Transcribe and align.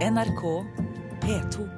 NRK 0.00 0.64
P2. 1.20 1.68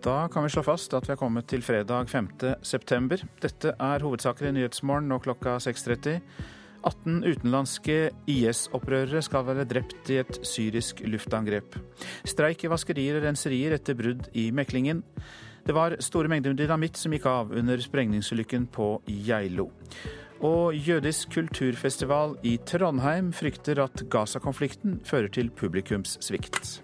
Da 0.00 0.28
kan 0.28 0.42
vi 0.42 0.48
slå 0.48 0.62
fast 0.64 0.96
at 0.96 1.04
vi 1.04 1.12
er 1.12 1.20
kommet 1.20 1.44
til 1.52 1.60
fredag 1.60 2.08
5. 2.08 2.32
september. 2.64 3.20
Dette 3.44 3.76
er 3.76 4.00
hovedsaker 4.00 4.48
i 4.48 4.56
Nyhetsmorgen 4.56 5.12
nå 5.12 5.20
klokka 5.20 5.58
6.30. 5.60 6.24
18 6.88 7.20
utenlandske 7.20 8.00
IS-opprørere 8.32 9.20
skal 9.28 9.44
være 9.52 9.68
drept 9.68 10.08
i 10.08 10.22
et 10.24 10.40
syrisk 10.40 11.04
luftangrep. 11.04 11.76
Streik 12.24 12.64
i 12.64 12.72
vaskerier 12.72 13.20
og 13.20 13.28
renserier 13.28 13.76
etter 13.76 14.00
brudd 14.00 14.32
i 14.32 14.48
meklingen. 14.56 15.04
Det 15.62 15.74
var 15.76 15.94
store 16.02 16.28
mengder 16.28 16.56
dynamitt 16.58 16.98
som 16.98 17.12
gikk 17.14 17.26
av 17.30 17.52
under 17.54 17.78
sprengningsulykken 17.78 18.66
på 18.74 18.96
Geilo. 19.06 19.68
Og 20.42 20.74
jødisk 20.74 21.30
kulturfestival 21.36 22.34
i 22.42 22.56
Trondheim 22.66 23.30
frykter 23.36 23.78
at 23.84 24.02
Gaza-konflikten 24.10 24.98
fører 25.06 25.30
til 25.30 25.52
publikumssvikt. 25.54 26.80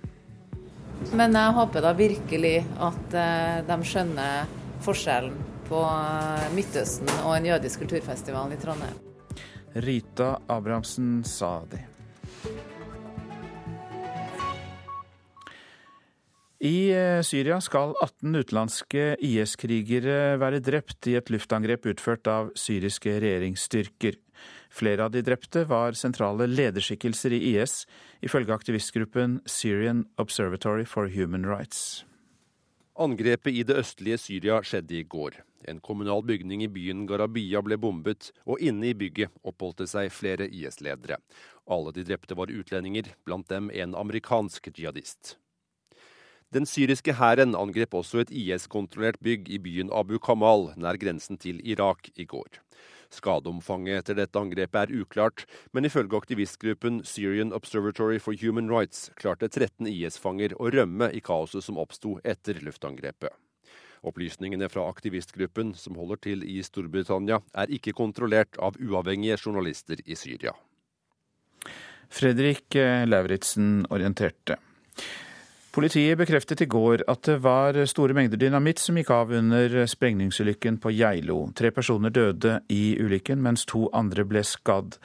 Men 1.14 1.34
jeg 1.34 1.56
håper 1.58 1.82
da 1.82 1.92
virkelig 1.98 2.54
at 2.78 3.18
eh, 3.18 3.58
de 3.66 3.78
skjønner 3.86 4.54
forskjellen 4.86 5.34
på 5.68 5.82
eh, 5.82 6.48
Midtøsten 6.54 7.10
og 7.24 7.34
en 7.34 7.50
jødisk 7.50 7.82
kulturfestival 7.82 8.54
i 8.54 8.62
Trondheim. 8.62 9.04
Rita 9.74 10.36
Abrahamsen 10.48 11.24
sa 11.26 11.58
det. 11.70 11.82
I 16.58 16.90
eh, 16.90 17.20
Syria 17.22 17.60
skal 17.62 17.92
18 18.02 18.34
utenlandske 18.34 19.02
IS-krigere 19.22 20.34
være 20.42 20.58
drept 20.58 21.06
i 21.06 21.14
et 21.14 21.30
luftangrep 21.30 21.86
utført 21.92 22.26
av 22.26 22.50
syriske 22.58 23.12
regjeringsstyrker. 23.22 24.18
Flere 24.74 25.06
av 25.06 25.14
de 25.14 25.22
drepte 25.22 25.62
var 25.70 25.94
sentrale 25.94 26.48
lederskikkelser 26.50 27.36
i 27.38 27.40
IS, 27.52 27.84
ifølge 28.26 28.56
aktivistgruppen 28.58 29.38
Syrian 29.46 30.02
Observatory 30.18 30.82
for 30.82 31.06
Human 31.14 31.46
Rights. 31.46 32.02
Angrepet 32.98 33.54
i 33.54 33.62
det 33.62 33.78
østlige 33.78 34.18
Syria 34.18 34.58
skjedde 34.58 34.98
i 34.98 35.06
går. 35.06 35.38
En 35.70 35.78
kommunal 35.78 36.26
bygning 36.26 36.66
i 36.66 36.72
byen 36.74 37.06
Garabia 37.06 37.62
ble 37.62 37.78
bombet, 37.78 38.32
og 38.50 38.58
inne 38.58 38.90
i 38.90 38.96
bygget 38.98 39.30
oppholdt 39.46 39.84
det 39.84 39.92
seg 39.94 40.10
flere 40.10 40.50
IS-ledere. 40.50 41.22
Alle 41.70 41.94
de 41.94 42.02
drepte 42.02 42.34
var 42.34 42.50
utlendinger, 42.50 43.14
blant 43.22 43.46
dem 43.46 43.70
en 43.70 43.94
amerikansk 43.94 44.72
jihadist. 44.74 45.38
Den 46.48 46.64
syriske 46.64 47.12
hæren 47.12 47.52
angrep 47.52 47.92
også 47.92 48.22
et 48.22 48.30
IS-kontrollert 48.32 49.18
bygg 49.20 49.50
i 49.52 49.58
byen 49.60 49.90
Abu 49.92 50.16
Kamal, 50.16 50.70
nær 50.80 50.96
grensen 50.96 51.36
til 51.36 51.60
Irak, 51.60 52.08
i 52.16 52.24
går. 52.24 52.62
Skadeomfanget 53.12 54.00
etter 54.00 54.16
dette 54.16 54.40
angrepet 54.40 54.78
er 54.80 55.02
uklart, 55.02 55.44
men 55.76 55.84
ifølge 55.84 56.16
aktivistgruppen 56.16 57.02
Syrian 57.04 57.52
Observatory 57.52 58.16
for 58.20 58.32
Human 58.40 58.72
Rights 58.72 59.10
klarte 59.20 59.50
13 59.52 59.90
IS-fanger 59.92 60.56
å 60.56 60.70
rømme 60.72 61.10
i 61.12 61.20
kaoset 61.20 61.64
som 61.68 61.80
oppsto 61.80 62.16
etter 62.24 62.62
luftangrepet. 62.64 63.28
Opplysningene 64.08 64.70
fra 64.72 64.86
aktivistgruppen, 64.88 65.74
som 65.76 66.00
holder 66.00 66.22
til 66.30 66.48
i 66.48 66.62
Storbritannia, 66.64 67.42
er 67.52 67.76
ikke 67.76 67.92
kontrollert 67.92 68.56
av 68.56 68.80
uavhengige 68.80 69.36
journalister 69.36 70.00
i 70.06 70.16
Syria. 70.16 70.56
Fredrik 72.08 72.72
Lauritzen 73.04 73.82
orienterte. 73.92 74.56
Politiet 75.78 76.18
bekreftet 76.18 76.64
i 76.64 76.66
går 76.66 77.04
at 77.06 77.20
det 77.28 77.36
var 77.44 77.76
store 77.86 78.14
mengder 78.16 78.40
dynamitt 78.40 78.80
som 78.82 78.96
gikk 78.98 79.12
av 79.14 79.30
under 79.30 79.76
sprengningsulykken 79.86 80.80
på 80.82 80.90
Geilo. 80.90 81.36
Tre 81.54 81.70
personer 81.70 82.10
døde 82.10 82.56
i 82.74 82.96
ulykken, 82.98 83.38
mens 83.44 83.62
to 83.70 83.84
andre 83.94 84.24
ble 84.26 84.42
skadd. 84.42 84.96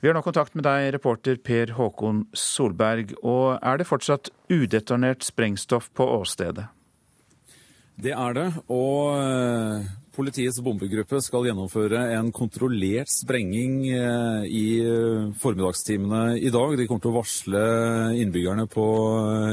Vi 0.00 0.08
har 0.08 0.16
nå 0.16 0.22
kontakt 0.24 0.56
med 0.56 0.64
deg, 0.64 0.88
reporter 0.96 1.36
Per 1.36 1.74
Håkon 1.76 2.24
Solberg. 2.32 3.12
Og 3.20 3.58
er 3.60 3.82
det 3.82 3.88
fortsatt 3.90 4.32
udetonert 4.48 5.20
sprengstoff 5.26 5.90
på 5.92 6.08
åstedet? 6.16 6.70
Det 8.00 8.16
er 8.16 8.38
det, 8.38 8.48
og 8.72 9.20
eh, 9.20 9.92
Politiets 10.12 10.58
bombegruppe 10.60 11.22
skal 11.24 11.46
gjennomføre 11.48 12.02
en 12.18 12.26
kontrollert 12.36 13.08
sprenging 13.08 13.78
eh, 13.88 14.42
i 14.44 14.64
eh, 14.84 15.30
formiddagstimene 15.40 16.36
i 16.36 16.50
dag. 16.52 16.74
De 16.76 16.84
kommer 16.88 17.04
til 17.06 17.12
å 17.12 17.16
varsle 17.16 17.62
innbyggerne 18.20 18.66
på 18.68 18.84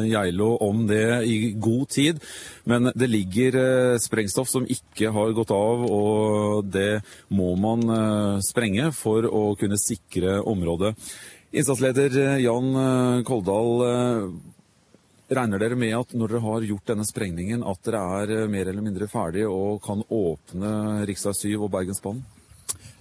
Geilo 0.09 0.49
om 0.65 0.83
det 0.89 1.21
i 1.31 1.37
god 1.55 1.87
tid. 1.95 2.19
Men 2.67 2.91
det 2.91 3.07
ligger 3.07 3.59
sprengstoff 4.03 4.51
som 4.51 4.67
ikke 4.67 5.13
har 5.15 5.31
gått 5.37 5.55
av, 5.55 5.87
og 5.87 6.67
det 6.67 6.99
må 7.31 7.53
man 7.55 7.87
sprenge 8.43 8.91
for 8.95 9.25
å 9.25 9.55
kunne 9.59 9.79
sikre 9.79 10.41
området. 10.43 10.91
Innsatsleder 11.55 12.37
Jan 12.43 13.23
Koldal, 13.25 14.31
Regner 15.29 15.61
dere 15.61 15.75
med 15.77 15.93
at 15.93 16.13
når 16.17 16.31
dere 16.31 16.41
har 16.41 16.63
gjort 16.65 16.87
denne 16.89 17.05
sprengningen, 17.05 17.61
at 17.61 17.83
dere 17.85 18.01
er 18.17 18.31
eh, 18.33 18.47
mer 18.49 18.71
eller 18.71 18.81
mindre 18.81 19.07
ferdig 19.11 19.43
og 19.45 19.77
kan 19.85 20.01
åpne 20.01 21.03
rv. 21.05 21.17
7 21.21 21.51
og 21.59 21.69
Bergensbanen? 21.73 22.23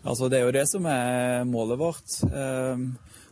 Altså, 0.04 0.28
det 0.28 0.38
er 0.38 0.44
jo 0.44 0.56
det 0.56 0.66
som 0.68 0.84
er 0.88 1.46
målet 1.48 1.80
vårt. 1.80 2.18
Ehm, 2.28 2.90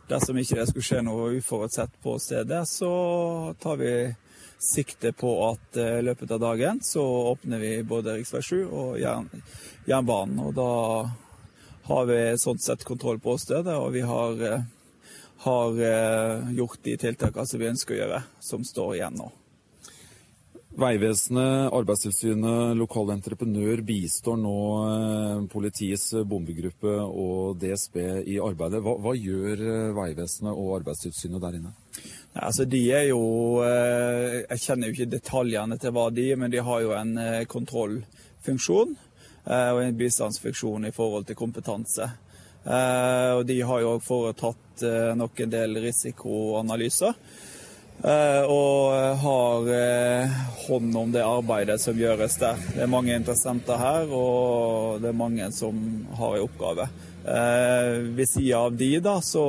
dersom 0.09 0.37
ikke 0.41 0.57
det 0.59 0.65
skulle 0.71 0.87
skje 0.87 1.03
noe 1.05 1.29
uforutsett 1.37 1.93
på 2.03 2.17
stedet, 2.21 2.63
så 2.69 2.89
tar 3.61 3.77
vi 3.79 3.91
sikte 4.57 5.13
på 5.13 5.31
at 5.51 5.77
eh, 5.77 5.99
i 5.99 6.05
løpet 6.05 6.33
av 6.33 6.41
dagen 6.41 6.81
så 6.81 7.03
åpner 7.31 7.61
vi 7.61 7.71
både 7.85 8.17
rv. 8.17 8.41
7 8.41 8.65
og 8.65 8.97
jernbanen. 8.97 10.41
Og 10.41 10.57
da 10.57 10.71
har 11.87 12.09
vi 12.09 12.19
sånn 12.41 12.59
sett 12.59 12.83
kontroll 12.83 13.21
på 13.21 13.37
stedet, 13.39 13.77
og 13.77 13.93
vi 13.93 14.01
har 14.05 14.41
eh, 14.43 14.65
har 15.39 15.81
eh, 15.81 16.51
gjort 16.57 16.79
de 16.83 16.97
tiltakene 16.97 17.47
som 17.47 17.61
vi 17.61 17.69
ønsker 17.69 17.95
å 17.95 17.99
gjøre, 18.01 18.23
som 18.39 18.63
står 18.65 18.95
igjen 18.97 19.19
nå. 19.19 19.29
Vegvesenet, 20.77 21.71
Arbeidstilsynet, 21.73 22.75
lokal 22.77 23.09
entreprenør 23.15 23.81
bistår 23.85 24.37
nå 24.41 24.57
eh, 24.87 25.45
politiets 25.49 26.11
bombegruppe 26.29 26.99
og 27.07 27.57
DSB 27.61 27.97
i 28.33 28.37
arbeidet. 28.41 28.83
Hva, 28.85 28.97
hva 29.01 29.15
gjør 29.17 29.61
eh, 29.61 29.95
Vegvesenet 29.97 30.53
og 30.53 30.75
Arbeidstilsynet 30.79 31.41
der 31.41 31.57
inne? 31.59 31.73
Altså, 32.37 32.67
de 32.69 32.83
er 32.93 33.07
jo 33.09 33.63
Jeg 33.63 34.61
kjenner 34.61 34.91
jo 34.91 34.93
ikke 34.93 35.09
detaljene 35.09 35.77
til 35.81 35.93
hva 35.95 36.03
de 36.13 36.27
er, 36.29 36.37
men 36.37 36.53
de 36.53 36.61
har 36.61 36.83
jo 36.83 36.91
en 36.93 37.15
kontrollfunksjon 37.49 38.93
og 39.47 39.79
en 39.81 39.97
bistandsfunksjon 39.97 40.85
i 40.85 40.93
forhold 40.93 41.25
til 41.25 41.39
kompetanse. 41.39 42.05
Og 42.67 43.41
de 43.47 43.57
har 43.65 43.81
jo 43.81 43.95
foretatt 44.03 44.66
Eh, 44.83 45.15
nok 45.15 45.39
en 45.39 45.49
del 45.49 45.77
risikoanalyser. 45.81 47.13
Eh, 48.03 48.43
og 48.45 48.93
har 49.23 49.69
eh, 49.73 50.35
hånd 50.67 50.97
om 50.97 51.11
det 51.11 51.23
arbeidet 51.25 51.79
som 51.81 51.97
gjøres 51.97 52.37
der. 52.37 52.59
Det 52.75 52.83
er 52.85 52.91
mange 52.91 53.15
interessenter 53.17 53.79
her, 53.81 54.11
og 54.13 55.01
det 55.01 55.09
er 55.09 55.17
mange 55.17 55.49
som 55.55 55.79
har 56.19 56.37
en 56.37 56.45
oppgave. 56.45 56.89
Ved 57.27 58.29
sida 58.29 58.61
av 58.63 58.75
de, 58.79 58.91
da, 59.03 59.17
så 59.19 59.41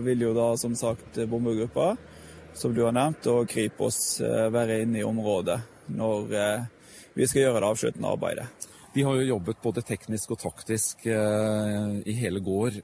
vil 0.00 0.22
jo 0.24 0.30
da 0.32 0.54
som 0.56 0.72
sagt 0.78 1.18
bombegruppa, 1.28 1.90
som 2.56 2.72
du 2.72 2.80
har 2.86 2.94
nevnt, 2.96 3.28
og 3.28 3.50
Kripos 3.50 4.22
være 4.24 4.78
inne 4.86 5.02
i 5.02 5.04
området 5.04 5.58
når 5.92 6.32
vi 7.12 7.28
skal 7.28 7.42
gjøre 7.42 7.60
det 7.60 7.68
avsluttende 7.74 8.14
arbeidet. 8.14 8.48
Vi 8.94 9.04
har 9.04 9.20
jo 9.20 9.28
jobbet 9.34 9.60
både 9.60 9.84
teknisk 9.84 10.32
og 10.32 10.40
taktisk 10.46 11.04
i 11.04 12.16
hele 12.22 12.40
går. 12.40 12.80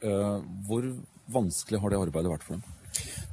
Hvor 0.69 0.91
vanskelig 1.32 1.80
har 1.80 1.92
det 1.92 2.00
arbeidet 2.00 2.32
vært 2.32 2.46
for 2.46 2.58
dem? 2.58 2.74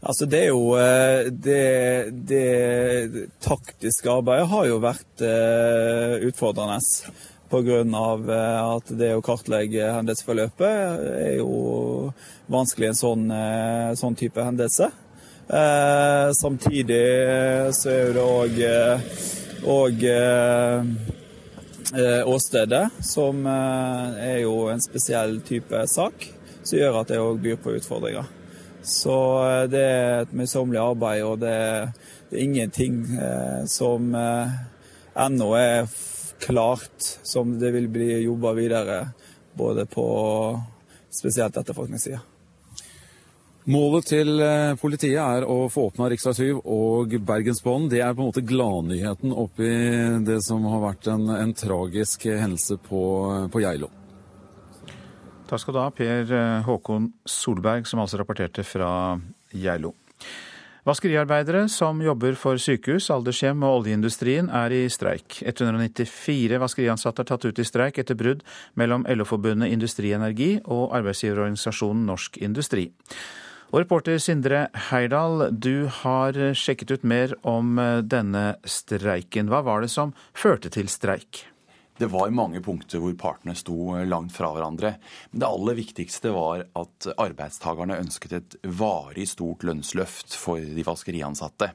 Altså 0.01 0.25
Det 0.25 0.39
er 0.39 0.49
jo 0.49 0.73
eh, 0.79 1.27
det, 1.29 2.13
det 2.25 3.27
taktiske 3.43 4.09
arbeidet 4.09 4.49
har 4.49 4.65
jo 4.65 4.79
vært 4.81 5.25
uh, 5.25 6.15
utfordrende. 6.25 6.79
Pga. 7.51 7.81
Eh, 7.83 8.59
at 8.63 8.91
det 8.95 9.11
å 9.13 9.23
kartlegge 9.25 9.91
hendelsesforløpet 9.91 11.05
er 11.19 11.33
jo 11.41 12.11
vanskelig 12.51 12.87
i 12.87 12.91
en 12.93 12.99
sånn, 12.99 13.25
sånn, 13.99 14.15
type 14.15 14.39
hendelse. 14.39 14.87
Samtidig 16.37 17.01
så 17.75 17.91
er 17.91 18.13
det 18.15 18.23
òg 18.23 18.61
og, 19.67 20.05
åstedet, 22.31 22.85
som 23.03 23.43
er 23.51 24.37
jo 24.45 24.55
en 24.71 24.83
spesiell 24.83 25.41
type 25.43 25.83
sak 25.91 26.29
som 26.63 26.77
gjør 26.79 27.01
at 27.01 27.11
det 27.11 27.19
òg 27.21 27.41
byr 27.43 27.59
på 27.61 27.75
utfordringer. 27.77 28.29
Så 28.83 29.17
eh, 29.45 29.67
det 29.71 29.83
er 29.85 30.23
et 30.23 30.33
møysommelig 30.33 30.81
arbeid, 30.81 31.23
og 31.27 31.39
det, 31.43 31.57
det, 32.29 32.37
er 32.37 32.45
ingenting 32.45 33.03
eh, 33.17 33.61
som 33.69 34.09
eh, 34.17 34.57
ennå 35.25 35.51
er 35.59 35.91
klart, 36.41 36.97
som 37.23 37.59
det 37.61 37.73
vil 37.75 37.87
bli 37.91 38.09
jobba 38.23 38.55
videre 38.57 38.99
både 39.53 39.85
på 39.85 40.05
spesielt 41.11 41.57
etterforskningssida. 41.57 42.21
Målet 43.69 44.07
til 44.09 44.41
eh, 44.41 44.73
politiet 44.81 45.21
er 45.21 45.45
å 45.45 45.67
få 45.69 45.91
åpna 45.91 46.07
rv. 46.09 46.17
7 46.17 46.63
og 46.65 47.13
Bergensbanen. 47.21 47.91
Det 47.91 48.01
er 48.01 48.15
på 48.15 48.23
en 48.23 48.31
måte 48.31 48.41
gladnyheten 48.41 49.35
oppi 49.37 49.69
det 50.25 50.39
som 50.47 50.65
har 50.65 50.81
vært 50.87 51.11
en, 51.13 51.29
en 51.35 51.53
tragisk 51.53 52.25
hendelse 52.25 52.79
på, 52.81 53.03
på 53.53 53.61
Geilo. 53.61 53.91
Takk 55.51 55.65
skal 55.65 55.75
du 55.75 55.81
ha, 55.81 55.89
Per 55.91 56.29
eh, 56.31 56.63
Håkon 56.63 57.09
Solberg, 57.27 57.83
som 57.83 57.99
altså 57.99 58.21
rapporterte 58.21 58.63
fra 58.63 59.19
Geilo. 59.51 59.91
Vaskeriarbeidere 60.87 61.65
som 61.69 61.99
jobber 62.01 62.37
for 62.39 62.57
sykehus, 62.57 63.09
aldershjem 63.11 63.59
og 63.67 63.81
oljeindustrien 63.81 64.47
er 64.47 64.71
i 64.71 64.85
streik. 64.89 65.41
194 65.43 66.57
vaskeriansatte 66.63 67.21
er 67.21 67.29
tatt 67.33 67.49
ut 67.49 67.59
i 67.59 67.67
streik 67.67 67.99
etter 67.99 68.17
brudd 68.17 68.47
mellom 68.79 69.03
LO-forbundet 69.11 69.75
Industri 69.75 70.15
Energi 70.15 70.55
og 70.63 70.95
arbeidsgiverorganisasjonen 71.01 72.07
Norsk 72.07 72.39
Industri. 72.39 72.87
Og 73.75 73.83
reporter 73.83 74.23
Sindre 74.23 74.69
Heyerdahl, 74.87 75.49
du 75.51 75.85
har 76.01 76.39
sjekket 76.55 76.95
ut 76.95 77.03
mer 77.03 77.35
om 77.43 77.75
eh, 77.75 77.99
denne 78.07 78.53
streiken. 78.63 79.51
Hva 79.51 79.65
var 79.67 79.83
det 79.83 79.91
som 79.91 80.15
førte 80.31 80.71
til 80.71 80.87
streik? 80.87 81.50
Det 82.01 82.07
var 82.09 82.31
mange 82.33 82.63
punkter 82.65 82.97
hvor 82.97 83.13
partene 83.13 83.53
sto 83.53 83.91
eh, 83.93 84.07
langt 84.09 84.33
fra 84.33 84.49
hverandre. 84.55 84.95
Men 85.29 85.43
det 85.43 85.49
aller 85.51 85.77
viktigste 85.77 86.31
var 86.33 86.63
at 86.65 87.07
arbeidstakerne 87.13 87.99
ønsket 88.01 88.33
et 88.33 88.55
varig 88.79 89.27
stort 89.29 89.61
lønnsløft 89.67 90.33
for 90.33 90.57
de 90.57 90.85
vaskeriansatte. 90.87 91.69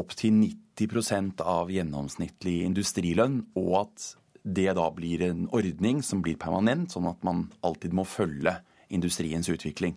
Opp 0.00 0.16
til 0.18 0.40
90% 0.40 1.44
av 1.46 1.70
gjennomsnittlig 1.70 2.56
industrilønn, 2.66 3.38
og 3.62 3.70
at 3.84 4.08
det 4.42 4.72
da 4.74 4.88
blir 4.90 5.22
en 5.28 5.44
ordning 5.54 6.02
som 6.02 6.24
blir 6.26 6.40
permanent, 6.42 6.90
sånn 6.90 7.06
at 7.12 7.22
man 7.22 7.44
alltid 7.62 7.94
må 7.94 8.02
følge 8.08 8.56
industriens 8.90 9.46
utvikling. 9.52 9.94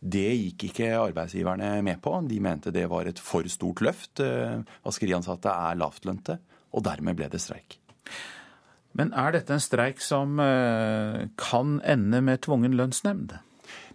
Det 0.00 0.30
gikk 0.30 0.70
ikke 0.70 0.94
arbeidsgiverne 1.02 1.82
med 1.84 2.00
på. 2.00 2.14
De 2.24 2.40
mente 2.40 2.72
det 2.72 2.86
var 2.88 3.12
et 3.12 3.20
for 3.20 3.44
stort 3.52 3.84
løft. 3.84 4.24
Eh, 4.24 4.62
vaskeriansatte 4.88 5.52
er 5.52 5.76
lavtlønte, 5.84 6.38
og 6.72 6.88
dermed 6.88 7.20
ble 7.20 7.28
det 7.28 7.44
streik. 7.44 7.76
Men 8.96 9.12
er 9.12 9.34
dette 9.34 9.52
en 9.56 9.62
streik 9.62 10.00
som 10.04 10.40
eh, 10.42 11.26
kan 11.40 11.78
ende 11.84 12.22
med 12.24 12.42
tvungen 12.46 12.76
lønnsnemnd? 12.78 13.36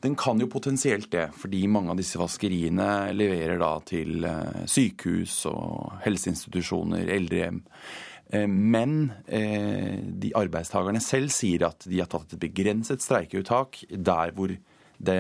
Den 0.02 0.16
kan 0.18 0.42
jo 0.42 0.50
potensielt 0.52 1.12
det, 1.14 1.28
fordi 1.38 1.64
mange 1.70 1.94
av 1.94 2.00
disse 2.00 2.20
vaskeriene 2.22 3.12
leverer 3.16 3.62
da 3.62 3.76
til 3.88 4.26
eh, 4.28 4.64
sykehus 4.70 5.44
og 5.50 6.02
helseinstitusjoner, 6.06 7.10
eldrehjem. 7.18 7.62
Men 8.48 8.94
de 9.28 10.30
arbeidstakerne 10.40 11.02
selv 11.04 11.34
sier 11.36 11.66
at 11.68 11.84
de 11.84 11.98
har 12.00 12.08
tatt 12.08 12.38
et 12.38 12.40
begrenset 12.40 13.04
streikeuttak 13.04 13.82
der 13.92 14.32
hvor 14.38 14.54
det 15.04 15.18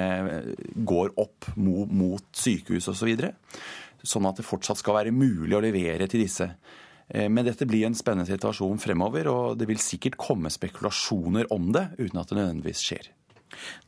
går 0.88 1.12
opp 1.20 1.50
mot 1.58 2.24
sykehus 2.32 2.88
osv. 2.94 3.12
Så 4.02 4.14
sånn 4.16 4.30
at 4.30 4.40
det 4.40 4.48
fortsatt 4.48 4.80
skal 4.82 5.02
være 5.02 5.16
mulig 5.16 5.58
å 5.58 5.64
levere 5.64 6.08
til 6.08 6.24
disse. 6.24 6.48
Eh, 7.14 7.28
men 7.30 7.48
dette 7.48 7.68
blir 7.68 7.86
en 7.88 7.98
spennende 7.98 8.30
situasjon 8.30 8.80
fremover, 8.82 9.30
og 9.32 9.58
det 9.60 9.68
vil 9.70 9.82
sikkert 9.82 10.20
komme 10.22 10.52
spekulasjoner 10.54 11.52
om 11.54 11.72
det, 11.76 11.90
uten 12.00 12.22
at 12.22 12.32
det 12.32 12.40
nødvendigvis 12.40 12.86
skjer. 12.88 13.12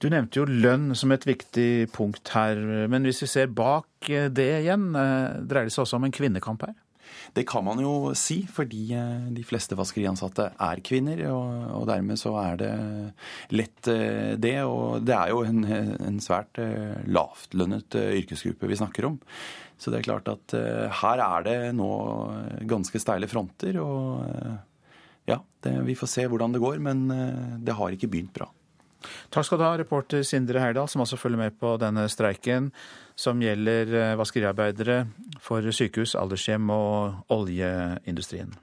Du 0.03 0.09
nevnte 0.11 0.41
jo 0.41 0.45
lønn 0.45 0.91
som 0.97 1.13
et 1.15 1.23
viktig 1.25 1.87
punkt 1.95 2.33
her, 2.35 2.59
men 2.91 3.07
hvis 3.07 3.23
vi 3.23 3.29
ser 3.31 3.53
bak 3.55 4.09
det 4.09 4.49
igjen, 4.59 4.91
eh, 4.99 5.39
dreier 5.47 5.69
det 5.69 5.75
seg 5.75 5.85
også 5.85 6.01
om 6.01 6.09
en 6.09 6.15
kvinnekamp 6.15 6.67
her? 6.67 6.75
Det 7.33 7.45
kan 7.49 7.65
man 7.65 7.81
jo 7.81 8.13
si, 8.17 8.41
fordi 8.49 8.83
eh, 8.97 9.27
de 9.33 9.43
fleste 9.47 9.77
vaskeriansatte 9.77 10.49
er 10.61 10.81
kvinner. 10.85 11.23
Og, 11.33 11.85
dermed 11.89 12.19
så 12.21 12.35
er 12.41 12.59
det 12.61 12.71
lett 13.55 13.89
eh, 13.91 14.33
det. 14.39 14.57
Og 14.69 15.03
det 15.05 15.15
er 15.17 15.33
jo 15.33 15.43
en, 15.47 15.63
en 15.65 16.19
svært 16.23 16.61
eh, 16.61 16.99
lavtlønnet 17.09 17.99
yrkesgruppe 18.03 18.69
vi 18.69 18.79
snakker 18.79 19.09
om. 19.09 19.19
Så 19.77 19.91
det 19.91 19.99
er 19.99 20.07
klart 20.07 20.29
at 20.31 20.53
her 21.01 21.19
er 21.19 21.43
det 21.43 21.57
nå 21.75 21.89
ganske 22.69 23.01
steile 23.01 23.27
fronter. 23.27 23.75
Og 23.81 24.21
ja, 25.27 25.41
det, 25.65 25.73
vi 25.89 25.97
får 25.97 26.11
se 26.11 26.27
hvordan 26.29 26.55
det 26.55 26.61
går, 26.63 26.77
men 26.85 27.09
det 27.65 27.75
har 27.75 27.91
ikke 27.91 28.07
begynt 28.13 28.31
bra. 28.37 28.47
Takk 29.33 29.47
skal 29.47 29.61
du 29.61 29.65
ha, 29.67 29.73
reporter 29.79 30.23
Sindre 30.27 30.61
Heyerdahl, 30.63 30.89
som 30.91 31.03
også 31.05 31.19
følger 31.19 31.45
med 31.45 31.57
på 31.59 31.75
denne 31.81 32.07
streiken 32.11 32.71
som 33.15 33.41
gjelder 33.41 33.93
eh, 33.93 34.15
vaskeriarbeidere 34.19 35.03
for 35.43 35.65
sykehus, 35.75 36.15
aldershjem 36.19 36.71
og 36.73 37.33
oljeindustrien. 37.33 38.55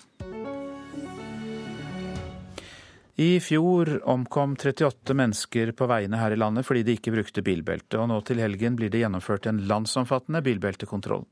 I 3.20 3.34
fjor 3.44 3.98
omkom 4.08 4.54
38 4.56 5.12
mennesker 5.12 5.74
på 5.76 5.86
veiene 5.90 6.16
her 6.16 6.32
i 6.32 6.38
landet 6.38 6.64
fordi 6.64 6.86
de 6.86 6.94
ikke 6.96 7.12
brukte 7.12 7.42
bilbelte, 7.44 7.98
og 8.00 8.08
nå 8.08 8.16
til 8.24 8.40
helgen 8.40 8.78
blir 8.78 8.88
det 8.88 9.02
gjennomført 9.02 9.48
en 9.50 9.58
landsomfattende 9.68 10.40
bilbeltekontroll. 10.46 11.26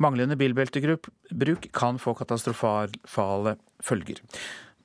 Manglende 0.00 0.38
bilbeltebruk 0.40 1.68
kan 1.76 2.00
få 2.00 2.14
katastrofale 2.16 3.58
følger. 3.84 4.22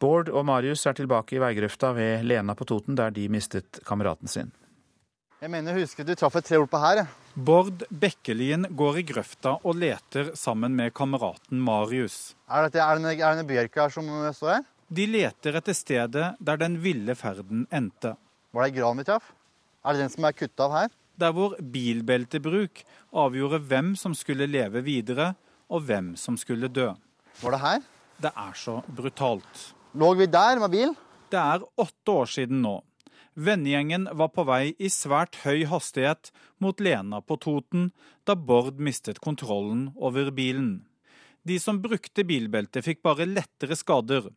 Bård 0.04 0.28
og 0.36 0.44
Marius 0.44 0.82
er 0.90 0.98
tilbake 0.98 1.38
i 1.38 1.40
veigrøfta 1.40 1.94
ved 1.96 2.26
Lena 2.28 2.52
på 2.60 2.66
Toten, 2.68 2.96
der 3.00 3.14
de 3.16 3.30
mistet 3.32 3.78
kameraten 3.88 4.28
sin. 4.28 4.50
Jeg 5.40 5.52
mener, 5.52 5.72
jeg 5.72 5.86
husker 5.86 6.08
du 6.08 6.12
traff 6.20 6.36
et 6.40 6.48
tre 6.48 6.58
ord 6.60 6.68
på 6.72 6.80
her. 6.82 7.06
Bård 7.36 7.86
Bekkelien 7.88 8.68
går 8.80 9.00
i 9.00 9.04
grøfta 9.08 9.54
og 9.64 9.78
leter 9.80 10.34
sammen 10.40 10.76
med 10.76 10.92
kameraten 10.96 11.62
Marius. 11.64 12.34
Er 12.52 12.68
det, 12.68 12.82
er 12.84 13.00
det 13.00 13.14
en 13.30 13.48
bjørk 13.48 13.80
her 13.80 13.94
som 13.96 14.10
står 14.36 14.52
her? 14.58 14.66
De 14.94 15.06
leter 15.08 15.60
etter 15.60 15.78
stedet 15.78 16.26
der 16.40 16.60
den 16.60 16.76
ville 16.84 17.16
ferden 17.16 17.64
endte. 17.72 18.16
Var 18.52 18.66
det 18.66 18.74
ei 18.74 18.76
gran 18.82 19.00
vi 19.00 19.06
traff? 19.08 19.32
Er 19.84 19.96
det 19.96 20.04
den 20.04 20.12
som 20.18 20.28
er 20.28 20.36
kutta 20.36 20.68
av 20.68 20.76
her? 20.82 20.98
Der 21.20 21.32
hvor 21.36 21.56
bilbeltebruk 21.60 22.84
avgjorde 23.24 23.62
hvem 23.72 23.94
som 24.00 24.18
skulle 24.18 24.50
leve 24.52 24.84
videre, 24.84 25.32
og 25.72 25.88
hvem 25.88 26.12
som 26.20 26.36
skulle 26.40 26.68
dø. 26.68 26.92
Var 27.40 27.56
det 27.56 27.62
her? 27.64 27.88
Det 28.24 28.34
er 28.36 28.54
så 28.56 28.82
brutalt. 28.88 29.73
Lå 29.94 30.14
vi 30.18 30.26
der 30.26 30.58
med 30.58 30.72
bil? 30.74 30.94
Det 31.30 31.38
er 31.38 31.62
åtte 31.78 32.14
år 32.14 32.30
siden 32.30 32.64
nå. 32.66 32.80
Vennegjengen 33.34 34.08
var 34.18 34.32
på 34.34 34.46
vei 34.46 34.74
i 34.82 34.90
svært 34.90 35.38
høy 35.44 35.68
hastighet 35.70 36.32
mot 36.62 36.82
Lena 36.82 37.20
på 37.22 37.38
Toten 37.42 37.92
da 38.26 38.34
Bård 38.34 38.82
mistet 38.82 39.22
kontrollen 39.22 39.92
over 39.94 40.32
bilen. 40.34 40.88
De 41.46 41.60
som 41.62 41.82
brukte 41.84 42.26
bilbelte, 42.26 42.82
fikk 42.82 43.04
bare 43.06 43.28
lettere 43.30 43.78
skader. 43.78 44.32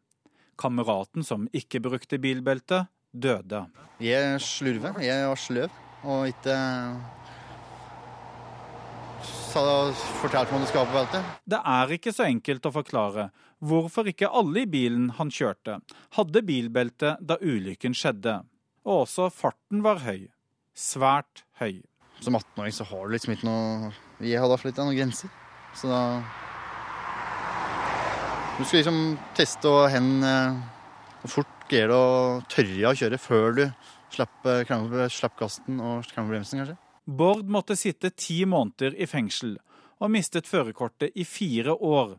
Kameraten 0.61 1.25
som 1.25 1.49
ikke 1.57 1.81
brukte 1.85 2.21
bilbelte, 2.21 2.85
døde. 3.13 3.65
Jeg 4.01 4.41
slurver. 4.45 5.01
Jeg 5.01 5.25
var 5.25 5.41
sløv 5.41 5.83
og 6.05 6.29
ikke 6.29 6.57
fortalte 10.21 10.53
meg 10.53 10.61
om 10.61 10.65
det 10.67 10.93
beltet. 10.93 11.29
Det 11.49 11.59
er 11.73 11.93
ikke 11.97 12.13
så 12.13 12.27
enkelt 12.27 12.67
å 12.69 12.73
forklare 12.75 13.31
hvorfor 13.65 14.09
ikke 14.11 14.29
alle 14.29 14.67
i 14.67 14.69
bilen 14.69 15.09
han 15.17 15.31
kjørte, 15.33 15.79
hadde 16.19 16.43
bilbelte 16.45 17.15
da 17.21 17.39
ulykken 17.41 17.97
skjedde. 17.97 18.43
Og 18.85 19.07
også 19.07 19.31
farten 19.33 19.81
var 19.87 20.03
høy. 20.05 20.29
Svært 20.77 21.47
høy. 21.61 21.81
Som 22.21 22.37
18-åring 22.37 22.77
så 22.77 22.85
har 22.89 23.07
du 23.07 23.17
liksom 23.17 23.33
ikke 23.35 23.49
noe 23.49 23.91
Jeg 24.25 24.41
hadde 24.41 24.53
iallfall 24.53 24.73
ikke 24.73 24.85
noen 24.85 24.99
grenser. 24.99 25.33
Så 25.77 25.89
da 25.89 26.03
Du 28.57 28.65
skal 28.65 28.81
liksom 28.81 29.01
teste 29.37 29.69
og 29.69 29.91
hen 29.93 30.25
eh, 30.25 30.57
hvor 31.23 31.41
fort 31.41 31.69
greier 31.69 31.93
du 31.93 31.97
å 31.97 32.41
tørre 32.49 32.93
å 32.93 32.97
kjøre 32.97 33.21
før 33.21 33.57
du 33.57 33.65
slipper, 34.13 34.65
slipper 35.13 35.41
gassen 35.43 35.81
og 35.81 36.05
krangler 36.13 36.37
bremsen, 36.37 36.61
kanskje. 36.63 36.77
Bård 37.07 37.47
måtte 37.49 37.77
sitte 37.77 38.11
ti 38.11 38.41
måneder 38.45 38.97
i 38.99 39.07
fengsel 39.07 39.57
og 40.03 40.11
mistet 40.11 40.49
førerkortet 40.51 41.15
i 41.15 41.25
fire 41.25 41.73
år. 41.75 42.17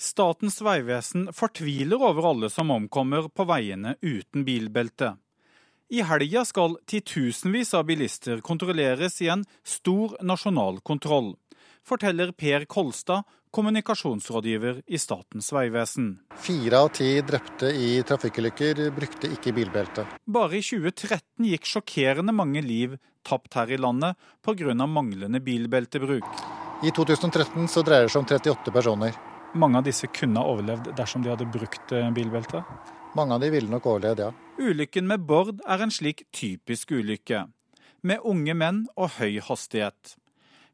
Statens 0.00 0.60
vegvesen 0.64 1.26
fortviler 1.36 2.00
over 2.00 2.30
alle 2.30 2.48
som 2.52 2.70
omkommer 2.72 3.26
på 3.28 3.44
veiene 3.50 3.96
uten 4.00 4.46
bilbelte. 4.46 5.16
I 5.90 6.04
helga 6.06 6.44
skal 6.46 6.78
titusenvis 6.86 7.74
av 7.74 7.88
bilister 7.90 8.40
kontrolleres 8.46 9.18
i 9.20 9.28
en 9.34 9.42
stor 9.66 10.14
nasjonal 10.22 10.78
kontroll, 10.86 11.34
forteller 11.82 12.30
Per 12.30 12.64
Kolstad, 12.70 13.26
kommunikasjonsrådgiver 13.50 14.82
i 14.86 14.98
Statens 14.98 15.50
vegvesen. 15.52 16.12
Fire 16.38 16.82
av 16.84 16.90
ti 16.94 17.12
drepte 17.26 17.70
i 17.74 18.02
trafikkulykker 18.06 18.82
brukte 18.94 19.30
ikke 19.34 19.54
bilbelte. 19.56 20.06
Bare 20.26 20.60
i 20.60 20.64
2013 20.64 21.48
gikk 21.50 21.68
sjokkerende 21.68 22.34
mange 22.36 22.62
liv 22.64 22.96
tapt 23.26 23.54
her 23.58 23.70
i 23.70 23.78
landet 23.78 24.16
pga. 24.44 24.74
manglende 24.86 25.40
bilbeltebruk. 25.40 26.24
I 26.82 26.90
2013 26.90 27.68
så 27.68 27.82
dreier 27.82 28.08
det 28.08 28.12
seg 28.12 28.22
om 28.22 28.26
38 28.26 28.72
personer. 28.72 29.12
Mange 29.54 29.78
av 29.78 29.84
disse 29.84 30.06
kunne 30.06 30.40
ha 30.40 30.46
overlevd 30.46 30.94
dersom 30.96 31.22
de 31.22 31.30
hadde 31.32 31.48
brukt 31.50 31.92
eh, 31.92 32.10
bilbelte? 32.10 32.62
Mange 33.18 33.34
av 33.34 33.40
de 33.42 33.50
ville 33.50 33.70
nok 33.70 33.86
overlevd, 33.86 34.22
ja. 34.22 34.30
Ulykken 34.60 35.08
med 35.10 35.26
Bård 35.26 35.58
er 35.66 35.82
en 35.82 35.90
slik 35.90 36.22
typisk 36.30 36.92
ulykke. 36.94 37.48
Med 38.06 38.22
unge 38.24 38.54
menn 38.54 38.84
og 38.96 39.18
høy 39.18 39.40
hastighet. 39.44 40.14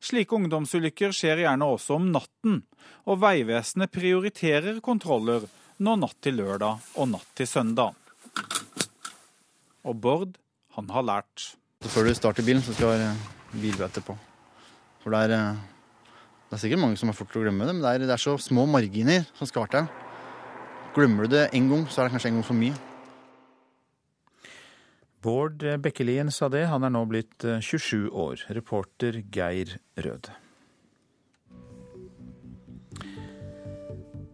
Slike 0.07 0.37
ungdomsulykker 0.37 1.11
skjer 1.15 1.41
gjerne 1.43 1.67
også 1.67 1.97
om 1.97 2.11
natten, 2.15 2.61
og 3.11 3.19
Vegvesenet 3.25 3.91
prioriterer 3.91 4.79
kontroller 4.85 5.49
nå 5.83 5.97
natt 5.99 6.21
til 6.23 6.39
lørdag 6.39 6.85
og 6.95 7.09
natt 7.11 7.33
til 7.35 7.49
søndag. 7.51 7.97
Og 9.87 9.97
Bård, 9.99 10.37
han 10.77 10.93
har 10.95 11.07
lært. 11.07 11.49
Før 11.91 12.07
du 12.07 12.15
starter 12.15 12.47
bilen, 12.47 12.63
så 12.63 12.75
skal 12.77 13.03
bilbøter 13.57 14.05
på. 14.07 14.15
For 15.03 15.15
det 15.15 15.25
er, 15.27 15.35
eh, 15.35 16.11
det 16.51 16.55
er 16.57 16.63
sikkert 16.63 16.83
mange 16.85 16.99
som 17.01 17.11
har 17.11 17.19
fort 17.19 17.35
å 17.35 17.43
glemme 17.43 17.67
det, 17.67 17.75
men 17.75 17.83
det 17.83 17.95
er, 17.95 18.07
det 18.07 18.15
er 18.15 18.23
så 18.23 18.37
små 18.39 18.67
marginer 18.71 19.27
som 19.35 19.51
skal 19.51 19.67
til. 19.73 19.91
Glemmer 20.95 21.27
du 21.27 21.35
det 21.35 21.49
en 21.53 21.71
gang, 21.71 21.87
så 21.91 22.03
er 22.03 22.07
det 22.07 22.15
kanskje 22.15 22.31
en 22.31 22.39
gang 22.39 22.47
for 22.47 22.59
mye. 22.59 22.75
Bård 25.25 25.63
Bekkelien 25.83 26.33
sa 26.35 26.51
det. 26.53 26.67
Han 26.71 26.87
er 26.87 26.93
nå 26.95 27.05
blitt 27.11 27.45
27 27.45 28.11
år. 28.11 28.47
Reporter 28.57 29.23
Geir 29.33 29.79
Rød. 29.97 30.33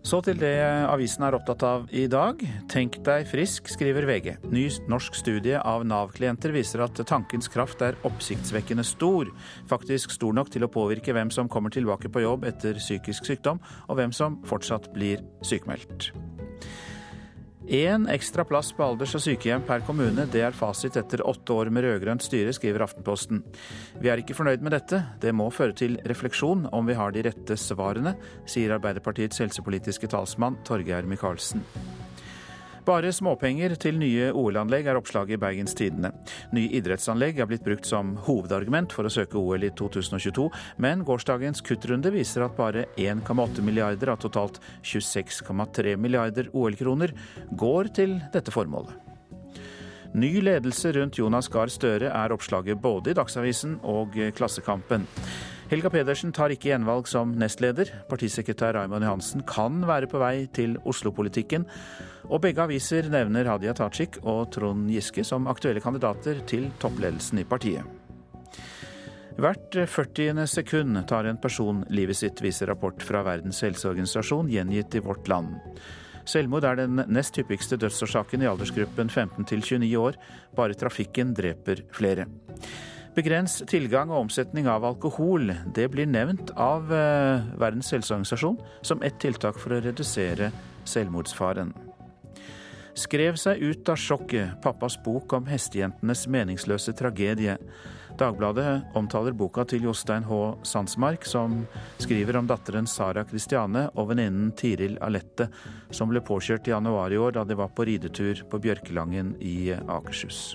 Så 0.02 0.18
til 0.26 0.36
det 0.36 0.56
avisen 0.90 1.22
er 1.22 1.36
opptatt 1.36 1.62
av 1.64 1.84
i 1.94 2.08
dag. 2.10 2.40
Tenk 2.68 2.98
deg 3.06 3.28
frisk, 3.30 3.70
skriver 3.70 4.04
VG. 4.08 4.34
Ny 4.50 4.64
norsk 4.90 5.14
studie 5.16 5.56
av 5.56 5.86
Nav-klienter 5.86 6.52
viser 6.52 6.82
at 6.82 6.98
tankens 7.08 7.48
kraft 7.52 7.84
er 7.86 7.96
oppsiktsvekkende 8.08 8.84
stor. 8.84 9.30
Faktisk 9.70 10.12
stor 10.12 10.34
nok 10.34 10.50
til 10.52 10.66
å 10.66 10.72
påvirke 10.74 11.14
hvem 11.14 11.30
som 11.32 11.48
kommer 11.48 11.72
tilbake 11.72 12.10
på 12.10 12.26
jobb 12.26 12.48
etter 12.50 12.82
psykisk 12.82 13.30
sykdom, 13.30 13.62
og 13.86 14.02
hvem 14.02 14.12
som 14.12 14.40
fortsatt 14.50 14.90
blir 14.92 15.22
sykemeldt. 15.46 16.10
Én 17.68 18.08
ekstra 18.10 18.44
plass 18.44 18.72
på 18.74 18.82
alders- 18.82 19.14
og 19.14 19.22
sykehjem 19.22 19.62
per 19.66 19.84
kommune, 19.86 20.26
det 20.26 20.42
er 20.42 20.56
fasit 20.56 20.96
etter 20.98 21.22
åtte 21.22 21.54
år 21.54 21.70
med 21.70 21.84
rød-grønt 21.86 22.24
styre, 22.24 22.52
skriver 22.52 22.82
Aftenposten. 22.82 23.44
Vi 24.02 24.10
er 24.10 24.18
ikke 24.18 24.34
fornøyd 24.34 24.64
med 24.66 24.74
dette. 24.74 24.98
Det 25.22 25.30
må 25.34 25.46
føre 25.54 25.72
til 25.72 25.98
refleksjon 26.04 26.66
om 26.72 26.86
vi 26.90 26.98
har 26.98 27.14
de 27.14 27.22
rette 27.22 27.56
svarene, 27.56 28.16
sier 28.50 28.74
Arbeiderpartiets 28.74 29.38
helsepolitiske 29.44 30.10
talsmann 30.10 30.58
Torgeir 30.66 31.06
Micaelsen. 31.06 31.62
Bare 32.82 33.12
småpenger 33.14 33.76
til 33.78 33.94
nye 34.00 34.32
OL-anlegg 34.34 34.88
er 34.90 34.98
oppslaget 34.98 35.36
i 35.36 35.38
Bergens 35.38 35.76
Tidende. 35.78 36.08
Nye 36.50 36.72
idrettsanlegg 36.74 37.38
er 37.38 37.46
blitt 37.46 37.62
brukt 37.62 37.86
som 37.86 38.16
hovedargument 38.26 38.90
for 38.90 39.06
å 39.06 39.12
søke 39.12 39.38
OL 39.38 39.62
i 39.62 39.70
2022, 39.78 40.48
men 40.82 41.04
gårsdagens 41.06 41.62
kuttrunde 41.62 42.10
viser 42.10 42.42
at 42.42 42.56
bare 42.58 42.88
1,8 42.98 43.62
milliarder 43.62 44.10
av 44.10 44.18
totalt 44.24 44.58
26,3 44.82 45.94
milliarder 45.94 46.50
OL-kroner 46.50 47.14
går 47.54 47.92
til 48.00 48.18
dette 48.34 48.50
formålet. 48.50 48.98
Ny 50.18 50.32
ledelse 50.42 50.90
rundt 50.98 51.22
Jonas 51.22 51.46
Gahr 51.54 51.70
Støre 51.72 52.10
er 52.10 52.34
oppslaget 52.34 52.82
både 52.82 53.14
i 53.14 53.16
Dagsavisen 53.16 53.78
og 53.86 54.18
Klassekampen. 54.34 55.06
Helga 55.72 55.88
Pedersen 55.88 56.34
tar 56.36 56.52
ikke 56.52 56.68
gjenvalg 56.68 57.06
som 57.08 57.30
nestleder. 57.40 57.88
Partisekretær 58.10 58.74
Raymond 58.76 59.06
Johansen 59.06 59.44
kan 59.48 59.78
være 59.88 60.04
på 60.10 60.18
vei 60.20 60.44
til 60.52 60.74
Oslo-politikken. 60.84 61.64
Og 62.28 62.42
begge 62.44 62.60
aviser 62.60 63.08
nevner 63.08 63.48
Hadia 63.48 63.72
Tajik 63.78 64.18
og 64.20 64.50
Trond 64.52 64.90
Giske 64.92 65.24
som 65.24 65.48
aktuelle 65.48 65.80
kandidater 65.80 66.42
til 66.44 66.68
toppledelsen 66.82 67.40
i 67.40 67.46
partiet. 67.48 67.88
Hvert 69.40 69.80
40. 69.88 70.44
sekund 70.44 71.06
tar 71.08 71.24
en 71.24 71.40
person 71.40 71.80
livet 71.88 72.20
sitt, 72.20 72.44
viser 72.44 72.68
rapport 72.68 73.00
fra 73.00 73.24
Verdens 73.24 73.64
helseorganisasjon 73.64 74.52
gjengitt 74.52 75.00
i 75.00 75.06
Vårt 75.08 75.32
Land. 75.32 75.56
Selvmord 76.28 76.68
er 76.68 76.82
den 76.84 77.00
nest 77.08 77.40
hyppigste 77.40 77.80
dødsårsaken 77.80 78.44
i 78.44 78.52
aldersgruppen 78.52 79.08
15 79.08 79.48
til 79.48 79.64
29 79.64 79.96
år. 80.04 80.20
Bare 80.52 80.76
trafikken 80.76 81.32
dreper 81.32 81.86
flere. 81.96 82.28
Begrens 83.12 83.58
tilgang 83.68 84.08
og 84.08 84.24
omsetning 84.24 84.64
av 84.72 84.86
alkohol. 84.88 85.50
Det 85.76 85.84
blir 85.92 86.08
nevnt 86.08 86.54
av 86.56 86.88
eh, 86.96 87.44
Verdens 87.60 87.92
helseorganisasjon 87.92 88.56
som 88.80 89.02
ett 89.04 89.18
tiltak 89.20 89.58
for 89.60 89.76
å 89.76 89.80
redusere 89.84 90.48
selvmordsfaren. 90.88 91.74
Skrev 92.96 93.36
seg 93.40 93.60
ut 93.60 93.88
av 93.88 94.00
sjokket, 94.00 94.56
pappas 94.64 94.96
bok 95.04 95.32
om 95.36 95.44
hestejentenes 95.48 96.24
meningsløse 96.28 96.92
tragedie. 96.96 97.58
Dagbladet 98.20 98.96
omtaler 98.96 99.36
boka 99.36 99.64
til 99.68 99.84
Jostein 99.88 100.24
H. 100.28 100.40
Sandsmark, 100.68 101.28
som 101.28 101.62
skriver 102.00 102.40
om 102.40 102.48
datteren 102.48 102.88
Sara 102.88 103.24
Kristiane 103.28 103.86
og 103.92 104.08
venninnen 104.12 104.52
Tiril 104.56 104.96
Alette, 105.04 105.50
som 105.92 106.12
ble 106.12 106.24
påkjørt 106.24 106.68
i 106.68 106.74
januar 106.74 107.12
i 107.12 107.20
år 107.20 107.36
da 107.36 107.44
de 107.48 107.60
var 107.60 107.72
på 107.76 107.88
ridetur 107.88 108.44
på 108.48 108.64
Bjørkelangen 108.68 109.36
i 109.40 109.72
Akershus. 109.72 110.52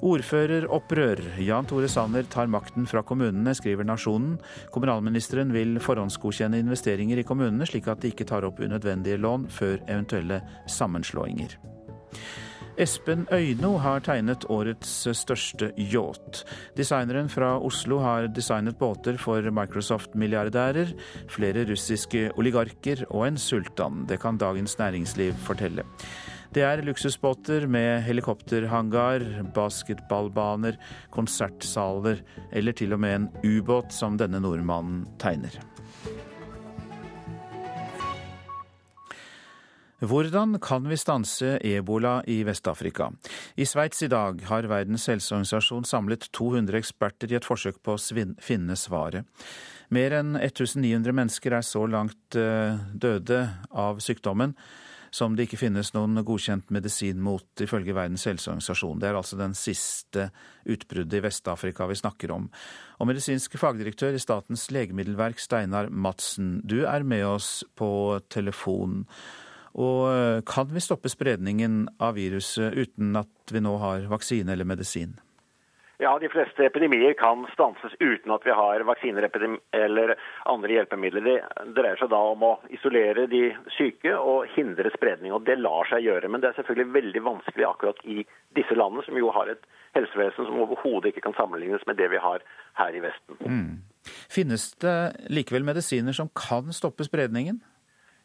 Ordføreropprør. 0.00 1.20
Jan 1.44 1.66
Tore 1.68 1.88
Sanner 1.92 2.24
tar 2.32 2.48
makten 2.48 2.86
fra 2.88 3.02
kommunene, 3.04 3.52
skriver 3.56 3.84
Nasjonen. 3.84 4.38
Kommunalministeren 4.72 5.52
vil 5.52 5.76
forhåndsgodkjenne 5.84 6.60
investeringer 6.62 7.20
i 7.20 7.26
kommunene, 7.28 7.68
slik 7.68 7.90
at 7.92 8.00
de 8.00 8.14
ikke 8.14 8.24
tar 8.28 8.46
opp 8.48 8.62
unødvendige 8.64 9.20
lån 9.20 9.44
før 9.52 9.76
eventuelle 9.86 10.40
sammenslåinger. 10.68 11.58
Espen 12.80 13.26
Øyno 13.28 13.74
har 13.76 14.00
tegnet 14.00 14.46
årets 14.48 14.88
største 15.18 15.68
yacht. 15.76 16.44
Designeren 16.78 17.28
fra 17.28 17.58
Oslo 17.60 17.98
har 18.00 18.30
designet 18.32 18.78
båter 18.80 19.18
for 19.20 19.44
Microsoft-milliardærer, 19.52 20.94
flere 21.28 21.66
russiske 21.68 22.30
oligarker 22.40 23.04
og 23.10 23.26
en 23.26 23.36
sultan. 23.38 24.06
Det 24.08 24.20
kan 24.22 24.40
Dagens 24.40 24.78
Næringsliv 24.78 25.34
fortelle. 25.44 25.84
Det 26.50 26.64
er 26.66 26.80
luksusbåter 26.82 27.62
med 27.70 28.00
helikopterhangar, 28.02 29.22
basketballbaner, 29.54 30.80
konsertsaler 31.14 32.24
eller 32.50 32.74
til 32.74 32.96
og 32.96 32.98
med 33.04 33.14
en 33.14 33.28
ubåt 33.46 33.94
som 33.94 34.16
denne 34.18 34.40
nordmannen 34.42 35.04
tegner. 35.22 35.54
Hvordan 40.02 40.58
kan 40.58 40.90
vi 40.90 40.98
stanse 40.98 41.54
ebola 41.62 42.16
i 42.26 42.40
Vest-Afrika? 42.42 43.12
I 43.54 43.68
Sveits 43.68 44.02
i 44.02 44.10
dag 44.10 44.42
har 44.50 44.66
Verdens 44.66 45.06
helseorganisasjon 45.12 45.86
samlet 45.86 46.32
200 46.34 46.82
eksperter 46.82 47.30
i 47.30 47.38
et 47.38 47.46
forsøk 47.46 47.78
på 47.84 47.94
å 47.94 48.34
finne 48.42 48.74
svaret. 48.80 49.22
Mer 49.94 50.18
enn 50.18 50.34
1900 50.34 51.14
mennesker 51.14 51.60
er 51.60 51.66
så 51.66 51.86
langt 51.86 52.34
eh, 52.34 52.80
døde 52.90 53.44
av 53.70 54.02
sykdommen 54.02 54.58
som 55.10 55.34
det 55.36 55.48
ikke 55.48 55.60
finnes 55.64 55.92
noen 55.94 56.22
godkjent 56.26 56.70
medisin 56.74 57.20
mot, 57.22 57.46
ifølge 57.60 57.94
Verdens 57.96 58.26
helseorganisasjon. 58.28 59.00
Det 59.02 59.10
er 59.10 59.18
altså 59.18 59.38
den 59.40 59.56
siste 59.58 60.28
utbruddet 60.70 61.18
i 61.18 61.22
Vest-Afrika 61.24 61.88
vi 61.90 61.98
snakker 61.98 62.34
om. 62.34 62.48
Og 63.00 63.10
medisinsk 63.10 63.58
fagdirektør 63.60 64.14
i 64.14 64.22
Statens 64.22 64.68
legemiddelverk, 64.74 65.42
Steinar 65.42 65.90
Madsen, 65.90 66.58
du 66.64 66.84
er 66.84 67.06
med 67.06 67.26
oss 67.26 67.60
på 67.78 68.20
telefon. 68.30 69.04
Og 69.78 70.04
eh, 70.10 70.42
kan 70.46 70.70
vi 70.70 70.82
stoppe 70.82 71.10
spredningen 71.10 71.84
av 72.02 72.16
viruset 72.18 72.74
uten 72.74 73.14
at 73.18 73.54
vi 73.54 73.62
nå 73.62 73.76
har 73.82 74.08
vaksine 74.10 74.54
eller 74.54 74.68
medisin? 74.68 75.18
Ja, 76.00 76.18
De 76.18 76.28
fleste 76.32 76.64
epidemier 76.64 77.12
kan 77.12 77.42
stanses 77.52 77.92
uten 78.00 78.32
at 78.32 78.44
vi 78.46 78.54
har 78.56 78.80
vaksiner 78.88 79.26
eller 79.76 80.14
andre 80.48 80.72
hjelpemidler. 80.72 81.26
Det 81.26 81.74
dreier 81.76 82.00
seg 82.00 82.08
da 82.08 82.20
om 82.30 82.44
å 82.46 82.52
isolere 82.72 83.26
de 83.28 83.50
syke 83.76 84.14
og 84.16 84.48
hindre 84.54 84.88
spredning. 84.94 85.34
og 85.36 85.44
Det 85.44 85.58
lar 85.60 85.90
seg 85.90 86.06
gjøre, 86.06 86.30
men 86.32 86.40
det 86.40 86.50
er 86.50 86.56
selvfølgelig 86.56 86.94
veldig 86.94 87.22
vanskelig 87.26 87.66
akkurat 87.68 88.00
i 88.08 88.24
disse 88.56 88.78
landene, 88.78 89.04
som 89.04 89.18
jo 89.20 89.28
har 89.36 89.52
et 89.52 89.68
helsevesen 89.98 90.48
som 90.48 90.62
overhodet 90.64 91.12
ikke 91.12 91.26
kan 91.26 91.36
sammenlignes 91.36 91.84
med 91.86 92.00
det 92.00 92.08
vi 92.14 92.22
har 92.22 92.40
her 92.80 92.96
i 92.96 93.04
Vesten. 93.04 93.36
Mm. 93.44 93.84
Finnes 94.32 94.70
det 94.80 94.96
likevel 95.28 95.68
medisiner 95.68 96.16
som 96.16 96.32
kan 96.32 96.72
stoppe 96.72 97.04
spredningen? 97.04 97.60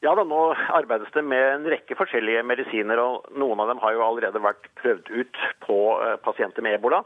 Ja, 0.06 0.14
da, 0.16 0.24
Nå 0.24 0.54
arbeides 0.80 1.12
det 1.12 1.24
med 1.28 1.44
en 1.50 1.68
rekke 1.76 2.00
forskjellige 2.00 2.44
medisiner, 2.48 3.04
og 3.04 3.28
noen 3.36 3.60
av 3.60 3.72
dem 3.72 3.84
har 3.84 3.96
jo 3.96 4.04
allerede 4.06 4.44
vært 4.44 4.72
prøvd 4.80 5.12
ut 5.12 5.44
på 5.66 5.80
eh, 6.06 6.18
pasienter 6.24 6.64
med 6.64 6.80
ebola. 6.80 7.04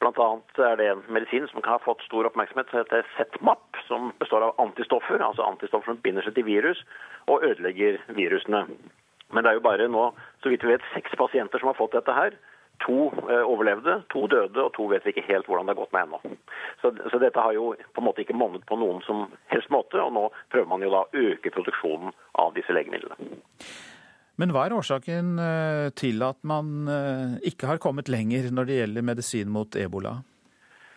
Bl.a. 0.00 0.28
er 0.60 0.76
det 0.76 0.86
en 0.90 1.04
medisin 1.08 1.46
som 1.48 1.62
har 1.64 1.80
fått 1.84 2.02
stor 2.04 2.28
oppmerksomhet, 2.28 2.68
som 2.70 2.82
heter 2.82 3.06
ZMAP, 3.16 3.78
som 3.88 4.10
består 4.20 4.44
av 4.44 4.58
antistoffer, 4.60 5.22
altså 5.24 5.46
antistoffer 5.46 5.94
som 5.94 6.02
binder 6.04 6.26
seg 6.26 6.36
til 6.36 6.46
virus 6.48 6.82
og 7.32 7.44
ødelegger 7.46 8.02
virusene. 8.18 8.66
Men 9.32 9.42
det 9.42 9.50
er 9.50 9.58
jo 9.58 9.64
bare 9.64 9.88
nå, 9.90 10.10
så 10.42 10.52
vidt 10.52 10.66
vi 10.66 10.74
vet, 10.74 10.84
seks 10.92 11.16
pasienter 11.18 11.62
som 11.62 11.72
har 11.72 11.80
fått 11.80 11.96
dette 11.96 12.14
her. 12.14 12.36
To 12.84 13.08
eh, 13.08 13.40
overlevde, 13.40 14.02
to 14.12 14.26
døde, 14.28 14.60
og 14.60 14.74
to 14.76 14.84
vet 14.92 15.06
vi 15.06 15.14
ikke 15.14 15.24
helt 15.30 15.48
hvordan 15.48 15.66
det 15.66 15.72
har 15.72 15.80
gått 15.80 15.96
med 15.96 16.06
ennå. 16.06 16.36
Så, 16.82 16.92
så, 17.08 17.18
dette 17.22 17.40
har 17.40 17.56
jo 17.56 17.70
på 17.72 18.02
en 18.02 18.06
måte 18.10 18.22
ikke 18.22 18.36
monnet 18.36 18.66
på 18.68 18.76
noen 18.76 19.00
som 19.08 19.24
helst 19.48 19.72
måte, 19.72 19.96
og 20.02 20.12
nå 20.12 20.28
prøver 20.52 20.68
man 20.70 20.84
jo 20.84 20.92
da 20.92 21.06
å 21.06 21.24
øke 21.30 21.54
produksjonen 21.56 22.12
av 22.44 22.52
disse 22.58 22.76
legemidlene. 22.76 23.16
Men 24.40 24.52
hva 24.52 24.66
er 24.66 24.76
årsaken 24.76 25.36
eh, 25.40 25.90
til 25.96 26.20
at 26.24 26.38
man 26.44 26.88
eh, 26.92 27.36
ikke 27.48 27.70
har 27.70 27.80
kommet 27.80 28.10
lenger 28.12 28.50
når 28.52 28.68
det 28.68 28.80
gjelder 28.80 29.06
medisin 29.08 29.52
mot 29.52 29.78
ebola? 29.80 30.18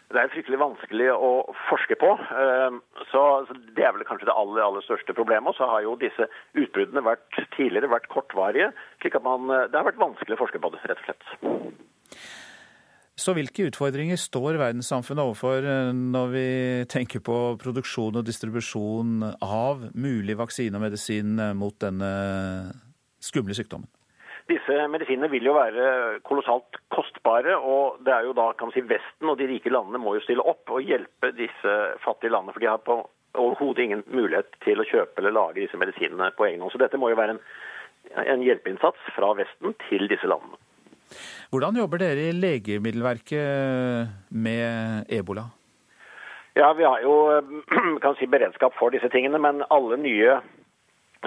Det 0.10 0.18
er 0.18 0.32
fryktelig 0.34 0.58
vanskelig 0.58 1.08
å 1.14 1.30
forske 1.70 1.96
på. 2.02 2.10
Eh, 2.20 2.80
så 3.14 3.24
Det 3.78 3.86
er 3.86 3.94
vel 3.96 4.04
kanskje 4.10 4.28
det 4.28 4.36
aller, 4.36 4.64
aller 4.66 4.84
største 4.84 5.16
problemet. 5.16 5.54
Og 5.54 5.56
så 5.56 5.70
har 5.72 5.86
jo 5.86 5.96
disse 6.02 6.28
utbruddene 6.58 7.06
vært, 7.06 7.30
tidligere 7.56 7.92
vært 7.94 8.10
kortvarige. 8.12 8.74
slik 9.00 9.16
at 9.16 9.24
man, 9.24 9.48
Det 9.48 9.78
har 9.78 9.88
vært 9.88 10.04
vanskelig 10.04 10.36
å 10.36 10.44
forske 10.44 10.60
på 10.60 10.74
det, 10.76 10.84
rett 10.84 11.00
og 11.00 11.08
slett. 11.08 12.20
Så 13.20 13.36
hvilke 13.36 13.68
utfordringer 13.68 14.16
står 14.16 14.56
verdenssamfunnet 14.60 15.28
overfor 15.28 15.66
når 15.92 16.28
vi 16.32 16.50
tenker 16.88 17.20
på 17.20 17.58
produksjon 17.60 18.16
og 18.16 18.24
distribusjon 18.24 19.26
av 19.44 19.90
mulig 19.92 20.38
vaksine 20.40 20.80
og 20.80 20.86
medisin 20.88 21.36
mot 21.60 21.76
denne 21.84 22.14
skumle 23.24 23.56
sykdommen? 23.58 23.90
Disse 24.50 24.88
medisinene 24.90 25.30
vil 25.30 25.46
jo 25.46 25.54
være 25.54 26.20
kolossalt 26.26 26.80
kostbare, 26.90 27.54
og 27.58 28.00
det 28.06 28.14
er 28.16 28.26
jo 28.26 28.34
da 28.38 28.48
kan 28.58 28.70
man 28.70 28.74
si 28.74 28.82
Vesten 28.82 29.30
og 29.30 29.38
de 29.38 29.46
rike 29.52 29.70
landene 29.70 30.02
må 30.02 30.16
jo 30.18 30.24
stille 30.26 30.46
opp 30.46 30.72
og 30.74 30.82
hjelpe 30.82 31.30
disse 31.38 31.76
fattige 32.02 32.34
landene. 32.34 32.56
For 32.56 32.64
de 32.64 32.72
har 32.72 32.82
på 32.82 32.98
overhodet 33.38 33.86
ingen 33.86 34.02
mulighet 34.10 34.50
til 34.66 34.82
å 34.82 34.88
kjøpe 34.90 35.22
eller 35.22 35.36
lage 35.36 35.62
disse 35.62 35.78
medisinene 35.78 36.32
på 36.38 36.48
egen 36.48 36.64
hånd. 36.64 36.74
Så 36.74 36.82
dette 36.82 36.98
må 36.98 37.12
jo 37.12 37.20
være 37.20 37.38
en, 37.38 37.44
en 38.26 38.46
hjelpeinnsats 38.48 39.14
fra 39.14 39.36
Vesten 39.38 39.78
til 39.86 40.10
disse 40.10 40.30
landene. 40.30 40.58
Hvordan 41.50 41.78
jobber 41.82 42.02
dere 42.02 42.30
i 42.30 42.36
Legemiddelverket 42.38 44.34
med 44.34 45.10
ebola? 45.14 45.46
Ja, 46.58 46.74
Vi 46.74 46.84
har 46.84 47.02
jo 47.02 47.42
kan 48.04 48.18
si, 48.18 48.26
beredskap 48.26 48.74
for 48.80 48.94
disse 48.94 49.10
tingene, 49.14 49.40
men 49.42 49.64
alle 49.70 49.98
nye 50.02 50.40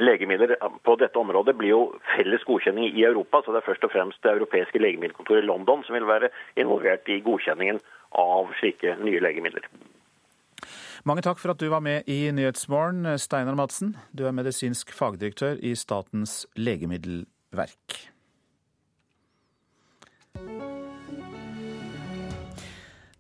legemidler 0.01 0.57
på 0.87 0.97
dette 1.01 1.19
området 1.19 1.57
blir 1.59 1.75
jo 1.75 1.81
felles 2.15 2.45
godkjenning 2.49 2.93
i 2.93 3.05
Europa. 3.05 3.43
Så 3.45 3.53
det 3.53 3.63
er 3.63 3.69
først 3.69 3.85
og 3.85 3.93
fremst 3.93 4.23
det 4.25 4.33
europeiske 4.33 4.81
legemiddelkontoret 4.81 5.45
i 5.45 5.49
London 5.49 5.85
som 5.87 5.97
vil 5.99 6.09
være 6.09 6.33
involvert 6.57 7.09
i 7.13 7.21
godkjenningen 7.25 7.81
av 8.19 8.55
slike 8.61 8.97
nye 9.03 9.21
legemidler. 9.25 9.69
Mange 11.05 11.25
takk 11.27 11.41
for 11.43 11.51
at 11.51 11.59
du 11.59 11.67
var 11.73 11.83
med 11.83 12.07
i 12.07 12.31
Nyhetsmorgen, 12.31 13.19
Steinar 13.19 13.59
Madsen. 13.59 13.97
Du 14.15 14.23
er 14.29 14.37
medisinsk 14.37 14.95
fagdirektør 14.95 15.59
i 15.59 15.75
Statens 15.75 16.45
legemiddelverk. 16.55 17.99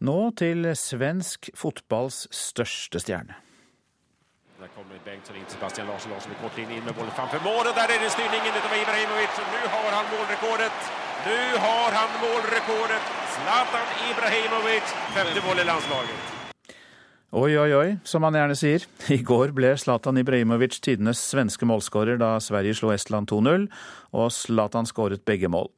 Nå 0.02 0.18
til 0.38 0.66
svensk 0.78 1.50
fotballs 1.58 2.24
største 2.34 3.02
stjerne. 3.02 3.36
Der 4.62 4.70
kommer 4.78 4.94
Bengtsson 5.04 5.34
inn, 5.34 5.46
Sebastian 5.50 5.88
Larsson 5.90 6.12
Larsson 6.12 6.30
i 6.30 6.36
kortlinjen 6.38 6.76
inn 6.78 6.84
med 6.86 6.94
bollen 6.94 7.10
framfor 7.16 7.40
mål. 7.42 7.66
og 7.66 7.74
Der 7.74 7.90
er 7.90 7.98
det 7.98 8.10
styrningen 8.14 8.54
av 8.54 8.74
Ibrahimovic. 8.78 9.40
Nå 9.54 9.62
har 9.72 9.88
han 9.96 10.06
målrekordet. 10.12 10.76
Nå 11.26 11.38
har 11.64 11.96
han 11.98 12.12
målrekordet. 12.22 13.08
Zlatan 13.34 13.88
Ibrahimovic, 14.12 14.92
femte 15.16 15.42
mål 15.48 15.62
i 15.64 15.66
landslaget. 15.66 16.30
Oi, 17.42 17.50
oi, 17.58 17.72
oi, 17.74 17.88
som 18.06 18.22
han 18.22 18.38
gjerne 18.38 18.58
sier. 18.60 18.86
I 19.10 19.18
går 19.32 19.50
ble 19.56 19.72
Zlatan 19.82 20.22
Ibrahimovic 20.22 20.78
tidenes 20.86 21.24
svenske 21.32 21.66
målskårer 21.66 22.22
da 22.22 22.36
Sverige 22.38 22.78
slo 22.78 22.94
Estland 22.94 23.34
2-0, 23.34 23.66
og 24.14 24.30
Zlatan 24.30 24.86
skåret 24.86 25.26
begge 25.26 25.50
mål. 25.50 25.72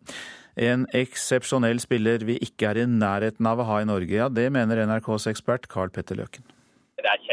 En 0.60 0.84
eksepsjonell 0.92 1.80
spiller 1.80 2.28
vi 2.28 2.36
ikke 2.44 2.74
er 2.74 2.82
i 2.82 2.90
nærheten 2.90 3.48
av 3.48 3.64
å 3.64 3.70
ha 3.70 3.80
i 3.80 3.88
Norge. 3.88 4.12
Ja, 4.12 4.28
det 4.28 4.50
mener 4.52 4.84
NRKs 4.84 5.30
ekspert 5.32 5.72
Carl 5.72 5.88
Petter 5.88 6.20
Løken. 6.20 6.44
Det 7.00 7.08
er 7.08 7.24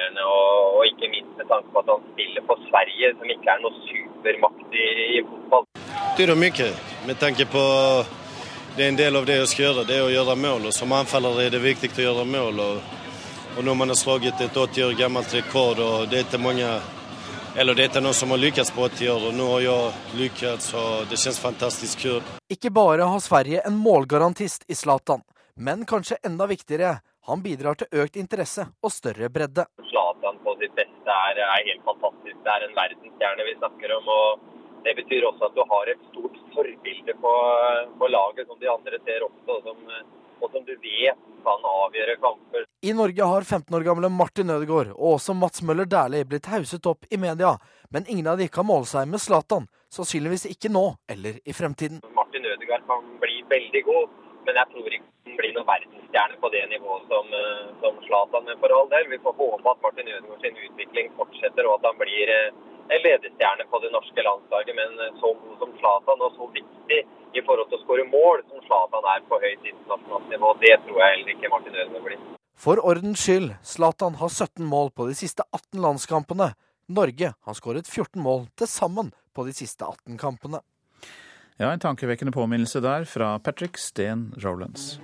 kjempeimponerende, 0.00 0.22
og, 0.24 0.78
og 0.78 0.86
ikke 0.86 1.10
minst 1.10 1.36
med 1.38 1.46
tanke 1.48 1.72
på 1.72 1.78
at 1.78 1.88
han 1.88 2.02
spiller 2.12 2.42
for 2.46 2.56
Sverige, 2.68 3.12
som 3.18 3.26
ikke 3.34 3.50
er 3.50 3.60
noe 3.64 3.74
supermakt 3.88 4.74
i, 4.74 4.86
i 5.16 5.22
fotball. 5.28 5.64
Det 6.16 6.28
er 6.28 6.34
mye 6.34 6.70
med 7.06 7.16
tanke 7.18 7.46
på 7.46 7.64
det 8.76 8.84
er 8.84 8.88
en 8.88 8.96
del 8.96 9.16
av 9.16 9.26
det 9.26 9.36
jeg 9.40 9.48
skal 9.50 9.64
gjøre, 9.64 9.84
det 9.88 9.96
er 9.98 10.06
å 10.06 10.12
gjøre 10.14 10.36
mål. 10.38 10.66
og 10.70 10.72
Som 10.72 10.92
anfaller 10.92 11.42
er 11.42 11.50
det 11.50 11.60
viktig 11.60 11.90
å 11.98 12.06
gjøre 12.06 12.24
mål. 12.24 12.60
og, 12.60 12.80
og 13.56 13.64
Når 13.64 13.74
man 13.74 13.90
har 13.90 13.98
slått 13.98 14.28
et 14.30 14.56
80 14.56 14.84
år 14.86 14.96
gammelt 14.98 15.34
rekord, 15.34 15.78
og 15.82 16.08
det 16.08 16.20
er 16.20 16.26
ikke 16.28 16.42
mange 16.42 16.70
eller 17.58 17.74
det 17.74 17.88
er 17.98 18.02
noen 18.04 18.14
som 18.14 18.30
har 18.30 18.38
lykkes 18.38 18.68
på 18.70 18.84
80 18.86 19.08
år, 19.10 19.24
og 19.26 19.32
nå 19.34 19.46
har 19.50 19.62
jeg 19.64 20.18
lykkes, 20.20 20.68
og 20.78 21.08
det 21.10 21.16
kjennes 21.18 21.40
fantastisk 21.42 22.04
kult. 22.04 22.28
Ikke 22.46 22.70
bare 22.70 23.08
har 23.10 23.18
Sverige 23.20 23.64
en 23.66 23.74
målgarantist 23.74 24.68
i 24.70 24.76
Zlatan, 24.78 25.24
men 25.58 25.82
kanskje 25.82 26.20
enda 26.22 26.46
viktigere, 26.46 27.00
han 27.30 27.42
bidrar 27.44 27.78
til 27.78 28.02
økt 28.02 28.16
interesse 28.20 28.66
og 28.82 28.92
større 28.94 29.30
bredde. 29.32 29.66
Zlatan 29.90 30.40
på 30.44 30.54
sitt 30.62 30.74
beste 30.78 31.18
er, 31.30 31.42
er 31.46 31.68
helt 31.68 31.84
fantastisk. 31.86 32.38
Det 32.44 32.54
er 32.54 32.66
en 32.66 32.78
verdensstjerne 32.78 33.46
vi 33.48 33.58
snakker 33.58 33.96
om. 33.98 34.08
og 34.16 34.82
Det 34.86 34.96
betyr 34.98 35.28
også 35.28 35.50
at 35.50 35.58
du 35.58 35.62
har 35.72 35.92
et 35.92 36.02
stort 36.10 36.38
forbilde 36.54 37.14
på, 37.24 37.34
på 38.00 38.10
laget 38.16 38.50
som 38.50 38.58
de 38.60 38.70
andre 38.72 39.02
ser 39.04 39.26
opp 39.26 39.36
til, 39.44 39.56
og 39.56 39.68
som, 39.68 39.84
og 40.40 40.54
som 40.54 40.66
du 40.66 40.74
vet 40.82 41.26
kan 41.44 41.68
avgjøre 41.74 42.16
kamper. 42.20 42.66
I 42.82 42.94
Norge 42.96 43.26
har 43.32 43.44
15 43.44 43.76
år 43.76 43.84
gamle 43.84 44.08
Martin 44.08 44.50
Ødegaard 44.50 44.94
og 44.94 45.18
også 45.18 45.34
Mats 45.36 45.62
Møller 45.62 45.88
Dæhlie 45.88 46.24
blitt 46.24 46.48
hauset 46.48 46.86
opp 46.88 47.04
i 47.12 47.18
media, 47.20 47.54
men 47.92 48.08
ingen 48.08 48.30
av 48.32 48.40
de 48.40 48.48
kan 48.48 48.66
måle 48.66 48.88
seg 48.88 49.08
med 49.08 49.20
Zlatan. 49.20 49.68
Sannsynligvis 49.92 50.46
ikke 50.48 50.70
nå 50.72 50.86
eller 51.10 51.40
i 51.44 51.52
fremtiden. 51.56 52.00
Martin 52.16 52.46
Ødegaard 52.46 52.86
kan 52.88 53.04
bli 53.20 53.42
veldig 53.50 53.82
god, 53.84 54.16
men 54.50 54.58
jeg 54.58 54.70
tror 54.72 54.94
ikke 54.96 55.06
han 55.30 55.36
blir 55.38 55.52
noen 55.54 55.68
verdensstjerne 55.68 56.38
på 56.42 56.48
det 56.50 56.62
nivået 56.72 57.12
som, 57.12 57.28
som 57.82 58.00
Zlatan. 58.06 58.48
Men 58.48 58.58
for 58.58 58.74
all 58.74 58.88
del, 58.90 59.06
vi 59.12 59.18
får 59.22 59.36
håpe 59.38 59.70
at 59.70 59.84
Martin 59.84 60.10
Ødegaard 60.10 60.42
sin 60.42 60.58
utvikling 60.66 61.12
fortsetter, 61.20 61.68
og 61.68 61.76
at 61.78 61.86
han 61.86 62.00
blir 62.00 62.32
en 62.34 63.04
ledestjerne 63.04 63.68
på 63.70 63.78
det 63.84 63.92
norske 63.94 64.24
landslaget. 64.26 64.74
Men 64.80 64.98
så 65.22 65.30
god 65.44 65.54
som 65.62 65.76
Zlatan, 65.78 66.24
og 66.26 66.34
så 66.34 66.50
viktig 66.56 66.98
i 67.38 67.44
forhold 67.46 67.70
til 67.70 67.78
å 67.78 67.82
skåre 67.84 68.08
mål 68.10 68.42
som 68.50 68.66
Zlatan 68.66 69.06
er 69.14 69.22
på 69.30 69.38
høyt 69.44 69.70
internasjonalt 69.72 70.34
nivå, 70.34 70.52
det 70.64 70.74
tror 70.88 70.98
jeg 70.98 71.14
heller 71.14 71.32
ikke 71.36 71.52
Martin 71.54 71.78
Ødegaard 71.78 72.08
blir. 72.08 72.26
For 72.60 72.82
ordens 72.90 73.22
skyld, 73.22 73.54
Zlatan 73.64 74.18
har 74.20 74.34
17 74.34 74.66
mål 74.74 74.90
på 74.98 75.06
de 75.08 75.14
siste 75.16 75.46
18 75.54 75.78
landskampene. 75.86 76.50
Norge 76.90 77.30
har 77.46 77.56
skåret 77.56 77.86
14 77.86 78.18
mål 78.18 78.48
til 78.58 78.68
sammen 78.68 79.14
på 79.30 79.46
de 79.46 79.54
siste 79.54 79.86
18 79.86 80.18
kampene. 80.18 80.58
Ja, 81.60 81.72
en 81.72 81.80
tankevekkende 81.80 82.32
påminnelse 82.32 82.80
der 82.80 83.04
fra 83.04 83.34
Patrick 83.38 83.76
Steen 83.78 84.30
Rowlands. 84.40 85.00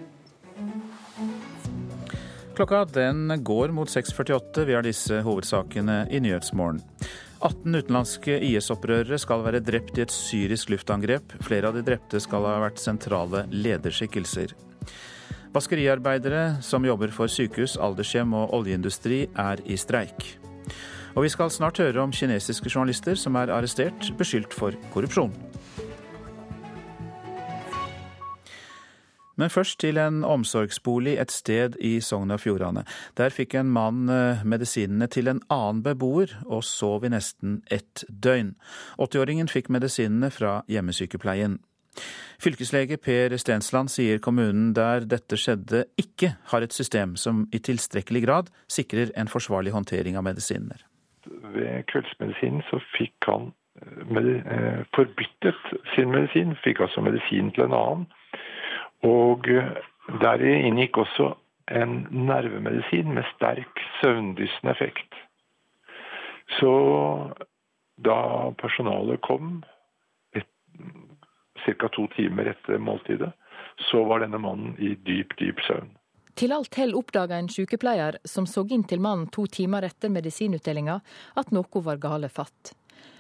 Klokka 2.57 2.85
den 2.89 3.45
går 3.45 3.69
mot 3.77 3.89
6.48. 3.93 4.65
Vi 4.65 4.75
har 4.75 4.87
disse 4.87 5.19
hovedsakene 5.21 6.07
i 6.09 6.21
Nyhetsmorgen. 6.25 6.81
18 7.45 7.77
utenlandske 7.77 8.39
IS-opprørere 8.49 9.19
skal 9.21 9.45
være 9.45 9.61
drept 9.61 10.01
i 10.01 10.07
et 10.07 10.15
syrisk 10.15 10.73
luftangrep. 10.73 11.35
Flere 11.45 11.69
av 11.69 11.77
de 11.77 11.85
drepte 11.85 12.23
skal 12.25 12.49
ha 12.49 12.55
vært 12.65 12.81
sentrale 12.81 13.45
lederskikkelser. 13.53 14.57
Vaskeriarbeidere 15.53 16.63
som 16.65 16.89
jobber 16.89 17.13
for 17.13 17.29
sykehus, 17.29 17.77
aldershjem 17.77 18.33
og 18.33 18.57
oljeindustri, 18.57 19.27
er 19.37 19.61
i 19.69 19.77
streik. 19.77 20.39
Og 21.13 21.29
vi 21.29 21.35
skal 21.37 21.53
snart 21.53 21.85
høre 21.85 22.01
om 22.01 22.17
kinesiske 22.17 22.73
journalister 22.73 23.21
som 23.21 23.37
er 23.37 23.53
arrestert, 23.53 24.09
beskyldt 24.17 24.57
for 24.57 24.73
korrupsjon. 24.97 25.37
Men 29.37 29.53
først 29.53 29.79
til 29.81 30.01
en 30.01 30.25
omsorgsbolig 30.25 31.19
et 31.21 31.31
sted 31.31 31.77
i 31.85 32.01
Sogn 32.01 32.33
og 32.33 32.41
Fjordane. 32.41 32.87
Der 33.17 33.35
fikk 33.35 33.55
en 33.55 33.71
mann 33.73 34.09
medisinene 34.49 35.07
til 35.13 35.29
en 35.29 35.43
annen 35.53 35.83
beboer, 35.85 36.33
og 36.47 36.65
sov 36.65 37.05
i 37.05 37.13
nesten 37.13 37.61
ett 37.71 38.05
døgn. 38.09 38.55
80-åringen 38.99 39.49
fikk 39.53 39.69
medisinene 39.73 40.31
fra 40.33 40.63
hjemmesykepleien. 40.73 41.59
Fylkeslege 42.43 42.99
Per 43.01 43.33
Stensland 43.41 43.89
sier 43.89 44.19
kommunen 44.21 44.75
der 44.77 45.07
dette 45.09 45.39
skjedde, 45.41 45.87
ikke 45.97 46.35
har 46.53 46.65
et 46.65 46.75
system 46.77 47.15
som 47.17 47.47
i 47.57 47.61
tilstrekkelig 47.65 48.23
grad 48.27 48.51
sikrer 48.69 49.13
en 49.17 49.31
forsvarlig 49.33 49.73
håndtering 49.73 50.19
av 50.21 50.27
medisiner. 50.27 50.85
Ved 51.55 51.87
kveldsmedisinen 51.93 52.65
så 52.69 52.81
fikk 52.97 53.31
han 53.31 53.53
forbyttet 54.97 55.59
sin 55.95 56.13
medisin, 56.13 56.55
fikk 56.65 56.85
altså 56.85 57.03
medisin 57.05 57.51
til 57.57 57.67
en 57.67 57.77
annen. 57.77 58.07
Og 59.07 59.47
der 60.23 60.45
inngikk 60.47 60.99
også 61.03 61.33
en 61.71 62.07
nervemedisin 62.11 63.15
med 63.15 63.27
sterk 63.35 63.81
søvndyssende 64.01 64.73
effekt. 64.73 65.15
Så 66.59 66.73
da 67.97 68.19
personalet 68.61 69.21
kom 69.21 69.65
ca. 71.67 71.89
to 71.89 72.07
timer 72.15 72.53
etter 72.53 72.79
måltidet, 72.79 73.33
så 73.91 74.05
var 74.05 74.23
denne 74.23 74.39
mannen 74.39 74.77
i 74.79 74.95
dyp, 74.95 75.35
dyp 75.39 75.61
søvn. 75.67 75.91
Til 76.37 76.53
alt 76.53 76.77
hell 76.77 76.93
oppdaga 76.95 77.39
en 77.41 77.49
sykepleier 77.49 78.19
som 78.29 78.47
så 78.47 78.67
inn 78.71 78.85
til 78.85 79.01
mannen 79.01 79.31
to 79.33 79.47
timer 79.49 79.87
etter 79.89 80.13
medisinutdelinga, 80.13 81.01
at 81.35 81.53
noe 81.57 81.83
var 81.83 81.99
gale 82.03 82.29
fatt. 82.29 82.75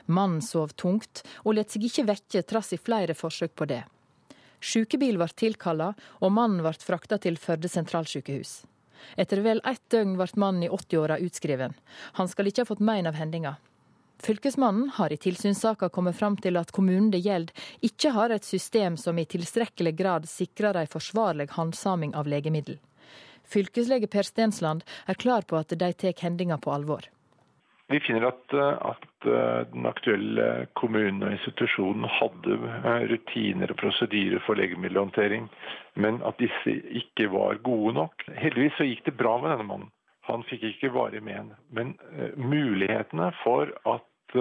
Mannen 0.06 0.42
sov 0.44 0.76
tungt 0.76 1.24
og 1.42 1.56
lot 1.56 1.72
seg 1.72 1.88
ikke 1.88 2.06
vekke 2.12 2.44
trass 2.46 2.74
i 2.76 2.78
flere 2.78 3.16
forsøk 3.16 3.56
på 3.56 3.66
det. 3.72 3.82
Sykebil 4.66 5.18
ble 5.20 5.28
tilkalla, 5.38 5.92
og 6.20 6.32
mannen 6.34 6.64
ble 6.64 6.74
frakta 6.82 7.20
til 7.22 7.38
Førde 7.38 7.70
sentralsykehus. 7.70 8.64
Etter 9.20 9.42
vel 9.44 9.60
ett 9.64 9.82
døgn 9.92 10.16
ble 10.18 10.26
mannen 10.42 10.66
i 10.66 10.72
80-åra 10.72 11.20
utskreven. 11.22 11.76
Han 12.18 12.30
skal 12.32 12.50
ikke 12.50 12.64
ha 12.64 12.70
fått 12.72 12.82
mein 12.82 13.06
av 13.06 13.18
hendinga. 13.20 13.56
Fylkesmannen 14.24 14.88
har 14.96 15.12
i 15.12 15.18
tilsynssaka 15.20 15.88
kommet 15.92 16.16
fram 16.16 16.38
til 16.40 16.56
at 16.56 16.72
kommunen 16.72 17.10
det 17.12 17.20
gjelder, 17.26 17.52
ikke 17.84 18.14
har 18.16 18.32
et 18.32 18.48
system 18.48 18.96
som 18.96 19.18
i 19.20 19.26
tilstrekkelig 19.28 19.92
grad 19.98 20.28
sikrer 20.30 20.78
ei 20.80 20.88
forsvarlig 20.90 21.50
handsaming 21.58 22.14
av 22.16 22.26
legemiddel. 22.32 22.78
Fylkeslege 23.46 24.08
Per 24.10 24.26
Stensland 24.26 24.82
er 25.06 25.20
klar 25.20 25.44
på 25.46 25.60
at 25.60 25.70
de 25.70 25.92
tar 25.92 26.16
hendinga 26.24 26.58
på 26.58 26.72
alvor. 26.72 27.04
Vi 27.88 28.00
finner 28.02 28.26
at, 28.28 28.54
at, 28.90 29.04
den 29.70 29.86
aktuelle 29.86 30.66
kommunen 30.78 31.22
og 31.22 31.36
institusjonen 31.36 32.06
hadde 32.10 32.56
rutiner 33.12 33.70
og 33.70 33.78
prosedyrer 33.78 34.42
for 34.46 34.58
legemiddelhåndtering, 34.58 35.46
men 35.94 36.18
at 36.26 36.38
disse 36.42 36.74
ikke 37.00 37.28
var 37.30 37.62
gode 37.66 37.94
nok. 38.00 38.26
Heldigvis 38.34 38.74
så 38.78 38.88
gikk 38.88 39.04
det 39.06 39.16
bra 39.20 39.36
med 39.42 39.54
denne 39.54 39.68
mannen. 39.70 39.92
Han 40.26 40.42
fikk 40.48 40.66
ikke 40.66 40.90
varig 40.94 41.22
men. 41.22 41.54
Men 41.70 41.94
mulighetene 42.34 43.30
for 43.44 43.70
at 43.86 44.36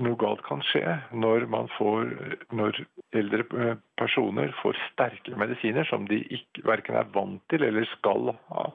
noe 0.00 0.16
galt 0.16 0.40
kan 0.46 0.62
skje 0.64 0.96
når 1.12 1.44
får 1.76 2.08
når 2.56 2.80
eldre 3.16 3.76
personer 4.00 4.54
får 4.62 4.80
sterke 4.90 5.36
medisiner 5.36 5.84
som 5.84 6.08
de 6.08 6.22
ikke, 6.24 6.64
verken 6.64 6.96
er 6.96 7.12
vant 7.12 7.42
til 7.52 7.68
eller 7.68 7.84
skal 7.92 8.32
ha. 8.48 8.66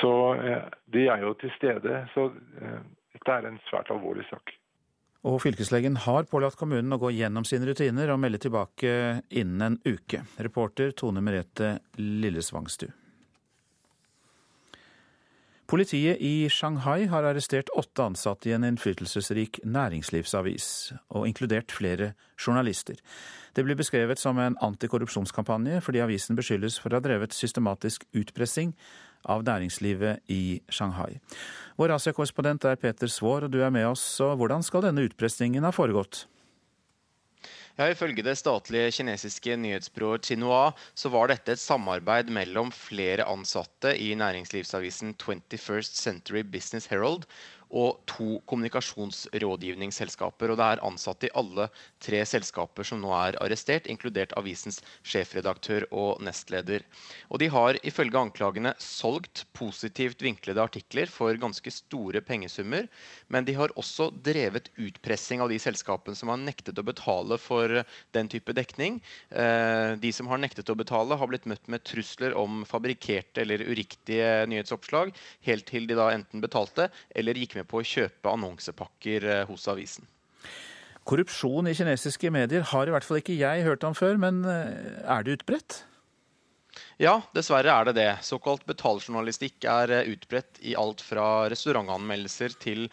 Så 0.00 0.12
de 0.92 1.08
er 1.08 1.24
jo 1.24 1.32
til 1.40 1.52
stede. 1.56 2.04
Så 2.14 2.28
dette 3.20 3.36
er 3.36 3.50
en 3.50 3.60
svært 3.68 3.90
alvorlig 3.92 4.24
sak. 4.30 4.54
Og 5.28 5.36
fylkeslegen 5.42 5.98
har 6.06 6.24
pålagt 6.30 6.56
kommunen 6.56 6.96
å 6.96 7.00
gå 7.00 7.10
gjennom 7.12 7.44
sine 7.44 7.68
rutiner 7.68 8.08
og 8.08 8.22
melde 8.22 8.40
tilbake 8.40 9.20
innen 9.28 9.66
en 9.66 9.76
uke. 9.84 10.22
Reporter 10.40 10.94
Tone 10.96 11.20
Merete 11.20 11.74
Lillesvangstu. 12.00 12.88
Politiet 15.70 16.18
i 16.18 16.48
Shanghai 16.50 17.04
har 17.06 17.28
arrestert 17.28 17.68
åtte 17.78 18.02
ansatte 18.02 18.48
i 18.48 18.54
en 18.56 18.64
innflytelsesrik 18.66 19.60
næringslivsavis, 19.62 20.64
og 21.14 21.28
inkludert 21.28 21.70
flere 21.70 22.14
journalister. 22.34 22.96
Det 23.54 23.62
blir 23.62 23.78
beskrevet 23.78 24.18
som 24.18 24.40
en 24.42 24.56
antikorrupsjonskampanje 24.66 25.78
fordi 25.84 26.02
avisen 26.02 26.38
beskyldes 26.38 26.80
for 26.80 26.90
å 26.90 26.98
ha 26.98 27.04
drevet 27.04 27.36
systematisk 27.36 28.08
utpressing 28.18 28.72
av 29.24 29.44
næringslivet 29.46 30.24
i 30.32 30.60
Shanghai. 30.72 31.18
Vår 31.80 31.94
Asia-korrespondent 31.96 32.66
er 32.68 32.80
Peter 32.80 33.08
Svaar, 33.08 33.46
og 33.46 33.54
du 33.54 33.60
er 33.64 33.72
med 33.72 33.86
oss. 33.88 34.02
Så 34.18 34.32
hvordan 34.36 34.64
skal 34.66 34.84
denne 34.88 35.06
utpressingen 35.08 35.64
ha 35.64 35.72
foregått? 35.74 36.26
Ja, 37.78 37.86
Ifølge 37.88 38.20
det 38.20 38.34
statlige 38.36 38.90
kinesiske 38.92 39.54
nyhetsbyrået 39.56 40.26
Xinhua 40.28 40.74
så 40.92 41.08
var 41.08 41.30
dette 41.30 41.54
et 41.54 41.62
samarbeid 41.62 42.28
mellom 42.28 42.68
flere 42.74 43.24
ansatte 43.24 43.94
i 43.96 44.10
næringslivsavisen 44.20 45.14
21st 45.14 45.96
Century 45.96 46.42
Business 46.44 46.90
Herald 46.90 47.24
og 47.70 48.02
to 48.10 48.40
kommunikasjonsrådgivningsselskaper. 48.50 50.50
Og 50.50 50.56
det 50.58 50.66
er 50.66 50.82
ansatte 50.86 51.26
i 51.28 51.34
alle 51.38 51.68
tre 52.02 52.24
selskaper 52.26 52.84
som 52.86 53.00
nå 53.02 53.10
er 53.16 53.38
arrestert, 53.42 53.86
inkludert 53.90 54.32
avisens 54.38 54.80
sjefredaktør 55.06 55.86
og 55.90 56.22
nestleder. 56.24 56.80
Og 57.30 57.38
de 57.42 57.48
har 57.52 57.78
ifølge 57.86 58.20
anklagene 58.20 58.74
solgt 58.82 59.44
positivt 59.56 60.22
vinklede 60.24 60.62
artikler 60.62 61.06
for 61.10 61.34
ganske 61.40 61.70
store 61.74 62.20
pengesummer, 62.24 62.88
men 63.28 63.44
de 63.46 63.54
har 63.58 63.72
også 63.80 64.10
drevet 64.24 64.70
utpressing 64.80 65.40
av 65.42 65.48
de 65.52 65.58
selskapene 65.62 66.16
som 66.18 66.28
har 66.32 66.38
nektet 66.42 66.78
å 66.78 66.86
betale 66.86 67.38
for 67.40 67.82
den 68.16 68.26
type 68.30 68.52
dekning. 68.56 69.00
Eh, 69.30 69.96
de 70.00 70.12
som 70.14 70.26
har 70.30 70.38
nektet 70.42 70.70
å 70.70 70.78
betale, 70.78 71.16
har 71.16 71.30
blitt 71.30 71.48
møtt 71.50 71.66
med 71.70 71.84
trusler 71.86 72.34
om 72.38 72.64
fabrikkerte 72.68 73.44
eller 73.44 73.64
uriktige 73.70 74.46
nyhetsoppslag, 74.50 75.14
helt 75.46 75.66
til 75.70 75.86
de 75.88 75.94
da 75.98 76.10
enten 76.14 76.42
betalte 76.42 76.88
eller 77.16 77.38
gikk 77.38 77.56
med 77.58 77.59
med 77.60 77.68
på 77.70 77.80
å 77.80 77.86
kjøpe 77.86 78.32
annonsepakker 78.32 79.28
eh, 79.28 79.44
hos 79.48 79.68
avisen. 79.70 80.08
Korrupsjon 81.08 81.70
i 81.70 81.76
kinesiske 81.76 82.30
medier 82.32 82.66
har 82.72 82.88
i 82.88 82.92
hvert 82.94 83.06
fall 83.06 83.20
ikke 83.22 83.38
jeg 83.38 83.64
hørt 83.66 83.86
om 83.88 83.96
før, 83.96 84.18
men 84.20 84.42
eh, 84.48 85.00
er 85.04 85.24
det 85.24 85.40
utbredt? 85.40 85.84
Ja, 87.00 87.16
dessverre 87.34 87.72
er 87.72 87.88
det 87.88 87.96
det. 87.96 88.10
Såkalt 88.26 88.66
betaljournalistikk 88.68 89.64
er 89.68 89.94
eh, 89.96 90.10
utbredt 90.12 90.60
i 90.60 90.76
alt 90.78 91.02
fra 91.04 91.48
restaurantanmeldelser 91.50 92.56
til 92.60 92.86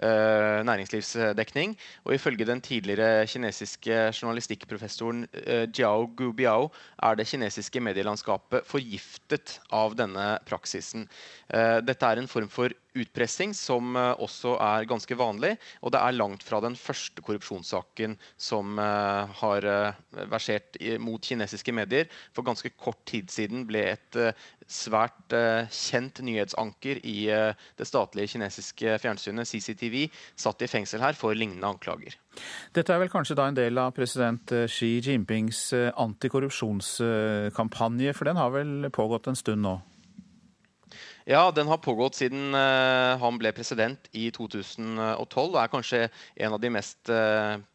næringslivsdekning. 0.00 1.76
Og 2.04 2.14
ifølge 2.14 2.46
den 2.48 2.60
tidligere 2.60 3.26
kinesiske 3.26 4.12
journalistikkprofessoren 4.22 5.26
uh, 5.26 5.66
Jiao 5.68 6.06
Gubiao 6.16 6.70
er 7.02 7.14
det 7.18 7.26
kinesiske 7.28 7.80
medielandskapet 7.80 8.66
forgiftet 8.66 9.58
av 9.70 9.96
denne 9.98 10.38
praksisen. 10.48 11.08
Uh, 11.52 11.80
dette 11.84 12.06
er 12.06 12.22
en 12.22 12.30
form 12.30 12.48
for 12.48 12.72
utpressing, 12.92 13.54
som 13.56 13.96
også 13.96 14.58
er 14.60 14.84
ganske 14.84 15.16
vanlig. 15.16 15.54
Og 15.80 15.94
det 15.94 16.00
er 16.00 16.16
langt 16.16 16.42
fra 16.44 16.60
den 16.60 16.76
første 16.76 17.22
korrupsjonssaken 17.24 18.18
som 18.36 18.76
har 18.76 19.64
versert 20.28 20.76
mot 21.00 21.24
kinesiske 21.24 21.72
medier. 21.72 22.10
For 22.36 22.44
ganske 22.44 22.68
kort 22.76 23.00
tid 23.08 23.32
siden 23.32 23.64
ble 23.64 23.86
et 23.94 24.18
svært 24.72 25.34
kjent 25.72 26.20
nyhetsanker 26.24 26.96
i 27.04 27.26
det 27.28 27.86
statlige 27.88 28.28
kinesiske 28.34 28.98
fjernsynet 29.02 29.48
CCTV 29.48 29.96
satt 30.38 30.62
i 30.64 30.68
fengsel 30.70 31.00
her 31.04 31.14
for 31.18 31.34
lignende 31.36 31.68
anklager. 31.68 32.12
Dette 32.74 32.92
er 32.94 32.98
vel 33.02 33.12
kanskje 33.12 33.38
da 33.38 33.44
en 33.50 33.58
del 33.58 33.78
av 33.78 33.92
president 33.96 34.46
Xi 34.72 34.90
Jinpings 35.04 35.60
antikorrupsjonskampanje, 35.76 38.10
for 38.16 38.24
den 38.30 38.40
har 38.40 38.50
vel 38.54 38.72
pågått 38.94 39.26
en 39.28 39.38
stund 39.38 39.62
nå? 39.66 39.74
Ja, 41.28 41.52
den 41.54 41.68
har 41.70 41.78
pågått 41.78 42.16
siden 42.18 42.54
han 42.54 43.38
ble 43.38 43.52
president 43.54 44.08
i 44.16 44.30
2012 44.34 45.52
og 45.52 45.60
er 45.60 45.68
kanskje 45.70 46.08
en 46.34 46.52
av 46.56 46.60
de 46.62 46.70
mest 46.74 47.10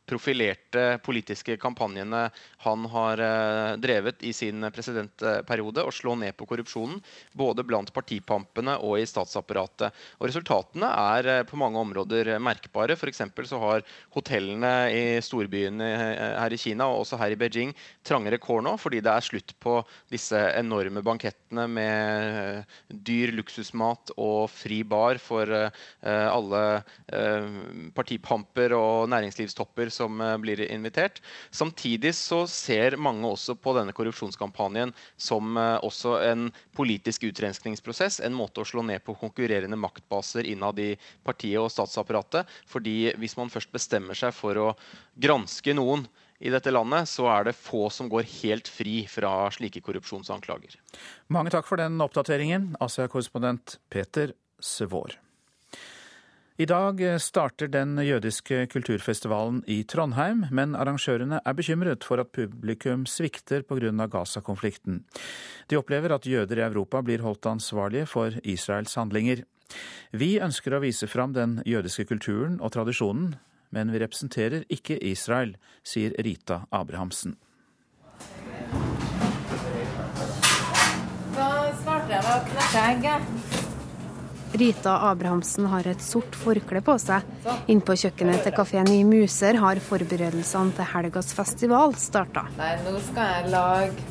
profilerte 0.08 1.00
politiske 1.04 1.58
kampanjene 1.60 2.28
han 2.64 2.86
har 2.92 3.22
eh, 3.22 3.78
drevet 3.82 4.24
i 4.24 4.32
sin 4.34 4.64
presidentperiode, 4.74 5.84
å 5.84 5.94
slå 5.94 6.16
ned 6.20 6.36
på 6.38 6.48
korrupsjonen. 6.48 7.02
Både 7.38 7.66
blant 7.68 7.92
partipampene 7.96 8.78
og 8.84 8.98
i 9.02 9.08
statsapparatet. 9.08 9.96
Og 10.20 10.30
Resultatene 10.30 10.90
er 11.18 11.32
eh, 11.34 11.44
på 11.48 11.60
mange 11.60 11.82
områder 11.84 12.34
merkbare. 12.44 12.96
F.eks. 12.96 13.24
så 13.50 13.62
har 13.62 13.86
hotellene 14.16 14.74
i 14.94 15.04
storbyene 15.24 15.92
eh, 15.92 16.24
her 16.40 16.56
i 16.56 16.62
Kina 16.62 16.88
og 16.88 17.04
også 17.04 17.20
her 17.22 17.36
i 17.36 17.40
Beijing 17.40 17.76
trangere 18.08 18.40
kår 18.42 18.64
nå, 18.66 18.78
fordi 18.80 19.04
det 19.04 19.14
er 19.14 19.28
slutt 19.28 19.56
på 19.64 19.80
disse 20.14 20.40
enorme 20.58 21.04
bankettene 21.06 21.68
med 21.68 22.78
dyr 22.88 23.34
luksusmat 23.36 24.14
og 24.16 24.48
fri 24.52 24.80
bar 24.88 25.20
for 25.22 25.52
alle 26.08 26.62
partipamper 27.96 28.74
og 28.78 29.10
næringslivstopper 29.12 29.92
som 29.98 30.22
eh, 30.22 30.36
blir 30.42 30.62
invitert. 30.68 31.22
Samtidig 31.52 32.14
så 32.18 32.44
ser 32.50 32.98
mange 33.02 33.28
også 33.28 33.58
på 33.60 33.74
denne 33.78 33.96
korrupsjonskampanjen 33.98 34.94
som 35.18 35.58
eh, 35.58 35.78
også 35.86 36.18
en 36.28 36.48
politisk 36.78 37.28
utrenskningsprosess. 37.32 38.22
En 38.26 38.38
måte 38.38 38.64
å 38.64 38.68
slå 38.68 38.86
ned 38.86 39.04
på 39.06 39.18
konkurrerende 39.20 39.80
maktbaser 39.80 40.48
innad 40.48 40.80
i 40.84 40.94
partiet 41.26 41.62
og 41.62 41.74
statsapparatet. 41.74 42.48
fordi 42.68 43.14
hvis 43.18 43.38
man 43.38 43.50
først 43.50 43.72
bestemmer 43.74 44.18
seg 44.18 44.34
for 44.36 44.58
å 44.58 44.72
granske 45.16 45.74
noen 45.74 46.08
i 46.40 46.52
dette 46.54 46.72
landet, 46.72 47.10
så 47.10 47.26
er 47.34 47.48
det 47.48 47.58
få 47.58 47.88
som 47.94 48.10
går 48.12 48.28
helt 48.42 48.70
fri 48.70 49.00
fra 49.10 49.50
slike 49.54 49.82
korrupsjonsanklager. 49.86 50.78
Mange 51.34 51.54
takk 51.54 51.66
for 51.70 51.82
den 51.82 51.98
oppdateringen, 52.04 52.76
Asia-korrespondent 52.84 53.80
Peter 53.90 54.36
Svår. 54.62 55.18
I 56.58 56.66
dag 56.66 57.02
starter 57.22 57.70
den 57.70 58.00
jødiske 58.02 58.64
kulturfestivalen 58.74 59.60
i 59.70 59.84
Trondheim, 59.86 60.48
men 60.50 60.72
arrangørene 60.74 61.38
er 61.46 61.54
bekymret 61.54 62.02
for 62.02 62.18
at 62.18 62.32
publikum 62.34 63.04
svikter 63.06 63.62
pga. 63.62 64.08
Gaza-konflikten. 64.10 65.04
De 65.70 65.78
opplever 65.78 66.16
at 66.16 66.26
jøder 66.26 66.58
i 66.58 66.66
Europa 66.66 67.04
blir 67.06 67.22
holdt 67.22 67.46
ansvarlige 67.46 68.08
for 68.10 68.34
Israels 68.42 68.96
handlinger. 68.98 69.44
Vi 70.12 70.40
ønsker 70.42 70.74
å 70.74 70.82
vise 70.82 71.06
fram 71.06 71.38
den 71.38 71.62
jødiske 71.62 72.08
kulturen 72.10 72.58
og 72.58 72.74
tradisjonen, 72.74 73.36
men 73.70 73.94
vi 73.94 74.02
representerer 74.02 74.66
ikke 74.66 74.98
Israel, 74.98 75.54
sier 75.86 76.18
Rita 76.18 76.64
Abrahamsen. 76.72 77.38
Da 81.38 81.54
starter 81.84 82.18
jeg 82.18 82.26
med 82.26 82.34
å 82.34 82.42
knekke 82.50 82.86
egget. 82.90 83.57
Rita 84.54 84.94
Abrahamsen 85.10 85.66
har 85.66 85.88
et 85.88 86.02
sort 86.02 86.36
forkle 86.40 86.82
på 86.86 86.96
seg. 87.02 87.26
Inne 87.68 87.84
på 87.84 87.98
kjøkkenet 88.00 88.46
til 88.46 88.56
kafeen 88.56 88.90
i 88.94 89.02
Muser 89.08 89.60
har 89.60 89.82
forberedelsene 89.84 90.76
til 90.78 90.88
helgas 90.94 91.34
festival 91.36 91.98
starta. 92.00 92.48
Nei, 92.58 92.72
nå 92.86 92.96
skal 93.10 93.34
jeg 93.34 93.52
lage 93.54 94.08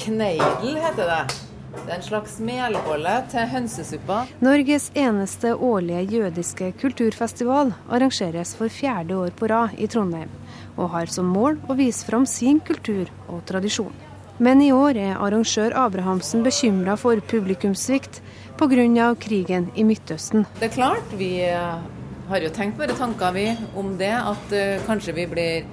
kneidel, 0.00 0.74
heter 0.82 1.14
det. 1.14 1.22
Det 1.70 1.86
er 1.86 1.96
en 2.00 2.02
slags 2.02 2.36
melbolle 2.42 3.12
til 3.30 3.46
hønsesuppa. 3.52 4.24
Norges 4.42 4.88
eneste 4.98 5.54
årlige 5.54 6.02
jødiske 6.16 6.72
kulturfestival 6.82 7.70
arrangeres 7.86 8.56
for 8.58 8.72
fjerde 8.74 9.20
år 9.22 9.34
på 9.38 9.50
rad 9.52 9.78
i 9.78 9.86
Trondheim, 9.90 10.32
og 10.74 10.90
har 10.96 11.14
som 11.14 11.30
mål 11.30 11.62
å 11.70 11.78
vise 11.78 12.02
fram 12.08 12.26
sin 12.26 12.58
kultur 12.58 13.06
og 13.28 13.44
tradisjon. 13.46 13.94
Men 14.40 14.62
i 14.64 14.70
år 14.72 14.96
er 14.96 15.18
arrangør 15.20 15.74
Abrahamsen 15.76 16.40
bekymra 16.40 16.94
for 16.96 17.20
publikumssvikt 17.28 18.22
pga. 18.56 19.14
krigen 19.20 19.66
i 19.76 19.84
Midtøsten. 19.84 20.46
Det 20.56 20.70
er 20.70 20.74
klart, 20.74 21.12
vi 21.12 21.42
eh, 21.44 21.82
har 22.30 22.40
jo 22.40 22.48
tenkt 22.48 22.78
våre 22.80 22.96
tanker 22.96 23.34
vi 23.36 23.44
om 23.76 23.98
det. 24.00 24.14
At 24.16 24.54
uh, 24.54 24.80
kanskje 24.86 25.12
vi 25.12 25.26
blir 25.26 25.66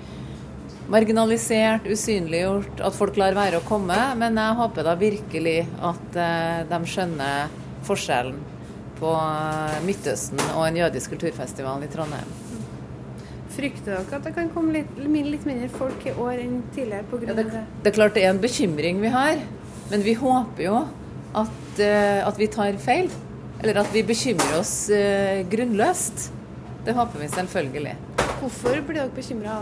marginalisert, 0.91 1.87
usynliggjort, 1.87 2.81
at 2.83 2.95
folk 2.95 3.15
lar 3.15 3.37
være 3.37 3.61
å 3.61 3.63
komme. 3.67 3.95
Men 4.19 4.35
jeg 4.35 4.59
håper 4.59 4.83
da 4.83 4.97
virkelig 4.99 5.61
at 5.79 6.19
uh, 6.19 6.67
de 6.67 6.81
skjønner 6.91 7.55
forskjellen 7.87 8.43
på 8.99 9.13
Midtøsten 9.85 10.41
og 10.57 10.65
en 10.65 10.81
jødisk 10.83 11.15
kulturfestival 11.15 11.87
i 11.87 11.91
Trondheim. 11.93 12.46
Frykter 13.57 13.95
dere 13.95 14.19
at 14.19 14.27
det 14.27 14.33
kan 14.35 14.51
komme 14.53 14.75
litt, 14.75 14.97
litt 15.01 15.45
mindre 15.49 15.69
folk 15.73 16.03
i 16.05 16.13
år 16.13 16.43
enn 16.43 16.59
tidligere 16.75 17.07
pga. 17.09 17.31
Ja, 17.31 17.37
det? 17.39 17.63
Det 17.83 17.91
er 17.91 17.97
klart 17.97 18.17
det 18.17 18.25
er 18.25 18.35
en 18.35 18.41
bekymring 18.43 19.01
vi 19.01 19.13
har, 19.13 19.41
men 19.89 20.05
vi 20.05 20.13
håper 20.19 20.67
jo 20.67 20.77
at, 21.37 21.81
uh, 21.81 22.27
at 22.27 22.37
vi 22.37 22.49
tar 22.53 22.77
feil. 22.81 23.09
Eller 23.57 23.81
at 23.81 23.89
vi 23.89 24.05
bekymrer 24.05 24.59
oss 24.59 24.75
uh, 24.93 25.41
grunnløst. 25.49 26.29
Det 26.85 26.93
håper 26.95 27.25
vi 27.25 27.33
selvfølgelig. 27.33 27.97
Hvorfor 28.37 28.77
blir 28.85 29.01
dere 29.01 29.15
bekymra? 29.15 29.61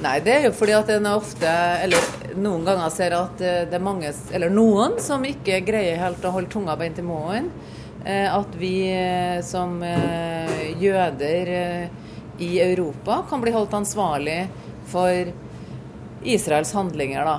Nei, 0.00 0.16
det 0.24 0.32
er 0.32 0.46
jo 0.46 0.52
fordi 0.56 0.72
at 0.72 0.90
en 0.94 1.08
ofte, 1.10 1.48
eller 1.84 2.36
noen 2.40 2.64
ganger 2.64 2.92
ser 2.94 3.16
at 3.18 3.42
eh, 3.44 3.64
det 3.68 3.76
er 3.76 3.82
mange, 3.84 4.12
eller 4.32 4.52
noen, 4.52 4.96
som 5.02 5.24
ikke 5.28 5.58
greier 5.66 6.00
helt 6.00 6.24
å 6.24 6.32
holde 6.32 6.48
tunga 6.52 6.76
beint 6.80 7.00
i 7.00 7.04
munnen. 7.04 7.50
Eh, 8.06 8.24
at 8.32 8.54
vi 8.56 8.74
eh, 8.94 9.42
som 9.44 9.82
jøder 10.80 11.50
i 12.40 12.60
Europa 12.64 13.20
kan 13.28 13.42
bli 13.42 13.52
holdt 13.54 13.76
ansvarlig 13.76 14.48
for 14.90 15.32
Israels 16.24 16.72
handlinger, 16.76 17.24
da. 17.24 17.38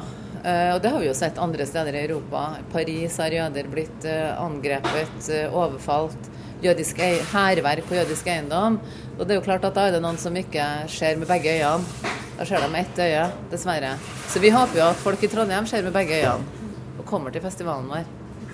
Og 0.73 0.79
det 0.81 0.89
har 0.89 1.01
vi 1.01 1.09
jo 1.09 1.17
sett 1.17 1.37
andre 1.41 1.65
steder 1.69 1.93
i 1.93 2.03
Europa. 2.05 2.55
Paris 2.71 3.17
har 3.21 3.33
jøder 3.33 3.67
blitt 3.69 4.05
angrepet, 4.37 5.27
overfalt. 5.53 6.29
Jødisk 6.61 7.01
hærverk 7.33 7.85
på 7.89 7.97
jødisk 7.97 8.29
eiendom. 8.29 8.79
Og 9.17 9.21
det 9.25 9.35
er 9.35 9.39
jo 9.39 9.45
klart 9.45 9.67
at 9.69 9.77
da 9.77 9.85
er 9.85 9.95
det 9.97 10.01
noen 10.01 10.17
som 10.21 10.37
ikke 10.37 10.65
ser 10.89 11.19
med 11.21 11.29
begge 11.29 11.53
øynene. 11.59 12.09
Da 12.39 12.47
ser 12.49 12.63
de 12.63 12.71
med 12.73 12.87
ett 12.87 13.03
øye, 13.05 13.27
dessverre. 13.51 13.93
Så 14.33 14.41
vi 14.41 14.49
håper 14.53 14.79
jo 14.79 14.87
at 14.87 15.01
folk 15.03 15.21
i 15.21 15.29
Trondheim 15.29 15.69
ser 15.69 15.85
med 15.85 15.93
begge 15.93 16.23
øynene 16.23 16.97
og 16.97 17.05
kommer 17.05 17.33
til 17.33 17.43
festivalen 17.45 17.89
vår 17.89 18.05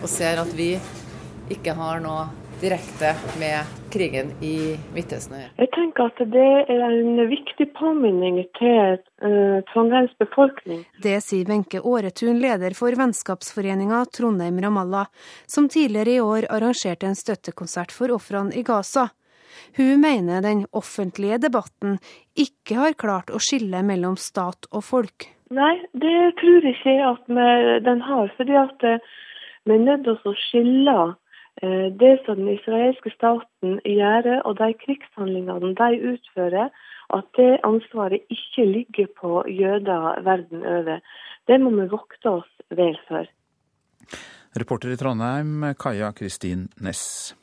og 0.02 0.10
ser 0.12 0.40
at 0.42 0.52
vi 0.56 0.74
ikke 1.56 1.74
har 1.78 2.02
noe 2.04 2.28
direkte 2.62 3.14
med 3.40 3.77
krigen 3.94 4.32
i 4.44 4.76
Midtøsten 4.96 5.36
å 5.36 5.42
gjøre. 5.42 5.54
Jeg 5.62 5.72
tenker 5.76 6.10
at 6.12 6.22
det 6.34 6.48
er 6.74 6.84
en 6.88 7.22
viktig 7.30 7.70
påminning 7.78 8.42
til 8.60 8.98
uh, 9.24 9.60
Trondheims 9.72 10.16
befolkning. 10.22 10.84
Det 11.04 11.18
sier 11.26 11.48
Wenche 11.50 11.82
Åretun, 11.82 12.42
leder 12.44 12.76
for 12.78 12.96
vennskapsforeninga 13.00 14.04
Trondheim 14.16 14.60
Ramallah, 14.64 15.08
som 15.50 15.70
tidligere 15.72 16.18
i 16.18 16.24
år 16.24 16.50
arrangerte 16.58 17.10
en 17.10 17.18
støttekonsert 17.18 17.96
for 17.96 18.14
ofrene 18.16 18.56
i 18.58 18.66
Gaza. 18.68 19.10
Hun 19.78 20.02
mener 20.02 20.42
den 20.42 20.66
offentlige 20.72 21.38
debatten 21.38 21.98
ikke 22.38 22.78
har 22.82 22.98
klart 23.00 23.32
å 23.34 23.42
skille 23.42 23.82
mellom 23.86 24.18
stat 24.22 24.70
og 24.72 24.86
folk. 24.86 25.30
Nei, 25.54 25.76
det 25.94 26.16
tror 26.42 26.66
jeg 26.66 26.76
ikke 26.76 26.98
at 27.08 27.30
vi, 27.32 27.48
den 27.86 28.02
har. 28.04 28.32
fordi 28.38 28.58
at 28.60 28.84
eh, 28.84 29.00
vi 29.68 29.76
er 29.76 29.86
nødt 29.86 30.04
til 30.08 30.32
å 30.32 30.36
skille 30.48 30.98
det 31.62 32.14
som 32.26 32.38
den 32.38 32.52
israelske 32.54 33.10
staten 33.16 33.80
gjør, 33.82 34.28
og 34.46 34.60
de 34.60 34.68
krigshandlingene 34.84 35.74
de 35.80 36.02
utfører, 36.12 36.70
at 37.16 37.28
det 37.38 37.60
ansvaret 37.66 38.22
ikke 38.30 38.66
ligger 38.68 39.08
på 39.20 39.44
jøder 39.50 40.22
verden 40.28 40.66
over. 40.66 41.02
Det 41.48 41.60
må 41.62 41.72
vi 41.80 41.88
vokte 41.92 42.38
oss 42.42 42.52
vel 42.70 42.98
for. 43.08 43.26
Reporter 44.58 44.94
i 44.94 45.00
Trondheim, 45.00 45.66
Kaja 45.80 46.12
Kristin 46.18 46.68
Næss. 46.82 47.36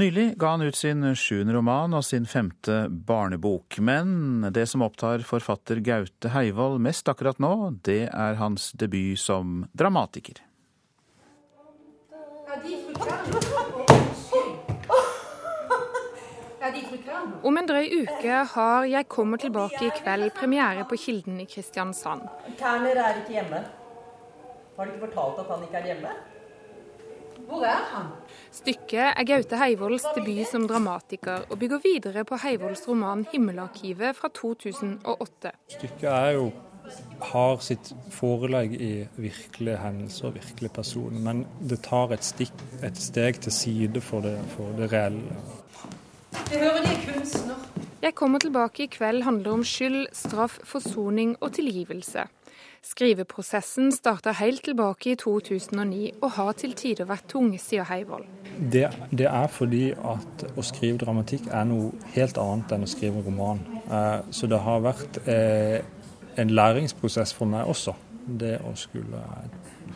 Nylig 0.00 0.36
ga 0.38 0.54
han 0.54 0.62
ut 0.62 0.78
sin 0.78 1.02
sjuende 1.18 1.52
roman 1.56 1.96
og 1.98 2.04
sin 2.06 2.24
femte 2.30 2.86
barnebok. 2.88 3.80
Men 3.82 4.46
det 4.54 4.68
som 4.70 4.84
opptar 4.86 5.24
forfatter 5.26 5.82
Gaute 5.84 6.30
Heivold 6.32 6.78
mest 6.80 7.10
akkurat 7.10 7.40
nå, 7.42 7.72
det 7.84 8.06
er 8.08 8.38
hans 8.40 8.70
debut 8.78 9.18
som 9.20 9.64
dramatiker. 9.76 10.38
Om 17.42 17.56
en 17.56 17.66
drøy 17.66 17.86
uke 18.02 18.40
har 18.52 18.84
Jeg 18.84 19.08
kommer 19.08 19.40
tilbake 19.40 19.86
i 19.86 19.92
kveld 19.96 20.30
premiere 20.36 20.84
på 20.88 20.98
Kilden 21.00 21.40
i 21.40 21.46
Kristiansand. 21.48 22.26
Kerner 22.58 23.00
er 23.00 23.22
ikke 23.22 23.38
hjemme. 23.38 23.62
Har 24.76 24.84
de 24.84 24.92
ikke 24.92 25.06
fortalt 25.06 25.40
at 25.42 25.54
han 25.54 25.64
ikke 25.66 25.80
er 25.80 25.88
hjemme? 25.90 26.12
Hvor 27.48 27.64
er 27.66 27.84
han? 27.90 28.10
Stykket 28.54 29.16
er 29.16 29.26
Gaute 29.26 29.58
Heivolds 29.58 30.04
debut 30.14 30.46
som 30.46 30.68
dramatiker, 30.68 31.46
og 31.50 31.58
bygger 31.58 31.80
videre 31.82 32.24
på 32.24 32.38
Heivolds 32.44 32.88
roman 32.88 33.26
'Himmelarkivet' 33.26 34.12
fra 34.20 34.28
2008. 34.28 35.52
Stykket 35.68 36.10
er 36.12 36.30
jo 36.30 36.50
har 37.20 37.60
sitt 37.64 37.92
forelegg 38.14 38.74
i 38.80 38.92
virkelige 39.20 39.80
hendelser 39.82 40.30
og 40.30 40.38
virkelige 40.38 40.74
personer, 40.74 41.20
men 41.20 41.44
det 41.60 41.82
tar 41.86 42.14
et, 42.16 42.24
stikk, 42.24 42.54
et 42.82 42.96
steg 42.98 43.42
til 43.44 43.52
side 43.52 44.02
for 44.04 44.24
det, 44.24 44.36
for 44.54 44.72
det 44.78 44.90
reelle. 44.92 45.40
Det 46.48 46.58
hører 46.58 46.84
de 46.86 46.96
kunstner. 47.06 47.66
Jeg 48.00 48.14
kommer 48.16 48.40
tilbake 48.40 48.86
i 48.86 48.88
kveld 48.88 49.26
handler 49.26 49.58
om 49.58 49.64
skyld, 49.64 50.06
straff, 50.16 50.58
forsoning 50.64 51.34
og 51.40 51.52
tilgivelse. 51.52 52.24
Skriveprosessen 52.80 53.90
starta 53.92 54.32
helt 54.38 54.62
tilbake 54.64 55.10
i 55.12 55.16
2009 55.20 56.14
og 56.22 56.30
har 56.38 56.54
til 56.56 56.72
tider 56.72 57.04
vært 57.10 57.26
tung, 57.28 57.50
sier 57.60 57.84
Heivold. 57.84 58.24
Det, 58.56 58.86
det, 59.12 59.26
er 59.28 59.52
fordi 59.52 59.90
at 59.92 60.46
å 60.56 60.64
skrive 60.64 60.96
dramatikk 61.02 61.50
er 61.52 61.68
noe 61.68 61.92
helt 62.14 62.40
annet 62.40 62.72
enn 62.72 62.86
å 62.86 62.88
skrive 62.88 63.20
roman. 63.26 63.60
Eh, 63.84 64.32
så 64.32 64.48
det 64.48 64.62
har 64.64 64.80
vært 64.86 65.20
eh, 65.28 65.84
en 66.40 66.50
læringsprosess 66.50 67.34
for 67.36 67.50
meg 67.50 67.68
også. 67.68 67.94
Det 68.40 68.58
å 68.64 68.74
skulle 68.78 69.20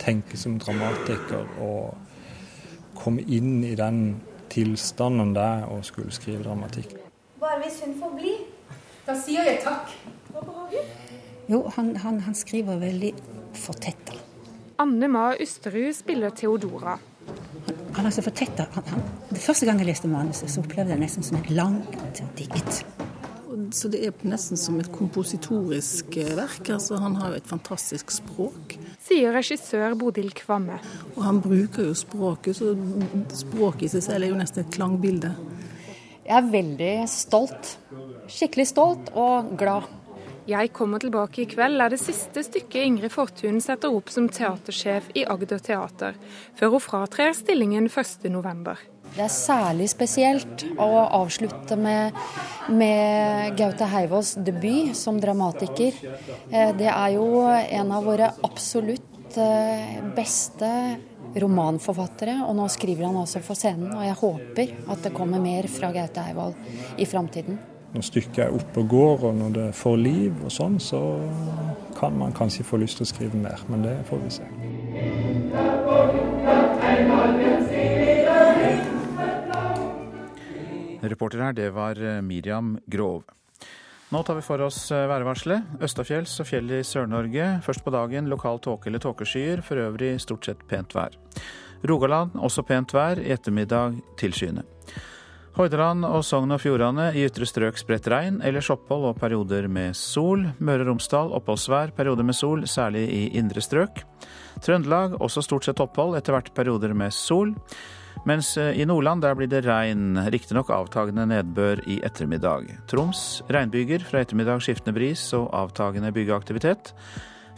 tenke 0.02 0.38
som 0.40 0.58
dramatiker 0.58 1.46
og 1.62 1.94
komme 2.98 3.24
inn 3.26 3.62
i 3.64 3.74
den 3.78 4.20
tilstanden 4.52 5.34
det 5.34 5.44
er 5.44 5.70
å 5.70 5.80
skulle 5.86 6.14
skrive 6.14 6.44
dramatikk. 6.44 6.96
Bare 7.40 7.60
hvis 7.62 7.80
hun 7.84 7.96
får 8.00 8.12
bli, 8.18 8.34
da 9.06 9.16
sier 9.18 9.48
jeg 9.50 9.62
takk. 9.64 9.90
Jo, 11.50 11.64
han, 11.76 11.94
han, 12.00 12.20
han 12.24 12.36
skriver 12.36 12.78
veldig 12.80 13.12
fortetta. 13.60 14.16
Anne 14.80 15.08
Ma 15.12 15.26
Ysterud 15.38 15.92
spiller 15.94 16.32
Theodora. 16.34 16.96
Han, 17.66 17.82
han 17.98 18.08
er 18.08 18.14
så 18.14 18.24
fortetta. 18.24 18.66
Første 19.34 19.68
gang 19.68 19.82
jeg 19.82 19.90
leste 19.90 20.10
manuset, 20.10 20.50
så 20.50 20.64
opplevde 20.64 20.94
jeg 20.94 20.98
det 20.98 21.04
nesten 21.04 21.26
som 21.26 21.38
et 21.38 21.52
langt 21.54 22.22
dikt. 22.38 22.84
Så 23.74 23.88
det 23.90 24.04
er 24.06 24.14
nesten 24.22 24.58
som 24.60 24.76
et 24.78 24.90
kompositorisk 24.94 26.14
eh, 26.22 26.34
verk. 26.38 26.68
altså 26.76 27.00
Han 27.02 27.16
har 27.18 27.32
jo 27.32 27.40
et 27.40 27.50
fantastisk 27.50 28.12
språk. 28.14 28.76
Sier 29.02 29.34
regissør 29.34 29.96
Bodil 29.98 30.30
Kvamme. 30.36 30.78
Og 31.16 31.24
han 31.26 31.40
bruker 31.42 31.90
jo 31.90 31.96
språket, 31.98 32.60
så 32.60 32.70
språket 33.34 33.88
i 33.88 33.92
seg 33.96 34.06
selv 34.06 34.28
er 34.28 34.30
jo 34.30 34.38
nesten 34.38 34.62
et 34.62 34.72
klangbilde. 34.78 35.34
Jeg 36.24 36.38
er 36.38 36.48
veldig 36.54 36.94
stolt. 37.10 37.74
Skikkelig 38.30 38.70
stolt 38.70 39.12
og 39.18 39.52
glad. 39.58 39.90
'Jeg 40.44 40.74
kommer 40.76 41.00
tilbake 41.00 41.40
i 41.40 41.48
kveld' 41.48 41.80
er 41.80 41.88
det 41.88 41.98
siste 42.02 42.42
stykket 42.44 42.84
Ingrid 42.84 43.12
Fortun 43.12 43.62
setter 43.64 43.88
opp 43.88 44.10
som 44.12 44.28
teatersjef 44.28 45.08
i 45.16 45.24
Agder 45.24 45.58
Teater, 45.58 46.18
før 46.54 46.74
hun 46.76 46.84
fratrer 46.84 47.32
stillingen 47.32 47.88
1.11. 47.88 48.76
Det 49.14 49.22
er 49.22 49.30
særlig 49.30 49.88
spesielt 49.92 50.64
å 50.80 50.88
avslutte 51.20 51.76
med, 51.78 52.16
med 52.74 53.54
Gaute 53.58 53.86
Heivolds 53.92 54.34
debut 54.42 54.94
som 54.98 55.20
dramatiker. 55.22 55.98
Eh, 56.50 56.72
det 56.74 56.90
er 56.90 57.14
jo 57.14 57.28
en 57.46 57.92
av 57.94 58.08
våre 58.08 58.32
absolutt 58.46 59.38
eh, 59.38 60.00
beste 60.16 60.70
romanforfattere, 61.38 62.40
og 62.46 62.58
nå 62.58 62.66
skriver 62.70 63.08
han 63.08 63.20
altså 63.22 63.42
for 63.42 63.58
scenen. 63.58 63.94
Og 63.94 64.02
jeg 64.06 64.18
håper 64.18 64.74
at 64.94 65.06
det 65.06 65.14
kommer 65.14 65.42
mer 65.42 65.70
fra 65.70 65.94
Gaute 65.94 66.26
Heivold 66.26 66.98
i 66.98 67.06
framtiden 67.06 67.62
når 67.94 68.02
stykket 68.08 68.38
er 68.42 68.54
oppe 68.54 68.82
og 68.82 68.88
går, 68.90 69.24
og 69.28 69.34
når 69.38 69.50
det 69.54 69.68
får 69.78 69.96
liv 70.02 70.40
og 70.42 70.50
sånn, 70.52 70.80
så 70.82 71.00
kan 71.94 72.16
man 72.18 72.34
kanskje 72.34 72.66
få 72.66 72.82
lyst 72.82 72.98
til 72.98 73.06
å 73.06 73.12
skrive 73.12 73.38
mer. 73.38 73.62
Men 73.70 73.86
det 73.86 73.94
får 74.10 74.24
vi 74.24 74.30
se. 74.34 74.46
Reporter 81.10 81.42
her, 81.44 81.56
det 81.56 81.70
var 81.74 82.00
eh, 82.00 82.20
Miriam 82.22 82.76
Grov. 82.86 83.24
Nå 84.14 84.22
tar 84.22 84.36
vi 84.38 84.44
for 84.46 84.62
oss 84.62 84.78
eh, 84.94 85.06
værvarselet. 85.10 85.78
Østafjells 85.82 86.36
og 86.42 86.46
fjell 86.46 86.70
i 86.76 86.82
Sør-Norge. 86.86 87.48
Først 87.64 87.82
på 87.84 87.92
dagen 87.94 88.28
lokal 88.30 88.60
tåke 88.62 88.90
eller 88.90 89.02
tåkeskyer, 89.02 89.64
for 89.64 89.80
øvrig 89.80 90.16
stort 90.22 90.46
sett 90.46 90.62
pent 90.70 90.94
vær. 90.94 91.16
Rogaland 91.88 92.36
også 92.38 92.62
pent 92.68 92.94
vær, 92.94 93.18
i 93.18 93.32
ettermiddag 93.34 93.98
tilskyende. 94.20 94.62
Hordaland 95.54 96.02
og 96.08 96.24
Sogn 96.26 96.50
og 96.50 96.58
Fjordane 96.58 97.12
i 97.14 97.20
ytre 97.28 97.46
strøk 97.46 97.76
spredt 97.78 98.08
regn, 98.10 98.40
ellers 98.42 98.72
opphold 98.74 99.04
og 99.12 99.18
perioder 99.20 99.68
med 99.70 99.94
sol. 99.94 100.48
Møre 100.58 100.82
og 100.82 100.88
Romsdal 100.88 101.30
oppholdsvær, 101.38 101.92
perioder 101.94 102.26
med 102.26 102.34
sol, 102.34 102.64
særlig 102.66 103.04
i 103.06 103.20
indre 103.38 103.62
strøk. 103.62 104.02
Trøndelag 104.64 105.14
også 105.22 105.44
stort 105.46 105.68
sett 105.68 105.82
opphold, 105.82 106.16
etter 106.18 106.34
hvert 106.34 106.50
perioder 106.56 106.96
med 106.98 107.14
sol. 107.14 107.54
Mens 108.24 108.56
eh, 108.56 108.80
i 108.80 108.86
Nordland 108.88 109.22
der 109.22 109.36
blir 109.36 109.50
det 109.52 109.66
regn, 109.66 110.16
riktignok 110.32 110.70
avtagende 110.72 111.26
nedbør 111.28 111.82
i 111.84 111.98
ettermiddag. 112.06 112.70
Troms 112.88 113.42
regnbyger, 113.52 114.06
fra 114.08 114.22
ettermiddag 114.24 114.64
skiftende 114.64 114.96
bris 114.96 115.26
og 115.36 115.50
avtagende 115.52 116.12
byggeaktivitet. 116.16 116.94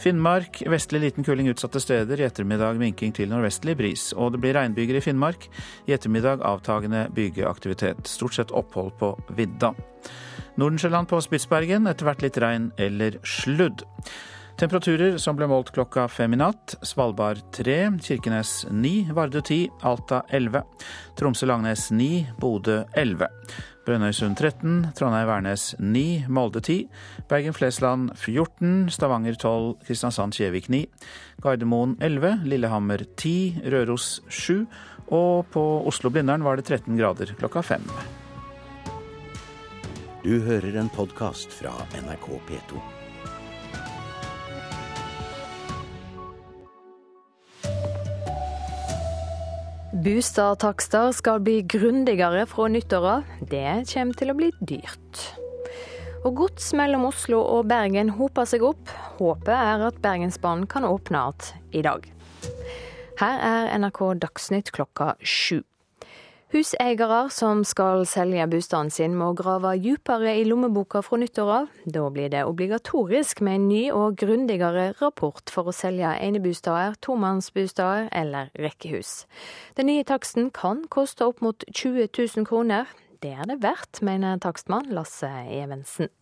Finnmark 0.02 0.60
vestlig 0.68 1.00
liten 1.00 1.24
kuling 1.24 1.48
utsatte 1.48 1.80
steder. 1.80 2.20
I 2.20 2.26
ettermiddag 2.26 2.76
minking 2.82 3.14
til 3.16 3.30
nordvestlig 3.30 3.76
bris. 3.78 4.10
Og 4.12 4.34
det 4.34 4.42
blir 4.42 4.58
regnbyger 4.58 4.98
i 4.98 5.04
Finnmark. 5.06 5.46
I 5.86 5.94
ettermiddag 5.96 6.42
avtagende 6.44 7.06
bygeaktivitet. 7.16 8.04
Stort 8.10 8.36
sett 8.36 8.52
opphold 8.52 8.92
på 9.00 9.14
vidda. 9.38 9.72
Nordensjøland 10.60 11.08
på 11.08 11.20
Spitsbergen, 11.24 11.88
etter 11.88 12.08
hvert 12.08 12.24
litt 12.24 12.40
regn 12.42 12.70
eller 12.80 13.20
sludd. 13.24 13.86
Temperaturer 14.56 15.18
som 15.20 15.36
ble 15.36 15.44
målt 15.50 15.68
klokka 15.76 16.06
fem 16.08 16.32
i 16.32 16.38
natt. 16.40 16.78
Svalbard 16.80 17.42
3, 17.52 17.74
Kirkenes 18.00 18.62
9, 18.72 19.10
Vardø 19.12 19.42
10, 19.44 19.66
Alta 19.84 20.22
11. 20.32 20.62
Tromsø-Langnes 21.20 21.90
9, 21.92 22.08
Bodø 22.40 22.78
11. 22.96 23.28
Brønnøysund 23.84 24.40
13, 24.40 24.94
Trondheim-Værnes 24.96 25.74
9, 25.76 26.24
Molde 26.32 26.64
10, 26.64 26.88
Bergen-Flesland 27.28 28.16
14, 28.16 28.88
Stavanger 28.96 29.36
12, 29.36 29.76
Kristiansand-Kjevik 29.84 30.72
9, 30.72 30.86
Gardermoen 31.44 31.98
11, 32.00 32.48
Lillehammer 32.48 33.04
10, 33.12 33.60
Røros 33.68 34.22
7, 34.32 34.64
og 35.12 35.46
på 35.52 35.68
Oslo-Blindern 35.84 36.48
var 36.48 36.56
det 36.56 36.70
13 36.72 36.96
grader 36.96 37.36
klokka 37.36 37.60
fem. 37.76 37.84
Du 40.24 40.40
hører 40.48 40.80
en 40.80 40.88
podkast 40.96 41.52
fra 41.54 41.76
NRK 41.92 42.32
P2. 42.48 42.95
Bostadtakster 49.96 51.12
skal 51.12 51.40
bli 51.40 51.62
grundigere 51.62 52.42
fra 52.46 52.66
nyttår 52.68 53.04
av. 53.08 53.28
Det 53.48 53.86
kommer 53.88 54.18
til 54.18 54.28
å 54.28 54.34
bli 54.36 54.50
dyrt. 54.60 55.20
Og 56.26 56.34
gods 56.42 56.66
mellom 56.76 57.06
Oslo 57.08 57.38
og 57.40 57.70
Bergen 57.70 58.10
hoper 58.18 58.44
seg 58.50 58.66
opp. 58.66 58.92
Håpet 59.16 59.54
er 59.54 59.86
at 59.86 60.02
Bergensbanen 60.04 60.66
kan 60.68 60.84
åpne 60.84 61.22
igjen 61.30 61.80
i 61.80 61.84
dag. 61.86 62.10
Her 63.22 63.40
er 63.48 63.72
NRK 63.80 64.02
Dagsnytt 64.26 64.74
klokka 64.76 65.14
sju. 65.24 65.62
Huseiere 66.54 67.24
som 67.34 67.64
skal 67.66 68.04
selge 68.06 68.44
bostaden 68.46 68.92
sin 68.94 69.16
må 69.18 69.32
grave 69.34 69.72
dypere 69.82 70.36
i 70.38 70.44
lommeboka 70.46 71.00
fra 71.02 71.18
nyttår 71.18 71.48
av. 71.50 71.72
Da 71.90 72.04
blir 72.14 72.30
det 72.30 72.44
obligatorisk 72.46 73.40
med 73.42 73.58
en 73.58 73.64
ny 73.66 73.80
og 73.90 74.14
grundigere 74.20 74.92
rapport 75.00 75.50
for 75.50 75.66
å 75.66 75.74
selge 75.74 76.12
enebosteder, 76.22 76.94
tomannsbosteder 77.02 78.06
eller 78.14 78.54
rekkehus. 78.62 79.24
Den 79.74 79.90
nye 79.90 80.06
taksten 80.06 80.52
kan 80.54 80.84
koste 80.86 81.26
opp 81.26 81.42
mot 81.42 81.66
20 81.66 82.12
000 82.14 82.46
kroner. 82.46 82.94
Det 83.18 83.34
er 83.34 83.50
det 83.50 83.58
verdt, 83.66 84.04
mener 84.06 84.38
takstmann 84.38 84.86
Lasse 84.94 85.32
Evensen. 85.50 86.14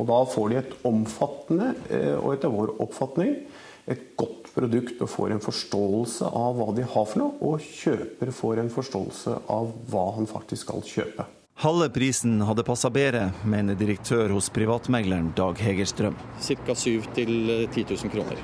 Og 0.00 0.08
da 0.08 0.22
får 0.24 0.48
de 0.48 0.60
et 0.62 0.76
omfattende, 0.88 1.74
eh, 1.92 2.16
og 2.16 2.32
etter 2.32 2.52
vår 2.52 2.78
oppfatning, 2.80 3.42
et 3.86 4.02
godt 4.18 4.50
produkt 4.54 5.00
og 5.04 5.10
får 5.10 5.34
en 5.34 5.42
forståelse 5.42 6.26
av 6.26 6.58
hva 6.58 6.72
de 6.74 6.84
har 6.86 7.06
for 7.06 7.20
noe, 7.20 7.36
og 7.40 7.62
kjøper 7.62 8.32
får 8.34 8.62
en 8.62 8.70
forståelse 8.72 9.38
av 9.52 9.72
hva 9.90 10.06
han 10.16 10.28
faktisk 10.30 10.66
skal 10.66 10.84
kjøpe. 10.86 11.26
Halve 11.62 11.88
prisen 11.88 12.42
hadde 12.44 12.66
passa 12.68 12.90
bedre, 12.92 13.30
mener 13.48 13.78
direktør 13.78 14.34
hos 14.34 14.50
privatmegleren 14.52 15.30
Dag 15.38 15.56
Hegerstrøm. 15.64 16.18
Ca. 16.42 16.74
7 16.76 17.06
10 17.14 17.24
000 17.24 18.12
kroner. 18.12 18.42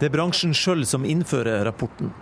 Det 0.00 0.10
er 0.10 0.12
bransjen 0.12 0.52
sjøl 0.56 0.84
som 0.88 1.06
innfører 1.08 1.64
rapporten. 1.64 2.12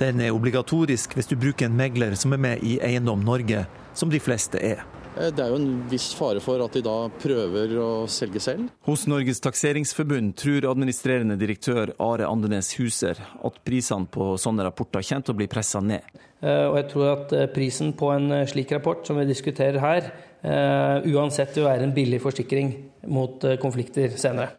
Den 0.00 0.18
er 0.22 0.34
obligatorisk 0.34 1.14
hvis 1.14 1.30
du 1.30 1.36
bruker 1.38 1.68
en 1.68 1.78
megler 1.78 2.16
som 2.18 2.34
er 2.34 2.42
med 2.42 2.66
i 2.66 2.80
Eiendom 2.82 3.22
Norge, 3.22 3.66
som 3.94 4.10
de 4.10 4.18
fleste 4.22 4.58
er. 4.58 4.82
Eh, 5.16 5.30
det 5.30 5.44
er 5.44 5.52
jo 5.52 5.58
en 5.60 5.68
viss 5.90 6.10
fare 6.18 6.42
for 6.42 6.62
at 6.64 6.74
de 6.74 6.82
da 6.84 6.96
prøver 7.22 7.74
å 7.78 7.88
selge 8.10 8.42
selv. 8.42 8.70
Hos 8.88 9.06
Norges 9.10 9.42
takseringsforbund 9.44 10.34
tror 10.40 10.68
administrerende 10.72 11.38
direktør 11.40 11.94
Are 12.02 12.28
Andenes 12.28 12.72
Huser 12.78 13.20
at 13.20 13.60
prisene 13.66 14.10
på 14.10 14.34
sånne 14.40 14.66
rapporter 14.66 15.04
kommer 15.04 15.26
til 15.26 15.36
å 15.36 15.40
bli 15.42 15.50
pressa 15.50 15.82
ned. 15.84 16.06
Eh, 16.44 16.66
og 16.66 16.78
jeg 16.80 16.90
tror 16.92 17.10
at 17.12 17.36
eh, 17.36 17.50
prisen 17.54 17.94
på 17.98 18.10
en 18.14 18.40
slik 18.50 18.74
rapport 18.74 19.06
som 19.06 19.20
vi 19.20 19.28
diskuterer 19.30 19.82
her, 19.82 20.14
uansett 20.44 21.54
vil 21.56 21.64
være 21.64 21.86
en 21.86 21.94
billig 21.96 22.18
forsikring 22.20 22.74
mot 23.08 23.46
konflikter 23.62 24.12
senere. 24.20 24.58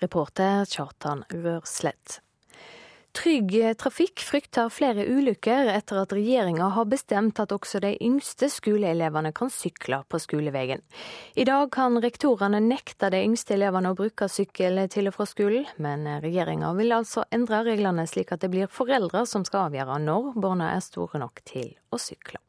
Reporter 0.00 0.64
Kjartan 0.64 1.20
Rørslett. 1.28 2.22
Trygg 3.16 3.54
Trafikk 3.80 4.20
frykter 4.20 4.68
flere 4.68 5.06
ulykker 5.08 5.70
etter 5.72 6.02
at 6.02 6.10
regjeringa 6.12 6.66
har 6.74 6.84
bestemt 6.90 7.38
at 7.40 7.52
også 7.54 7.80
de 7.80 7.94
yngste 8.04 8.50
skoleelevene 8.52 9.30
kan 9.32 9.48
sykle 9.48 10.02
på 10.12 10.20
skoleveien. 10.20 10.82
I 11.32 11.46
dag 11.48 11.70
kan 11.72 11.96
rektorene 12.04 12.60
nekte 12.60 13.08
de 13.14 13.22
yngste 13.24 13.56
elevene 13.56 13.94
å 13.94 13.96
bruke 13.96 14.28
sykkel 14.28 14.82
til 14.92 15.08
og 15.08 15.16
fra 15.16 15.28
skolen, 15.30 15.64
men 15.80 16.04
regjeringa 16.20 16.74
vil 16.76 16.92
altså 16.98 17.24
endre 17.32 17.62
reglene 17.70 18.04
slik 18.04 18.36
at 18.36 18.44
det 18.44 18.52
blir 18.52 18.68
foreldre 18.68 19.24
som 19.24 19.48
skal 19.48 19.70
avgjøre 19.70 19.96
når 20.04 20.36
barna 20.36 20.74
er 20.76 20.84
store 20.84 21.22
nok 21.24 21.40
til 21.48 21.72
å 21.88 22.02
sykle. 22.02 22.42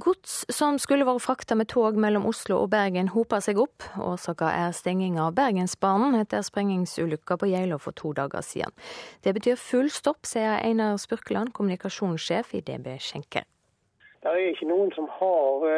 Gods 0.00 0.46
som 0.48 0.78
skulle 0.80 1.04
vært 1.04 1.20
frakta 1.20 1.52
med 1.52 1.68
tog 1.68 1.98
mellom 2.00 2.24
Oslo 2.30 2.62
og 2.62 2.70
Bergen, 2.72 3.10
hoper 3.12 3.42
seg 3.44 3.58
opp. 3.60 3.84
Årsaka 4.00 4.48
er 4.48 4.70
stenging 4.72 5.18
av 5.20 5.34
Bergensbanen 5.36 6.16
etter 6.16 6.40
sprengingsulykka 6.46 7.36
på 7.36 7.50
Geilo 7.50 7.76
for 7.76 7.92
to 7.92 8.14
dager 8.16 8.40
siden. 8.40 8.72
Det 9.20 9.34
betyr 9.36 9.60
full 9.60 9.90
stopp, 9.92 10.24
sier 10.24 10.62
Einar 10.64 10.96
Spurkeland, 10.96 11.52
kommunikasjonssjef 11.52 12.54
i 12.56 12.62
DB 12.64 12.88
Skjenker. 13.04 13.44
Det 14.24 14.32
er 14.32 14.40
ikke 14.54 14.70
noen 14.70 14.88
som 14.96 15.10
har 15.12 15.68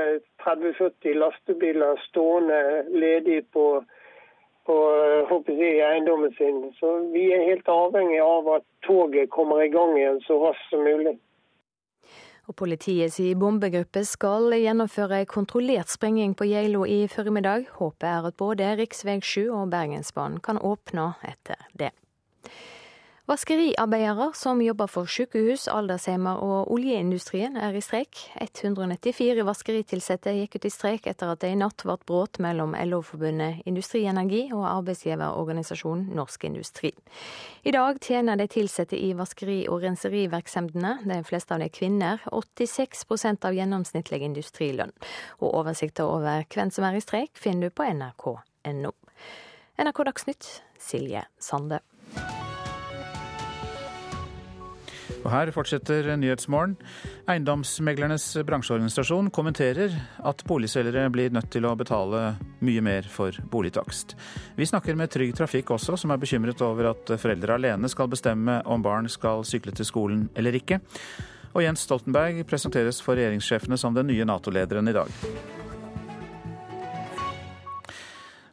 30-40 0.47 0.95
eh, 1.11 1.19
lastebiler 1.19 1.99
stående 2.07 2.63
ledig 2.95 3.41
på, 3.51 3.67
på 4.71 4.79
jeg, 5.49 5.83
eiendommen 5.91 6.31
sin. 6.39 6.63
Så 6.79 7.01
vi 7.11 7.33
er 7.35 7.49
helt 7.51 7.67
avhengig 7.67 8.23
av 8.23 8.61
at 8.61 8.71
toget 8.87 9.33
kommer 9.35 9.65
i 9.65 9.73
gang 9.75 9.99
igjen 9.99 10.23
så 10.29 10.39
raskt 10.47 10.71
som 10.71 10.87
mulig. 10.87 11.19
Og 12.45 12.57
Politiets 12.61 13.17
bombegruppe 13.41 14.03
skal 14.05 14.53
gjennomføre 14.53 15.23
en 15.23 15.31
kontrollert 15.31 15.89
sprenging 15.89 16.35
på 16.37 16.45
Geilo 16.51 16.85
i 16.85 17.07
formiddag. 17.09 17.71
Håpet 17.79 18.09
er 18.11 18.29
at 18.29 18.37
både 18.37 18.75
rv. 18.77 19.21
7 19.23 19.49
og 19.49 19.71
Bergensbanen 19.73 20.43
kan 20.45 20.61
åpne 20.61 21.15
etter 21.25 21.69
det. 21.73 21.95
Vaskeriarbeidere 23.25 24.35
som 24.37 24.59
jobber 24.61 24.91
for 24.93 25.09
sykehus, 25.09 25.63
aldershjemmer 25.73 26.43
og 26.45 26.69
oljeindustrien 26.75 27.55
er 27.57 27.73
i 27.73 27.81
streik. 27.81 28.21
194 28.37 29.47
vaskeritilsatte 29.49 30.35
gikk 30.37 30.59
ut 30.59 30.67
i 30.69 30.73
streik 30.73 31.09
etter 31.09 31.33
at 31.33 31.41
det 31.41 31.55
i 31.55 31.57
natt 31.57 31.87
ble 31.89 31.97
brudd 32.05 32.37
mellom 32.45 32.77
LO-forbundet 32.77 33.65
Industrienergi 33.65 34.43
og 34.53 34.67
arbeidsgiverorganisasjonen 34.69 36.13
Norsk 36.19 36.45
Industri. 36.51 36.93
I 37.65 37.73
dag 37.73 37.97
tjener 38.05 38.37
de 38.37 38.51
ansatte 38.61 39.01
i 39.01 39.15
vaskeri- 39.17 39.71
og 39.73 39.81
renserivirksomhetene, 39.89 40.99
de 41.09 41.21
fleste 41.25 41.57
av 41.57 41.65
de 41.65 41.73
kvinner, 41.73 42.21
86% 42.29 43.49
av 43.49 43.57
gjennomsnittlig 43.57 44.21
industrilønn. 44.29 44.93
Og 45.41 45.63
oversikter 45.65 46.05
over 46.05 46.45
hvem 46.53 46.69
som 46.69 46.85
er 46.85 47.01
i 47.01 47.05
streik 47.09 47.33
finner 47.41 47.73
du 47.73 47.81
på 47.81 47.89
nrk.no. 47.89 48.93
NRK 49.81 50.09
Dagsnytt, 50.13 50.55
Silje 50.77 51.25
Sande. 51.41 51.81
Og 55.25 55.31
her 55.33 55.51
fortsetter 55.57 56.11
Nyhetsmorgen. 56.21 56.77
Eiendomsmeglernes 57.33 58.27
bransjeorganisasjon 58.45 59.31
kommenterer 59.35 59.95
at 60.21 60.45
boligselgere 60.49 61.09
blir 61.13 61.33
nødt 61.33 61.49
til 61.55 61.65
å 61.65 61.75
betale 61.81 62.35
mye 62.65 62.85
mer 62.85 63.09
for 63.09 63.37
boligtakst. 63.53 64.15
Vi 64.59 64.69
snakker 64.69 64.99
med 65.01 65.13
Trygg 65.15 65.33
Trafikk 65.39 65.73
også, 65.75 65.97
som 66.01 66.13
er 66.13 66.21
bekymret 66.21 66.61
over 66.65 66.93
at 66.93 67.15
foreldre 67.21 67.57
alene 67.57 67.89
skal 67.93 68.11
bestemme 68.13 68.61
om 68.69 68.85
barn 68.85 69.09
skal 69.09 69.47
sykle 69.49 69.73
til 69.73 69.89
skolen 69.89 70.29
eller 70.37 70.61
ikke. 70.61 70.83
Og 71.55 71.63
Jens 71.65 71.87
Stoltenberg 71.87 72.43
presenteres 72.51 73.01
for 73.01 73.17
regjeringssjefene 73.17 73.79
som 73.81 73.95
den 73.97 74.11
nye 74.11 74.27
Nato-lederen 74.29 74.91
i 74.91 74.97
dag. 74.97 75.74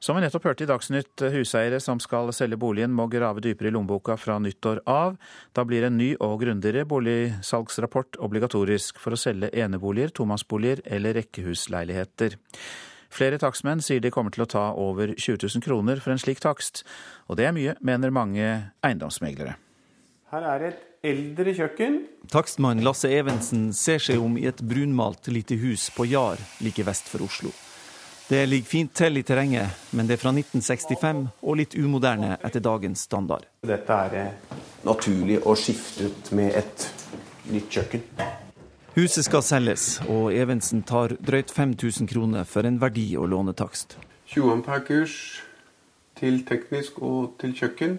Som 0.02 0.18
vi 0.18 0.24
nettopp 0.24 0.48
hørte 0.50 0.66
i 0.66 0.70
Dagsnytt, 0.70 1.22
huseiere 1.30 1.78
som 1.78 2.00
skal 2.02 2.32
selge 2.34 2.58
boligen 2.58 2.90
må 2.98 3.04
grave 3.06 3.44
dypere 3.46 3.70
i 3.70 3.74
lommeboka 3.76 4.16
fra 4.18 4.40
nyttår 4.42 4.82
av. 4.90 5.20
Da 5.54 5.62
blir 5.62 5.86
en 5.86 6.00
ny 6.00 6.16
og 6.18 6.40
grundigere 6.42 6.88
boligsalgsrapport 6.90 8.18
obligatorisk 8.26 8.98
for 8.98 9.14
å 9.14 9.22
selge 9.22 9.52
eneboliger, 9.54 10.10
tomannsboliger 10.18 10.82
eller 10.98 11.20
rekkehusleiligheter. 11.20 12.40
Flere 13.14 13.38
takstmenn 13.38 13.86
sier 13.86 14.02
de 14.02 14.10
kommer 14.10 14.34
til 14.34 14.48
å 14.48 14.50
ta 14.50 14.66
over 14.74 15.14
20 15.14 15.38
000 15.46 15.68
kroner 15.70 16.02
for 16.02 16.16
en 16.16 16.26
slik 16.26 16.42
takst, 16.42 16.82
og 17.30 17.38
det 17.38 17.52
er 17.52 17.54
mye, 17.54 17.78
mener 17.86 18.10
mange 18.10 18.48
eiendomsmeglere. 18.82 19.60
Her 20.34 20.54
er 20.56 20.70
et 20.72 20.86
eldre 21.06 21.54
kjøkken. 21.54 22.06
Takstmann 22.34 22.82
Lasse 22.82 23.12
Evensen 23.14 23.70
ser 23.78 24.02
seg 24.02 24.18
om 24.18 24.42
i 24.42 24.50
et 24.50 24.66
brunmalt 24.66 25.30
lite 25.30 25.62
hus 25.62 25.92
på 25.94 26.10
Jar 26.10 26.42
like 26.66 26.90
vest 26.90 27.12
for 27.12 27.30
Oslo. 27.30 27.54
Det 28.32 28.46
ligger 28.48 28.66
fint 28.66 28.94
til 28.96 29.20
i 29.20 29.22
terrenget, 29.28 29.74
men 29.92 30.08
det 30.08 30.16
er 30.16 30.20
fra 30.22 30.32
1965 30.32 31.26
og 31.44 31.58
litt 31.60 31.74
umoderne 31.76 32.38
etter 32.40 32.62
dagens 32.64 33.02
standard. 33.04 33.44
Dette 33.68 33.96
er 34.06 34.14
eh, 34.16 34.54
naturlig 34.88 35.42
å 35.44 35.52
skifte 35.60 36.08
ut 36.08 36.30
med 36.40 36.56
et 36.56 36.86
nytt 37.52 37.68
kjøkken. 37.76 38.06
Huset 38.96 39.28
skal 39.28 39.44
selges, 39.44 39.98
og 40.08 40.32
Evensen 40.32 40.80
tar 40.88 41.18
drøyt 41.20 41.52
5000 41.52 42.08
kroner 42.08 42.48
for 42.48 42.64
en 42.64 42.78
verdi- 42.80 43.18
og 43.20 43.28
lånetakst. 43.34 43.98
20 44.32 44.54
ampere-kurs 44.54 45.18
til 46.16 46.40
teknisk 46.48 47.02
og 47.04 47.34
til 47.44 47.52
kjøkken. 47.60 47.98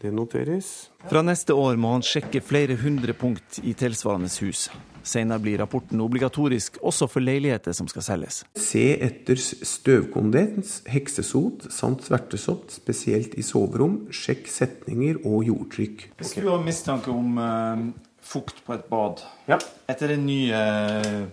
Det 0.00 0.14
noteres. 0.16 0.88
Fra 1.12 1.20
neste 1.20 1.52
år 1.52 1.76
må 1.76 1.92
han 1.98 2.08
sjekke 2.08 2.40
flere 2.40 2.80
hundre 2.80 3.12
punkt 3.12 3.60
i 3.60 3.76
tilsvarende 3.76 4.32
hus. 4.40 4.70
Senere 5.02 5.42
blir 5.42 5.58
rapporten 5.62 6.00
obligatorisk 6.04 6.78
også 6.82 7.08
for 7.10 7.24
leiligheter 7.24 7.74
som 7.76 7.88
skal 7.90 8.04
selges. 8.06 8.42
Se 8.58 8.84
etter 9.02 9.40
støvkondens, 9.40 10.80
heksesot 10.90 11.68
samt 11.74 12.06
svertesopp, 12.06 12.68
spesielt 12.72 13.34
i 13.38 13.44
soverom. 13.46 14.04
Sjekk 14.14 14.48
setninger 14.50 15.20
og 15.26 15.46
jordtrykk. 15.48 16.08
Hvis 16.22 16.36
du 16.38 16.48
har 16.48 16.62
mistanke 16.64 17.10
om 17.12 17.38
uh, 17.38 17.86
fukt 18.22 18.62
på 18.66 18.76
et 18.76 18.86
bad 18.90 19.24
ja. 19.50 19.58
etter 19.90 20.14
den 20.14 20.26
nye 20.28 20.58
uh, 20.58 21.24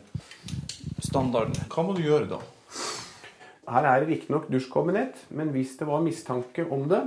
standarden. 1.05 1.57
Hva 1.69 1.85
må 1.85 1.95
du 1.97 2.03
gjøre 2.03 2.29
da? 2.33 2.41
Her 3.69 3.85
er 3.85 4.01
det 4.01 4.09
riktignok 4.09 4.47
dusjkabinett, 4.49 5.27
men 5.37 5.51
hvis 5.53 5.75
det 5.77 5.85
var 5.85 6.01
mistanke 6.01 6.65
om 6.73 6.87
det, 6.89 7.03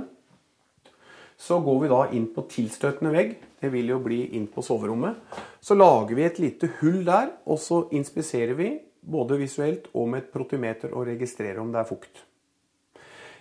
så 1.39 1.59
går 1.59 1.81
vi 1.81 1.89
da 1.91 2.03
inn 2.15 2.29
på 2.31 2.45
tilstøtende 2.51 3.11
vegg. 3.11 3.35
Det 3.63 3.69
vil 3.71 3.93
jo 3.93 4.01
bli 4.03 4.19
inn 4.35 4.49
på 4.51 4.59
soverommet. 4.65 5.21
Så 5.63 5.77
lager 5.77 6.17
vi 6.17 6.25
et 6.27 6.39
lite 6.43 6.67
hull 6.81 6.99
der, 7.07 7.31
og 7.47 7.61
så 7.63 7.85
inspiserer 7.95 8.57
vi 8.59 8.73
både 8.99 9.37
visuelt 9.39 9.87
og 9.93 10.09
med 10.11 10.25
et 10.25 10.31
protimeter 10.35 10.91
og 10.91 11.07
registrerer 11.07 11.61
om 11.63 11.71
det 11.71 11.79
er 11.79 11.87
fukt. 11.87 12.25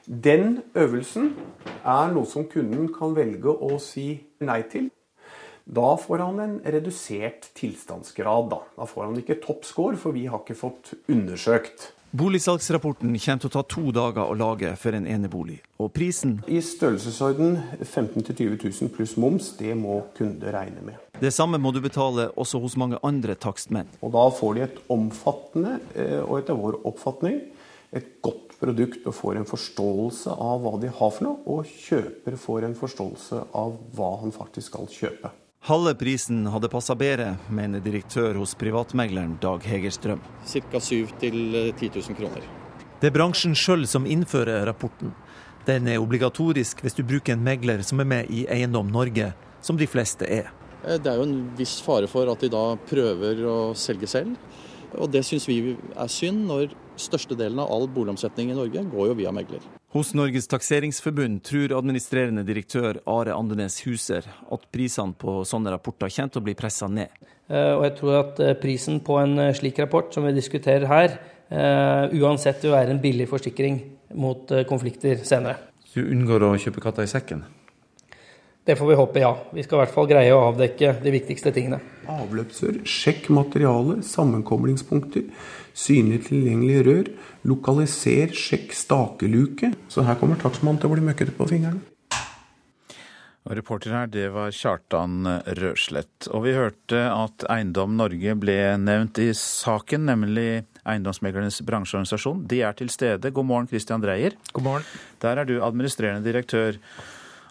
Den 0.06 0.60
øvelsen 0.78 1.32
er 1.82 2.14
noe 2.14 2.26
som 2.26 2.46
kunden 2.50 2.88
kan 2.94 3.14
velge 3.18 3.50
å 3.50 3.78
si 3.82 4.06
nei 4.42 4.60
til. 4.70 4.90
Da 5.62 5.94
får 5.98 6.22
han 6.22 6.40
en 6.42 6.54
redusert 6.74 7.50
tilstandsgrad. 7.58 8.48
Da, 8.50 8.60
da 8.78 8.86
får 8.86 9.08
han 9.08 9.18
ikke 9.20 9.38
toppscore, 9.42 9.98
for 9.98 10.14
vi 10.14 10.26
har 10.30 10.42
ikke 10.42 10.58
fått 10.58 10.94
undersøkt. 11.10 11.92
Boligsalgsrapporten 12.12 13.14
kommer 13.16 13.40
til 13.40 13.48
å 13.48 13.52
ta 13.54 13.60
to 13.64 13.82
dager 13.96 14.28
å 14.28 14.34
lage 14.36 14.74
for 14.76 14.92
en 14.92 15.06
enebolig. 15.08 15.62
Og 15.80 15.94
prisen 15.96 16.34
I 16.44 16.58
størrelsesorden 16.60 17.54
15 17.78 18.26
000-20 18.26 18.66
000 18.66 18.90
pluss 18.92 19.14
moms, 19.16 19.48
det 19.56 19.72
må 19.80 20.02
kunde 20.18 20.52
regne 20.52 20.84
med. 20.84 21.00
Det 21.22 21.32
samme 21.32 21.56
må 21.56 21.72
du 21.72 21.80
betale 21.80 22.28
også 22.36 22.60
hos 22.60 22.76
mange 22.76 23.00
andre 23.00 23.32
takstmenn. 23.40 23.88
Og 24.04 24.12
da 24.12 24.26
får 24.28 24.58
de 24.58 24.64
et 24.66 24.78
omfattende, 24.92 25.78
eh, 25.96 26.20
og 26.20 26.42
etter 26.42 26.60
vår 26.60 26.82
oppfatning, 26.92 27.40
et 27.96 28.18
godt 28.20 28.58
produkt 28.60 29.08
og 29.08 29.16
får 29.16 29.40
en 29.40 29.48
forståelse 29.48 30.36
av 30.36 30.60
hva 30.66 30.76
de 30.84 30.92
har 30.92 31.16
for 31.16 31.30
noe, 31.30 31.40
og 31.48 31.64
kjøper 31.88 32.36
får 32.36 32.68
en 32.68 32.76
forståelse 32.76 33.46
av 33.56 33.78
hva 33.96 34.18
han 34.20 34.36
faktisk 34.36 34.68
skal 34.74 34.92
kjøpe. 34.92 35.32
Halve 35.62 35.94
prisen 35.94 36.46
hadde 36.50 36.66
passa 36.66 36.96
bedre, 36.98 37.36
mener 37.46 37.78
direktør 37.78 38.34
hos 38.40 38.56
privatmegleren 38.58 39.36
Dag 39.38 39.62
Hegerstrøm. 39.62 40.18
Ca. 40.42 40.80
7 40.80 41.12
10 41.20 41.30
000 41.30 42.16
kroner. 42.18 42.48
Det 42.98 43.06
er 43.06 43.14
bransjen 43.14 43.54
sjøl 43.54 43.86
som 43.86 44.02
innfører 44.02 44.66
rapporten. 44.66 45.12
Den 45.62 45.86
er 45.86 46.02
obligatorisk 46.02 46.82
hvis 46.82 46.98
du 46.98 47.04
bruker 47.06 47.36
en 47.36 47.44
megler 47.46 47.84
som 47.86 48.02
er 48.02 48.08
med 48.10 48.32
i 48.34 48.42
Eiendom 48.50 48.90
Norge, 48.90 49.28
som 49.62 49.78
de 49.78 49.86
fleste 49.86 50.26
er. 50.26 50.50
Eh, 50.82 50.98
det 50.98 51.12
er 51.12 51.22
jo 51.22 51.28
en 51.28 51.38
viss 51.54 51.76
fare 51.86 52.10
for 52.10 52.26
at 52.34 52.42
de 52.42 52.50
da 52.50 52.64
prøver 52.90 53.46
å 53.46 53.56
selge 53.78 54.10
selv. 54.10 54.34
Og 54.98 55.14
det 55.14 55.22
syns 55.30 55.46
vi 55.46 55.76
er 55.78 56.10
synd, 56.10 56.42
når 56.50 56.74
størstedelen 56.98 57.62
av 57.62 57.70
all 57.70 57.86
boligomsetning 57.86 58.50
i 58.50 58.58
Norge 58.58 58.82
går 58.90 59.12
jo 59.12 59.18
via 59.22 59.30
megler. 59.30 59.62
Hos 59.93 60.14
Norges 60.16 60.47
takseringsforbund 60.49 61.43
tror 61.45 61.74
administrerende 61.76 62.47
direktør 62.49 62.97
Are 63.12 63.34
Andenes 63.36 63.74
Huser 63.84 64.24
at 64.24 64.62
prisene 64.72 65.12
på 65.12 65.43
sånne 65.45 65.74
rapporter 65.74 66.09
kommer 66.09 66.32
til 66.32 66.40
å 66.40 66.47
bli 66.47 66.55
pressa 66.57 66.88
ned. 66.88 67.12
Eh, 67.53 67.74
og 67.74 67.84
jeg 67.84 67.93
tror 67.99 68.16
at 68.22 68.40
eh, 68.40 68.55
prisen 68.57 69.03
på 69.05 69.18
en 69.20 69.36
eh, 69.36 69.53
slik 69.53 69.82
rapport 69.82 70.09
som 70.14 70.24
vi 70.24 70.32
diskuterer 70.38 70.88
her, 70.88 71.20
uansett 71.53 72.62
vil 72.64 72.72
være 72.72 72.95
en 72.95 73.01
billig 73.03 73.26
forsikring 73.28 73.74
mot 74.16 74.49
konflikter 74.70 75.18
senere. 75.28 75.59
Så 75.84 76.01
du 76.01 76.14
unngår 76.14 76.47
å 76.47 76.55
kjøpe 76.57 76.80
katta 76.80 77.05
i 77.05 77.11
sekken? 77.11 77.43
Det 78.64 78.78
får 78.78 78.88
vi 78.88 78.97
håpe, 78.97 79.20
ja. 79.20 79.34
Vi 79.53 79.61
skal 79.66 79.76
i 79.76 79.82
hvert 79.82 79.93
fall 79.93 80.09
greie 80.09 80.32
å 80.32 80.47
avdekke 80.47 80.95
de 81.05 81.12
viktigste 81.12 81.53
tingene. 81.53 81.82
Avløpsrør, 82.09 82.80
sjekk 82.88 83.28
materialet, 83.36 84.01
sammenkoblingspunkter, 84.09 85.28
synlig 85.74 86.24
tilgjengelige 86.28 86.84
rør, 86.88 87.14
lokaliser, 87.48 88.34
sjekk 88.36 88.76
stakeluke. 88.76 89.72
Så 89.92 90.04
her 90.06 90.20
kommer 90.20 90.40
takstmannen 90.40 90.82
til 90.82 90.90
å 90.90 90.96
bli 90.96 91.06
møkkete 91.06 91.34
på 91.36 91.48
fingrene. 91.50 91.82
Og 93.42 93.56
reporter 93.58 93.90
her, 93.90 94.06
det 94.06 94.28
var 94.30 94.52
Kjartan 94.54 95.26
Røslett. 95.58 96.28
Og 96.30 96.44
vi 96.44 96.52
hørte 96.54 97.00
at 97.10 97.42
Eiendom 97.50 97.96
Norge 97.98 98.36
ble 98.38 98.54
nevnt 98.78 99.18
i 99.18 99.32
saken, 99.34 100.04
nemlig 100.06 100.62
Eiendomsmeglernes 100.86 101.58
bransjeorganisasjon. 101.66 102.44
De 102.50 102.60
er 102.62 102.76
til 102.78 102.92
stede. 102.94 103.32
God 103.34 103.48
morgen, 103.48 103.66
Christian 103.70 104.04
Dreyer. 104.04 104.36
God 104.54 104.66
morgen. 104.68 104.86
Der 105.24 105.42
er 105.42 105.48
du 105.48 105.56
administrerende 105.58 106.22
direktør. 106.22 106.78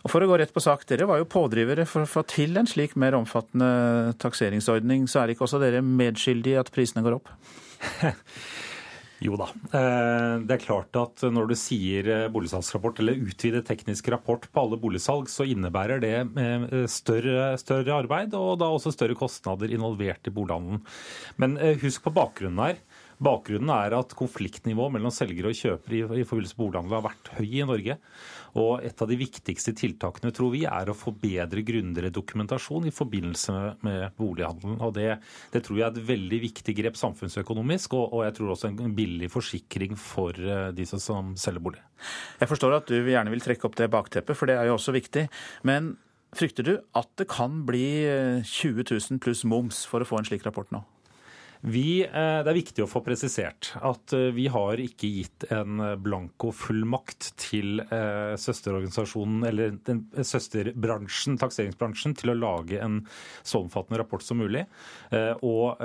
Og 0.01 0.09
For 0.13 0.23
å 0.23 0.29
gå 0.31 0.39
rett 0.39 0.53
på 0.55 0.63
sak, 0.63 0.87
dere 0.89 1.09
var 1.09 1.19
jo 1.19 1.27
pådrivere 1.29 1.83
for 1.85 2.05
å 2.05 2.09
få 2.09 2.23
til 2.29 2.55
en 2.57 2.69
slik 2.69 2.95
mer 2.95 3.17
omfattende 3.19 4.15
takseringsordning. 4.23 5.05
Så 5.11 5.21
er 5.21 5.35
ikke 5.35 5.45
også 5.45 5.59
dere 5.61 5.83
medskyldige 5.83 6.55
i 6.55 6.61
at 6.61 6.71
prisene 6.73 7.03
går 7.05 7.19
opp? 7.19 7.35
Jo 9.21 9.35
da. 9.37 9.51
Eh, 9.77 10.35
det 10.49 10.55
er 10.55 10.63
klart 10.63 10.97
at 10.97 11.21
når 11.29 11.51
du 11.51 11.53
sier 11.59 12.07
eh, 12.09 12.29
boligsalgsrapport 12.33 13.03
eller 13.03 13.19
utvidet 13.21 13.67
teknisk 13.67 14.09
rapport 14.09 14.47
på 14.49 14.63
alle 14.63 14.79
boligsalg, 14.81 15.29
så 15.29 15.45
innebærer 15.45 16.01
det 16.01 16.15
eh, 16.41 16.87
større, 16.89 17.51
større 17.61 17.99
arbeid 18.01 18.33
og 18.37 18.55
da 18.63 18.71
også 18.73 18.95
større 18.95 19.17
kostnader 19.19 19.69
involvert 19.69 20.25
i 20.25 20.33
bolighandelen. 20.33 20.81
Men 21.37 21.53
husk 21.83 22.07
på 22.07 22.15
bakgrunnen 22.17 22.63
her. 22.65 22.81
Bakgrunnen 23.21 23.69
er 23.75 23.93
at 23.93 24.15
konfliktnivået 24.17 24.95
mellom 24.95 25.13
selger 25.13 25.45
og 25.49 25.57
kjøper 25.57 25.93
i, 25.93 26.23
forbindelse 26.25 26.55
med 26.57 26.61
bolighandel 26.63 26.95
har 26.97 27.03
vært 27.05 27.29
høy 27.37 27.49
i 27.49 27.65
Norge. 27.69 27.97
Og 28.57 28.83
et 28.83 29.01
av 29.03 29.07
de 29.07 29.17
viktigste 29.19 29.73
tiltakene 29.77 30.33
tror 30.35 30.51
vi 30.55 30.63
er 30.67 30.89
å 30.89 30.95
få 30.97 31.13
bedre, 31.15 31.61
grundigere 31.63 32.11
dokumentasjon 32.13 32.89
i 32.89 32.93
forbindelse 32.95 33.57
med 33.85 34.17
bolighandelen. 34.17 34.79
Og 34.81 34.95
det, 34.97 35.09
det, 35.53 35.61
tror 35.63 35.77
jeg 35.77 35.85
er 35.87 35.93
et 35.93 36.09
veldig 36.09 36.39
viktig 36.47 36.75
grep 36.81 36.97
samfunnsøkonomisk, 36.99 37.93
og, 37.99 38.07
og, 38.09 38.23
jeg 38.25 38.37
tror 38.39 38.55
også 38.55 38.71
en 38.71 38.95
billig 38.97 39.29
forsikring 39.31 39.93
for 39.99 40.35
eh, 40.35 40.69
de 40.75 40.87
som 40.89 41.35
selger 41.39 41.63
bolig. 41.63 41.83
Jeg 42.41 42.49
forstår 42.49 42.79
at 42.79 42.89
du 42.89 42.97
gjerne 42.97 43.31
vil 43.33 43.43
trekke 43.43 43.69
opp 43.69 43.77
det 43.77 43.91
bakteppet, 43.93 44.37
for 44.37 44.49
det 44.49 44.57
er 44.57 44.71
jo 44.71 44.79
også 44.79 44.95
viktig. 44.97 45.27
Men 45.67 45.93
frykter 46.35 46.65
du 46.65 46.73
at 46.97 47.11
det 47.21 47.29
kan 47.29 47.61
bli 47.67 47.85
20 48.49 48.81
eh, 48.81 48.97
000 48.97 49.21
pluss 49.21 49.45
moms 49.45 49.85
for 49.85 50.01
å 50.01 50.09
få 50.09 50.19
en 50.19 50.27
slik 50.27 50.47
rapport 50.47 50.73
nå? 50.73 50.81
Vi, 51.61 52.01
eh, 52.01 52.39
det 52.41 52.49
er 52.49 52.57
viktig 52.57 52.81
å 52.81 52.89
få 52.89 53.03
presisert 53.05 53.75
at 53.85 54.15
eh, 54.17 54.31
vi 54.33 54.47
har 54.49 54.81
ikke 54.81 55.09
gitt 55.13 55.45
en 55.53 55.77
blankofullmakt 56.01 57.27
til 57.37 57.83
eh, 57.83 58.33
søsterorganisasjonen 58.41 59.45
eller 59.45 59.77
søsterbransjen, 60.25 61.37
takseringsbransjen, 61.41 62.17
til 62.17 62.33
å 62.33 62.37
lage 62.39 62.81
en 62.81 63.03
så 63.45 63.61
omfattende 63.61 64.01
rapport 64.01 64.25
som 64.25 64.41
mulig 64.41 64.63
og 65.45 65.81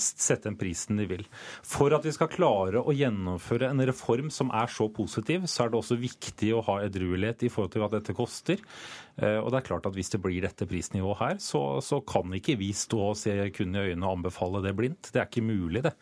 sette 0.00 0.48
den 0.48 0.56
prisen 0.58 0.98
de 0.98 1.06
vil. 1.08 1.24
For 1.66 1.92
at 1.94 2.04
vi 2.06 2.12
skal 2.14 2.30
klare 2.32 2.80
å 2.82 2.94
gjennomføre 2.94 3.68
en 3.70 3.82
reform 3.86 4.32
som 4.34 4.50
er 4.54 4.70
så 4.72 4.88
positiv, 4.92 5.46
så 5.48 5.64
er 5.64 5.72
det 5.72 5.78
også 5.78 5.98
viktig 6.00 6.50
å 6.56 6.64
ha 6.66 6.80
edruelighet 6.86 7.46
i 7.46 7.52
forhold 7.52 7.74
til 7.74 7.84
hva 7.84 7.90
dette 7.92 8.16
koster. 8.16 8.62
Eh, 9.18 9.38
og 9.42 9.50
det 9.50 9.58
er 9.58 9.66
klart 9.66 9.86
at 9.88 9.96
Hvis 9.96 10.12
det 10.14 10.20
blir 10.22 10.42
dette 10.44 10.66
prisnivået 10.68 11.18
her, 11.22 11.38
så, 11.42 11.62
så 11.84 12.00
kan 12.06 12.32
ikke 12.36 12.58
vi 12.60 12.70
stå 12.76 13.00
og 13.10 13.18
se 13.18 13.34
kunden 13.56 13.80
i 13.80 13.90
øynene 13.90 14.06
og 14.06 14.18
anbefale 14.18 14.62
det 14.64 14.74
blindt. 14.78 15.10
Det 15.12 15.22
er 15.22 15.26
ikke 15.26 15.46
mulig, 15.48 15.82
det. 15.88 15.94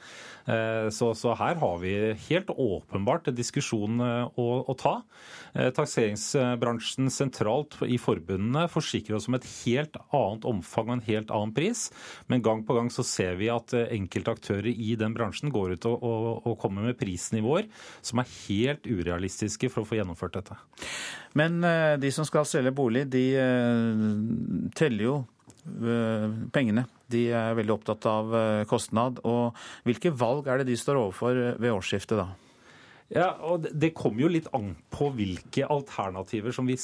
Eh, 0.46 0.88
så, 0.94 1.10
så 1.18 1.34
her 1.38 1.58
har 1.60 1.78
vi 1.82 1.92
helt 2.28 2.50
åpenbart 2.50 3.28
en 3.28 3.36
diskusjon 3.36 4.00
eh, 4.02 4.38
å, 4.38 4.46
å 4.66 4.76
ta. 4.78 5.00
Takseringsbransjen 5.56 7.08
sentralt 7.08 7.78
i 7.88 7.96
forbundene 7.96 8.66
forsikrer 8.68 9.16
oss 9.16 9.28
om 9.30 9.38
et 9.38 9.46
helt 9.64 9.94
annet 10.12 10.44
omfang 10.44 10.90
og 10.90 10.96
en 10.98 11.04
helt 11.06 11.32
annen 11.32 11.54
pris. 11.56 11.86
Men 12.28 12.44
gang 12.44 12.60
på 12.66 12.76
gang 12.76 12.90
så 12.92 13.04
ser 13.06 13.38
vi 13.40 13.48
at 13.48 13.72
enkelte 13.72 14.34
aktører 14.36 14.68
i 14.68 14.92
den 15.00 15.16
bransjen 15.16 15.52
går 15.54 15.78
ut 15.78 15.88
og, 15.88 16.04
og, 16.04 16.26
og 16.50 16.58
kommer 16.60 16.84
med 16.84 16.98
prisnivåer 17.00 17.70
som 18.04 18.20
er 18.20 18.34
helt 18.46 18.84
urealistiske 18.84 19.72
for 19.72 19.84
å 19.84 19.88
få 19.88 19.96
gjennomført 20.00 20.36
dette. 20.36 20.58
Men 21.36 21.64
de 22.00 22.10
som 22.12 22.28
skal 22.28 22.46
selge 22.48 22.72
bolig, 22.76 23.06
de 23.12 23.24
eh, 23.40 24.04
teller 24.76 25.04
jo 25.04 25.16
eh, 25.18 25.35
pengene. 26.54 26.86
De 27.12 27.26
er 27.34 27.54
veldig 27.58 27.76
opptatt 27.76 28.08
av 28.10 28.34
eh, 28.34 28.64
kostnad. 28.70 29.22
Og 29.26 29.56
hvilke 29.86 30.14
valg 30.14 30.48
er 30.50 30.62
det 30.62 30.70
de 30.72 30.80
står 30.80 31.00
overfor 31.04 31.38
ved 31.60 31.72
årsskiftet 31.72 32.18
da? 32.22 32.32
Ja, 33.06 33.28
og 33.46 33.68
Det 33.70 33.92
kommer 33.94 34.24
jo 34.24 34.30
litt 34.32 34.48
an 34.56 34.72
på 34.90 35.12
hvilke 35.14 35.62
alternativer 35.70 36.50
som 36.54 36.66
vi, 36.66 36.74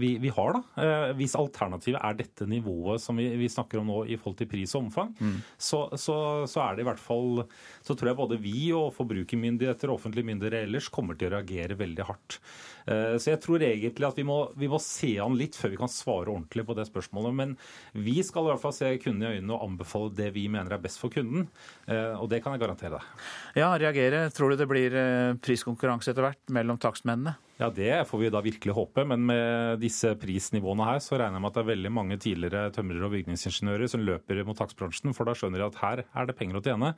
vi, 0.00 0.14
vi 0.22 0.30
har. 0.32 0.56
da. 0.56 0.86
Hvis 1.18 1.36
alternativet 1.36 2.00
er 2.00 2.16
dette 2.16 2.48
nivået 2.48 3.02
som 3.02 3.20
vi, 3.20 3.26
vi, 3.36 3.50
snakker 3.52 3.82
om 3.82 3.90
nå 3.90 3.98
i 4.08 4.16
forhold 4.16 4.38
til 4.40 4.48
pris 4.48 4.72
og 4.72 4.86
omfang, 4.86 5.12
mm. 5.20 5.36
så, 5.60 5.82
så, 6.00 6.16
så, 6.48 6.62
er 6.64 6.78
det 6.78 6.86
i 6.86 6.88
hvert 6.88 7.02
fall 7.02 7.44
Så 7.84 7.92
tror 7.92 8.12
jeg 8.12 8.20
både 8.22 8.40
vi 8.40 8.70
og 8.72 8.94
forbrukermyndigheter 8.96 9.92
og 9.92 10.00
offentlige 10.00 10.30
myndigheter 10.30 10.64
ellers 10.64 10.88
kommer 10.88 11.18
til 11.20 11.28
å 11.28 11.36
reagere 11.36 11.76
veldig 11.76 12.08
hardt. 12.08 12.40
Eh, 12.86 13.16
så 13.20 13.32
jeg 13.32 13.42
tror 13.44 13.64
egentlig 13.64 14.08
at 14.08 14.18
vi 14.18 14.24
må, 14.26 14.38
vi 14.58 14.70
må, 14.70 14.80
se 14.82 15.12
an 15.22 15.36
litt 15.38 15.58
før 15.58 15.74
vi 15.74 15.80
kan 15.80 15.92
svare 15.92 16.32
ordentlig 16.32 16.64
på 16.68 16.76
det 16.78 16.86
spørsmålet. 16.88 17.36
Men 17.36 17.54
vi 17.92 18.18
skal 18.26 18.46
i 18.46 18.52
hvert 18.52 18.62
fall 18.62 18.76
se 18.76 18.92
kunden 19.02 19.26
i 19.26 19.36
øynene 19.36 19.56
og 19.56 19.66
anbefale 19.68 20.14
det 20.16 20.30
vi 20.36 20.46
mener 20.52 20.76
er 20.76 20.82
best 20.82 21.02
for 21.02 21.12
kunden. 21.12 21.48
Eh, 21.86 22.16
og 22.16 22.30
det 22.32 22.42
kan 22.44 22.56
jeg 22.56 22.64
garantere 22.64 22.98
deg. 22.98 23.28
Ja, 23.60 23.72
reagere. 23.74 24.26
Tror 24.34 24.52
du 24.52 24.60
det 24.60 24.70
blir 24.70 24.96
eh, 24.96 25.36
priskonkurranse 25.42 26.14
etter 26.14 26.28
hvert 26.28 26.54
mellom 26.54 26.80
takstmennene? 26.80 27.36
Ja, 27.60 27.68
Det 27.70 28.08
får 28.08 28.18
vi 28.18 28.28
da 28.32 28.40
virkelig 28.40 28.72
håpe, 28.72 29.02
men 29.04 29.26
med 29.28 29.82
disse 29.82 30.14
prisnivåene 30.16 30.86
her, 30.86 31.00
så 31.04 31.18
regner 31.20 31.36
jeg 31.36 31.44
med 31.44 31.50
at 31.50 31.56
det 31.58 31.60
er 31.60 31.68
veldig 31.68 31.90
mange 31.92 32.16
tidligere 32.16 32.70
tømrere 32.72 33.04
og 33.04 33.12
bygningsingeniører 33.12 33.90
som 33.92 34.06
løper 34.06 34.40
mot 34.48 34.56
takstbransjen, 34.56 35.12
for 35.12 35.28
da 35.28 35.34
skjønner 35.36 35.60
de 35.60 35.66
at 35.66 35.76
her 35.82 36.02
er 36.08 36.30
det 36.30 36.36
penger 36.38 36.56
å 36.56 36.62
tjene. 36.64 36.94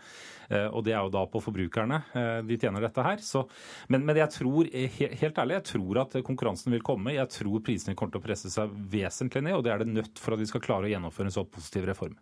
Eh, 0.55 0.69
og 0.71 0.87
det 0.87 0.95
er 0.95 1.03
jo 1.03 1.11
da 1.17 1.25
på 1.27 1.43
forbrukerne 1.43 1.99
eh, 2.15 2.39
de 2.47 2.61
tjener 2.63 2.87
dette 2.87 3.09
her. 3.09 3.19
Så, 3.27 3.43
men, 3.91 4.07
men, 4.07 4.23
jeg 4.23 4.31
tror, 4.37 4.71
helt 4.71 5.43
ærlig, 5.43 5.59
jeg 5.59 5.69
tror 5.73 6.05
at 6.05 6.19
konkurransen 6.31 6.79
vil 6.79 6.87
komme. 6.87 7.19
Jeg 7.19 7.35
tror 7.35 7.67
prisene 7.67 7.99
kommer 7.99 8.15
til 8.15 8.23
å 8.23 8.29
presse 8.31 8.55
seg 8.55 8.81
vesentlig 8.95 9.43
ned, 9.43 9.59
og 9.59 9.67
det 9.67 9.75
er 9.75 9.83
det 9.83 9.91
nødt 9.91 10.23
for 10.23 10.37
at 10.37 10.47
vi 10.47 10.51
skal 10.53 10.63
klare 10.63 10.87
å 10.87 10.95
gjennomføre 10.95 11.33
en 11.33 11.41
så 11.41 11.49
positiv 11.59 11.91
reform. 11.91 12.15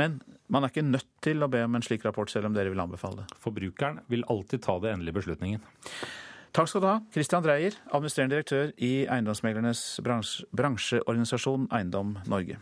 Men 0.00 0.22
man 0.48 0.64
er 0.64 0.72
ikke 0.72 0.88
nødt 0.94 1.10
til 1.20 1.44
å 1.44 1.52
be 1.52 1.60
om 1.68 1.76
en 1.76 1.84
slik 1.84 2.08
rapport, 2.08 2.32
selv 2.32 2.48
om 2.48 2.56
dere 2.56 2.72
vil 2.72 2.80
anbefale 2.80 3.26
det. 3.26 3.36
Forbrukeren 3.44 4.06
vil 4.08 4.24
alltid 4.32 4.64
ta 4.64 4.80
det 4.80 4.96
endelige 4.96 5.20
beslutningen. 5.20 5.74
Takk 6.56 6.70
skal 6.70 6.80
du 6.80 6.86
ha, 6.88 6.98
Christian 7.12 7.42
Dreyer, 7.44 7.74
administrerende 7.92 8.32
direktør 8.32 8.70
i 8.80 9.04
eiendomsmeglernes 9.12 9.80
bransje, 10.00 10.46
bransjeorganisasjon 10.56 11.66
Eiendom 11.76 12.14
Norge. 12.32 12.56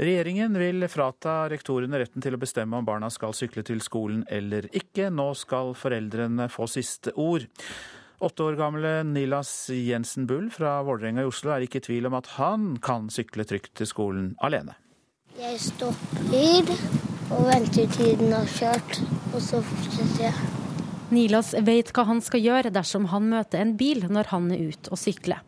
Regjeringen 0.00 0.56
vil 0.56 0.88
frata 0.88 1.42
rektorene 1.52 2.00
retten 2.00 2.24
til 2.24 2.32
å 2.32 2.40
bestemme 2.40 2.80
om 2.80 2.88
barna 2.88 3.12
skal 3.12 3.36
sykle 3.36 3.60
til 3.68 3.84
skolen 3.84 4.24
eller 4.32 4.70
ikke. 4.72 5.12
Nå 5.12 5.34
skal 5.36 5.76
foreldrene 5.76 6.48
få 6.48 6.64
siste 6.80 7.12
ord. 7.12 7.44
Åtte 8.20 8.42
år 8.42 8.52
gamle 8.52 9.02
Nilas 9.02 9.70
Jensen 9.70 10.26
Bull 10.26 10.50
fra 10.52 10.82
Vålerenga 10.84 11.22
i 11.24 11.28
Oslo 11.30 11.54
er 11.54 11.64
ikke 11.64 11.80
i 11.80 11.84
tvil 11.86 12.08
om 12.10 12.18
at 12.18 12.26
han 12.36 12.74
kan 12.84 13.06
sykle 13.08 13.46
trygt 13.48 13.72
til 13.80 13.88
skolen 13.88 14.34
alene. 14.44 14.74
Jeg 15.40 15.56
stopper 15.64 16.68
og 17.32 17.46
venter 17.48 17.88
til 17.94 18.18
den 18.20 18.34
har 18.36 18.50
kjørt, 18.50 18.98
og 19.32 19.40
så 19.40 19.62
fortsetter 19.64 20.26
jeg. 20.26 20.50
Nilas 21.16 21.54
vet 21.64 21.94
hva 21.96 22.04
han 22.10 22.20
skal 22.20 22.44
gjøre 22.44 22.74
dersom 22.74 23.08
han 23.08 23.30
møter 23.30 23.64
en 23.64 23.72
bil 23.80 24.04
når 24.12 24.28
han 24.34 24.50
er 24.52 24.68
ute 24.68 24.92
og 24.92 25.00
sykler. 25.00 25.40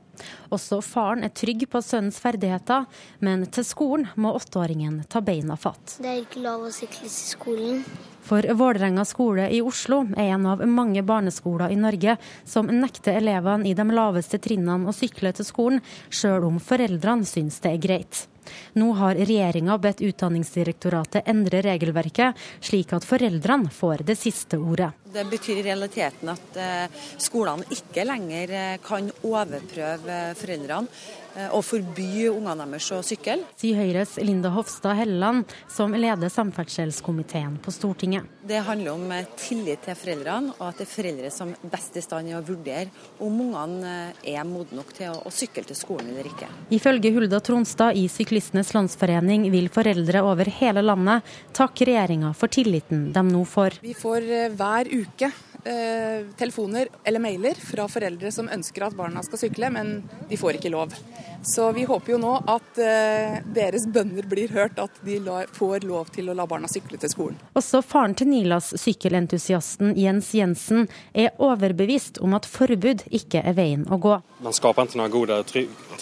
Også 0.49 0.81
faren 0.81 1.27
er 1.27 1.35
trygg 1.37 1.67
på 1.69 1.83
sønnens 1.85 2.23
ferdigheter, 2.25 2.89
men 3.21 3.45
til 3.53 3.69
skolen 3.69 4.09
må 4.17 4.33
åtteåringen 4.39 5.03
ta 5.13 5.21
beina 5.21 5.59
fatt. 5.61 5.99
Det 6.01 6.09
er 6.09 6.25
ikke 6.25 6.47
lov 6.49 6.71
å 6.71 6.73
sykle 6.73 7.05
til 7.05 7.13
skolen. 7.21 7.85
For 8.23 8.47
Vålerenga 8.55 9.05
skole 9.05 9.49
i 9.51 9.61
Oslo 9.63 10.05
er 10.17 10.35
en 10.37 10.47
av 10.47 10.63
mange 10.69 11.03
barneskoler 11.03 11.75
i 11.75 11.79
Norge 11.79 12.17
som 12.49 12.71
nekter 12.71 13.19
elevene 13.19 13.69
i 13.69 13.75
de 13.75 13.87
laveste 13.91 14.39
trinnene 14.43 14.89
å 14.89 14.95
sykle 14.95 15.35
til 15.35 15.49
skolen, 15.49 15.81
sjøl 16.11 16.47
om 16.47 16.61
foreldrene 16.63 17.27
syns 17.27 17.59
det 17.65 17.75
er 17.75 17.83
greit. 17.83 18.27
Nå 18.75 18.93
har 18.99 19.19
regjeringa 19.19 19.77
bedt 19.79 20.03
Utdanningsdirektoratet 20.03 21.29
endre 21.31 21.63
regelverket, 21.65 22.39
slik 22.61 22.93
at 22.97 23.07
foreldrene 23.07 23.71
får 23.71 24.05
det 24.09 24.17
siste 24.19 24.59
ordet. 24.59 24.93
Det 25.13 25.25
betyr 25.31 25.61
i 25.61 25.67
realiteten 25.67 26.33
at 26.33 26.57
eh, 26.59 27.03
skolene 27.21 27.67
ikke 27.75 28.07
lenger 28.09 28.55
eh, 28.59 28.79
kan 28.83 29.11
overprøve 29.29 30.23
foreldrene 30.39 30.89
eh, 30.89 31.22
og 31.53 31.63
forby 31.65 32.29
ungene 32.31 32.67
deres 32.67 32.91
å 32.95 33.01
sykle. 33.07 33.39
Sier 33.61 33.79
Høyres 33.81 34.17
Linda 34.23 34.53
Hofstad 34.55 34.99
Helleland, 34.99 35.49
som 35.71 35.95
leder 35.97 36.33
samferdselskomiteen 36.33 37.59
på 37.63 37.73
Stortinget. 37.75 38.29
Det 38.43 38.61
handler 38.67 38.93
om 38.97 39.13
tillit 39.39 39.85
til 39.87 39.97
foreldrene, 39.99 40.53
og 40.59 40.67
at 40.69 40.81
det 40.81 40.87
er 40.87 40.93
foreldre 40.93 41.31
som 41.35 41.55
best 41.63 41.97
i 41.97 42.05
stand 42.05 42.29
til 42.29 42.39
å 42.39 42.45
vurdere 42.47 42.91
om 43.23 43.41
ungene 43.47 43.95
er 44.23 44.45
modne 44.49 44.81
nok 44.81 44.93
til 44.97 45.15
å, 45.15 45.33
sykle 45.33 45.65
til 45.67 45.79
skolen 45.79 46.11
eller 46.13 46.29
ikke. 46.29 46.49
Ifølge 46.75 47.13
Hulda 47.15 47.41
Tronstad 47.45 47.97
i 47.99 48.05
Syklistenes 48.13 48.73
Landsforening 48.77 49.49
vil 49.53 49.71
foreldre 49.73 50.23
over 50.27 50.51
hele 50.61 50.85
landet 50.85 51.33
takke 51.57 51.89
regjeringa 51.89 52.35
for 52.37 52.53
tilliten 52.53 53.09
de 53.15 53.25
nå 53.29 53.45
får. 53.49 53.81
Vi 53.83 53.95
får 53.97 54.29
hver 54.59 54.93
uke 54.93 55.31
eh, 55.65 56.29
telefoner 56.39 56.93
eller 57.05 57.23
mailer 57.23 57.59
fra 57.59 57.89
foreldre 57.91 58.33
som 58.35 58.51
ønsker 58.53 58.87
at 58.87 58.99
barna 58.99 59.25
skal 59.27 59.47
sykle, 59.47 59.73
men 59.75 60.01
de 60.29 60.41
får 60.41 60.61
ikke 60.61 60.73
lov. 60.75 60.95
Så 61.43 61.73
vi 61.73 61.85
håper 61.85 62.13
jo 62.15 62.19
nå 62.23 62.33
at 62.47 62.79
eh, 62.79 63.41
deres 63.55 63.87
bønner 63.91 64.27
blir 64.31 64.53
hørt, 64.55 64.79
at 64.79 65.01
de 65.03 65.19
la, 65.25 65.43
får 65.53 65.87
lov 65.89 66.13
til 66.15 66.31
å 66.31 66.37
la 66.39 66.47
barna 66.47 66.71
sykle 66.71 67.01
til 67.03 67.11
skolen. 67.11 67.41
Også 67.59 67.83
faren 67.83 68.15
til 68.19 68.31
Nilas, 68.31 68.71
sykkelentusiasten 68.79 69.97
Jens 69.99 70.31
Jensen, 70.39 70.87
er 71.13 71.35
overbevist 71.43 72.23
om 72.23 72.37
at 72.39 72.47
forbud 72.47 73.07
ikke 73.11 73.43
er 73.43 73.59
veien 73.59 73.89
å 73.91 73.99
gå. 74.03 74.21
Man 74.43 74.55
skaper 74.55 74.87
ikke 74.87 74.99
noen 74.99 75.13
gode, 75.15 75.41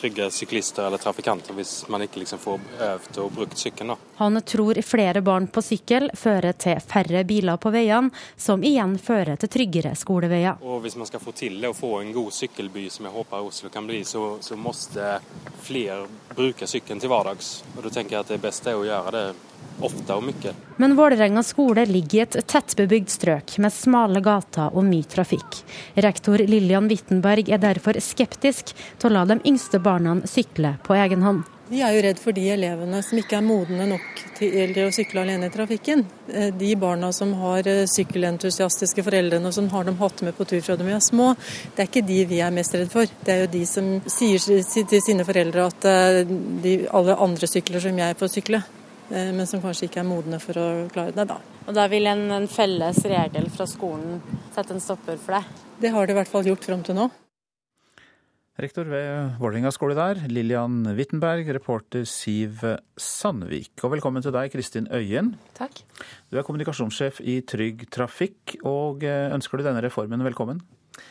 trygge 0.00 0.28
syklister 0.32 0.86
eller 0.86 1.00
trafikanter 1.00 1.56
hvis 1.56 1.88
man 1.92 2.04
ikke 2.04 2.22
liksom 2.22 2.40
får 2.40 2.60
øvd 2.90 3.18
og 3.24 3.32
brukt 3.36 3.58
sykkelen. 3.60 3.96
Han 4.20 4.40
tror 4.44 4.80
flere 4.84 5.20
barn 5.24 5.48
på 5.52 5.62
sykkel 5.64 6.10
fører 6.16 6.56
til 6.60 6.80
færre 6.84 7.24
biler 7.28 7.60
på 7.60 7.72
veiene, 7.72 8.12
som 8.36 8.64
igjen 8.64 8.96
fører 9.00 9.40
til 9.40 9.52
tryggere 9.52 9.94
skoleveier. 9.96 10.60
Og 10.60 10.80
Hvis 10.84 10.96
man 11.00 11.08
skal 11.08 11.20
få 11.20 11.32
til 11.36 11.60
det 11.60 11.72
å 11.72 11.76
få 11.76 11.98
en 12.00 12.12
god 12.16 12.32
sykkelby, 12.36 12.86
som 12.92 13.08
jeg 13.08 13.16
håper 13.16 13.48
Oslo 13.50 13.72
kan 13.72 13.88
bli, 13.88 14.02
så, 14.04 14.38
så 14.44 14.56
måste 14.56 15.09
flere 15.61 16.06
bruker 16.36 16.68
sykkelen 16.70 17.00
til 17.02 17.11
hverdags. 17.12 17.61
Og 17.76 17.84
Da 17.84 17.92
tenker 17.94 18.16
jeg 18.16 18.24
at 18.24 18.34
det 18.34 18.42
beste 18.42 18.72
er 18.72 18.80
å 18.80 18.86
gjøre 18.86 19.14
det 19.16 19.26
ofte 19.84 20.16
og 20.16 20.24
mye. 20.28 20.54
Men 20.80 20.96
Vålerenga 20.96 21.42
skole 21.46 21.84
ligger 21.88 22.18
i 22.18 22.22
et 22.26 22.38
tettbebygd 22.48 23.12
strøk 23.12 23.56
med 23.62 23.74
smale 23.74 24.22
gater 24.24 24.72
og 24.74 24.84
mye 24.88 25.08
trafikk. 25.08 25.62
Rektor 25.96 26.42
Lillian 26.44 26.88
Wittenberg 26.90 27.48
er 27.48 27.62
derfor 27.62 28.00
skeptisk 28.04 28.74
til 28.74 29.11
å 29.11 29.14
la 29.14 29.24
de 29.28 29.40
yngste 29.48 29.80
barna 29.82 30.18
sykle 30.28 30.76
på 30.86 30.98
egen 31.00 31.26
hånd. 31.26 31.48
Vi 31.70 31.78
er 31.86 31.92
jo 31.94 32.00
redd 32.02 32.18
for 32.18 32.34
de 32.34 32.48
elevene 32.50 32.98
som 33.06 33.18
ikke 33.20 33.36
er 33.38 33.44
modne 33.46 33.84
nok 33.86 34.22
til 34.40 34.78
å 34.82 34.88
sykle 34.90 35.22
alene 35.22 35.46
i 35.46 35.52
trafikken. 35.54 36.02
Eh, 36.26 36.48
de 36.50 36.70
barna 36.74 37.12
som 37.14 37.30
har 37.38 37.68
eh, 37.70 37.84
sykkelentusiastiske 37.86 39.04
foreldrene 39.06 39.46
og 39.46 39.54
som 39.54 39.68
har 39.70 39.86
dem 39.86 40.00
hatt 40.00 40.24
med 40.26 40.34
på 40.34 40.48
tur 40.50 40.64
fra 40.66 40.74
de 40.80 40.88
er 40.90 41.04
små, 41.04 41.28
det 41.76 41.84
er 41.84 41.92
ikke 41.92 42.02
de 42.08 42.18
vi 42.32 42.42
er 42.42 42.50
mest 42.56 42.74
redd 42.74 42.90
for. 42.90 43.06
Det 43.22 43.36
er 43.36 43.44
jo 43.44 43.52
de 43.54 43.62
som 43.70 43.92
sier 44.10 44.66
til 44.66 45.04
sine 45.06 45.28
foreldre 45.28 45.68
at 45.70 45.88
eh, 45.92 46.20
de, 46.66 46.74
alle 46.90 47.18
andre 47.22 47.52
sykler 47.52 47.86
som 47.86 48.02
jeg 48.02 48.18
får 48.18 48.34
sykle 48.40 48.62
men 49.10 49.42
som 49.50 49.58
kanskje 49.58 49.88
ikke 49.88 50.04
er 50.04 50.06
modne 50.06 50.38
for 50.38 50.54
å 50.62 50.66
klare 50.94 51.10
det. 51.10 51.24
da. 51.26 51.40
Og 51.66 51.74
Da 51.74 51.88
vil 51.90 52.06
en, 52.06 52.28
en 52.30 52.44
felles 52.46 53.00
regel 53.10 53.48
fra 53.50 53.66
skolen 53.66 54.20
sette 54.54 54.76
en 54.76 54.82
stopper 54.82 55.18
for 55.18 55.34
det? 55.34 55.64
Det 55.82 55.90
har 55.90 56.06
det 56.06 56.14
i 56.14 56.18
hvert 56.20 56.30
fall 56.30 56.46
gjort 56.46 56.68
fram 56.68 56.84
til 56.86 56.94
nå. 56.94 57.08
Rektor 58.61 58.84
ved 58.92 59.38
Vålerenga 59.40 59.70
skole 59.72 59.94
der, 59.96 60.18
Lillian 60.28 60.82
Wittenberg, 60.92 61.48
reporter 61.56 62.02
Siv 62.04 62.61
Sandvik. 63.00 63.72
Og 63.80 63.94
velkommen 63.94 64.20
til 64.20 64.34
deg, 64.34 64.50
Kristin 64.52 64.88
Øyen. 64.92 65.30
Takk. 65.56 65.80
Du 66.28 66.36
er 66.36 66.44
kommunikasjonssjef 66.44 67.22
i 67.24 67.38
Trygg 67.40 67.86
Trafikk, 67.88 68.58
og 68.68 69.06
ønsker 69.06 69.56
du 69.56 69.64
denne 69.64 69.80
reformen 69.86 70.26
velkommen? 70.28 70.61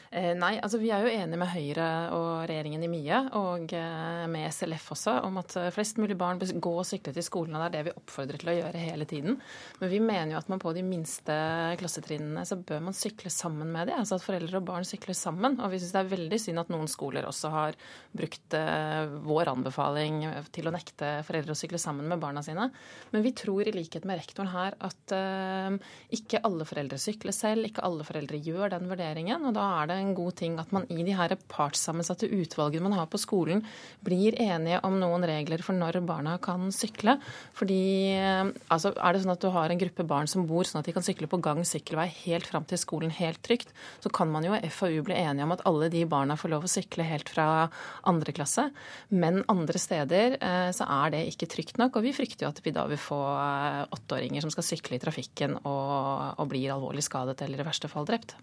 Eh, 0.09 0.31
nei, 0.33 0.55
altså 0.57 0.79
vi 0.81 0.89
er 0.89 1.03
jo 1.05 1.11
enige 1.11 1.37
med 1.37 1.51
Høyre 1.53 1.87
og 2.17 2.29
regjeringen 2.49 2.81
i 2.81 2.89
mye, 2.89 3.19
og 3.37 3.73
eh, 3.77 4.23
med 4.31 4.47
SLF 4.49 4.87
også, 4.95 5.19
om 5.27 5.35
at 5.37 5.53
eh, 5.61 5.69
flest 5.75 5.99
mulig 6.01 6.17
barn 6.17 6.39
bør 6.41 6.55
gå 6.57 6.71
og 6.81 6.87
sykle 6.89 7.13
til 7.13 7.25
skolen. 7.25 7.53
og 7.53 7.61
Det 7.61 7.67
er 7.67 7.75
det 7.75 7.83
vi 7.85 7.93
oppfordrer 7.93 8.41
til 8.41 8.49
å 8.49 8.55
gjøre 8.57 8.81
hele 8.81 9.05
tiden. 9.09 9.37
Men 9.77 9.91
vi 9.93 9.99
mener 10.01 10.33
jo 10.33 10.39
at 10.41 10.49
man 10.49 10.61
på 10.63 10.73
de 10.73 10.81
minste 10.85 11.35
klassetrinnene 11.77 12.45
så 12.49 12.57
bør 12.57 12.81
man 12.87 12.97
sykle 12.97 13.29
sammen 13.33 13.69
med 13.69 13.91
dem. 13.91 13.99
Altså 14.01 14.17
at 14.17 14.25
foreldre 14.25 14.57
og 14.57 14.65
barn 14.71 14.87
sykler 14.87 15.17
sammen. 15.17 15.59
Og 15.61 15.75
vi 15.75 15.81
syns 15.83 15.93
det 15.93 16.01
er 16.01 16.11
veldig 16.15 16.41
synd 16.41 16.63
at 16.63 16.73
noen 16.73 16.89
skoler 16.89 17.29
også 17.29 17.53
har 17.53 17.77
brukt 18.15 18.57
vår 19.29 19.51
anbefaling 19.51 20.23
til 20.53 20.67
å 20.67 20.73
nekte 20.73 21.19
foreldre 21.27 21.53
å 21.53 21.59
sykle 21.59 21.79
sammen 21.81 22.09
med 22.09 22.21
barna 22.21 22.41
sine. 22.45 22.69
Men 23.13 23.23
vi 23.25 23.35
tror 23.37 23.67
i 23.67 23.75
likhet 23.75 24.07
med 24.09 24.17
rektoren 24.21 24.49
her 24.51 24.77
at 24.85 25.13
ikke 26.15 26.41
alle 26.47 26.65
foreldre 26.67 26.97
sykler 27.01 27.35
selv, 27.35 27.69
ikke 27.69 27.85
alle 27.85 28.07
foreldre 28.07 28.41
gjør 28.41 28.73
den 28.73 28.89
vurderingen. 28.89 29.45
og 29.45 29.55
da 29.59 29.65
er 29.78 29.78
det 29.87 29.95
en 29.95 30.13
god 30.17 30.35
ting 30.41 30.57
at 30.59 30.71
man 30.75 30.87
i 30.91 31.03
de 31.05 31.15
her 31.15 31.35
partssammensatte 31.51 32.27
utvalgene 32.27 32.83
man 32.89 32.97
har 32.97 33.07
på 33.11 33.21
skolen, 33.21 33.63
blir 34.03 34.35
enige 34.41 34.81
om 34.83 34.97
noen 34.99 35.23
regler 35.27 35.63
for 35.63 35.77
når 35.77 36.01
barna 36.07 36.37
kan 36.41 36.67
sykle. 36.75 37.17
Fordi 37.57 37.81
eh, 38.17 38.51
altså, 38.67 38.91
Er 38.97 39.13
det 39.13 39.23
sånn 39.23 39.35
at 39.35 39.43
du 39.43 39.49
har 39.53 39.71
en 39.71 39.81
gruppe 39.81 40.05
barn 40.07 40.27
som 40.27 40.47
bor 40.49 40.67
sånn 40.67 40.81
at 40.81 40.89
de 40.89 40.95
kan 40.95 41.05
sykle 41.05 41.29
på 41.29 41.41
gang 41.43 41.61
sykkelvei 41.67 42.07
helt 42.25 42.49
fram 42.49 42.65
til 42.67 42.81
skolen 42.81 43.13
helt 43.15 43.41
trygt, 43.45 43.71
så 44.03 44.11
kan 44.13 44.31
man 44.31 44.47
jo 44.47 44.55
i 44.57 44.71
FAU 44.73 45.01
bli 45.07 45.17
enige 45.17 45.45
om 45.47 45.55
at 45.55 45.65
alle 45.69 45.89
de 45.93 46.03
barna 46.09 46.37
får 46.39 46.53
lov 46.55 46.67
å 46.67 46.71
sykle 46.71 47.07
helt 47.07 47.29
fra 47.31 47.69
andre 48.09 48.35
klasse. 48.35 48.69
Men 49.09 49.43
andre 49.51 49.81
steder 49.81 50.37
eh, 50.39 50.69
så 50.75 50.87
er 50.99 51.15
det 51.15 51.25
ikke 51.31 51.49
trygt 51.51 51.81
nok, 51.81 51.97
og 51.97 52.05
vi 52.05 52.15
frykter 52.15 52.47
jo 52.47 52.53
at 52.53 52.63
vi 52.65 52.75
da 52.75 52.85
vil 52.89 53.01
få 53.01 53.19
eh, 53.37 53.83
åtteåringer 53.95 54.45
som 54.45 54.53
skal 54.53 54.67
sykle 54.71 54.97
i 54.97 55.03
trafikken 55.03 55.59
og, 55.63 56.39
og 56.39 56.47
blir 56.51 56.73
alvorlig 56.73 57.05
skadet 57.05 57.41
eller 57.45 57.61
i 57.61 57.67
verste 57.67 57.91
fall 57.91 58.07
drept. 58.09 58.37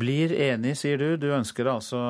Blir 0.00 0.34
enig, 0.34 0.74
sier 0.80 0.98
du. 0.98 1.08
Du 1.20 1.28
ønsker 1.34 1.70
altså 1.70 2.00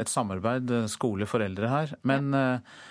et 0.00 0.10
samarbeid 0.10 0.70
eh, 0.72 0.90
skole-foreldre 0.90 1.70
her. 1.70 1.96
Men 2.06 2.32
ja. 2.32 2.48
Eh, 2.58 2.82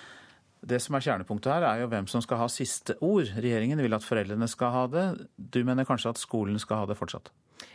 det 0.64 0.78
som 0.80 0.95
er 0.95 1.04
kjernepunktet 1.04 1.51
her, 1.51 1.64
er 1.68 1.82
jo 1.82 1.89
hvem 1.91 2.06
som 2.08 2.22
skal 2.24 2.39
ha 2.39 2.45
siste 2.47 2.95
ord. 3.04 3.28
Regjeringen 3.36 3.82
vil 3.84 3.95
at 3.97 4.06
foreldrene 4.06 4.47
skal 4.47 4.72
ha 4.72 4.84
det. 4.88 5.08
Du 5.36 5.60
mener 5.68 5.84
kanskje 5.84 6.14
at 6.14 6.22
skolen 6.22 6.56
skal 6.62 6.80
ha 6.80 6.86
det 6.88 6.95
fortsatt? 6.95 7.34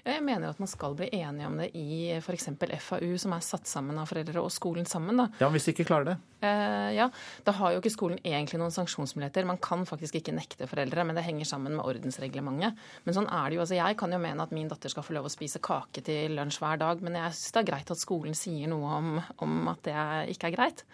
Jeg 0.09 0.23
mener 0.25 0.49
at 0.49 0.61
man 0.61 0.71
skal 0.71 0.95
bli 0.97 1.09
enige 1.13 1.47
om 1.49 1.59
det 1.61 1.69
i 1.77 2.15
f.eks. 2.17 2.49
FAU, 2.81 3.11
som 3.21 3.35
er 3.37 3.45
satt 3.45 3.69
sammen 3.69 3.99
av 4.01 4.09
foreldre 4.11 4.41
og 4.41 4.53
skolen 4.53 4.87
sammen. 4.89 5.21
Da. 5.21 5.29
Ja, 5.43 5.51
Hvis 5.53 5.69
de 5.69 5.75
ikke 5.75 5.87
klarer 5.91 6.09
det? 6.11 6.17
Eh, 6.41 6.91
ja, 6.97 7.09
Da 7.45 7.55
har 7.59 7.75
jo 7.75 7.83
ikke 7.83 7.93
skolen 7.93 8.21
egentlig 8.23 8.61
noen 8.63 8.75
sanksjonsmuligheter. 8.75 9.47
Man 9.49 9.61
kan 9.63 9.85
faktisk 9.89 10.21
ikke 10.21 10.35
nekte 10.37 10.69
foreldre, 10.71 11.05
men 11.05 11.19
det 11.19 11.27
henger 11.27 11.49
sammen 11.51 11.77
med 11.77 11.85
ordensreglementet. 11.85 12.79
Men 13.05 13.17
sånn 13.17 13.29
er 13.29 13.49
det 13.51 13.59
jo. 13.59 13.65
altså 13.67 13.79
Jeg 13.79 14.01
kan 14.01 14.13
jo 14.15 14.23
mene 14.23 14.45
at 14.47 14.55
min 14.55 14.69
datter 14.71 14.93
skal 14.93 15.07
få 15.07 15.17
lov 15.19 15.29
å 15.29 15.35
spise 15.35 15.61
kake 15.63 16.05
til 16.07 16.37
lunsj 16.39 16.61
hver 16.63 16.81
dag, 16.81 17.05
men 17.05 17.19
jeg 17.21 17.37
syns 17.37 17.55
det 17.57 17.63
er 17.63 17.71
greit 17.73 17.95
at 17.95 18.03
skolen 18.03 18.37
sier 18.39 18.71
noe 18.71 18.99
om, 18.99 19.17
om 19.45 19.73
at 19.75 19.83
det 19.89 20.35
ikke 20.35 20.53
er 20.53 20.57
greit. 20.57 20.85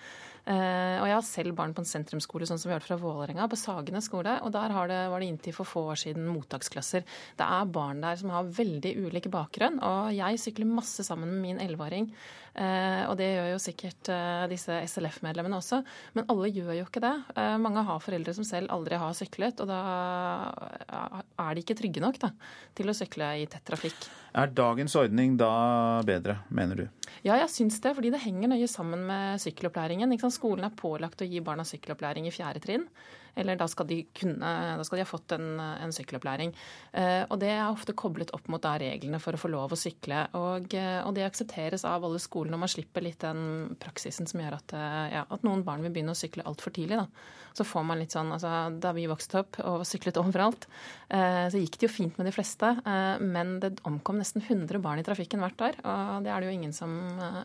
Eh, 0.45 0.97
og 1.01 1.07
jeg 1.09 1.17
har 1.17 1.25
selv 1.25 1.57
barn 1.57 1.73
på 1.73 1.81
en 1.81 1.89
sentrumsskole 1.89 2.45
sånn 2.49 2.61
som 2.61 2.69
vi 2.69 2.77
har 2.77 2.85
fra 2.85 2.99
Vålerenga, 3.01 3.47
på 3.49 3.59
Sagene 3.59 4.03
skole. 4.05 4.37
Og 4.45 4.53
der 4.53 4.75
det, 4.91 5.01
var 5.13 5.23
det 5.23 5.29
inntil 5.31 5.57
for 5.57 5.69
få 5.69 5.87
år 5.95 6.01
siden 6.05 6.29
mottaksklasser. 6.29 7.05
Det 7.39 7.49
er 7.59 7.73
barn 7.73 8.03
der 8.05 8.19
som 8.21 8.33
har 8.35 8.51
veldig 8.61 8.95
ulik 9.07 9.31
bakgrunn. 9.33 9.81
Og 9.81 10.13
jeg 10.17 10.41
sykler 10.43 10.69
masse 10.69 11.07
sammen 11.07 11.33
med 11.33 11.43
min 11.45 11.63
elleveåring. 11.65 12.11
Eh, 12.55 13.03
og 13.09 13.17
det 13.19 13.31
gjør 13.33 13.49
jo 13.55 13.63
sikkert 13.63 14.11
eh, 14.13 14.45
disse 14.53 14.77
SLF-medlemmene 14.93 15.59
også. 15.59 15.81
Men 16.19 16.29
alle 16.33 16.53
gjør 16.53 16.75
jo 16.77 16.89
ikke 16.89 17.05
det. 17.05 17.15
Mange 17.65 17.83
har 17.87 18.03
foreldre 18.05 18.37
som 18.37 18.47
selv 18.47 18.73
aldri 18.75 18.99
har 19.01 19.17
syklet, 19.17 19.61
og 19.65 19.71
da 19.71 19.81
er 21.41 21.57
de 21.57 21.65
ikke 21.65 21.77
trygge 21.79 22.03
nok 22.05 22.21
da, 22.23 22.31
til 22.77 22.91
å 22.91 22.97
sykle 22.97 23.33
i 23.41 23.49
tett 23.51 23.65
trafikk. 23.67 24.07
Er 24.35 24.51
dagens 24.51 24.95
ordning 24.99 25.39
da 25.41 26.03
bedre, 26.07 26.41
mener 26.53 26.85
du? 26.85 27.04
Ja, 27.25 27.39
jeg 27.41 27.49
syns 27.49 27.79
det, 27.81 27.95
fordi 27.97 28.11
det 28.13 28.21
henger 28.21 28.51
nøye 28.53 28.69
sammen 28.69 29.07
med 29.09 29.41
sykkelopplæringen. 29.41 30.13
Skolen 30.29 30.67
er 30.67 30.77
pålagt 30.77 31.23
å 31.25 31.29
gi 31.29 31.41
barna 31.41 31.65
sykkelopplæring 31.65 32.29
i 32.29 32.35
fjerde 32.35 32.61
trinn. 32.61 32.85
Eller 33.37 33.59
da 33.59 33.67
skal 33.71 33.89
de, 33.89 34.01
kunne, 34.15 34.51
da 34.79 34.85
skal 34.87 34.99
de 35.01 35.05
ha 35.05 35.09
fått 35.09 35.35
en, 35.37 35.59
en 35.59 35.95
sykkelopplæring. 35.95 36.53
Eh, 36.93 37.23
og 37.29 37.39
det 37.43 37.51
er 37.53 37.65
ofte 37.67 37.97
koblet 37.99 38.33
opp 38.37 38.49
mot 38.53 38.63
da 38.63 38.77
reglene 38.81 39.21
for 39.23 39.37
å 39.37 39.41
få 39.41 39.51
lov 39.53 39.75
å 39.75 39.79
sykle. 39.79 40.27
Og, 40.39 40.75
eh, 40.79 41.01
og 41.03 41.15
det 41.17 41.27
aksepteres 41.27 41.87
av 41.89 42.07
alle 42.07 42.23
skolene, 42.23 42.57
og 42.59 42.65
man 42.65 42.73
slipper 42.73 43.05
litt 43.05 43.25
den 43.25 43.75
praksisen 43.83 44.29
som 44.31 44.43
gjør 44.43 44.59
at, 44.59 44.77
eh, 44.77 45.01
ja, 45.17 45.25
at 45.29 45.47
noen 45.47 45.65
barn 45.67 45.83
vil 45.85 45.95
begynne 45.95 46.15
å 46.15 46.19
sykle 46.19 46.47
altfor 46.47 46.75
tidlig. 46.77 47.01
Da. 47.03 47.09
Så 47.55 47.67
får 47.67 47.87
man 47.87 48.01
litt 48.03 48.15
sånn, 48.15 48.33
altså 48.35 48.53
Da 48.81 48.91
vi 48.93 49.07
vokste 49.07 49.41
opp 49.45 49.59
og 49.63 49.85
syklet 49.87 50.19
overalt, 50.19 50.67
så 51.09 51.55
gikk 51.55 51.79
det 51.79 51.87
jo 51.87 51.93
fint 51.93 52.19
med 52.19 52.27
de 52.27 52.33
fleste. 52.35 52.71
Men 53.23 53.61
det 53.63 53.79
omkom 53.87 54.19
nesten 54.19 54.43
100 54.43 54.81
barn 54.83 54.99
i 54.99 55.07
trafikken 55.07 55.41
hvert 55.41 55.63
år, 55.63 55.79
og 55.85 56.25
det 56.25 56.33
er 56.33 56.41
det 56.41 56.49
jo 56.49 56.57
ingen 56.59 56.75
som 56.75 56.91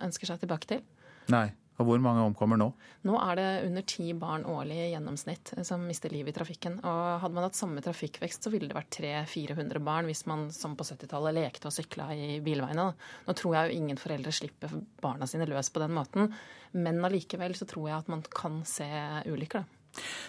ønsker 0.02 0.32
seg 0.32 0.42
tilbake 0.42 0.72
til. 0.74 0.82
Nei. 1.30 1.52
Og 1.80 1.88
hvor 1.88 2.02
mange 2.04 2.26
omkommer 2.28 2.60
nå? 2.60 2.68
Nå 3.08 3.16
er 3.24 3.40
det 3.40 3.48
under 3.70 3.86
ti 3.88 4.12
barn 4.20 4.44
årlig 4.50 4.78
i 4.84 4.90
gjennomsnitt 4.92 5.54
som 5.64 5.86
mister 5.88 6.12
livet 6.12 6.34
i 6.34 6.38
trafikken. 6.40 6.76
Og 6.84 7.00
hadde 7.24 7.36
man 7.38 7.48
hatt 7.48 7.60
samme 7.60 7.84
trafikkvekst, 7.84 8.44
så 8.44 8.52
ville 8.52 8.68
det 8.68 8.76
vært 8.76 8.98
300-400 9.00 9.84
barn 9.88 10.10
hvis 10.10 10.26
man 10.28 10.50
som 10.56 10.76
på 10.76 10.88
70-tallet 10.90 11.38
lekte 11.40 11.72
og 11.72 11.76
sykla 11.76 12.10
i 12.16 12.30
bilveiene. 12.44 12.90
Nå 13.28 13.38
tror 13.40 13.56
jeg 13.56 13.70
jo 13.70 13.80
ingen 13.80 14.02
foreldre 14.02 14.36
slipper 14.36 14.76
barna 15.00 15.28
sine 15.30 15.48
løs 15.48 15.72
på 15.72 15.84
den 15.84 15.96
måten, 15.96 16.34
men 16.76 17.04
allikevel 17.06 17.56
så 17.56 17.68
tror 17.70 17.88
jeg 17.88 17.98
at 18.02 18.12
man 18.12 18.24
kan 18.28 18.62
se 18.68 18.90
ulykker, 19.30 19.64
da. 19.64 19.76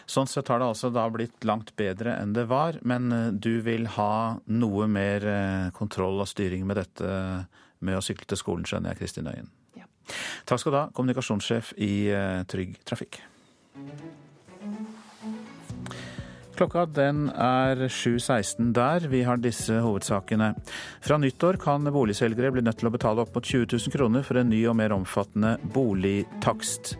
Sånn 0.08 0.28
sett 0.30 0.48
har 0.48 0.62
det 0.62 0.70
altså 0.72 0.88
da 0.88 1.02
blitt 1.12 1.44
langt 1.44 1.74
bedre 1.76 2.14
enn 2.16 2.32
det 2.32 2.46
var, 2.48 2.78
men 2.80 3.12
eh, 3.12 3.26
du 3.36 3.60
vil 3.66 3.90
ha 3.98 4.40
noe 4.48 4.88
mer 4.90 5.26
eh, 5.28 5.70
kontroll 5.76 6.22
og 6.22 6.30
styring 6.30 6.64
med 6.66 6.80
dette 6.80 7.10
med 7.84 7.98
å 7.98 8.04
sykle 8.04 8.28
til 8.28 8.40
skolen, 8.40 8.66
skjønner 8.68 8.94
jeg, 8.94 9.02
Kristin 9.02 9.28
Øyen? 9.28 9.50
Takk 10.48 10.62
skal 10.62 10.74
du 10.74 10.78
ha, 10.80 10.86
kommunikasjonssjef 10.94 11.74
i 11.78 11.92
eh, 12.14 12.40
Trygg 12.50 12.78
Trafikk. 12.84 13.22
Klokka 16.60 16.82
den 16.92 17.30
er 17.32 17.86
7.16 17.88 18.74
der. 18.76 19.06
Vi 19.08 19.22
har 19.24 19.38
disse 19.40 19.78
hovedsakene. 19.80 20.50
Fra 21.00 21.16
nyttår 21.16 21.56
kan 21.62 21.88
boligselgere 21.88 22.50
bli 22.52 22.64
nødt 22.66 22.82
til 22.82 22.90
å 22.90 22.92
betale 22.92 23.24
opp 23.24 23.32
mot 23.32 23.46
20 23.46 23.70
000 23.70 23.94
kroner 23.94 24.26
for 24.26 24.36
en 24.36 24.50
ny 24.52 24.58
og 24.68 24.76
mer 24.76 24.92
omfattende 24.92 25.54
boligtakst. 25.72 26.98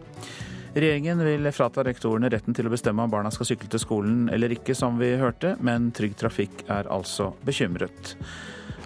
Regjeringen 0.71 1.21
vil 1.27 1.51
frata 1.53 1.85
rektorene 1.85 2.31
retten 2.33 2.57
til 2.57 2.71
å 2.71 2.73
bestemme 2.73 3.05
om 3.05 3.13
barna 3.13 3.33
skal 3.35 3.51
sykle 3.51 3.69
til 3.69 3.83
skolen 3.83 4.29
eller 4.33 4.55
ikke, 4.55 4.73
som 4.79 4.97
vi 5.03 5.11
hørte, 5.21 5.57
men 5.61 5.91
Trygg 5.93 6.15
Trafikk 6.17 6.65
er 6.71 6.89
altså 6.89 7.33
bekymret. 7.45 8.15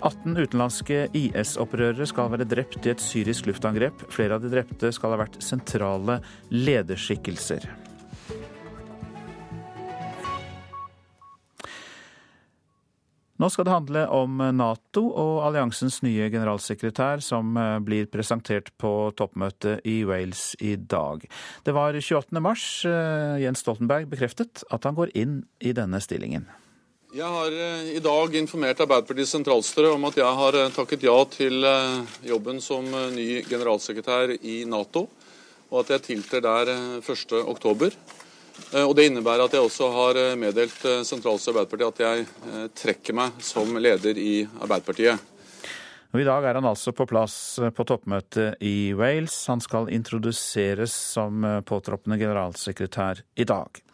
18 0.05 0.37
utenlandske 0.37 1.07
IS-opprørere 1.17 2.05
skal 2.09 2.29
være 2.35 2.47
drept 2.49 2.85
i 2.85 2.93
et 2.93 3.01
syrisk 3.01 3.49
luftangrep. 3.49 4.05
Flere 4.13 4.37
av 4.37 4.45
de 4.45 4.53
drepte 4.53 4.93
skal 4.93 5.15
ha 5.15 5.23
vært 5.25 5.41
sentrale 5.45 6.19
lederskikkelser. 6.53 7.65
Nå 13.41 13.49
skal 13.51 13.67
det 13.67 13.73
handle 13.75 14.03
om 14.15 14.39
Nato 14.55 15.03
og 15.09 15.41
alliansens 15.49 15.99
nye 16.05 16.29
generalsekretær, 16.31 17.25
som 17.25 17.57
blir 17.85 18.07
presentert 18.13 18.71
på 18.81 18.93
toppmøtet 19.19 19.83
i 19.91 20.03
Wales 20.07 20.53
i 20.63 20.77
dag. 20.79 21.25
Det 21.67 21.75
var 21.75 21.99
28. 21.99 22.41
mars 22.45 22.67
eh, 22.89 23.41
Jens 23.43 23.65
Stoltenberg 23.65 24.07
bekreftet 24.13 24.63
at 24.71 24.87
han 24.87 24.97
går 24.97 25.17
inn 25.19 25.41
i 25.59 25.75
denne 25.77 25.99
stillingen. 26.05 26.47
Jeg 27.15 27.31
har 27.31 27.53
eh, 27.55 27.93
i 27.95 28.01
dag 28.03 28.33
informert 28.35 28.81
Arbeiderpartiets 28.83 29.31
sentralstyre 29.37 29.93
om 29.95 30.03
at 30.09 30.17
jeg 30.19 30.39
har 30.39 30.57
eh, 30.59 30.73
takket 30.75 31.05
ja 31.07 31.13
til 31.31 31.63
eh, 31.63 32.17
jobben 32.27 32.59
som 32.59 32.89
ny 33.15 33.45
generalsekretær 33.47 34.33
i 34.35 34.55
Nato, 34.67 35.05
og 35.71 35.77
at 35.85 35.93
jeg 35.95 36.03
tiltrer 36.09 36.43
der 36.43 36.73
1.10. 36.99 37.95
Og 38.81 38.97
Det 38.99 39.07
innebærer 39.07 39.45
at 39.47 39.55
jeg 39.55 39.63
også 39.63 39.93
har 39.95 40.21
meddelt 40.39 40.83
sentralstyret 41.07 41.63
Arbeiderpartiet 41.63 41.95
at 41.95 42.03
jeg 42.03 42.75
trekker 42.83 43.19
meg 43.19 43.39
som 43.47 43.79
leder 43.79 44.19
i 44.19 44.43
Arbeiderpartiet. 44.59 45.31
Og 46.15 46.19
I 46.23 46.27
dag 46.27 46.51
er 46.51 46.59
han 46.59 46.67
altså 46.67 46.91
på 46.95 47.07
plass 47.11 47.39
på 47.75 47.87
toppmøtet 47.87 48.63
i 48.63 48.91
Wales. 48.99 49.39
Han 49.51 49.63
skal 49.63 49.91
introduseres 49.95 50.95
som 51.15 51.47
påtroppende 51.67 52.19
generalsekretær 52.19 53.23
i 53.39 53.47
dag. 53.47 53.85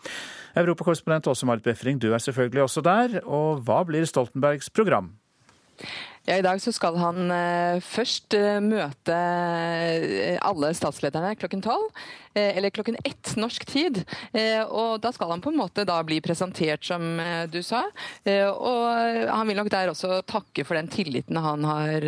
Europakorrespondent 0.56 1.28
Åse 1.30 1.46
Marit 1.46 1.64
Befring, 1.66 2.00
du 2.02 2.12
er 2.12 2.18
selvfølgelig 2.18 2.62
også 2.62 2.82
der. 2.84 3.20
Og 3.24 3.62
hva 3.66 3.82
blir 3.86 4.06
Stoltenbergs 4.08 4.70
program? 4.70 5.12
Ja, 6.28 6.36
I 6.36 6.44
dag 6.44 6.60
så 6.60 6.72
skal 6.76 6.98
han 7.00 7.32
eh, 7.32 7.80
først 7.80 8.36
eh, 8.36 8.58
møte 8.60 9.16
eh, 9.16 10.36
alle 10.44 10.74
statslederne 10.76 11.32
klokken 11.40 11.64
tolv. 11.64 11.88
Eller 12.30 12.70
klokken 12.70 12.94
ett 13.02 13.32
norsk 13.42 13.64
tid. 13.66 13.96
Og 14.70 15.00
da 15.02 15.10
skal 15.10 15.32
han 15.32 15.40
på 15.42 15.50
en 15.50 15.56
måte 15.58 15.82
da 15.82 15.96
bli 16.06 16.20
presentert, 16.22 16.84
som 16.86 17.18
du 17.50 17.56
sa. 17.66 17.80
Og 18.54 18.84
han 19.26 19.50
vil 19.50 19.58
nok 19.58 19.70
der 19.74 19.90
også 19.90 20.20
takke 20.30 20.62
for 20.62 20.78
den 20.78 20.86
tilliten 20.86 21.40
han 21.42 21.66
har 21.66 22.06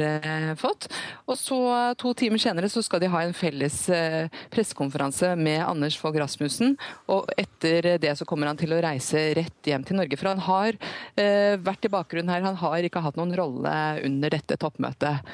fått. 0.60 0.86
Og 1.26 1.34
så 1.34 1.58
to 1.98 2.12
timer 2.14 2.38
senere 2.38 2.70
så 2.70 2.84
skal 2.86 3.02
de 3.02 3.10
ha 3.10 3.24
en 3.26 3.34
felles 3.34 3.80
pressekonferanse 4.54 5.32
med 5.42 5.58
Anders 5.64 5.98
Fogh 5.98 6.20
Rasmussen. 6.22 6.76
Og 7.10 7.26
etter 7.34 7.96
det 7.98 8.14
så 8.20 8.22
kommer 8.22 8.46
han 8.46 8.62
til 8.62 8.76
å 8.76 8.80
reise 8.86 9.24
rett 9.40 9.72
hjem 9.72 9.82
til 9.90 9.98
Norge. 9.98 10.20
For 10.22 10.30
han 10.30 10.46
har 10.46 10.78
vært 11.66 11.90
i 11.90 11.94
bakgrunnen 11.98 12.30
her, 12.30 12.46
han 12.46 12.62
har 12.62 12.86
ikke 12.86 13.02
hatt 13.02 13.18
noen 13.18 13.34
rolle 13.42 13.74
under 14.06 14.32
dette 14.34 14.58
toppmøtet. 14.60 15.32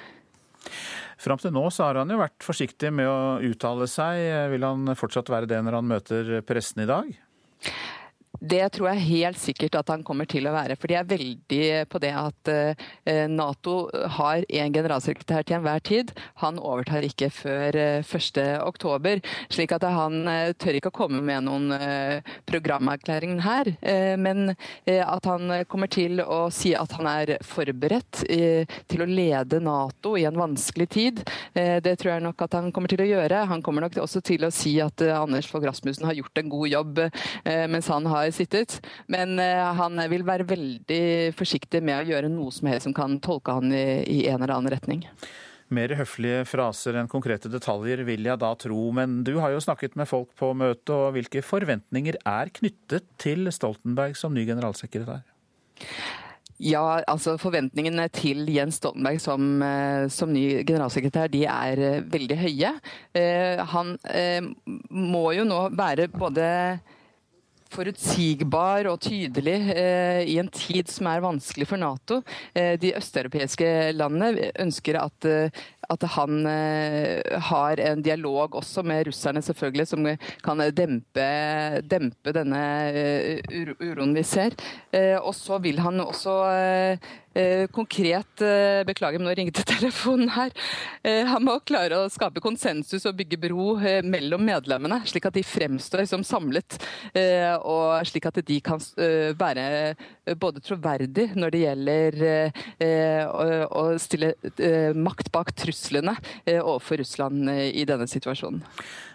Fram 1.18 1.40
til 1.42 1.54
nå 1.54 1.64
så 1.74 1.88
har 1.88 1.98
han 1.98 2.12
jo 2.12 2.20
vært 2.20 2.44
forsiktig 2.46 2.92
med 2.94 3.08
å 3.10 3.38
uttale 3.42 3.88
seg. 3.90 4.20
Vil 4.52 4.66
han 4.66 4.94
fortsatt 4.98 5.30
være 5.32 5.50
det 5.50 5.58
når 5.66 5.80
han 5.80 5.90
møter 5.90 6.36
pressen 6.46 6.84
i 6.84 6.90
dag? 6.90 7.10
Det 8.38 8.62
tror 8.74 8.92
jeg 8.92 9.06
helt 9.08 9.40
sikkert 9.40 9.76
at 9.80 9.90
han 9.90 10.04
kommer 10.06 10.28
til 10.30 10.46
å 10.46 10.54
være. 10.54 10.76
For 10.78 10.90
de 10.90 10.96
er 10.98 11.08
veldig 11.08 11.62
på 11.90 12.00
det 12.02 12.12
at 12.14 12.50
eh, 12.52 13.26
Nato 13.30 13.88
har 14.18 14.44
en 14.46 14.74
generalsekretær 14.74 15.46
til 15.46 15.58
enhver 15.58 15.82
tid. 15.82 16.12
Han 16.42 16.60
overtar 16.62 17.06
ikke 17.06 17.30
før 17.34 17.78
1.10. 18.04 19.08
Eh, 19.08 19.34
slik 19.50 19.74
at 19.74 19.86
han 19.90 20.20
eh, 20.30 20.52
tør 20.54 20.78
ikke 20.78 20.92
å 20.92 20.98
komme 21.00 21.22
med 21.24 21.48
noen 21.48 21.66
programerklæring 22.48 23.38
her. 23.42 23.70
Men 24.18 24.52
at 24.86 25.26
han 25.28 25.50
kommer 25.70 25.90
til 25.90 26.22
å 26.22 26.48
si 26.54 26.72
at 26.76 26.92
han 26.96 27.08
er 27.10 27.34
forberedt 27.44 28.22
til 28.24 29.02
å 29.02 29.08
lede 29.08 29.60
Nato 29.62 30.14
i 30.18 30.24
en 30.28 30.38
vanskelig 30.38 30.88
tid, 30.92 31.22
det 31.54 31.94
tror 32.00 32.14
jeg 32.14 32.24
nok 32.24 32.44
at 32.46 32.56
han 32.58 32.70
kommer 32.74 32.90
til 32.90 33.02
å 33.04 33.08
gjøre. 33.08 33.44
Han 33.50 33.62
kommer 33.64 33.84
nok 33.84 33.98
også 34.02 34.22
til 34.24 34.46
å 34.46 34.52
si 34.54 34.76
at 34.82 35.02
Anders 35.08 35.48
Fogh 35.50 35.66
Rasmussen 35.66 36.08
har 36.08 36.18
gjort 36.18 36.42
en 36.42 36.52
god 36.52 36.72
jobb 36.72 37.02
mens 37.72 37.90
han 37.92 38.08
har 38.10 38.27
sittet. 38.34 38.78
Men 39.10 39.38
eh, 39.42 39.64
han 39.78 40.00
vil 40.10 40.24
være 40.26 40.46
veldig 40.48 41.34
forsiktig 41.38 41.82
med 41.84 42.02
å 42.02 42.08
gjøre 42.12 42.32
noe 42.32 42.54
som 42.54 42.70
helst 42.70 42.88
som 42.88 42.96
kan 42.96 43.18
tolke 43.24 43.54
han 43.56 43.72
i, 43.74 43.84
i 44.04 44.18
en 44.30 44.42
eller 44.42 44.56
annen 44.58 44.74
retning. 44.74 45.04
Mer 45.74 45.92
høflige 45.98 46.46
fraser 46.48 46.96
enn 46.96 47.10
konkrete 47.12 47.50
detaljer, 47.52 48.00
vil 48.08 48.24
jeg 48.24 48.40
da 48.40 48.54
tro. 48.56 48.86
Men 48.96 49.20
du 49.26 49.34
har 49.42 49.52
jo 49.52 49.60
snakket 49.60 49.98
med 50.00 50.08
folk 50.08 50.30
på 50.38 50.54
møtet, 50.56 50.94
og 50.94 51.12
hvilke 51.16 51.44
forventninger 51.44 52.16
er 52.24 52.52
knyttet 52.56 53.04
til 53.20 53.50
Stoltenberg 53.52 54.16
som 54.16 54.32
ny 54.32 54.46
generalsekretær? 54.48 55.26
Ja, 56.58 57.04
altså 57.06 57.36
Forventningene 57.38 58.08
til 58.10 58.48
Jens 58.50 58.80
Stoltenberg 58.80 59.20
som, 59.22 59.60
eh, 59.62 60.08
som 60.10 60.32
ny 60.32 60.64
generalsekretær 60.66 61.28
de 61.30 61.44
er 61.46 61.82
veldig 62.10 62.38
høye. 62.40 62.72
Han 63.76 63.92
må 64.90 65.26
jo 65.36 65.44
nå 65.46 65.60
være 65.76 66.08
både 66.16 66.48
forutsigbar 67.72 68.88
og 68.90 69.00
tydelig 69.04 69.56
eh, 69.74 70.22
i 70.28 70.38
en 70.40 70.50
tid 70.52 70.88
som 70.90 71.08
er 71.10 71.24
vanskelig 71.24 71.68
for 71.68 71.80
Nato. 71.80 72.20
Eh, 72.54 72.76
de 72.80 72.94
østeuropeiske 72.98 73.68
landene 73.96 74.50
ønsker 74.64 74.98
at, 75.00 75.28
eh, 75.28 75.62
at 75.88 76.06
han 76.16 76.40
eh, 76.48 77.38
har 77.50 77.82
en 77.84 78.02
dialog 78.04 78.58
også 78.60 78.84
med 78.86 79.08
russerne, 79.08 79.42
selvfølgelig, 79.44 79.88
som 79.92 80.08
kan 80.44 80.64
dempe, 80.72 81.28
dempe 81.88 82.34
denne 82.36 82.64
eh, 82.92 83.72
uroen 83.80 84.16
vi 84.16 84.26
ser. 84.26 84.56
Eh, 84.92 85.16
og 85.18 85.34
så 85.36 85.60
vil 85.62 85.80
han 85.84 86.00
også 86.04 86.38
konkret 87.74 88.44
Beklager, 88.88 89.20
men 89.20 89.28
nå 89.28 89.34
ringte 89.36 89.64
telefonen 89.74 90.30
her. 90.34 90.52
Han 91.04 91.44
må 91.46 91.58
klare 91.66 91.98
å 92.02 92.10
skape 92.12 92.42
konsensus 92.44 93.06
og 93.08 93.16
bygge 93.18 93.38
bro 93.42 93.74
mellom 94.06 94.44
medlemmene, 94.46 95.00
slik 95.08 95.28
at 95.28 95.36
de 95.36 95.44
fremstår 95.46 96.06
som 96.10 96.24
samlet. 96.26 96.78
Og 97.62 98.06
slik 98.08 98.28
at 98.30 98.40
de 98.46 98.58
kan 98.64 98.82
være 99.38 99.94
både 100.36 100.60
troverdig 100.64 101.30
når 101.38 101.54
det 101.54 101.62
gjelder 101.64 102.18
å 103.68 103.84
stille 104.00 104.32
makt 104.98 105.32
bak 105.34 105.52
truslene 105.56 106.14
overfor 106.60 107.00
Russland 107.02 107.48
i 107.48 107.84
denne 107.88 108.08
situasjonen. 108.10 108.64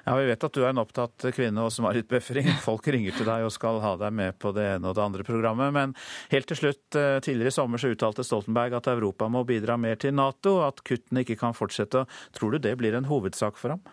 Ja, 0.05 0.15
Vi 0.15 0.25
vet 0.27 0.43
at 0.43 0.55
du 0.55 0.63
er 0.63 0.73
en 0.73 0.81
opptatt 0.81 1.29
kvinne, 1.31 1.63
Åse 1.63 1.83
Marit 1.83 2.09
Befring. 2.11 2.49
Folk 2.65 2.87
ringer 2.91 3.15
til 3.15 3.27
deg 3.27 3.45
og 3.45 3.53
skal 3.55 3.79
ha 3.83 3.93
deg 4.01 4.11
med 4.15 4.35
på 4.41 4.51
det 4.55 4.65
ene 4.75 4.91
og 4.91 4.97
det 4.97 5.05
andre 5.05 5.23
programmet. 5.27 5.71
Men 5.75 5.95
helt 6.33 6.49
til 6.51 6.59
slutt, 6.59 6.83
eh, 6.99 7.19
tidligere 7.23 7.53
i 7.53 7.55
sommer 7.55 7.79
så 7.79 7.93
uttalte 7.93 8.25
Stoltenberg 8.27 8.75
at 8.75 8.91
Europa 8.91 9.29
må 9.31 9.45
bidra 9.47 9.77
mer 9.79 9.95
til 9.95 10.13
Nato, 10.13 10.59
at 10.67 10.83
kuttene 10.83 11.23
ikke 11.23 11.39
kan 11.39 11.55
fortsette. 11.55 12.03
Tror 12.35 12.51
du 12.51 12.59
det 12.59 12.75
blir 12.77 12.95
en 12.95 13.07
hovedsak 13.07 13.55
for 13.55 13.77
ham? 13.77 13.85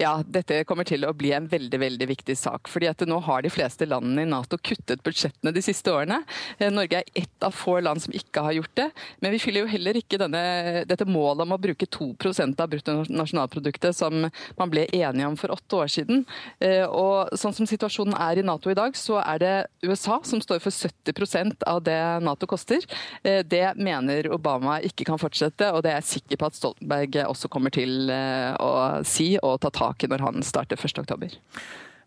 Ja, 0.00 0.14
dette 0.24 0.62
kommer 0.68 0.86
til 0.88 1.04
å 1.04 1.12
bli 1.16 1.32
en 1.36 1.46
veldig 1.50 1.78
veldig 1.80 2.08
viktig 2.10 2.36
sak. 2.38 2.68
fordi 2.68 2.88
at 2.90 3.02
Nå 3.06 3.18
har 3.26 3.42
de 3.42 3.50
fleste 3.52 3.86
landene 3.88 4.24
i 4.24 4.28
Nato 4.28 4.58
kuttet 4.58 5.02
budsjettene 5.04 5.52
de 5.54 5.62
siste 5.62 5.92
årene. 5.92 6.22
Eh, 6.58 6.70
Norge 6.72 7.00
er 7.00 7.04
ett 7.14 7.44
av 7.44 7.54
få 7.54 7.78
land 7.80 8.02
som 8.02 8.14
ikke 8.14 8.42
har 8.44 8.56
gjort 8.56 8.74
det. 8.74 8.90
Men 9.20 9.32
vi 9.32 9.40
fyller 9.42 9.64
jo 9.64 9.72
heller 9.72 9.98
ikke 10.00 10.18
denne, 10.20 10.84
dette 10.88 11.06
målet 11.08 11.44
om 11.44 11.54
å 11.56 11.60
bruke 11.60 11.86
2% 11.86 12.60
av 12.60 12.70
bruttonasjonalproduktet 12.72 13.96
som 13.96 14.26
man 14.58 14.72
ble 14.72 14.86
enige 14.92 15.28
om 15.28 15.36
for 15.36 15.54
åtte 15.54 15.76
år 15.76 15.92
siden. 15.92 16.24
Eh, 16.60 16.86
og 16.86 17.32
sånn 17.38 17.56
som 17.56 17.68
situasjonen 17.68 18.16
er 18.16 18.40
i 18.40 18.46
Nato 18.46 18.70
i 18.70 18.78
dag, 18.78 18.96
så 18.96 19.20
er 19.22 19.42
det 19.42 19.54
USA 19.84 20.20
som 20.24 20.42
står 20.42 20.62
for 20.64 20.74
70% 20.74 21.66
av 21.68 21.82
det 21.86 22.00
Nato 22.24 22.48
koster. 22.50 22.84
Eh, 23.22 23.42
det 23.44 23.74
mener 23.76 24.30
Obama 24.32 24.80
ikke 24.84 25.06
kan 25.08 25.20
fortsette, 25.20 25.72
og 25.72 25.84
det 25.84 25.92
er 25.92 26.00
jeg 26.00 26.10
sikker 26.14 26.40
på 26.40 26.50
at 26.50 26.58
Stoltenberg 26.58 27.20
også 27.26 27.50
kommer 27.52 27.72
til 27.74 28.10
å 28.10 28.70
si. 29.06 29.34
og 29.42 29.49
ta 29.58 29.70
tak 29.74 30.04
i 30.04 30.10
når 30.10 30.26
han 30.26 30.44
starter 30.46 30.76
1.10. 30.76 31.38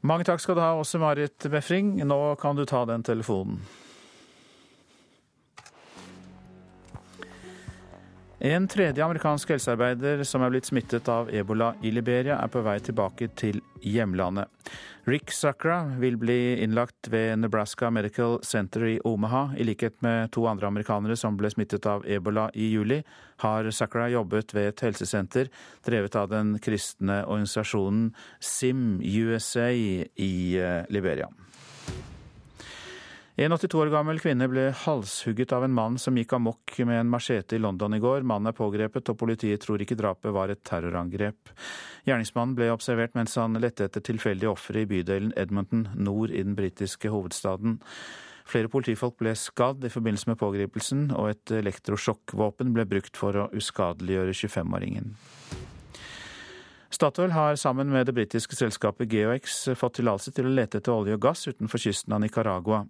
Mange 0.04 0.28
takk 0.28 0.42
skal 0.44 0.58
du 0.58 0.62
ha, 0.64 0.74
også 0.76 1.00
Marit 1.00 1.48
Befring. 1.52 1.96
Nå 2.04 2.20
kan 2.42 2.56
du 2.60 2.66
ta 2.68 2.84
den 2.86 3.04
telefonen. 3.04 3.62
En 8.46 8.66
tredje 8.68 9.00
amerikansk 9.06 9.54
helsearbeider 9.54 10.20
som 10.28 10.44
er 10.44 10.50
blitt 10.52 10.66
smittet 10.68 11.08
av 11.08 11.30
ebola 11.32 11.70
i 11.80 11.94
Liberia, 11.96 12.42
er 12.44 12.50
på 12.52 12.60
vei 12.66 12.74
tilbake 12.84 13.30
til 13.40 13.62
hjemlandet. 13.80 14.52
Rick 15.08 15.32
Sakra 15.32 15.78
vil 16.02 16.18
bli 16.20 16.58
innlagt 16.60 17.08
ved 17.08 17.40
Nebraska 17.40 17.88
Medical 17.88 18.42
Center 18.44 18.84
i 18.90 18.98
Omaha. 19.08 19.54
I 19.56 19.64
likhet 19.64 19.96
med 20.04 20.34
to 20.36 20.44
andre 20.52 20.68
amerikanere 20.68 21.16
som 21.16 21.40
ble 21.40 21.54
smittet 21.56 21.88
av 21.88 22.04
ebola 22.04 22.50
i 22.52 22.68
juli, 22.74 23.00
har 23.46 23.72
Sakra 23.72 24.10
jobbet 24.12 24.52
ved 24.52 24.74
et 24.74 24.86
helsesenter 24.90 25.48
drevet 25.88 26.20
av 26.20 26.28
den 26.36 26.58
kristne 26.60 27.22
organisasjonen 27.24 28.10
SIM 28.44 29.00
USA 29.00 29.70
i 29.72 30.34
eh, 30.60 30.84
Liberia. 30.92 31.32
En 33.36 33.50
82 33.52 33.80
år 33.82 33.90
gammel 33.90 34.20
kvinne 34.22 34.46
ble 34.46 34.68
halshugget 34.84 35.56
av 35.58 35.64
en 35.66 35.74
mann 35.74 35.96
som 35.98 36.14
gikk 36.20 36.36
amok 36.38 36.76
med 36.86 37.00
en 37.00 37.10
machete 37.10 37.58
i 37.58 37.62
London 37.64 37.96
i 37.98 38.00
går. 38.04 38.22
Mannen 38.30 38.52
er 38.52 38.54
pågrepet, 38.54 39.10
og 39.10 39.18
politiet 39.18 39.64
tror 39.64 39.82
ikke 39.82 39.98
drapet 39.98 40.36
var 40.36 40.54
et 40.54 40.62
terrorangrep. 40.70 41.50
Gjerningsmannen 42.06 42.54
ble 42.60 42.70
observert 42.70 43.18
mens 43.18 43.34
han 43.42 43.58
lette 43.58 43.88
etter 43.90 44.06
tilfeldige 44.06 44.54
ofre 44.54 44.84
i 44.84 44.90
bydelen 44.92 45.34
Edmonton 45.34 45.88
nord 45.98 46.30
i 46.30 46.46
den 46.46 46.54
britiske 46.60 47.10
hovedstaden. 47.10 47.80
Flere 48.46 48.70
politifolk 48.70 49.18
ble 49.18 49.34
skadd 49.40 49.82
i 49.82 49.90
forbindelse 49.90 50.30
med 50.30 50.38
pågripelsen, 50.38 51.08
og 51.18 51.32
et 51.32 51.58
elektrosjokkvåpen 51.64 52.76
ble 52.78 52.86
brukt 52.86 53.18
for 53.18 53.34
å 53.34 53.50
uskadeliggjøre 53.58 54.38
25-åringen. 54.44 55.16
Statoil 56.94 57.32
har 57.32 57.56
sammen 57.56 57.90
med 57.90 58.06
det 58.06 58.14
britiske 58.14 58.56
selskapet 58.56 59.10
GeoX 59.10 59.56
fått 59.80 59.96
tillatelse 59.98 60.30
til 60.36 60.46
å 60.46 60.52
lete 60.54 60.78
etter 60.78 60.94
olje 60.94 61.16
og 61.18 61.24
gass 61.26 61.48
utenfor 61.50 61.82
kysten 61.82 62.14
av 62.14 62.22
Nicaragua. 62.22 62.84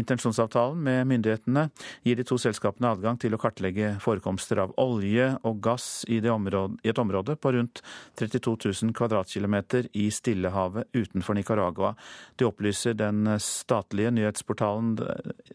Intensjonsavtalen 0.00 0.80
med 0.86 1.10
myndighetene 1.10 1.66
gir 2.08 2.16
de 2.16 2.24
to 2.24 2.38
selskapene 2.40 2.94
adgang 2.94 3.20
til 3.20 3.36
å 3.36 3.40
kartlegge 3.42 3.98
forekomster 4.00 4.62
av 4.64 4.72
olje 4.80 5.28
og 5.44 5.60
gass 5.66 6.06
i, 6.08 6.22
område, 6.24 6.80
i 6.88 6.92
et 6.94 7.02
område 7.02 7.36
på 7.36 7.52
rundt 7.58 7.84
32 8.16 8.56
000 8.86 8.96
kvadratkilometer 8.96 9.90
i 9.92 10.08
Stillehavet 10.08 10.88
utenfor 10.96 11.36
Nicaragua. 11.36 11.92
Det 12.40 12.48
opplyser 12.48 12.96
den 12.96 13.28
statlige 13.36 14.14
nyhetsportalen 14.22 14.96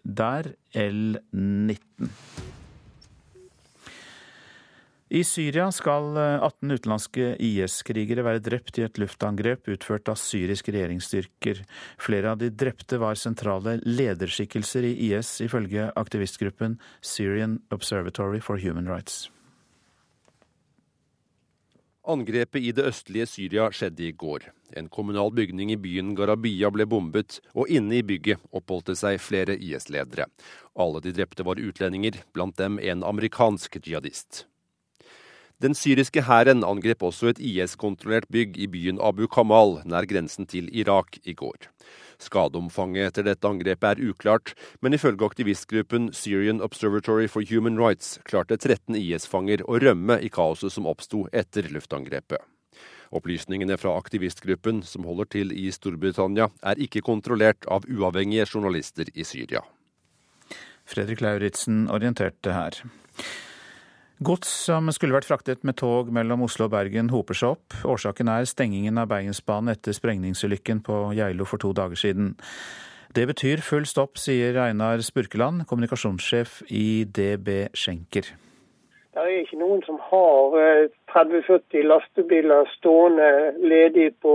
der, 0.04 0.54
L19. 0.78 2.14
I 5.10 5.24
Syria 5.26 5.72
skal 5.74 6.14
18 6.14 6.70
eh, 6.70 6.76
utenlandske 6.78 7.30
IS-krigere 7.42 8.22
være 8.28 8.44
drept 8.46 8.78
i 8.78 8.84
et 8.86 9.00
luftangrep 9.02 9.66
utført 9.74 10.12
av 10.12 10.20
syriske 10.22 10.70
regjeringsstyrker. 10.76 11.64
Flere 11.98 12.36
av 12.36 12.38
de 12.38 12.52
drepte 12.54 13.00
var 13.02 13.18
sentrale 13.18 13.80
lederskikkelser 13.90 14.86
i 14.86 14.92
IS, 15.08 15.40
ifølge 15.42 15.88
aktivistgruppen 15.98 16.78
Syrian 17.02 17.58
Observatory 17.74 18.38
for 18.38 18.62
Human 18.62 18.86
Rights. 18.86 19.32
Angrepet 22.10 22.62
i 22.62 22.70
det 22.78 22.86
østlige 22.92 23.26
Syria 23.30 23.66
skjedde 23.74 24.06
i 24.06 24.14
går. 24.14 24.46
En 24.78 24.92
kommunal 24.94 25.34
bygning 25.34 25.74
i 25.74 25.80
byen 25.82 26.14
Garabia 26.18 26.70
ble 26.74 26.86
bombet, 26.90 27.40
og 27.58 27.66
inne 27.66 27.98
i 27.98 28.06
bygget 28.06 28.46
oppholdt 28.54 28.94
det 28.94 29.00
seg 29.02 29.18
flere 29.26 29.58
IS-ledere. 29.58 30.30
Alle 30.78 31.02
de 31.02 31.18
drepte 31.18 31.46
var 31.50 31.58
utlendinger, 31.58 32.22
blant 32.38 32.62
dem 32.62 32.78
en 32.78 33.02
amerikansk 33.10 33.82
jihadist. 33.82 34.46
Den 35.60 35.74
syriske 35.76 36.22
hæren 36.24 36.64
angrep 36.64 37.02
også 37.04 37.34
et 37.34 37.40
IS-kontrollert 37.44 38.30
bygg 38.32 38.56
i 38.64 38.68
byen 38.72 39.00
Abu 39.04 39.26
Kamal, 39.28 39.82
nær 39.84 40.06
grensen 40.08 40.46
til 40.48 40.70
Irak, 40.72 41.18
i 41.28 41.34
går. 41.36 41.68
Skadeomfanget 42.24 43.10
etter 43.10 43.26
dette 43.28 43.48
angrepet 43.48 43.90
er 43.90 44.08
uklart, 44.08 44.54
men 44.80 44.96
ifølge 44.96 45.28
aktivistgruppen 45.28 46.14
Syrian 46.16 46.62
Observatory 46.64 47.28
for 47.28 47.44
Human 47.50 47.76
Rights 47.76 48.22
klarte 48.24 48.56
13 48.56 48.96
IS-fanger 49.02 49.66
å 49.68 49.82
rømme 49.84 50.22
i 50.24 50.32
kaoset 50.32 50.72
som 50.72 50.88
oppsto 50.88 51.26
etter 51.36 51.68
luftangrepet. 51.76 52.40
Opplysningene 53.12 53.76
fra 53.82 53.98
aktivistgruppen, 54.00 54.80
som 54.88 55.04
holder 55.04 55.28
til 55.36 55.52
i 55.52 55.68
Storbritannia, 55.76 56.48
er 56.64 56.80
ikke 56.80 57.04
kontrollert 57.04 57.68
av 57.68 57.84
uavhengige 57.84 58.48
journalister 58.48 59.12
i 59.12 59.28
Syria. 59.28 59.66
Fredrik 60.88 61.20
Lauritzen 61.20 61.90
orienterte 61.92 62.56
her. 62.56 62.80
Gods 64.20 64.50
som 64.66 64.90
skulle 64.92 65.16
vært 65.16 65.30
fraktet 65.30 65.62
med 65.64 65.78
tog 65.80 66.10
mellom 66.12 66.42
Oslo 66.44 66.66
og 66.68 66.74
Bergen 66.74 67.08
hoper 67.08 67.38
seg 67.40 67.54
opp. 67.54 67.76
Årsaken 67.88 68.28
er 68.28 68.48
stengingen 68.50 68.98
av 69.00 69.08
Bergensbanen 69.14 69.72
etter 69.72 69.96
sprengningsulykken 69.96 70.82
på 70.84 70.98
Geilo 71.16 71.46
for 71.48 71.62
to 71.64 71.70
dager 71.72 71.96
siden. 71.96 72.34
Det 73.16 73.24
betyr 73.30 73.64
full 73.64 73.86
stopp, 73.88 74.20
sier 74.20 74.60
Einar 74.60 75.00
Spurkeland, 75.08 75.64
kommunikasjonssjef 75.70 76.58
i 76.68 77.06
DB 77.08 77.70
Schenker. 77.72 78.28
Det 79.16 79.24
er 79.24 79.38
ikke 79.38 79.62
noen 79.62 79.80
som 79.88 80.02
har 80.10 80.58
30-40 81.14 81.80
eh, 81.80 81.88
lastebiler 81.88 82.68
stående 82.74 83.30
ledig 83.64 84.10
på, 84.20 84.34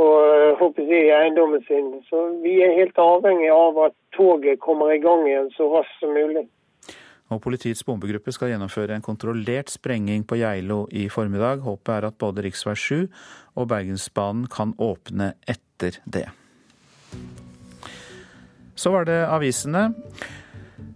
på 0.00 0.08
jeg, 0.80 1.12
eiendommen 1.18 1.60
sin. 1.68 1.92
Så 2.08 2.30
vi 2.40 2.56
er 2.64 2.78
helt 2.80 2.96
avhengig 2.96 3.52
av 3.52 3.84
at 3.90 3.98
toget 4.16 4.64
kommer 4.64 4.96
i 4.96 5.02
gang 5.04 5.28
igjen 5.28 5.52
så 5.58 5.68
raskt 5.76 6.00
som 6.00 6.16
mulig 6.16 6.46
og 7.30 7.42
politiets 7.44 7.84
bombegruppe 7.86 8.34
skal 8.34 8.52
gjennomføre 8.52 8.96
en 8.96 9.04
kontrollert 9.04 9.70
sprenging 9.72 10.26
på 10.26 10.40
Geilo 10.40 10.82
i 10.90 11.06
formiddag. 11.12 11.62
Håpet 11.64 11.94
er 11.96 12.08
at 12.10 12.18
både 12.20 12.44
rv. 12.46 12.74
7 12.74 13.06
og 13.56 13.70
Bergensbanen 13.70 14.48
kan 14.50 14.74
åpne 14.78 15.32
etter 15.48 16.00
det. 16.04 16.26
Så 18.74 18.92
var 18.94 19.06
det 19.08 19.22
avisene. 19.28 19.90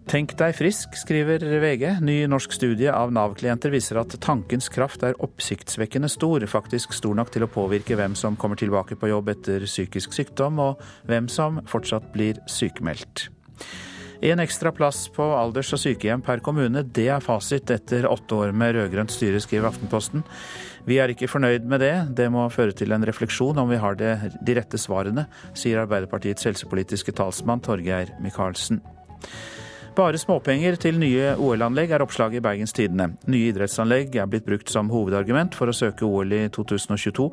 Tenk 0.08 0.34
deg 0.36 0.52
frisk, 0.56 0.98
skriver 1.00 1.40
VG. 1.62 1.86
Ny 2.04 2.16
norsk 2.28 2.52
studie 2.52 2.92
av 2.92 3.12
Nav-klienter 3.16 3.72
viser 3.72 4.02
at 4.02 4.12
tankens 4.24 4.68
kraft 4.72 5.04
er 5.06 5.16
oppsiktsvekkende 5.24 6.10
stor, 6.12 6.44
faktisk 6.50 6.92
stor 6.92 7.16
nok 7.16 7.32
til 7.32 7.46
å 7.46 7.50
påvirke 7.52 7.96
hvem 7.96 8.16
som 8.18 8.36
kommer 8.40 8.60
tilbake 8.60 8.98
på 9.00 9.08
jobb 9.08 9.32
etter 9.32 9.64
psykisk 9.64 10.12
sykdom, 10.16 10.60
og 10.60 10.84
hvem 11.08 11.30
som 11.32 11.62
fortsatt 11.70 12.12
blir 12.12 12.40
sykemeldt. 12.50 13.30
En 14.22 14.40
ekstra 14.40 14.72
plass 14.72 15.08
på 15.08 15.24
alders- 15.36 15.72
og 15.74 15.80
sykehjem 15.82 16.22
per 16.24 16.42
kommune, 16.44 16.84
det 16.84 17.08
er 17.10 17.24
fasit 17.24 17.70
etter 17.74 18.06
åtte 18.08 18.38
år 18.38 18.52
med 18.54 18.76
rød-grønt 18.76 19.12
styre, 19.12 19.40
skriver 19.42 19.68
Aftenposten. 19.70 20.24
Vi 20.86 20.98
er 21.00 21.10
ikke 21.12 21.30
fornøyd 21.30 21.64
med 21.68 21.80
det, 21.80 21.94
det 22.16 22.28
må 22.32 22.44
føre 22.52 22.76
til 22.76 22.92
en 22.92 23.04
refleksjon 23.04 23.58
om 23.58 23.70
vi 23.72 23.80
har 23.80 23.96
det, 23.98 24.14
de 24.44 24.56
rette 24.58 24.78
svarene, 24.80 25.26
sier 25.56 25.82
Arbeiderpartiets 25.82 26.44
helsepolitiske 26.44 27.16
talsmann 27.16 27.64
Torgeir 27.64 28.12
Micaelsen. 28.22 28.82
Bare 29.94 30.18
småpenger 30.18 30.74
til 30.82 30.96
nye 30.98 31.36
OL-anlegg 31.38 31.92
er 31.94 32.02
oppslaget 32.02 32.40
i 32.40 32.42
Bergens 32.42 32.72
Tidende. 32.74 33.12
Nye 33.30 33.52
idrettsanlegg 33.52 34.16
er 34.18 34.26
blitt 34.26 34.46
brukt 34.48 34.72
som 34.72 34.88
hovedargument 34.90 35.54
for 35.54 35.70
å 35.70 35.74
søke 35.76 36.02
OL 36.02 36.34
i 36.34 36.40
2022, 36.50 37.28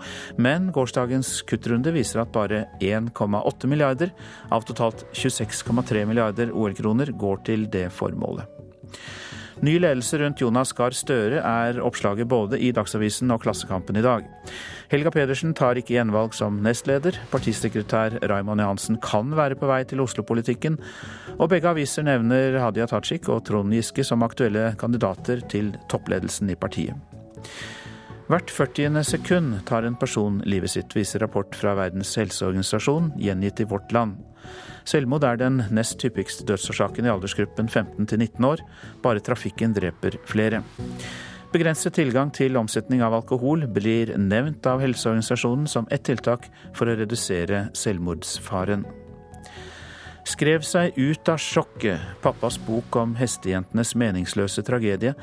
men 0.46 0.68
gårsdagens 0.76 1.40
kuttrunde 1.50 1.90
viser 1.96 2.22
at 2.22 2.30
bare 2.36 2.68
1,8 2.78 3.72
milliarder 3.72 4.14
av 4.54 4.68
totalt 4.70 5.08
26,3 5.10 6.06
milliarder 6.06 6.54
OL-kroner 6.54 7.16
går 7.18 7.42
til 7.50 7.66
det 7.74 7.88
formålet. 7.98 8.46
Ny 9.60 9.76
ledelse 9.80 10.18
rundt 10.22 10.42
Jonas 10.42 10.72
Gahr 10.74 10.96
Støre 10.96 11.42
er 11.44 11.80
oppslaget 11.84 12.30
både 12.32 12.60
i 12.60 12.72
Dagsavisen 12.72 13.32
og 13.36 13.44
Klassekampen 13.44 14.00
i 14.00 14.04
dag. 14.06 14.24
Helga 14.92 15.12
Pedersen 15.12 15.54
tar 15.58 15.80
ikke 15.80 15.98
gjenvalg 15.98 16.34
som 16.36 16.62
nestleder. 16.64 17.20
Partisekretær 17.34 18.16
Raymond 18.32 18.64
Johansen 18.64 19.00
kan 19.04 19.36
være 19.38 19.60
på 19.60 19.68
vei 19.70 19.84
til 19.88 20.02
Oslo-politikken. 20.04 20.80
Og 21.38 21.52
begge 21.52 21.70
aviser 21.70 22.08
nevner 22.08 22.58
Hadia 22.64 22.88
Tajik 22.90 23.30
og 23.30 23.44
Trond 23.50 23.76
Giske 23.76 24.08
som 24.08 24.24
aktuelle 24.24 24.72
kandidater 24.80 25.44
til 25.52 25.76
toppledelsen 25.92 26.52
i 26.52 26.58
partiet. 26.60 26.96
Hvert 28.32 28.52
40. 28.54 29.04
sekund 29.04 29.58
tar 29.68 29.84
en 29.84 29.98
person 30.00 30.38
livet 30.48 30.72
sitt, 30.72 30.94
viser 30.96 31.20
rapport 31.20 31.52
fra 31.58 31.74
Verdens 31.76 32.14
helseorganisasjon, 32.16 33.10
gjengitt 33.20 33.60
i 33.60 33.68
Vårt 33.68 33.92
Land. 33.92 34.22
Selvmord 34.88 35.26
er 35.28 35.40
den 35.42 35.60
nest 35.74 36.02
hyppigste 36.02 36.46
dødsårsaken 36.50 37.06
i 37.06 37.12
aldersgruppen 37.14 37.70
15 37.70 38.08
til 38.08 38.20
19 38.20 38.48
år. 38.48 38.64
Bare 39.04 39.24
trafikken 39.24 39.76
dreper 39.78 40.18
flere. 40.30 40.64
Begrenset 41.52 41.98
tilgang 41.98 42.30
til 42.32 42.56
omsetning 42.56 43.02
av 43.04 43.18
alkohol 43.18 43.66
blir 43.68 44.14
nevnt 44.16 44.66
av 44.72 44.80
Helseorganisasjonen 44.80 45.68
som 45.68 45.88
ett 45.92 46.06
tiltak 46.08 46.48
for 46.78 46.88
å 46.88 46.96
redusere 46.96 47.66
selvmordsfaren. 47.76 48.86
Skrev 50.32 50.64
seg 50.64 50.96
ut 50.96 51.30
av 51.34 51.42
sjokket, 51.42 52.00
pappas 52.24 52.60
bok 52.62 52.96
om 53.02 53.18
hestejentenes 53.20 53.96
meningsløse 53.98 54.64
tragedie. 54.64 55.16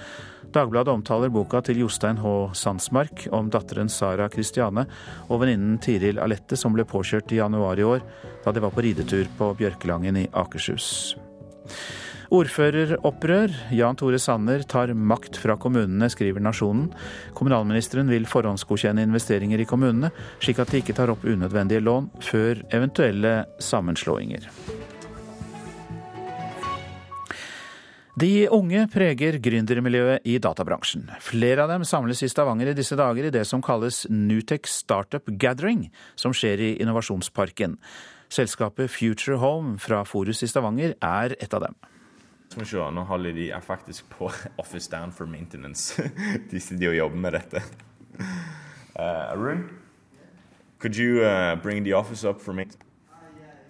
Dagbladet 0.58 0.90
omtaler 0.90 1.30
boka 1.30 1.60
til 1.62 1.84
Jostein 1.84 2.18
H. 2.18 2.30
Sandsmark 2.58 3.28
om 3.36 3.46
datteren 3.52 3.90
Sara 3.92 4.26
Kristiane 4.32 4.88
og 5.28 5.44
venninnen 5.44 5.76
Tiril 5.78 6.18
Alette 6.18 6.58
som 6.58 6.74
ble 6.74 6.82
påkjørt 6.88 7.30
i 7.30 7.38
januar 7.38 7.78
i 7.78 7.86
år 7.86 8.02
da 8.42 8.54
de 8.54 8.62
var 8.64 8.74
på 8.74 8.82
ridetur 8.82 9.30
på 9.38 9.52
Bjørkelangen 9.60 10.18
i 10.18 10.26
Akershus. 10.34 11.14
Ordføreropprør. 12.34 13.54
Jan 13.72 13.96
Tore 13.96 14.18
Sanner 14.20 14.66
tar 14.68 14.90
makt 14.92 15.38
fra 15.40 15.54
kommunene, 15.60 16.10
skriver 16.10 16.42
Nasjonen. 16.42 16.90
Kommunalministeren 17.38 18.10
vil 18.10 18.26
forhåndsgodkjenne 18.28 19.06
investeringer 19.06 19.62
i 19.62 19.68
kommunene, 19.68 20.10
slik 20.42 20.58
at 20.60 20.74
de 20.74 20.82
ikke 20.82 20.98
tar 20.98 21.14
opp 21.14 21.24
unødvendige 21.24 21.86
lån 21.86 22.10
før 22.32 22.66
eventuelle 22.74 23.44
sammenslåinger. 23.62 24.50
De 28.18 28.48
unge 28.50 28.80
preger 28.90 29.36
gründermiljøet 29.42 30.24
i 30.26 30.38
databransjen. 30.42 31.04
Flere 31.22 31.66
av 31.66 31.70
dem 31.70 31.84
samles 31.86 32.22
i 32.24 32.28
Stavanger 32.30 32.70
i 32.70 32.74
disse 32.74 32.96
dager 32.98 33.28
i 33.28 33.30
det 33.30 33.44
som 33.46 33.60
kalles 33.62 34.06
Nutec 34.10 34.66
Startup 34.66 35.28
Gathering, 35.38 35.84
som 36.18 36.32
skjer 36.34 36.62
i 36.64 36.70
Innovasjonsparken. 36.82 37.76
Selskapet 38.32 38.90
Future 38.90 39.36
Home 39.38 39.76
fra 39.78 40.00
Forus 40.08 40.42
i 40.42 40.48
Stavanger 40.50 40.96
er 41.04 41.36
et 41.36 41.54
av 41.54 41.66
dem. 41.68 41.76
Skal 42.48 42.64
vi 42.64 42.88
Nå 42.96 43.04
holder 43.12 43.36
de 43.36 43.46
faktisk 43.62 44.08
på 44.16 44.32
Office 44.64 44.90
Down 44.90 45.12
for 45.12 45.28
Maintenance. 45.28 46.02
de 46.50 46.60
sitter 46.60 46.90
og 46.90 46.98
jobber 46.98 47.22
med 47.28 47.38
dette. 47.38 47.62
Uh, 48.98 49.30
Arun, 49.36 49.68
could 50.80 50.96
you 50.96 51.22
uh, 51.22 51.54
bring 51.54 51.84
the 51.84 51.92
office 51.92 52.24
up 52.24 52.40
for 52.40 52.52
me? 52.52 52.66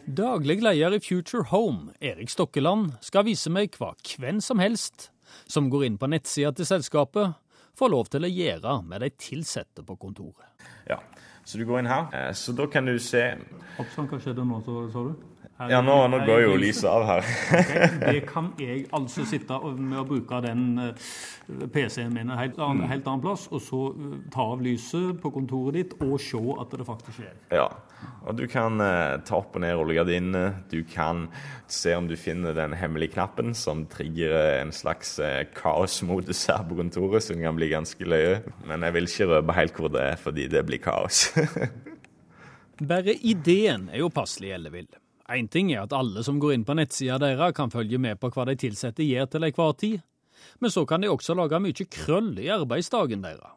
Daglig 0.08 0.62
leder 0.62 0.94
i 0.96 1.00
Future 1.00 1.42
Home, 1.50 1.92
Erik 2.00 2.30
Stokkeland, 2.32 2.94
skal 3.04 3.26
vise 3.26 3.50
meg 3.52 3.74
hva 3.76 3.90
hvem 4.16 4.38
som 4.40 4.56
helst 4.56 5.10
som 5.44 5.66
går 5.68 5.84
inn 5.84 5.98
på 6.00 6.08
nettsida 6.08 6.48
til 6.56 6.64
selskapet, 6.64 7.34
får 7.76 7.90
lov 7.92 8.08
til 8.08 8.24
å 8.24 8.30
gjøre 8.32 8.78
med 8.88 9.04
de 9.04 9.10
ansatte 9.36 9.84
på 9.84 9.98
kontoret. 10.00 10.48
Ja, 10.88 10.96
så 11.44 11.60
du 11.60 11.66
går 11.68 11.82
inn 11.82 11.90
her. 11.92 12.08
Eh, 12.16 12.30
så 12.32 12.56
da 12.56 12.64
kan 12.72 12.88
du 12.88 12.94
se 12.96 13.34
Oppsann, 13.76 14.08
hva 14.08 14.16
skjedde 14.24 14.48
nå, 14.48 14.62
sa 14.64 15.04
du? 15.10 15.12
Her, 15.58 15.72
ja, 15.72 15.78
nå, 15.82 15.94
nå 16.06 16.20
går 16.22 16.44
jo 16.44 16.50
lyset 16.62 16.86
av 16.86 17.02
her. 17.02 17.24
okay, 17.58 17.86
det 17.98 18.20
kan 18.28 18.52
jeg 18.62 18.84
altså 18.94 19.24
sitte 19.26 19.56
med 19.74 19.96
å 19.98 20.04
bruke 20.06 20.38
den 20.44 20.68
eh, 20.78 21.08
PC-en 21.74 22.12
min 22.14 22.28
en 22.28 22.38
helt, 22.38 22.60
annen, 22.62 22.86
helt 22.86 23.08
annen 23.10 23.24
plass, 23.24 23.48
og 23.50 23.64
så 23.66 23.80
eh, 23.90 24.12
ta 24.30 24.44
av 24.52 24.62
lyset 24.62 25.18
på 25.18 25.32
kontoret 25.34 25.74
ditt 25.74 25.96
og 25.98 26.14
se 26.22 26.38
at 26.62 26.76
det 26.78 26.86
faktisk 26.86 27.18
skjer. 27.18 27.32
Ja, 27.58 27.66
og 28.22 28.38
du 28.38 28.44
kan 28.50 28.78
eh, 28.84 29.16
ta 29.26 29.40
opp 29.40 29.58
og 29.58 29.64
ned 29.64 29.74
rullegardinene. 29.80 30.44
Du 30.70 30.78
kan 30.86 31.26
se 31.66 31.96
om 31.98 32.06
du 32.06 32.14
finner 32.14 32.54
den 32.54 32.78
hemmelige 32.78 33.16
knappen 33.16 33.50
som 33.58 33.82
trigger 33.90 34.36
en 34.60 34.70
slags 34.70 35.16
eh, 35.18 35.40
kaosmodus 35.58 36.44
her 36.52 36.62
på 36.70 36.78
kontoret, 36.78 37.26
som 37.26 37.42
kan 37.42 37.58
bli 37.58 37.72
ganske 37.74 38.06
løye. 38.06 38.44
Men 38.70 38.86
jeg 38.86 38.94
vil 38.94 39.10
ikke 39.10 39.30
røpe 39.34 39.58
helt 39.58 39.82
hvor 39.82 39.90
det 39.98 40.06
er, 40.12 40.22
fordi 40.22 40.46
det 40.54 40.62
blir 40.70 40.84
kaos. 40.86 41.32
Bare 42.94 43.18
ideen 43.26 43.90
er 43.90 44.04
jo 44.04 44.14
passelig 44.14 44.54
ellevill. 44.54 44.90
Én 45.28 45.48
ting 45.52 45.72
er 45.74 45.84
at 45.84 45.92
alle 45.92 46.22
som 46.24 46.38
går 46.40 46.54
inn 46.54 46.64
på 46.64 46.76
nettsida 46.78 47.18
deres, 47.20 47.52
kan 47.56 47.72
følge 47.72 48.00
med 48.00 48.16
på 48.20 48.30
hva 48.32 48.46
de 48.48 48.56
ansatte 48.56 49.04
gjør 49.04 49.28
til 49.28 49.44
enhver 49.44 49.74
tid, 49.76 49.98
men 50.62 50.72
så 50.72 50.86
kan 50.88 51.02
de 51.04 51.10
også 51.12 51.36
lage 51.36 51.60
mye 51.60 51.86
krøll 51.92 52.32
i 52.40 52.48
arbeidsdagen 52.54 53.26
deres. 53.26 53.54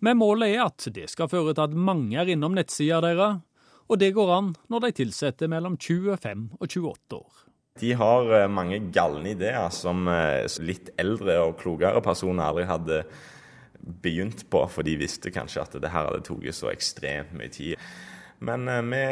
Men 0.00 0.18
målet 0.18 0.56
er 0.56 0.64
at 0.66 0.88
det 0.94 1.08
skal 1.12 1.30
føre 1.30 1.54
til 1.54 1.68
at 1.68 1.76
mange 1.76 2.18
er 2.18 2.32
innom 2.34 2.56
nettsida 2.56 2.98
deres, 3.04 3.38
og 3.86 4.00
det 4.00 4.12
går 4.16 4.34
an 4.34 4.52
når 4.72 4.88
de 4.88 5.06
ansatte 5.06 5.48
mellom 5.50 5.76
25 5.78 6.48
og 6.58 6.66
28 6.66 7.18
år. 7.18 7.42
De 7.80 7.92
har 7.96 8.32
eh, 8.36 8.50
mange 8.52 8.78
galne 8.92 9.32
ideer 9.32 9.70
som 9.72 10.08
eh, 10.10 10.44
litt 10.60 10.90
eldre 11.00 11.38
og 11.46 11.58
klokere 11.60 12.02
personer 12.04 12.50
aldri 12.50 12.66
hadde 12.68 13.04
begynt 14.02 14.44
på, 14.50 14.60
for 14.70 14.86
de 14.86 14.98
visste 15.00 15.32
kanskje 15.34 15.62
at 15.62 15.78
det 15.80 15.90
her 15.90 16.10
hadde 16.10 16.24
tatt 16.26 16.58
så 16.58 16.70
ekstremt 16.72 17.32
mye 17.38 17.52
tid. 17.52 17.78
Men 18.42 18.68
eh, 18.68 18.82
vi, 18.82 19.02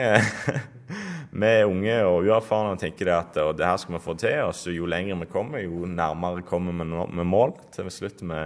vi 1.41 1.53
er 1.61 1.71
unge 1.71 1.97
og 2.09 2.27
uerfarne 2.27 2.75
og 2.75 2.83
tenker 2.83 3.13
at 3.15 3.39
og 3.43 3.55
det 3.59 3.69
her 3.69 3.79
skal 3.81 3.97
vi 3.97 4.03
få 4.03 4.17
til. 4.19 4.43
Og 4.49 4.55
så 4.59 4.75
jo 4.75 4.91
lenger 4.91 5.21
vi 5.23 5.31
kommer, 5.31 5.63
jo 5.63 5.87
nærmere 5.87 6.45
kommer 6.47 6.75
vi 6.75 6.89
med 7.17 7.31
mål. 7.31 7.55
Til 7.75 7.91
slutt 7.95 8.25
vi, 8.25 8.41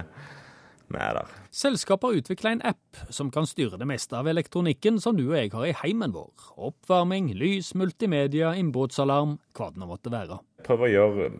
vi 0.92 1.00
er 1.00 1.18
der. 1.20 1.32
Selskapet 1.54 2.10
har 2.10 2.20
utvikla 2.20 2.52
en 2.52 2.64
app 2.66 3.04
som 3.14 3.30
kan 3.32 3.46
styre 3.48 3.78
det 3.80 3.88
meste 3.88 4.18
av 4.18 4.28
elektronikken 4.28 5.00
som 5.00 5.16
du 5.16 5.28
og 5.28 5.36
jeg 5.38 5.52
har 5.54 5.68
i 5.70 5.76
heimen 5.84 6.12
vår. 6.14 6.50
Oppvarming, 6.68 7.32
lys, 7.38 7.72
multimedia, 7.78 8.52
innbruddsalarm, 8.58 9.38
hva 9.56 9.70
det 9.70 9.80
nå 9.80 9.88
måtte 9.88 10.12
være. 10.12 10.40
Prøve 10.66 10.88
å 10.88 10.92
gjøre 10.92 11.30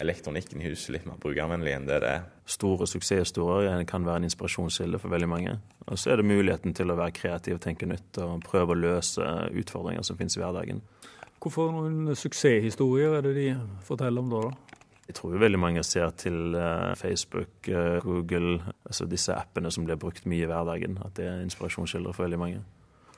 elektronikken 0.00 0.62
i 0.62 0.70
huset 0.70 0.94
litt 0.94 1.06
mer 1.08 1.18
brukervennlig 1.20 1.74
enn 1.76 1.88
det 1.88 2.00
det 2.04 2.12
er. 2.18 2.24
Store 2.48 2.88
suksesshistorier 2.88 3.84
kan 3.88 4.06
være 4.06 4.22
en 4.22 4.28
inspirasjonskilde 4.30 5.00
for 5.02 5.12
veldig 5.12 5.28
mange. 5.30 5.58
Og 5.86 6.00
så 6.00 6.14
er 6.14 6.20
det 6.20 6.30
muligheten 6.30 6.74
til 6.76 6.92
å 6.92 6.98
være 6.98 7.14
kreativ, 7.16 7.60
tenke 7.60 7.88
nytt 7.88 8.18
og 8.24 8.42
prøve 8.46 8.74
å 8.74 8.80
løse 8.80 9.26
utfordringer 9.60 10.06
som 10.06 10.18
finnes 10.18 10.38
i 10.38 10.42
hverdagen. 10.42 10.82
Hvorfor 11.40 11.70
noen 11.72 12.16
suksesshistorier 12.16 13.16
er 13.16 13.24
det 13.24 13.36
de 13.38 13.46
forteller 13.86 14.24
om 14.24 14.32
da? 14.32 14.42
da? 14.48 14.80
Jeg 15.10 15.16
tror 15.18 15.40
veldig 15.42 15.58
mange 15.58 15.82
ser 15.82 16.12
til 16.20 16.54
uh, 16.54 16.92
Facebook, 16.94 17.50
uh, 17.66 17.98
Google, 18.04 18.60
altså 18.84 19.08
disse 19.10 19.34
appene 19.34 19.72
som 19.74 19.86
blir 19.88 19.98
brukt 19.98 20.28
mye 20.30 20.44
i 20.44 20.50
hverdagen. 20.50 21.00
At 21.02 21.16
det 21.16 21.26
er 21.26 21.40
inspirasjonskilder 21.42 22.14
for 22.14 22.28
veldig 22.28 22.38
mange. 22.38 22.60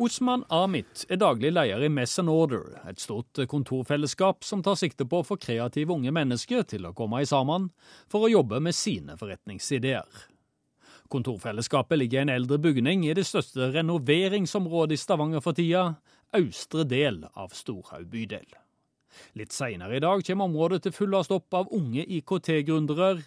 Osman 0.03 0.43
Amit 0.49 1.05
er 1.07 1.21
daglig 1.21 1.53
leder 1.53 1.85
i 1.87 1.89
Mess 1.93 2.19
and 2.19 2.31
Order, 2.33 2.73
et 2.91 2.99
stort 2.99 3.39
kontorfellesskap 3.47 4.43
som 4.43 4.65
tar 4.67 4.75
sikte 4.81 5.07
på 5.07 5.21
å 5.23 5.27
få 5.29 5.37
kreative 5.39 5.95
unge 5.95 6.11
mennesker 6.11 6.65
til 6.73 6.89
å 6.89 6.95
komme 6.99 7.21
i 7.23 7.29
sammen 7.29 7.69
for 8.11 8.27
å 8.27 8.33
jobbe 8.33 8.59
med 8.67 8.75
sine 8.75 9.15
forretningsideer. 9.21 10.25
Kontorfellesskapet 11.13 12.01
ligger 12.01 12.19
i 12.19 12.23
en 12.25 12.35
eldre 12.35 12.59
bygning 12.59 13.07
i 13.07 13.15
det 13.15 13.29
største 13.29 13.71
renoveringsområdet 13.77 14.99
i 14.99 15.03
Stavanger 15.05 15.45
for 15.45 15.55
tida, 15.55 15.85
austre 16.35 16.89
del 16.89 17.23
av 17.39 17.55
Storhaug 17.55 18.11
bydel. 18.11 18.49
Litt 19.39 19.55
seinere 19.55 20.01
i 20.01 20.03
dag 20.03 20.27
kommer 20.27 20.51
området 20.51 20.83
til 20.83 20.99
fullast 20.99 21.31
stopp 21.31 21.63
av 21.63 21.71
unge 21.79 22.03
IKT-gründere 22.19 23.21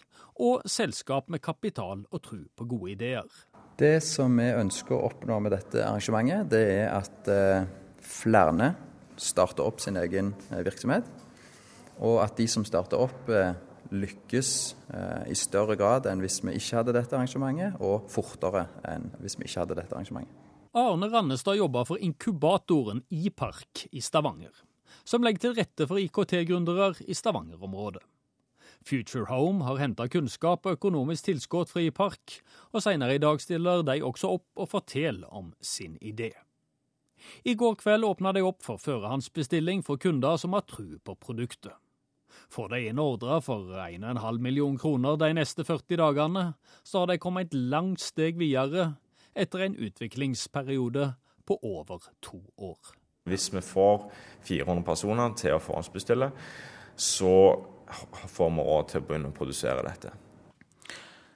og 0.43 0.67
selskap 0.67 1.31
med 1.31 1.45
kapital 1.45 2.03
og 2.09 2.25
tro 2.25 2.43
på 2.51 2.67
gode 2.67 2.97
ideer. 2.97 3.29
Det 3.75 3.99
som 3.99 4.37
vi 4.39 4.45
ønsker 4.55 4.95
å 4.95 5.09
oppnå 5.09 5.35
med 5.43 5.51
dette 5.51 5.81
arrangementet, 5.83 6.47
det 6.47 6.61
er 6.77 6.93
at 6.95 7.27
eh, 7.27 7.65
flere 7.99 8.69
starter 9.19 9.67
opp 9.67 9.81
sin 9.83 9.99
egen 9.99 10.29
eh, 10.47 10.61
virksomhet. 10.63 11.09
Og 11.99 12.21
at 12.23 12.39
de 12.39 12.47
som 12.47 12.63
starter 12.67 13.03
opp, 13.03 13.27
eh, 13.27 13.51
lykkes 13.91 14.49
i 15.29 15.35
større 15.37 15.75
grad 15.77 16.07
enn 16.09 16.23
hvis 16.23 16.39
vi 16.41 16.55
ikke 16.57 16.79
hadde 16.79 16.95
dette 16.95 17.13
arrangementet, 17.13 17.75
og 17.85 18.07
fortere 18.09 18.63
enn 18.89 19.11
hvis 19.19 19.35
vi 19.37 19.45
ikke 19.45 19.61
hadde 19.61 19.77
dette 19.77 19.93
arrangementet. 19.93 20.41
Arne 20.75 21.11
Rannestad 21.11 21.59
jobber 21.59 21.85
for 21.87 22.01
inkubatoren 22.01 23.03
iPark 23.13 23.85
i 23.91 24.01
Stavanger, 24.03 24.55
som 25.05 25.23
legger 25.23 25.45
til 25.45 25.55
rette 25.59 25.87
for 25.87 26.01
IKT-gründere 26.01 26.95
i 27.05 27.15
Stavanger-området. 27.15 28.01
Future 28.85 29.25
Home 29.25 29.65
har 29.65 29.79
henta 29.81 30.05
kunnskap 30.11 30.67
og 30.67 30.77
økonomisk 30.77 31.25
tilskudd 31.31 31.71
fra 31.71 31.81
iPark, 31.81 32.39
og 32.69 32.83
senere 32.85 33.15
i 33.17 33.21
dag 33.21 33.41
stiller 33.41 33.81
de 33.85 34.01
også 34.05 34.35
opp 34.37 34.61
og 34.61 34.69
forteller 34.69 35.31
om 35.33 35.53
sin 35.61 35.97
idé. 36.01 36.31
I 37.43 37.55
går 37.57 37.79
kveld 37.81 38.05
åpna 38.05 38.35
de 38.35 38.43
opp 38.45 38.61
for 38.61 38.77
førerhandsbestilling 38.77 39.81
for 39.85 39.97
kunder 39.97 40.37
som 40.37 40.53
har 40.53 40.67
tru 40.69 40.99
på 41.01 41.17
produktet. 41.17 41.73
Får 42.51 42.69
de 42.75 42.81
inn 42.91 43.01
ordrer 43.01 43.41
for 43.41 43.73
1,5 43.73 44.39
million 44.43 44.77
kroner 44.77 45.17
de 45.17 45.31
neste 45.33 45.65
40 45.65 45.97
dagene, 46.03 46.45
så 46.83 47.01
har 47.01 47.09
de 47.09 47.21
kommet 47.21 47.49
et 47.49 47.57
langt 47.73 48.03
steg 48.03 48.37
videre 48.37 48.91
etter 49.33 49.65
en 49.65 49.79
utviklingsperiode 49.81 51.13
på 51.47 51.57
over 51.63 52.05
to 52.21 52.43
år. 52.57 52.93
Hvis 53.25 53.49
vi 53.53 53.61
får 53.65 54.11
400 54.45 54.85
personer 54.85 55.33
til 55.39 55.55
å 55.55 55.63
forhåndsbestille, 55.63 56.29
så 56.95 57.31
får 57.91 58.51
vi 58.55 58.65
råd 58.69 58.91
til 58.91 59.01
å 59.01 59.07
begynne 59.07 59.31
å 59.31 59.35
produsere 59.35 59.85
dette. 59.85 60.13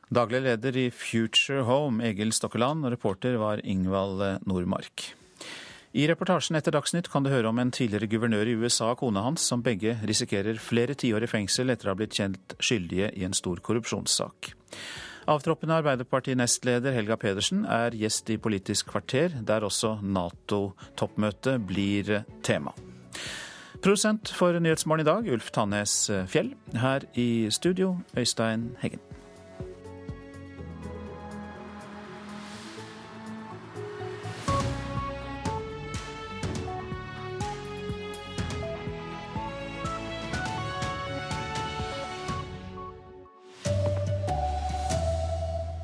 Daglig 0.10 0.42
leder 0.42 0.78
i 0.78 0.88
Future 0.90 1.62
Home, 1.68 2.02
Egil 2.02 2.34
Stokkeland, 2.34 2.86
og 2.86 2.96
reporter 2.96 3.38
var 3.38 3.62
Ingvald 3.62 4.24
Nordmark. 4.50 5.12
I 5.98 6.06
reportasjen 6.10 6.58
etter 6.58 6.74
Dagsnytt 6.74 7.08
kan 7.10 7.26
du 7.26 7.32
høre 7.32 7.50
om 7.50 7.60
en 7.62 7.72
tidligere 7.74 8.10
guvernør 8.10 8.50
i 8.50 8.56
USA 8.62 8.92
og 8.94 9.00
kona 9.02 9.24
hans, 9.26 9.46
som 9.46 9.64
begge 9.66 9.96
risikerer 10.06 10.62
flere 10.62 10.94
tiår 10.94 11.26
i 11.26 11.30
fengsel 11.30 11.74
etter 11.74 11.90
å 11.90 11.96
ha 11.96 11.98
blitt 11.98 12.18
kjent 12.18 12.54
skyldige 12.62 13.10
i 13.18 13.26
en 13.26 13.38
stor 13.38 13.62
korrupsjonssak. 13.66 14.52
Avtroppende 15.30 15.80
Arbeiderparti-nestleder 15.82 16.94
Helga 16.94 17.18
Pedersen 17.22 17.66
er 17.70 17.98
gjest 17.98 18.30
i 18.34 18.38
Politisk 18.42 18.90
kvarter, 18.94 19.34
der 19.46 19.66
også 19.66 20.00
Nato-toppmøtet 20.02 21.66
blir 21.70 22.24
tema. 22.46 22.74
Produsent 23.84 24.30
for 24.36 24.60
Nyhetsmorgen 24.60 25.02
i 25.02 25.08
dag, 25.08 25.32
Ulf 25.34 25.52
Tannes 25.52 26.12
Fjell. 26.28 26.54
Her 26.76 27.00
i 27.16 27.48
studio, 27.50 27.98
Øystein 28.18 28.76
Heggen. 28.80 29.00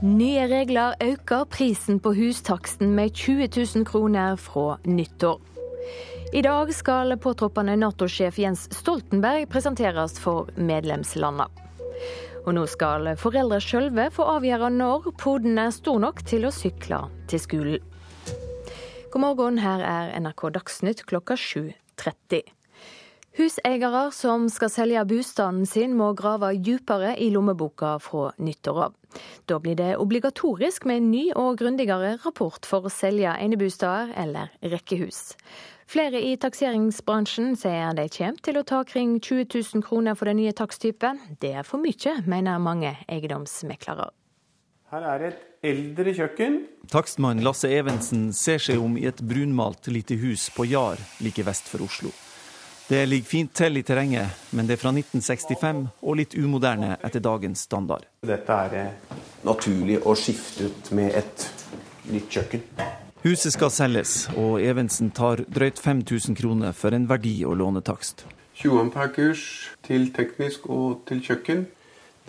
Nye 0.01 0.47
regler 0.47 0.93
øker 1.03 1.43
prisen 1.43 1.99
på 1.99 2.13
hustaksten 2.13 2.95
med 2.95 3.09
20 3.09 3.49
000 3.75 3.85
kroner 3.85 4.35
fra 4.35 4.77
nyttår. 4.85 5.55
I 6.36 6.41
dag 6.41 6.73
skal 6.75 7.17
påtroppende 7.17 7.77
Nato-sjef 7.79 8.38
Jens 8.39 8.65
Stoltenberg 8.75 9.45
presenteres 9.47 10.17
for 10.19 10.49
medlemslandene. 10.59 11.45
Og 12.43 12.49
nå 12.57 12.65
skal 12.67 13.07
foreldre 13.15 13.61
sjølve 13.63 14.09
få 14.11 14.25
avgjøre 14.33 14.67
når 14.75 15.13
poden 15.21 15.55
er 15.63 15.71
stor 15.71 16.01
nok 16.03 16.19
til 16.27 16.43
å 16.43 16.51
sykle 16.51 16.99
til 17.31 17.39
skolen. 17.39 17.86
God 19.13 19.23
morgen, 19.23 19.61
her 19.63 19.79
er 19.79 20.11
NRK 20.19 20.43
Dagsnytt 20.57 21.05
klokka 21.07 21.38
7.30. 21.39 22.43
Huseiere 23.39 24.01
som 24.15 24.49
skal 24.51 24.73
selge 24.73 25.05
bostaden 25.07 25.63
sin, 25.67 25.95
må 25.95 26.09
grave 26.19 26.49
dypere 26.59 27.13
i 27.15 27.29
lommeboka 27.31 27.93
fra 28.03 28.33
nyttår 28.43 28.81
av. 28.89 28.99
Da 29.47 29.61
blir 29.63 29.79
det 29.79 29.93
obligatorisk 30.03 30.83
med 30.83 30.99
en 30.99 31.09
ny 31.13 31.23
og 31.31 31.61
grundigere 31.63 32.17
rapport 32.25 32.67
for 32.67 32.83
å 32.83 32.91
selge 32.91 33.38
enebosteder 33.39 34.11
eller 34.19 34.51
rekkehus. 34.75 35.29
Flere 35.86 36.17
i 36.17 36.33
takseringsbransjen 36.41 37.53
sier 37.61 37.93
de 37.93 38.07
kommer 38.09 38.41
til 38.45 38.57
å 38.57 38.65
ta 38.65 38.81
kring 38.89 39.19
20 39.21 39.45
000 39.53 39.86
kroner 39.86 40.17
for 40.17 40.25
den 40.31 40.39
nye 40.41 40.53
taksttypen. 40.57 41.19
Det 41.41 41.53
er 41.61 41.67
for 41.67 41.81
mye, 41.81 42.15
mener 42.25 42.61
mange 42.61 42.95
eiendomsmeklere. 43.05 44.09
Her 44.93 45.05
er 45.13 45.25
et 45.29 45.45
eldre 45.65 46.13
kjøkken. 46.17 46.59
Takstmann 46.89 47.43
Lasse 47.45 47.69
Evensen 47.69 48.31
ser 48.33 48.61
seg 48.61 48.81
om 48.81 48.97
i 48.97 49.05
et 49.09 49.21
brunmalt 49.21 49.89
lite 49.93 50.17
hus 50.21 50.49
på 50.55 50.65
Jar 50.69 51.01
like 51.25 51.45
vest 51.45 51.69
for 51.69 51.86
Oslo. 51.86 52.13
Det 52.86 53.01
ligger 53.09 53.29
fint 53.29 53.53
til 53.57 53.77
i 53.77 53.86
terrenget, 53.86 54.45
men 54.53 54.67
det 54.67 54.77
er 54.77 54.81
fra 54.81 54.91
1965 54.93 55.88
og 56.01 56.19
litt 56.19 56.36
umoderne 56.38 56.99
etter 57.01 57.21
dagens 57.21 57.65
standard. 57.65 58.05
Dette 58.25 58.59
er 58.69 58.91
naturlig 59.45 60.01
å 60.05 60.13
skifte 60.17 60.69
ut 60.69 60.93
med 60.97 61.17
et 61.17 61.49
nytt 62.13 62.29
kjøkken. 62.29 62.69
Huset 63.26 63.55
skal 63.55 63.71
selges, 63.73 64.11
og 64.38 64.59
Evensen 64.61 65.07
tar 65.09 65.39
drøyt 65.49 65.80
5000 65.82 66.36
kroner 66.38 66.76
for 66.78 66.93
en 66.93 67.07
verdi- 67.09 67.41
og 67.49 67.55
lånetakst. 67.57 68.21
20 68.61 68.84
ampere-kurs 68.84 69.45
til 69.88 70.11
teknisk 70.13 70.67
og 70.69 70.99
til 71.09 71.23
kjøkken. 71.26 71.63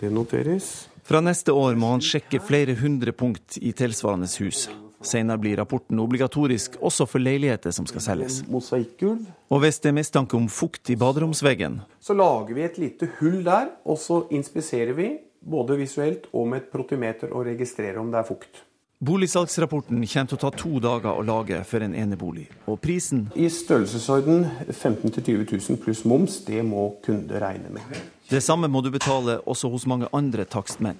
Det 0.01 0.09
noteres. 0.09 0.87
Fra 1.05 1.21
neste 1.21 1.53
år 1.53 1.77
må 1.77 1.91
han 1.91 2.01
sjekke 2.01 2.41
flere 2.41 2.73
hundre 2.79 3.13
punkt 3.13 3.59
i 3.61 3.75
tilsvarende 3.77 4.25
hus. 4.41 4.63
Senere 5.05 5.37
blir 5.37 5.61
rapporten 5.61 6.01
obligatorisk 6.01 6.79
også 6.81 7.05
for 7.05 7.21
leiligheter 7.21 7.69
som 7.77 7.85
skal 7.85 8.01
selges. 8.01 8.39
Mosaikkgulv. 8.49 9.27
Og 9.53 9.61
hvis 9.61 9.77
det 9.83 9.91
er 9.91 9.99
mistanke 9.99 10.33
om 10.33 10.49
fukt 10.49 10.89
i 10.89 10.97
baderomsveggen 10.97 11.83
Så 12.01 12.17
lager 12.17 12.57
vi 12.57 12.65
et 12.65 12.81
lite 12.81 13.11
hull 13.19 13.43
der, 13.45 13.69
og 13.85 14.01
så 14.01 14.23
inspiserer 14.33 14.97
vi 14.97 15.11
både 15.45 15.77
visuelt 15.77 16.25
og 16.33 16.47
med 16.47 16.63
et 16.63 16.71
protimeter 16.73 17.29
og 17.29 17.45
registrerer 17.45 18.01
om 18.01 18.09
det 18.09 18.17
er 18.23 18.27
fukt. 18.33 18.63
Boligsalgsrapporten 18.97 19.99
kommer 20.09 20.25
til 20.25 20.37
å 20.39 20.41
ta 20.41 20.49
to 20.57 20.79
dager 20.81 21.13
å 21.13 21.21
lage 21.21 21.59
for 21.69 21.83
en 21.85 21.93
enebolig. 21.93 22.47
Og 22.65 22.79
prisen 22.81 23.27
I 23.37 23.45
størrelsesorden 23.53 24.47
15 24.71 25.11
000-20 25.11 25.51
000 25.53 25.81
pluss 25.83 25.99
moms, 26.01 26.39
det 26.47 26.63
må 26.65 26.87
kunde 27.05 27.37
regne 27.37 27.69
med. 27.75 27.99
Det 28.25 28.41
samme 28.41 28.65
må 28.65 28.81
du 28.81 28.89
betale 28.89 29.35
også 29.45 29.69
hos 29.69 29.85
mange 29.85 30.09
andre 30.17 30.47
takstmenn. 30.49 30.97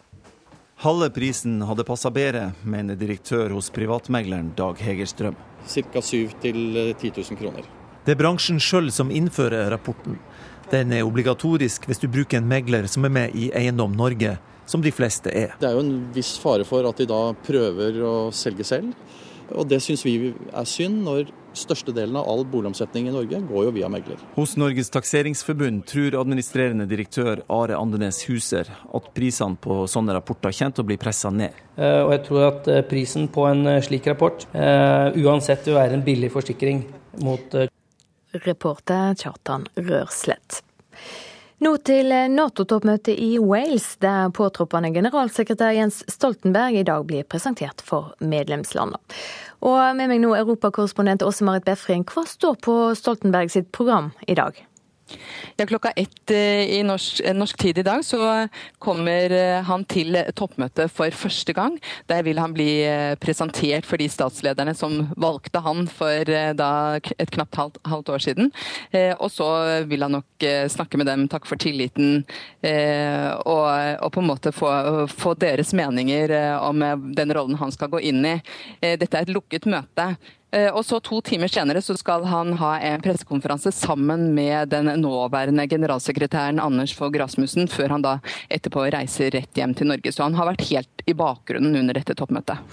Halve 0.84 1.10
prisen 1.10 1.56
hadde 1.66 1.88
passa 1.88 2.12
bedre, 2.14 2.52
mener 2.62 3.00
direktør 3.00 3.56
hos 3.58 3.72
privatmegleren 3.74 4.52
Dag 4.60 4.78
Hegerstrøm. 4.78 5.34
Ca. 5.66 5.98
7 5.98 6.38
000-10 6.44 7.18
000 7.18 7.40
kroner. 7.40 7.66
Det 8.06 8.14
er 8.14 8.20
bransjen 8.22 8.62
sjøl 8.62 8.92
som 8.94 9.10
innfører 9.10 9.72
rapporten. 9.74 10.20
Den 10.70 10.94
er 10.94 11.08
obligatorisk 11.08 11.90
hvis 11.90 12.06
du 12.06 12.06
bruker 12.14 12.38
en 12.38 12.48
megler 12.54 12.86
som 12.86 13.10
er 13.10 13.16
med 13.24 13.34
i 13.34 13.50
Eiendom 13.58 13.98
Norge, 13.98 14.38
som 14.68 14.84
de 14.84 14.92
fleste 14.94 15.32
er. 15.32 15.56
Det 15.60 15.70
er 15.70 15.78
jo 15.78 15.86
en 15.86 15.96
viss 16.16 16.36
fare 16.42 16.68
for 16.68 16.88
at 16.90 17.00
de 17.00 17.08
da 17.10 17.22
prøver 17.48 18.02
å 18.04 18.16
selge 18.36 18.68
selv. 18.68 18.94
Og 19.56 19.68
det 19.70 19.80
syns 19.84 20.04
vi 20.04 20.34
er 20.34 20.68
synd, 20.68 21.06
når 21.06 21.30
størstedelen 21.58 22.18
av 22.20 22.28
all 22.30 22.44
boligomsetning 22.48 23.08
i 23.10 23.14
Norge 23.14 23.40
går 23.48 23.68
jo 23.68 23.74
via 23.76 23.90
megler. 23.92 24.20
Hos 24.36 24.56
Norges 24.60 24.92
takseringsforbund 24.94 25.86
tror 25.90 26.20
administrerende 26.22 26.88
direktør 26.90 27.42
Are 27.54 27.78
Andenes 27.80 28.22
Huser 28.28 28.70
at 28.70 29.10
prisene 29.18 29.58
på 29.62 29.86
sånne 29.90 30.18
rapporter 30.18 30.54
kommer 30.54 30.76
til 30.76 30.86
å 30.86 30.90
bli 30.92 31.00
pressa 31.02 31.32
ned. 31.34 31.56
Eh, 31.78 32.02
og 32.04 32.14
jeg 32.16 32.24
tror 32.28 32.46
at 32.52 32.70
eh, 32.74 32.84
prisen 32.90 33.30
på 33.34 33.48
en 33.50 33.66
eh, 33.72 33.82
slik 33.86 34.10
rapport 34.12 34.46
uansett 34.58 35.68
vil 35.68 35.78
være 35.78 35.98
en 35.98 36.06
billig 36.06 36.30
forsikring 36.34 36.84
mot 37.24 37.58
Reporter 38.46 39.16
Kjartan 39.18 39.66
Rørslett. 39.80 40.62
Nå 41.58 41.72
til 41.82 42.12
Nato-toppmøtet 42.30 43.18
i 43.18 43.40
Wales, 43.42 43.96
der 43.98 44.30
påtroppende 44.30 44.92
generalsekretær 44.94 45.74
Jens 45.74 46.04
Stoltenberg 46.06 46.78
i 46.78 46.86
dag 46.86 47.08
blir 47.10 47.26
presentert 47.26 47.82
for 47.82 48.12
medlemslandene. 48.22 49.02
Og 49.66 49.82
med 49.98 50.12
meg 50.12 50.22
nå 50.22 50.36
europakorrespondent 50.38 51.26
Åse 51.26 51.48
Marit 51.48 51.66
Befring, 51.66 52.06
hva 52.06 52.28
står 52.30 52.62
på 52.62 52.78
Stoltenberg 53.02 53.50
sitt 53.50 53.72
program 53.74 54.12
i 54.30 54.38
dag? 54.38 54.67
Ja, 55.58 55.66
klokka 55.66 55.90
ett 55.90 56.32
eh, 56.32 56.78
i 56.78 56.84
norsk, 56.84 57.22
eh, 57.26 57.36
norsk, 57.36 57.58
tid 57.58 57.78
i 57.78 57.84
dag 57.84 58.06
så 58.06 58.48
kommer 58.80 59.32
eh, 59.32 59.64
han 59.64 59.86
til 59.86 60.18
toppmøtet 60.36 60.92
for 60.92 61.12
første 61.16 61.54
gang. 61.56 61.78
Der 62.12 62.24
vil 62.28 62.40
han 62.40 62.54
bli 62.54 62.68
presentert 63.22 63.88
for 63.88 63.98
de 63.98 64.10
statslederne 64.12 64.76
som 64.78 65.08
valgte 65.18 65.62
han 65.64 65.88
for 65.90 66.30
et 66.30 67.32
knapt 67.34 67.56
halvt, 67.58 67.80
halvt, 67.88 68.10
år 68.10 68.24
siden. 68.24 68.52
Og 69.20 69.30
så 69.32 69.48
vil 69.90 70.04
han 70.06 70.16
nok 70.18 70.46
snakke 70.72 71.00
med 71.00 71.10
dem, 71.10 71.26
takke 71.32 71.50
for 71.50 71.60
tilliten 71.60 72.24
og, 72.64 73.68
og 74.04 74.12
på 74.14 74.22
en 74.22 74.30
måte 74.30 74.54
få, 74.56 74.70
få 75.12 75.34
deres 75.40 75.74
meninger 75.78 76.34
om 76.62 76.84
den 77.18 77.34
rollen 77.36 77.60
han 77.60 77.74
skal 77.74 77.92
gå 77.92 78.02
inn 78.12 78.24
i. 78.26 78.36
Dette 78.82 79.12
er 79.12 79.28
et 79.28 79.34
lukket 79.34 79.68
møte. 79.70 80.12
Eh, 80.52 80.70
og 80.72 80.86
så 80.88 81.00
To 81.04 81.20
timer 81.26 81.52
senere 81.52 81.82
så 81.84 81.98
skal 82.00 82.24
han 82.30 82.54
ha 82.62 82.78
en 82.80 83.02
pressekonferanse 83.04 83.72
sammen 83.76 84.30
med 84.36 84.72
den 84.72 84.88
nåværende 85.02 85.68
generalsekretæren 85.68 86.62
Anders 86.64 86.94
Fogh 86.96 87.20
Rasmussen, 87.20 87.68
før 87.68 87.98
han 87.98 88.06
da 88.06 88.18
etterpå 88.50 88.86
reiser 88.94 89.34
rett 89.36 89.60
hjem 89.60 89.76
til 89.76 89.92
Norge. 89.92 90.14
Så 90.16 90.24
han 90.24 90.38
har 90.40 90.48
vært 90.54 90.68
helt 90.70 91.04
i 91.08 91.16
bakgrunnen 91.18 91.76
under 91.82 92.00
dette 92.00 92.16
toppmøtet. 92.16 92.64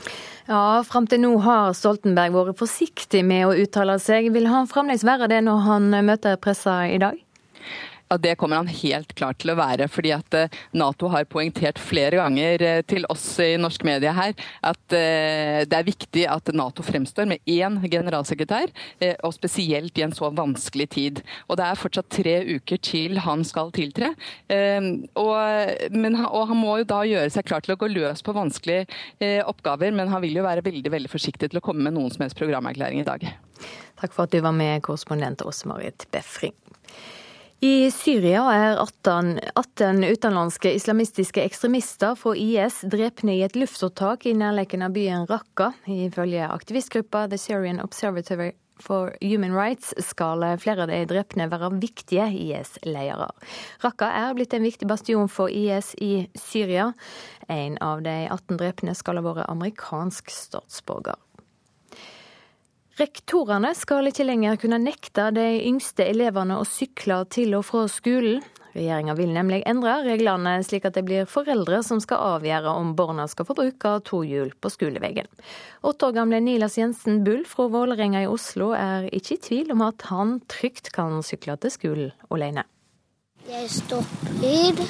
Ja, 0.46 0.82
Fram 0.86 1.08
til 1.08 1.22
nå 1.24 1.32
har 1.42 1.72
Stoltenberg 1.74 2.34
vært 2.36 2.60
forsiktig 2.60 3.24
med 3.26 3.48
å 3.48 3.54
uttale 3.64 3.98
seg. 4.02 4.30
Vil 4.34 4.50
han 4.52 4.70
fremdeles 4.70 5.06
være 5.06 5.30
det 5.32 5.42
når 5.46 5.62
han 5.66 5.94
møter 6.06 6.38
pressa 6.38 6.82
i 6.86 7.00
dag? 7.02 7.18
Ja, 8.14 8.18
Det 8.18 8.36
kommer 8.38 8.56
han 8.56 8.68
helt 8.70 9.10
klart 9.18 9.40
til 9.42 9.50
å 9.50 9.56
være. 9.58 9.88
fordi 9.90 10.12
at 10.14 10.34
eh, 10.38 10.48
Nato 10.72 11.08
har 11.10 11.24
poengtert 11.26 11.80
flere 11.82 12.20
ganger 12.20 12.62
eh, 12.62 12.82
til 12.86 13.04
oss 13.10 13.40
i 13.42 13.56
norsk 13.58 13.82
media 13.82 14.12
her 14.14 14.34
at 14.62 14.94
eh, 14.94 15.66
det 15.66 15.74
er 15.74 15.88
viktig 15.88 16.26
at 16.30 16.52
Nato 16.54 16.84
fremstår 16.86 17.26
med 17.26 17.42
én 17.50 17.80
generalsekretær, 17.90 18.70
og 19.24 19.34
spesielt 19.34 19.98
i 19.98 20.04
en 20.04 20.14
så 20.14 20.30
vanskelig 20.30 20.86
tid. 20.94 21.22
Og 21.48 21.56
Det 21.58 21.66
er 21.66 21.80
fortsatt 21.80 22.10
tre 22.12 22.36
uker 22.54 22.78
til 22.78 23.18
han 23.24 23.42
skal 23.44 23.72
tiltre. 23.74 24.12
Og, 24.50 25.34
men, 25.90 26.18
og 26.24 26.48
Han 26.48 26.60
må 26.60 26.78
jo 26.80 26.88
da 26.88 27.02
gjøre 27.08 27.32
seg 27.34 27.46
klar 27.48 27.64
til 27.64 27.74
å 27.74 27.78
gå 27.80 27.90
løs 27.90 28.22
på 28.22 28.34
vanskelige 28.36 29.42
oppgaver, 29.48 29.90
men 29.92 30.12
han 30.12 30.22
vil 30.22 30.38
jo 30.38 30.46
være 30.46 30.64
veldig, 30.64 30.92
veldig 30.94 31.10
forsiktig 31.10 31.50
til 31.50 31.60
å 31.60 31.64
komme 31.64 31.86
med 31.86 31.96
noen 31.98 32.12
som 32.14 32.24
helst 32.24 32.38
programerklæring 32.38 33.02
i 33.02 33.08
dag. 33.08 33.26
Takk 34.00 34.14
for 34.14 34.26
at 34.26 34.34
du 34.34 34.42
var 34.44 34.54
med, 34.56 34.82
korrespondent 34.86 35.44
Åse 35.46 35.68
Marit 35.70 36.06
Befring. 36.14 36.56
I 37.64 37.90
Syria 37.90 38.42
er 38.52 38.74
18, 38.76 39.38
18 39.56 40.04
utenlandske 40.04 40.74
islamistiske 40.76 41.40
ekstremister 41.40 42.12
fra 42.20 42.34
IS 42.36 42.82
drepne 42.92 43.38
i 43.38 43.44
et 43.46 43.56
luftåtak 43.56 44.26
i 44.28 44.34
nærheten 44.36 44.84
av 44.84 44.92
byen 44.92 45.24
Raqqa. 45.30 45.70
Ifølge 45.88 46.44
aktivistgruppa 46.44 47.22
The 47.32 47.38
Syrian 47.40 47.80
Observatory 47.80 48.50
for 48.84 49.14
Human 49.24 49.56
Rights 49.56 49.94
skal 50.10 50.44
flere 50.60 50.84
av 50.84 50.92
de 50.92 51.00
drepne 51.08 51.48
være 51.48 51.72
viktige 51.80 52.28
IS-ledere. 52.36 53.30
Raqqa 53.86 54.12
er 54.12 54.36
blitt 54.36 54.52
en 54.52 54.68
viktig 54.68 54.90
bastion 54.90 55.32
for 55.32 55.48
IS 55.48 55.94
i 56.04 56.26
Syria. 56.36 56.90
En 57.48 57.80
av 57.80 58.04
de 58.04 58.26
18 58.26 58.60
drepne 58.60 58.98
skal 58.98 59.22
ha 59.22 59.24
vært 59.24 59.48
amerikansk 59.48 60.28
statsborger. 60.36 61.16
Rektorene 62.94 63.72
skal 63.74 64.06
ikke 64.06 64.22
lenger 64.22 64.58
kunne 64.62 64.78
nekte 64.78 65.30
de 65.34 65.44
yngste 65.66 66.04
elevene 66.06 66.60
å 66.60 66.66
sykle 66.68 67.24
til 67.26 67.56
og 67.58 67.64
fra 67.66 67.88
skolen. 67.90 68.44
Regjeringa 68.74 69.16
vil 69.18 69.32
nemlig 69.34 69.60
endre 69.70 69.96
reglene 70.02 70.52
slik 70.66 70.86
at 70.86 70.94
det 70.94 71.02
blir 71.06 71.26
foreldre 71.30 71.80
som 71.86 71.98
skal 72.02 72.22
avgjøre 72.36 72.70
om 72.74 72.92
barna 72.98 73.26
skal 73.30 73.46
få 73.48 73.56
bruke 73.58 73.92
to 74.06 74.20
hjul 74.26 74.52
på 74.58 74.70
skoleveien. 74.70 75.26
Åtte 75.82 76.08
år 76.08 76.14
gamle 76.20 76.40
Nilas 76.42 76.78
Jensen 76.78 77.22
Bull 77.26 77.42
fra 77.50 77.66
Vålerenga 77.70 78.22
i 78.22 78.30
Oslo 78.30 78.70
er 78.78 79.08
ikke 79.10 79.38
i 79.38 79.42
tvil 79.48 79.74
om 79.74 79.82
at 79.86 80.06
han 80.10 80.36
trygt 80.50 80.92
kan 80.94 81.18
sykle 81.26 81.58
til 81.62 81.74
skolen 81.74 82.14
alene. 82.34 82.66
Jeg 83.50 83.70
stopper 83.74 84.84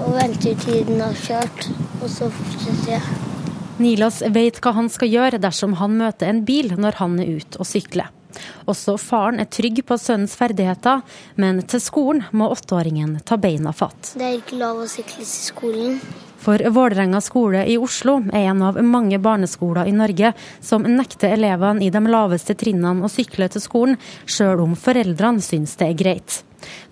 og 0.00 0.16
venter 0.16 0.56
til 0.64 0.88
den 0.88 1.04
har 1.04 1.20
kjørt, 1.20 1.68
og 2.00 2.08
så 2.08 2.32
fortsetter 2.32 2.96
jeg. 2.96 3.31
Nilas 3.78 4.22
vet 4.28 4.58
hva 4.60 4.74
han 4.76 4.90
skal 4.92 5.08
gjøre 5.08 5.40
dersom 5.40 5.78
han 5.80 5.96
møter 5.96 6.28
en 6.28 6.42
bil 6.44 6.74
når 6.76 6.98
han 7.00 7.16
er 7.22 7.38
ute 7.38 7.60
og 7.62 7.68
sykler. 7.68 8.10
Også 8.68 8.96
faren 9.00 9.40
er 9.42 9.48
trygg 9.52 9.82
på 9.86 9.96
sønnens 10.00 10.34
ferdigheter, 10.38 11.02
men 11.40 11.60
til 11.68 11.82
skolen 11.82 12.24
må 12.32 12.48
åtteåringen 12.52 13.18
ta 13.28 13.36
beina 13.40 13.74
fatt. 13.76 14.14
Det 14.16 14.28
er 14.28 14.38
ikke 14.38 14.60
lov 14.60 14.84
å 14.84 14.90
sykle 14.90 15.20
til 15.20 15.32
skolen. 15.32 15.98
For 16.42 16.58
Vålerenga 16.74 17.20
skole 17.22 17.62
i 17.70 17.76
Oslo 17.78 18.16
er 18.32 18.48
en 18.50 18.64
av 18.66 18.80
mange 18.82 19.20
barneskoler 19.22 19.86
i 19.86 19.94
Norge 19.94 20.32
som 20.64 20.82
nekter 20.82 21.36
elevene 21.36 21.84
i 21.86 21.90
de 21.94 22.02
laveste 22.08 22.56
trinnene 22.58 23.06
å 23.06 23.12
sykle 23.12 23.46
til 23.52 23.62
skolen, 23.62 24.00
sjøl 24.26 24.64
om 24.64 24.74
foreldrene 24.78 25.44
syns 25.44 25.76
det 25.78 25.92
er 25.92 26.00
greit. 26.00 26.40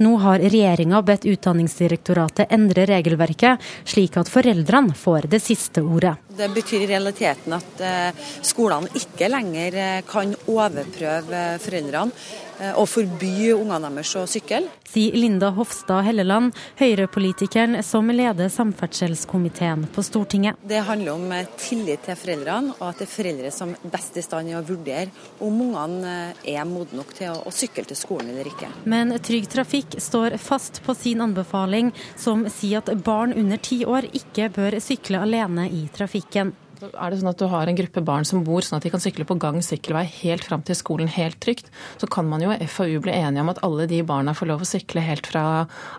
Nå 0.04 0.16
har 0.22 0.42
regjeringa 0.42 1.02
bedt 1.06 1.26
Utdanningsdirektoratet 1.30 2.52
endre 2.52 2.86
regelverket, 2.90 3.60
slik 3.84 4.18
at 4.20 4.30
foreldrene 4.32 4.96
får 4.96 5.30
det 5.32 5.42
siste 5.44 5.82
ordet. 5.82 6.16
Det 6.36 6.50
betyr 6.54 6.84
i 6.84 6.90
realiteten 6.90 7.56
at 7.56 7.82
eh, 7.84 8.28
skolene 8.46 8.90
ikke 8.96 9.28
lenger 9.30 9.80
eh, 9.80 9.98
kan 10.08 10.34
overprøve 10.50 11.42
foreldrene 11.60 12.14
eh, 12.14 12.49
og 12.76 12.86
forby 12.90 13.52
ungene 13.54 13.90
deres 13.96 14.12
å 14.18 14.26
sykle. 14.28 14.62
Sier 14.90 15.14
Linda 15.14 15.52
Hofstad 15.54 16.02
Helleland, 16.06 16.56
Høyre-politikeren 16.80 17.78
som 17.86 18.10
leder 18.10 18.50
samferdselskomiteen 18.50 19.86
på 19.94 20.02
Stortinget. 20.04 20.58
Det 20.66 20.82
handler 20.86 21.14
om 21.14 21.34
tillit 21.60 22.04
til 22.06 22.18
foreldrene, 22.18 22.74
og 22.78 22.86
at 22.88 23.02
det 23.02 23.06
er 23.06 23.12
foreldre 23.12 23.52
som 23.54 23.74
best 23.92 24.18
i 24.18 24.24
stand 24.24 24.50
til 24.50 24.58
å 24.58 24.64
vurdere 24.66 25.08
om 25.40 25.60
ungene 25.66 26.14
er 26.44 26.64
modne 26.68 27.00
nok 27.00 27.14
til 27.16 27.36
å 27.38 27.52
sykle 27.54 27.86
til 27.88 27.98
skolen 27.98 28.32
eller 28.32 28.50
ikke. 28.50 28.70
Men 28.90 29.14
Trygg 29.22 29.46
Trafikk 29.52 29.98
står 30.02 30.36
fast 30.42 30.82
på 30.86 30.96
sin 30.98 31.22
anbefaling, 31.24 31.92
som 32.18 32.46
sier 32.50 32.82
at 32.82 32.90
barn 33.04 33.36
under 33.36 33.60
ti 33.62 33.84
år 33.86 34.10
ikke 34.10 34.50
bør 34.56 34.80
sykle 34.82 35.22
alene 35.22 35.68
i 35.70 35.86
trafikken. 35.94 36.54
Er 36.80 37.12
det 37.12 37.20
sånn 37.20 37.30
at 37.30 37.40
du 37.40 37.46
har 37.50 37.68
en 37.68 37.76
gruppe 37.76 38.02
barn 38.04 38.26
som 38.28 38.44
bor 38.46 38.64
sånn 38.64 38.78
at 38.78 38.86
de 38.86 38.92
kan 38.92 39.02
sykle 39.02 39.26
på 39.28 39.36
gang 39.42 39.58
sykkelvei 39.64 40.04
helt 40.22 40.46
fram 40.46 40.64
til 40.66 40.78
skolen 40.78 41.10
helt 41.12 41.38
trygt, 41.42 41.70
så 42.00 42.08
kan 42.10 42.28
man 42.30 42.44
jo 42.44 42.52
i 42.54 42.68
FAU 42.70 43.00
bli 43.04 43.14
enige 43.14 43.44
om 43.44 43.52
at 43.52 43.62
alle 43.66 43.86
de 43.90 44.00
barna 44.06 44.34
får 44.36 44.50
lov 44.50 44.64
å 44.64 44.68
sykle 44.68 45.04
helt 45.04 45.28
fra 45.28 45.44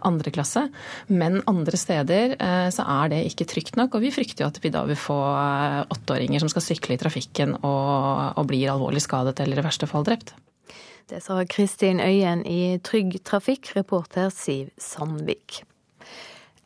andre 0.07 0.33
klasse. 0.33 0.67
Men 1.07 1.41
andre 1.49 1.79
steder 1.79 2.35
eh, 2.37 2.67
så 2.73 2.85
er 2.99 3.13
det 3.13 3.23
ikke 3.29 3.49
trygt 3.51 3.79
nok, 3.79 3.97
og 3.97 4.05
vi 4.05 4.13
frykter 4.13 4.45
jo 4.45 4.51
at 4.51 4.61
vi 4.63 4.73
da 4.73 4.85
vil 4.89 4.99
få 4.99 5.19
eh, 5.37 5.81
åtteåringer 5.93 6.43
som 6.43 6.51
skal 6.51 6.65
sykle 6.65 6.97
i 6.97 7.01
trafikken 7.01 7.57
og, 7.61 8.39
og 8.39 8.47
blir 8.49 8.71
alvorlig 8.73 9.03
skadet 9.05 9.39
eller 9.43 9.61
i 9.61 9.67
verste 9.67 9.89
fall 9.89 10.07
drept. 10.07 10.35
Det 11.11 11.19
sa 11.23 11.41
Kristin 11.49 11.99
Øyen 11.99 12.45
i 12.47 12.79
Trygg 12.79 13.17
Trafikk, 13.27 13.73
reporter 13.75 14.29
Siv 14.31 14.69
Sandvik. 14.79 15.65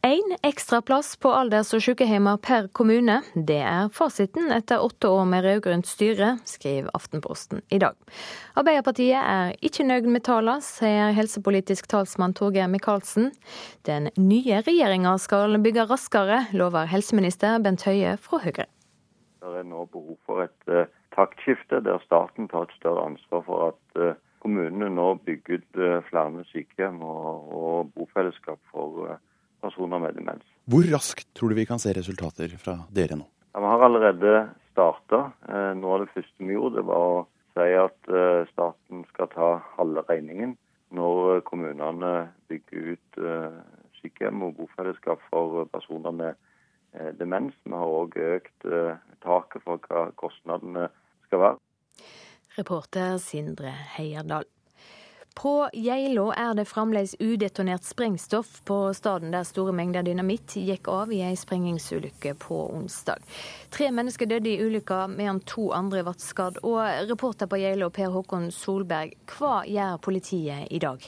Én 0.06 0.36
ekstra 0.44 0.82
plass 0.82 1.16
på 1.18 1.32
alders- 1.34 1.72
og 1.74 1.82
sykehjemmer 1.82 2.38
per 2.38 2.68
kommune. 2.78 3.16
Det 3.34 3.58
er 3.58 3.88
fasiten 3.90 4.52
etter 4.54 4.84
åtte 4.86 5.10
år 5.10 5.24
med 5.26 5.42
rød-grønt 5.42 5.90
styre, 5.90 6.36
skriver 6.46 6.92
Aftenposten 6.94 7.64
i 7.74 7.80
dag. 7.82 7.98
Arbeiderpartiet 8.54 9.18
er 9.18 9.56
ikke 9.66 9.88
nøyd 9.90 10.06
med 10.14 10.22
tallene, 10.30 10.62
sier 10.62 11.10
helsepolitisk 11.18 11.90
talsmann 11.90 12.38
Torgeir 12.38 12.70
Micaelsen. 12.70 13.32
Den 13.90 14.12
nye 14.14 14.62
regjeringa 14.70 15.18
skal 15.18 15.58
bygge 15.66 15.90
raskere, 15.90 16.44
lover 16.54 16.86
helseminister 16.86 17.58
Bent 17.66 17.90
Høie 17.90 18.14
fra 18.22 18.44
Høyre. 18.46 18.70
Det 19.42 19.58
er 19.58 19.70
nå 19.74 19.90
behov 19.90 20.22
for 20.30 20.46
et 20.46 20.70
uh, 20.70 20.86
taktskifte, 21.18 21.82
der 21.82 21.98
staten 22.06 22.54
tar 22.54 22.70
et 22.70 22.78
større 22.78 23.10
ansvar 23.10 23.48
for 23.50 23.70
at 23.74 23.98
uh, 23.98 24.14
kommunene 24.46 24.94
nå 25.02 25.16
bygger 25.26 25.64
ut 25.64 25.80
uh, 25.82 26.02
flere 26.12 26.46
sykehjem 26.54 27.02
og, 27.02 27.96
bofellesskap 27.98 28.62
for 28.70 29.18
personer 29.66 30.02
med 30.02 30.16
demens. 30.18 30.46
Hvor 30.70 30.86
raskt 30.94 31.34
tror 31.38 31.52
du 31.52 31.60
vi 31.60 31.68
kan 31.70 31.82
se 31.82 31.94
resultater 31.98 32.54
fra 32.62 32.80
dere 32.94 33.18
nå? 33.20 33.28
Ja, 33.56 33.62
vi 33.64 33.72
har 33.72 33.86
allerede 33.88 34.36
starta. 34.76 35.32
Eh, 35.50 35.72
noe 35.80 35.96
av 35.96 36.04
det 36.04 36.12
første 36.14 36.44
vi 36.44 36.58
gjorde, 36.58 36.84
var 36.88 37.06
å 37.08 37.20
si 37.56 37.68
at 37.80 38.10
eh, 38.12 38.48
staten 38.52 39.06
skal 39.14 39.32
ta 39.32 39.50
halve 39.78 40.04
regningen 40.10 40.58
når 40.96 41.42
kommunene 41.48 42.12
bygger 42.52 42.96
ut 42.96 43.22
eh, 43.22 43.62
sykehjem 44.02 44.44
og 44.48 44.58
bofellesskap 44.60 45.24
for 45.32 45.64
personer 45.72 46.16
med 46.16 46.44
demens. 47.20 47.56
Vi 47.64 47.74
har 47.76 47.92
òg 47.92 48.14
økt 48.16 48.68
taket 49.26 49.64
for 49.66 49.82
hva 49.90 50.06
kostnadene 50.16 50.86
skal 51.26 51.42
være. 51.42 51.58
Reporter 52.56 53.18
Sindre 53.20 53.74
Heierdal. 53.98 54.48
På 55.36 55.70
Geilo 55.74 56.30
er 56.32 56.54
det 56.56 56.64
fremdeles 56.70 57.16
udetonert 57.20 57.84
sprengstoff 57.84 58.62
på 58.64 58.78
staden 58.96 59.34
der 59.36 59.44
store 59.44 59.74
mengder 59.76 60.06
dynamitt 60.08 60.56
gikk 60.56 60.88
av 60.88 61.12
i 61.12 61.20
ei 61.28 61.36
sprengingsulykke 61.36 62.38
på 62.40 62.62
onsdag. 62.78 63.20
Tre 63.76 63.92
mennesker 63.92 64.32
døde 64.32 64.54
i 64.54 64.64
ulykka, 64.64 65.02
mens 65.12 65.44
to 65.52 65.68
andre 65.76 66.06
ble 66.08 66.16
skadd. 66.24 66.62
Og 66.64 66.80
reporter 67.12 67.52
på 67.52 67.60
Geilo, 67.60 67.92
Per 67.92 68.16
Håkon 68.16 68.48
Solberg, 68.56 69.20
hva 69.36 69.60
gjør 69.68 70.00
politiet 70.08 70.72
i 70.72 70.80
dag? 70.80 71.04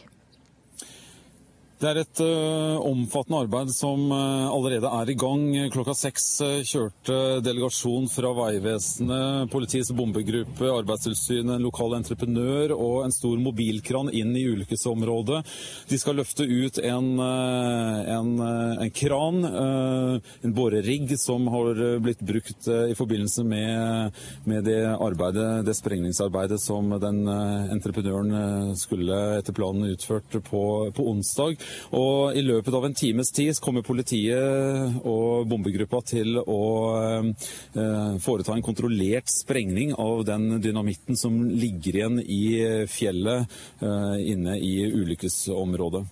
Det 1.78 1.86
er 1.86 1.98
et 2.02 2.20
uh, 2.26 2.80
omfattende 2.90 3.38
arbeid 3.44 3.70
som 3.70 4.08
uh, 4.10 4.48
allerede 4.50 4.90
er 4.98 5.12
i 5.12 5.16
gang. 5.22 5.44
Klokka 5.70 5.94
seks 5.94 6.24
uh, 6.42 6.64
kjørte 6.66 7.18
delegasjon 7.46 8.08
fra 8.10 8.32
Vegvesenet, 8.34 9.52
politiets 9.54 9.92
bombegruppe, 9.94 10.72
Arbeidstilsynet, 10.74 11.52
en 11.54 11.68
lokal 11.68 11.94
entreprenør 12.00 12.74
og 12.74 13.04
en 13.04 13.14
stor 13.14 13.38
mobilkran 13.38 14.10
inn 14.10 14.34
i 14.34 14.48
ulykkesområdet. 14.50 15.44
De 15.92 16.00
skal 16.02 16.18
løfte 16.18 16.48
ut 16.50 16.80
en, 16.82 17.12
en, 17.22 18.34
en 18.82 18.92
kran, 18.98 19.46
en 19.46 20.56
borerigg, 20.58 21.14
som 21.22 21.46
har 21.54 21.84
blitt 22.02 22.26
brukt 22.26 22.72
i 22.74 22.98
forbindelse 22.98 23.46
med, 23.46 24.18
med 24.50 24.66
det, 24.66 24.80
arbeidet, 24.96 25.62
det 25.68 25.78
sprengningsarbeidet 25.78 26.58
som 26.64 26.90
den 27.06 27.22
entreprenøren 27.30 28.74
skulle 28.80 29.22
etter 29.38 29.54
planen 29.58 29.92
utført 29.94 30.42
på, 30.50 30.66
på 30.90 31.10
onsdag. 31.14 31.67
Og 31.98 32.38
I 32.38 32.44
løpet 32.46 32.76
av 32.78 32.86
en 32.88 32.98
times 32.98 33.32
tid 33.36 33.58
kommer 33.64 33.86
politiet 33.86 35.02
og 35.08 35.48
bombegruppa 35.50 36.02
til 36.08 36.40
å 36.42 36.62
eh, 37.00 38.16
foreta 38.24 38.56
en 38.56 38.66
kontrollert 38.66 39.32
sprengning 39.32 39.94
av 39.98 40.26
den 40.28 40.62
dynamitten 40.64 41.20
som 41.20 41.40
ligger 41.50 42.00
igjen 42.00 42.22
i 42.24 42.44
fjellet 42.92 43.60
eh, 43.82 44.16
inne 44.34 44.58
i 44.60 44.74
ulykkesområdet. 44.92 46.06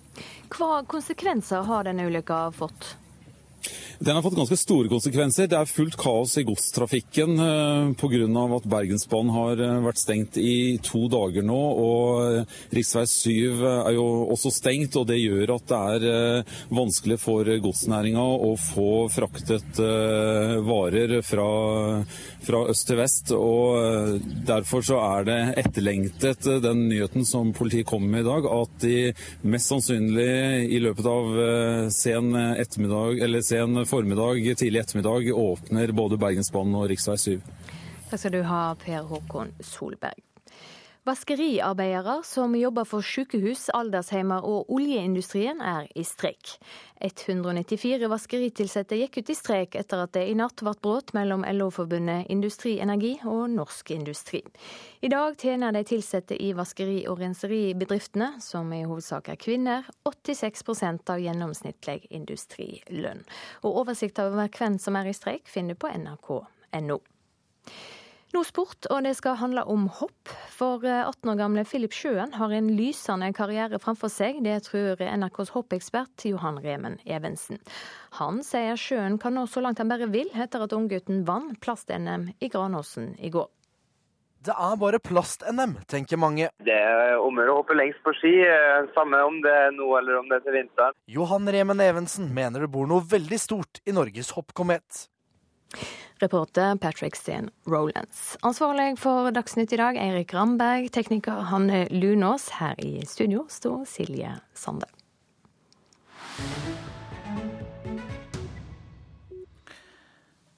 Hva 0.56 0.84
konsekvenser 0.88 1.66
har 1.66 1.88
denne 1.88 2.06
ulykka 2.08 2.46
fått? 2.56 2.94
Den 3.98 4.14
har 4.14 4.22
fått 4.22 4.36
ganske 4.36 4.56
store 4.60 4.90
konsekvenser. 4.92 5.48
Det 5.48 5.56
er 5.56 5.70
fullt 5.70 5.96
kaos 5.96 6.34
i 6.36 6.44
godstrafikken 6.44 7.38
eh, 7.40 7.92
pga. 7.96 8.42
at 8.56 8.68
Bergensbanen 8.68 9.32
har 9.32 9.60
eh, 9.62 9.78
vært 9.86 10.02
stengt 10.02 10.36
i 10.36 10.76
to 10.84 11.06
dager 11.08 11.46
nå. 11.46 11.56
og 11.56 12.44
Rv. 12.76 12.82
7 13.06 13.64
er 13.64 13.94
jo 13.96 14.04
også 14.34 14.52
stengt, 14.52 14.98
og 15.00 15.06
det 15.08 15.16
gjør 15.22 15.54
at 15.56 15.68
det 15.70 15.78
er 15.96 16.06
eh, 16.10 16.56
vanskelig 16.76 17.18
for 17.22 17.48
godsnæringa 17.48 18.20
å 18.20 18.52
få 18.60 19.06
fraktet 19.12 19.80
varer 20.66 21.16
fra, 21.24 21.46
fra 22.44 22.62
øst 22.70 22.86
til 22.90 23.00
vest. 23.00 23.32
og 23.32 24.20
Derfor 24.46 24.84
så 24.84 25.00
er 25.00 25.26
det 25.28 25.38
etterlengtet, 25.62 26.44
den 26.64 26.86
nyheten 26.90 27.24
som 27.28 27.54
politiet 27.56 27.88
kommer 27.88 28.12
med 28.12 28.26
i 28.26 28.28
dag, 28.28 28.50
at 28.60 28.76
de 28.84 28.96
mest 29.48 29.72
sannsynlig 29.72 30.68
i 30.68 30.82
løpet 30.84 31.08
av 31.08 31.32
sen 31.94 32.32
ettermiddag 32.36 33.22
eller 33.24 33.44
sen 33.46 33.85
formiddag, 33.86 34.42
tidlig 34.58 34.80
ettermiddag 34.80 35.32
åpner 35.32 35.92
både 35.96 36.18
Bergensbanen 36.20 36.74
og 36.78 36.90
rv. 36.90 37.16
7. 37.16 37.40
Takk 38.10 38.20
skal 38.20 38.36
du 38.36 38.42
ha, 38.46 38.62
Per 38.82 39.06
Håkon 39.10 39.54
Solberg. 39.64 40.22
Vaskeriarbeidere 41.06 42.24
som 42.24 42.54
jobber 42.58 42.82
for 42.84 43.04
sykehus, 43.06 43.68
aldersheimer 43.70 44.42
og 44.42 44.72
oljeindustrien 44.74 45.60
er 45.62 45.84
i 45.94 46.02
streik. 46.02 46.56
194 46.98 48.08
vaskeritilsatte 48.10 48.98
gikk 48.98 49.20
ut 49.20 49.30
i 49.30 49.36
streik 49.38 49.76
etter 49.78 50.02
at 50.02 50.16
det 50.16 50.24
i 50.26 50.34
natt 50.34 50.64
ble 50.66 50.72
brudd 50.82 51.12
mellom 51.14 51.44
LO-forbundet 51.46 52.26
Industri 52.34 52.80
Energi 52.82 53.12
og 53.22 53.44
Norsk 53.54 53.92
Industri. 53.94 54.42
I 54.98 55.12
dag 55.12 55.38
tjener 55.38 55.76
de 55.76 55.84
ansatte 55.86 56.40
i 56.42 56.50
vaskeri- 56.58 57.06
og 57.06 57.22
renseribedriftene, 57.22 58.40
som 58.42 58.72
i 58.74 58.82
hovedsak 58.82 59.30
er 59.30 59.38
kvinner, 59.38 59.86
86% 60.10 61.14
av 61.14 61.22
gjennomsnittlig 61.22 62.00
industrilønn. 62.10 63.22
Og 63.62 63.84
Oversikt 63.84 64.18
over 64.18 64.50
hvem 64.50 64.82
som 64.82 64.98
er 64.98 65.12
i 65.12 65.14
streik 65.14 65.46
finner 65.46 65.78
du 65.78 65.84
på 65.86 65.94
nrk.no. 65.94 66.98
Nå 68.34 68.42
sport, 68.44 68.88
og 68.90 69.04
det 69.06 69.12
skal 69.14 69.38
handle 69.38 69.62
om 69.70 69.86
hopp. 70.00 70.32
For 70.56 70.82
18 70.82 71.14
eh, 71.14 71.30
år 71.30 71.38
gamle 71.38 71.64
Filip 71.68 71.94
Sjøen 71.94 72.34
har 72.34 72.52
en 72.52 72.72
lysende 72.74 73.28
karriere 73.36 73.78
framfor 73.82 74.10
seg. 74.12 74.40
Det 74.44 74.56
tror 74.66 74.98
NRKs 74.98 75.52
hoppekspert 75.54 76.26
Johan 76.26 76.58
Remen 76.64 76.98
Evensen. 77.06 77.60
Han 78.18 78.42
sier 78.46 78.78
Sjøen 78.80 79.20
kan 79.22 79.36
nå 79.38 79.46
så 79.50 79.62
langt 79.62 79.78
han 79.82 79.92
bare 79.92 80.10
vil, 80.10 80.32
etter 80.34 80.66
at 80.66 80.74
unggutten 80.74 81.22
vant 81.28 81.60
plast-NM 81.62 82.32
i 82.42 82.50
Granåsen 82.50 83.14
i 83.22 83.30
går. 83.30 83.46
Det 84.46 84.54
er 84.54 84.76
bare 84.78 84.98
plast-NM, 85.02 85.72
tenker 85.90 86.20
mange. 86.22 86.50
Det 86.62 86.74
er 86.74 87.16
om 87.18 87.38
å 87.42 87.46
hoppe 87.50 87.74
lengst 87.74 88.02
på 88.06 88.12
ski, 88.14 88.30
eh, 88.46 88.86
samme 88.94 89.18
om 89.26 89.40
det 89.42 89.50
er 89.50 89.72
nå 89.74 89.88
eller 89.98 90.20
om 90.20 90.28
det 90.30 90.38
er 90.38 90.44
til 90.44 90.54
vinteren. 90.60 90.94
Johan 91.10 91.50
Remen 91.50 91.82
Evensen 91.82 92.28
mener 92.34 92.62
det 92.62 92.70
bor 92.70 92.86
noe 92.86 93.02
veldig 93.02 93.38
stort 93.42 93.80
i 93.86 93.94
Norges 93.96 94.30
hoppkomet. 94.36 95.06
Reporter 96.18 96.76
Patrick 96.76 97.16
Steen 97.16 97.50
Rolands. 97.66 98.36
Ansvarlig 98.42 98.98
for 98.98 99.30
Dagsnytt 99.30 99.72
i 99.72 99.76
dag, 99.76 99.96
Eirik 100.00 100.34
Ramberg. 100.34 100.90
Tekniker 100.92 101.46
Hanne 101.50 101.86
Lunås. 101.90 102.48
Her 102.60 102.80
i 102.80 103.02
studio 103.06 103.46
står 103.48 103.84
Silje 103.84 104.32
Sande. 104.54 104.86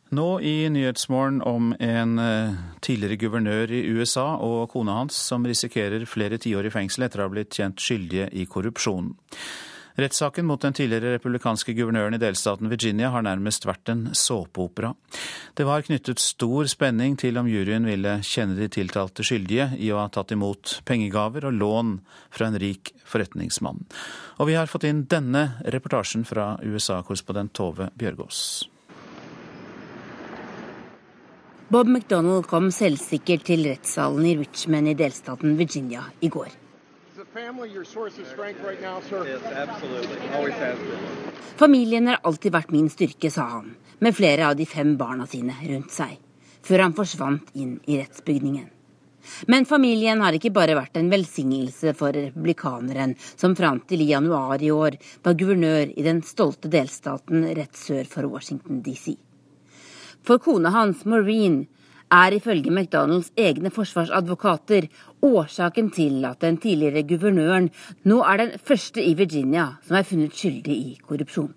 Nå 0.09 0.41
i 0.41 0.69
Nyhetsmorgen 0.73 1.43
om 1.43 1.75
en 1.81 2.19
eh, 2.19 2.55
tidligere 2.81 3.19
guvernør 3.21 3.73
i 3.77 3.83
USA 3.93 4.39
og 4.41 4.71
kona 4.73 4.95
hans 5.03 5.19
som 5.29 5.45
risikerer 5.45 6.07
flere 6.09 6.39
tiår 6.41 6.71
i 6.71 6.73
fengsel 6.73 7.05
etter 7.05 7.21
å 7.21 7.27
ha 7.27 7.33
blitt 7.35 7.59
kjent 7.59 7.83
skyldige 7.83 8.31
i 8.33 8.47
korrupsjon. 8.49 9.13
Rettssaken 9.99 10.47
mot 10.47 10.63
den 10.63 10.77
tidligere 10.79 11.17
republikanske 11.17 11.73
guvernøren 11.75 12.15
i 12.15 12.21
delstaten 12.23 12.71
Virginia 12.71 13.09
har 13.11 13.25
nærmest 13.27 13.65
vært 13.67 13.91
en 13.91 14.05
såpeopera. 14.15 14.93
Det 15.59 15.67
var 15.67 15.83
knyttet 15.83 16.23
stor 16.23 16.69
spenning 16.71 17.17
til 17.19 17.41
om 17.41 17.49
juryen 17.51 17.89
ville 17.89 18.13
kjenne 18.23 18.55
de 18.61 18.69
tiltalte 18.71 19.27
skyldige 19.27 19.73
i 19.75 19.91
å 19.91 19.99
ha 19.99 20.07
tatt 20.15 20.31
imot 20.37 20.77
pengegaver 20.87 21.49
og 21.51 21.59
lån 21.59 21.91
fra 22.31 22.47
en 22.47 22.61
rik 22.63 22.93
forretningsmann. 23.03 23.83
Og 24.39 24.53
vi 24.53 24.55
har 24.55 24.71
fått 24.71 24.87
inn 24.87 25.03
denne 25.11 25.59
reportasjen 25.67 26.23
fra 26.29 26.53
USA-korrespondent 26.63 27.57
Tove 27.59 27.91
Bjørgaas. 27.99 28.69
Bob 31.75 31.91
McDonald 31.91 32.47
kom 32.47 32.71
selvsikkert 32.71 33.51
til 33.51 33.67
rettssalen 33.67 34.31
i 34.31 34.39
Richmond 34.39 34.95
i 34.95 34.97
delstaten 35.03 35.59
Virginia 35.59 36.07
i 36.23 36.31
går. 36.31 36.68
Familien 41.57 42.07
har 42.07 42.19
alltid 42.23 42.53
vært 42.53 42.73
min 42.75 42.89
styrke, 42.91 43.31
sa 43.31 43.45
han, 43.53 43.69
med 44.03 44.17
flere 44.17 44.49
av 44.49 44.57
de 44.59 44.67
fem 44.67 44.97
barna 44.99 45.27
sine 45.31 45.55
rundt 45.69 45.95
seg, 45.95 46.17
før 46.67 46.83
han 46.87 46.97
forsvant 46.97 47.53
inn 47.55 47.77
i 47.87 48.01
rettsbygningen. 48.01 48.67
Men 49.47 49.69
familien 49.71 50.23
har 50.25 50.35
ikke 50.35 50.51
bare 50.57 50.75
vært 50.79 50.99
en 50.99 51.11
velsignelse 51.13 51.95
for 51.99 52.17
republikaneren, 52.17 53.15
som 53.37 53.55
fram 53.59 53.85
til 53.87 54.03
i 54.03 54.11
januar 54.11 54.63
i 54.65 54.73
år 54.75 54.99
var 55.23 55.39
guvernør 55.39 55.95
i 55.95 56.07
den 56.07 56.25
stolte 56.27 56.71
delstaten 56.73 57.47
rett 57.55 57.79
sør 57.79 58.09
for 58.09 58.27
Washington 58.33 58.83
DC. 58.83 59.15
For 60.27 60.43
kona 60.43 60.73
hans, 60.75 61.05
Maureen, 61.07 61.67
er 62.11 62.37
ifølge 62.37 62.71
McDonalds 62.71 63.31
egne 63.37 63.71
forsvarsadvokater 63.75 64.89
årsaken 65.23 65.91
til 65.95 66.25
at 66.29 66.41
den 66.41 66.59
tidligere 66.63 67.03
guvernøren 67.09 67.71
nå 68.09 68.21
er 68.23 68.43
den 68.43 68.53
første 68.65 69.03
i 69.03 69.15
Virginia 69.19 69.67
som 69.87 69.99
er 69.99 70.07
funnet 70.09 70.37
skyldig 70.37 70.77
i 70.77 70.99
korrupsjon. 71.03 71.53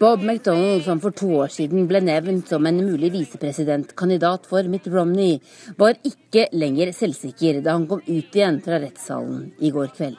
Bob 0.00 0.22
McDonald, 0.22 0.82
som 0.84 1.00
for 1.00 1.10
to 1.16 1.30
år 1.40 1.52
siden 1.52 1.86
ble 1.88 2.02
nevnt 2.04 2.50
som 2.52 2.66
en 2.68 2.82
mulig 2.84 3.12
visepresidentkandidat 3.14 4.44
for 4.48 4.68
Mitt 4.68 4.88
Romney, 4.92 5.38
var 5.78 5.96
ikke 6.04 6.48
lenger 6.52 6.92
selvsikker 6.92 7.62
da 7.64 7.78
han 7.78 7.86
kom 7.88 8.02
ut 8.04 8.36
igjen 8.36 8.60
fra 8.64 8.80
rettssalen 8.82 9.50
i 9.56 9.72
går 9.72 9.94
kveld. 9.96 10.18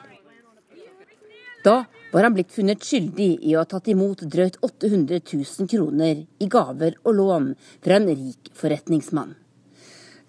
Da 1.62 1.84
var 2.10 2.22
han 2.22 2.34
blitt 2.34 2.52
funnet 2.52 2.84
skyldig 2.84 3.28
i 3.44 3.54
å 3.54 3.62
ha 3.62 3.68
tatt 3.68 3.88
imot 3.92 4.24
drøyt 4.32 4.56
800 4.64 5.20
000 5.32 5.68
kroner 5.68 6.24
i 6.24 6.48
gaver 6.48 6.96
og 7.04 7.18
lån 7.18 7.50
fra 7.84 7.98
en 7.98 8.08
rik 8.08 8.50
forretningsmann. 8.56 9.34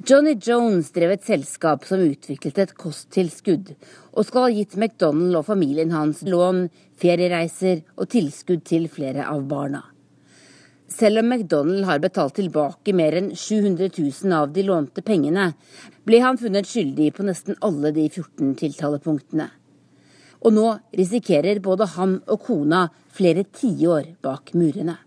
Johnny 0.07 0.37
Jones 0.39 0.93
drev 0.95 1.11
et 1.11 1.25
selskap 1.27 1.83
som 1.87 1.99
utviklet 1.99 2.59
et 2.63 2.75
kosttilskudd, 2.79 3.73
og 4.15 4.27
skal 4.27 4.45
ha 4.45 4.51
gitt 4.55 4.77
McDonald 4.77 5.35
og 5.41 5.47
familien 5.49 5.91
hans 5.91 6.21
lån, 6.23 6.67
feriereiser 6.99 7.81
og 7.99 8.07
tilskudd 8.13 8.63
til 8.67 8.87
flere 8.91 9.27
av 9.27 9.43
barna. 9.51 9.83
Selv 10.89 11.21
om 11.21 11.27
McDonald 11.29 11.83
har 11.85 11.99
betalt 12.01 12.39
tilbake 12.39 12.95
mer 12.95 13.19
enn 13.19 13.29
700 13.35 13.91
000 13.91 14.33
av 14.39 14.55
de 14.55 14.63
lånte 14.65 15.03
pengene, 15.05 15.51
ble 16.07 16.23
han 16.23 16.39
funnet 16.39 16.67
skyldig 16.67 17.11
på 17.15 17.27
nesten 17.27 17.59
alle 17.61 17.91
de 17.95 18.07
14 18.07 18.55
tiltalepunktene 18.63 19.51
og 20.39 20.53
nå 20.55 20.67
risikerer 20.95 21.59
både 21.63 21.87
han 21.95 22.19
og 22.27 22.43
kona 22.47 22.87
flere 23.15 23.43
tiår 23.43 24.15
bak 24.23 24.53
murene. 24.55 24.97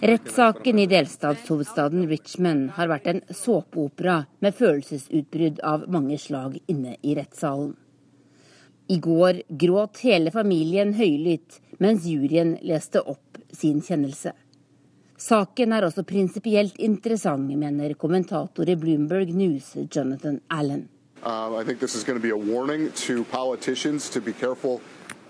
Rettssaken 0.00 0.78
i 0.78 0.86
delstatshovedstaden 0.88 2.06
Richmond 2.08 2.70
har 2.76 2.88
vært 2.88 3.06
en 3.12 3.20
såpeopera 3.34 4.18
med 4.40 4.56
følelsesutbrudd 4.56 5.60
av 5.66 5.88
mange 5.92 6.18
slag 6.18 6.58
inne 6.70 6.96
i 7.02 7.16
rettssalen. 7.18 7.74
I 8.90 8.98
går 8.98 9.42
gråt 9.48 10.00
hele 10.02 10.32
familien 10.34 10.94
høylytt 10.98 11.60
mens 11.78 12.06
juryen 12.08 12.56
leste 12.66 13.02
opp 13.02 13.38
sin 13.54 13.82
kjennelse. 13.84 14.32
Saken 15.20 15.74
er 15.76 15.84
også 15.84 16.02
prinsipielt 16.08 16.78
interessant, 16.80 17.52
mener 17.52 17.92
kommentator 18.00 18.68
i 18.72 18.78
Bloomberg 18.80 19.34
News 19.36 19.74
Jonathan 19.92 20.40
Allen. 20.48 20.88
Um, 21.22 21.54
I 21.54 21.64
think 21.64 21.80
this 21.80 21.94
is 21.94 22.04
going 22.04 22.18
to 22.18 22.22
be 22.22 22.30
a 22.30 22.36
warning 22.36 22.92
to 23.06 23.24
politicians 23.24 24.08
to 24.10 24.20
be 24.20 24.32
careful, 24.32 24.80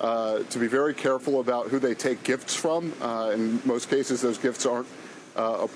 uh, 0.01 0.39
to 0.51 0.59
be 0.59 0.69
very 0.69 0.95
careful 0.95 1.41
about 1.41 1.69
who 1.69 1.79
they 1.79 1.95
take 1.95 2.23
gifts 2.23 2.55
from. 2.55 2.93
Uh, 3.01 3.33
in 3.35 3.61
most 3.65 3.91
cases, 3.91 4.23
those 4.23 4.39
gifts 4.39 4.67
aren't 4.67 4.87
uh, 5.37 5.67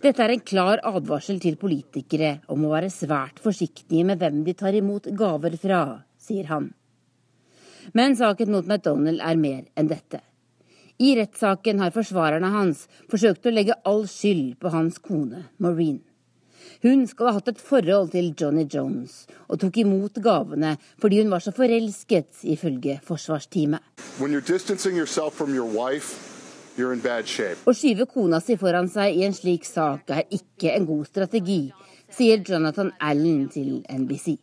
Dette 0.00 0.22
er 0.22 0.30
en 0.34 0.40
klar 0.44 0.80
advarsel 0.84 1.40
til 1.40 1.56
politikere 1.56 2.40
om 2.52 2.64
å 2.64 2.72
være 2.74 2.90
svært 2.92 3.40
forsiktige 3.42 4.04
med 4.04 4.20
hvem 4.20 4.42
de 4.44 4.54
tar 4.54 4.76
imot 4.76 5.08
gaver 5.16 5.56
fra, 5.60 6.02
sier 6.20 6.50
han. 6.50 6.70
Men 7.96 8.16
saken 8.16 8.52
mot 8.52 8.66
McDonald 8.66 9.20
er 9.24 9.40
mer 9.40 9.64
enn 9.74 9.88
dette. 9.88 10.20
I 11.00 11.14
rettssaken 11.16 11.80
har 11.80 11.94
forsvarerne 11.94 12.52
hans 12.52 12.84
forsøkt 13.08 13.48
å 13.48 13.54
legge 13.54 13.78
all 13.88 14.04
skyld 14.04 14.58
på 14.60 14.72
hans 14.74 15.00
kone, 15.00 15.46
Maureen. 15.56 16.02
Hun 16.82 17.06
skal 17.10 17.30
ha 17.30 17.36
hatt 17.38 17.50
et 17.52 17.60
forhold 17.60 18.12
til 18.14 18.32
Johnny 18.38 18.66
Jones, 18.70 19.26
og 19.48 19.60
tok 19.62 19.80
imot 19.82 20.20
gavene 20.22 20.76
fordi 21.02 21.20
hun 21.22 21.32
var 21.32 21.44
så 21.44 21.52
forelsket, 21.56 22.42
ifølge 22.42 22.98
forsvarsteamet. 23.06 23.82
Å 26.80 27.74
skyve 27.76 28.06
kona 28.08 28.38
si 28.40 28.56
foran 28.60 28.88
seg 28.88 29.18
i 29.18 29.24
en 29.26 29.34
slik 29.36 29.66
sak 29.68 30.12
er 30.14 30.28
ikke 30.32 30.74
en 30.76 30.86
god 30.88 31.08
strategi, 31.10 31.62
sier 32.10 32.44
Jonathan 32.46 32.92
Allen 32.98 33.48
til 33.52 33.82
NBC. 33.90 34.38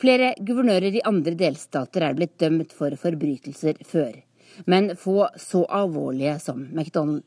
Flere 0.00 0.32
guvernører 0.40 0.96
i 0.96 1.04
andre 1.04 1.36
delstater 1.36 2.06
er 2.06 2.14
blitt 2.16 2.38
dømt 2.40 2.72
for 2.72 2.94
forbrytelser 2.96 3.82
før, 3.84 4.14
men 4.66 4.94
få 4.96 5.26
så 5.36 5.66
alvorlige 5.68 6.38
som 6.40 6.62
McDonald. 6.72 7.24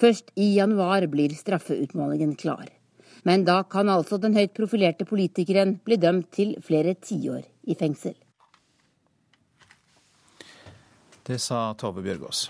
Først 0.00 0.32
i 0.40 0.54
januar 0.56 1.04
blir 1.12 1.34
straffeutmålingen 1.36 2.34
klar. 2.40 2.70
Men 3.28 3.44
da 3.44 3.60
kan 3.68 3.90
altså 3.92 4.16
den 4.16 4.36
høyt 4.38 4.54
profilerte 4.56 5.04
politikeren 5.04 5.76
bli 5.84 5.98
dømt 6.00 6.30
til 6.32 6.54
flere 6.64 6.94
tiår 6.96 7.42
i 7.68 7.76
fengsel. 7.76 8.16
Det 11.26 11.36
sa 11.38 11.74
Tove 11.78 12.02
Bjørgaas. 12.02 12.48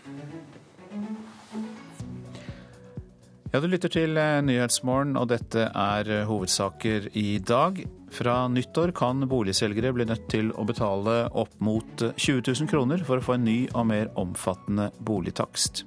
Ja, 3.50 3.58
Du 3.58 3.66
lytter 3.66 3.90
til 3.90 4.14
eh, 4.14 4.38
Nyhetsmorgen, 4.46 5.16
og 5.18 5.26
dette 5.32 5.64
er 5.74 6.06
eh, 6.06 6.26
hovedsaker 6.28 7.08
i 7.18 7.40
dag. 7.42 7.80
Fra 8.14 8.44
nyttår 8.46 8.92
kan 8.94 9.26
boligselgere 9.26 9.90
bli 9.96 10.06
nødt 10.06 10.28
til 10.30 10.52
å 10.54 10.62
betale 10.68 11.24
opp 11.34 11.56
mot 11.58 12.04
20 12.14 12.44
000 12.46 12.70
kroner 12.70 13.02
for 13.06 13.18
å 13.18 13.26
få 13.26 13.34
en 13.34 13.48
ny 13.48 13.58
og 13.74 13.88
mer 13.90 14.12
omfattende 14.22 14.92
boligtakst. 15.02 15.82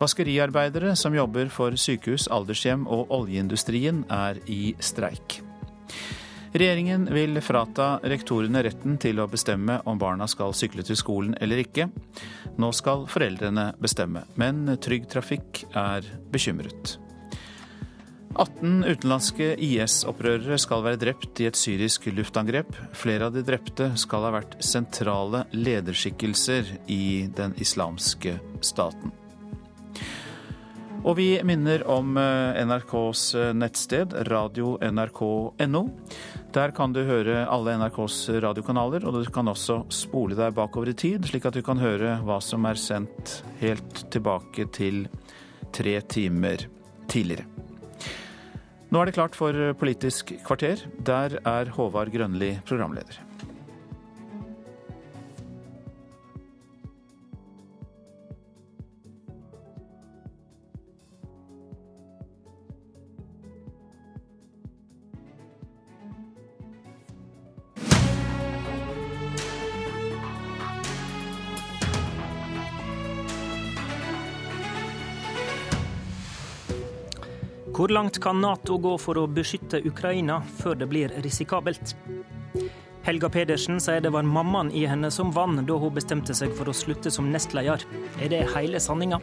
Vaskeriarbeidere 0.00 0.96
som 0.98 1.14
jobber 1.14 1.50
for 1.52 1.76
sykehus, 1.78 2.26
aldershjem 2.32 2.86
og 2.90 3.12
oljeindustrien 3.14 4.04
er 4.12 4.40
i 4.50 4.74
streik. 4.82 5.40
Regjeringen 6.54 7.08
vil 7.10 7.40
frata 7.42 7.96
rektorene 8.06 8.60
retten 8.62 8.94
til 9.02 9.18
å 9.18 9.26
bestemme 9.26 9.80
om 9.90 9.98
barna 9.98 10.28
skal 10.30 10.54
sykle 10.54 10.84
til 10.86 10.98
skolen 10.98 11.34
eller 11.42 11.64
ikke. 11.64 11.88
Nå 12.62 12.70
skal 12.78 13.08
foreldrene 13.10 13.72
bestemme, 13.82 14.22
men 14.38 14.68
Trygg 14.78 15.08
Trafikk 15.10 15.64
er 15.74 16.06
bekymret. 16.30 17.00
18 18.34 18.86
utenlandske 18.86 19.52
IS-opprørere 19.62 20.58
skal 20.58 20.82
være 20.86 20.98
drept 21.02 21.42
i 21.42 21.48
et 21.50 21.58
syrisk 21.58 22.06
luftangrep. 22.14 22.70
Flere 22.94 23.28
av 23.28 23.34
de 23.34 23.42
drepte 23.46 23.92
skal 23.98 24.26
ha 24.26 24.32
vært 24.38 24.56
sentrale 24.62 25.44
lederskikkelser 25.54 26.70
i 26.90 27.26
den 27.34 27.54
islamske 27.62 28.38
staten. 28.62 29.14
Og 31.04 31.18
vi 31.18 31.26
minner 31.44 31.82
om 31.90 32.16
eh, 32.16 32.60
NRKs 32.64 33.22
eh, 33.36 33.50
nettsted 33.56 34.14
radio.nrk.no. 34.30 35.82
Der 36.54 36.72
kan 36.72 36.94
du 36.96 37.02
høre 37.04 37.42
alle 37.44 37.74
NRKs 37.76 38.18
radiokanaler, 38.40 39.04
og 39.04 39.18
du 39.18 39.28
kan 39.34 39.50
også 39.52 39.82
spole 39.92 40.38
deg 40.38 40.54
bakover 40.56 40.94
i 40.94 40.96
tid, 40.96 41.26
slik 41.28 41.44
at 41.50 41.58
du 41.58 41.60
kan 41.66 41.82
høre 41.82 42.16
hva 42.24 42.38
som 42.40 42.64
er 42.70 42.80
sendt 42.80 43.42
helt 43.60 44.06
tilbake 44.14 44.68
til 44.72 45.04
tre 45.74 45.98
timer 46.08 46.64
tidligere. 47.12 47.50
Nå 48.88 49.02
er 49.02 49.10
det 49.10 49.16
klart 49.18 49.36
for 49.36 49.74
Politisk 49.76 50.32
kvarter. 50.46 50.86
Der 51.04 51.40
er 51.42 51.72
Håvard 51.74 52.14
Grønli 52.14 52.54
programleder. 52.64 53.23
Hvor 77.74 77.88
langt 77.88 78.20
kan 78.22 78.38
Nato 78.38 78.76
gå 78.78 78.92
for 79.02 79.18
å 79.18 79.24
beskytte 79.26 79.80
Ukraina 79.82 80.36
før 80.60 80.76
det 80.78 80.86
blir 80.86 81.10
risikabelt? 81.24 81.96
Helga 83.02 83.26
Pedersen 83.34 83.80
sier 83.82 83.98
det 84.04 84.12
var 84.14 84.22
mammaen 84.22 84.70
i 84.70 84.84
henne 84.86 85.10
som 85.10 85.32
vant 85.34 85.58
da 85.66 85.80
hun 85.82 85.96
bestemte 85.96 86.36
seg 86.38 86.54
for 86.54 86.70
å 86.70 86.76
slutte 86.76 87.10
som 87.10 87.32
nestleder. 87.34 87.82
Er 88.22 88.30
det 88.30 88.44
hele 88.54 88.78
sanninga? 88.78 89.18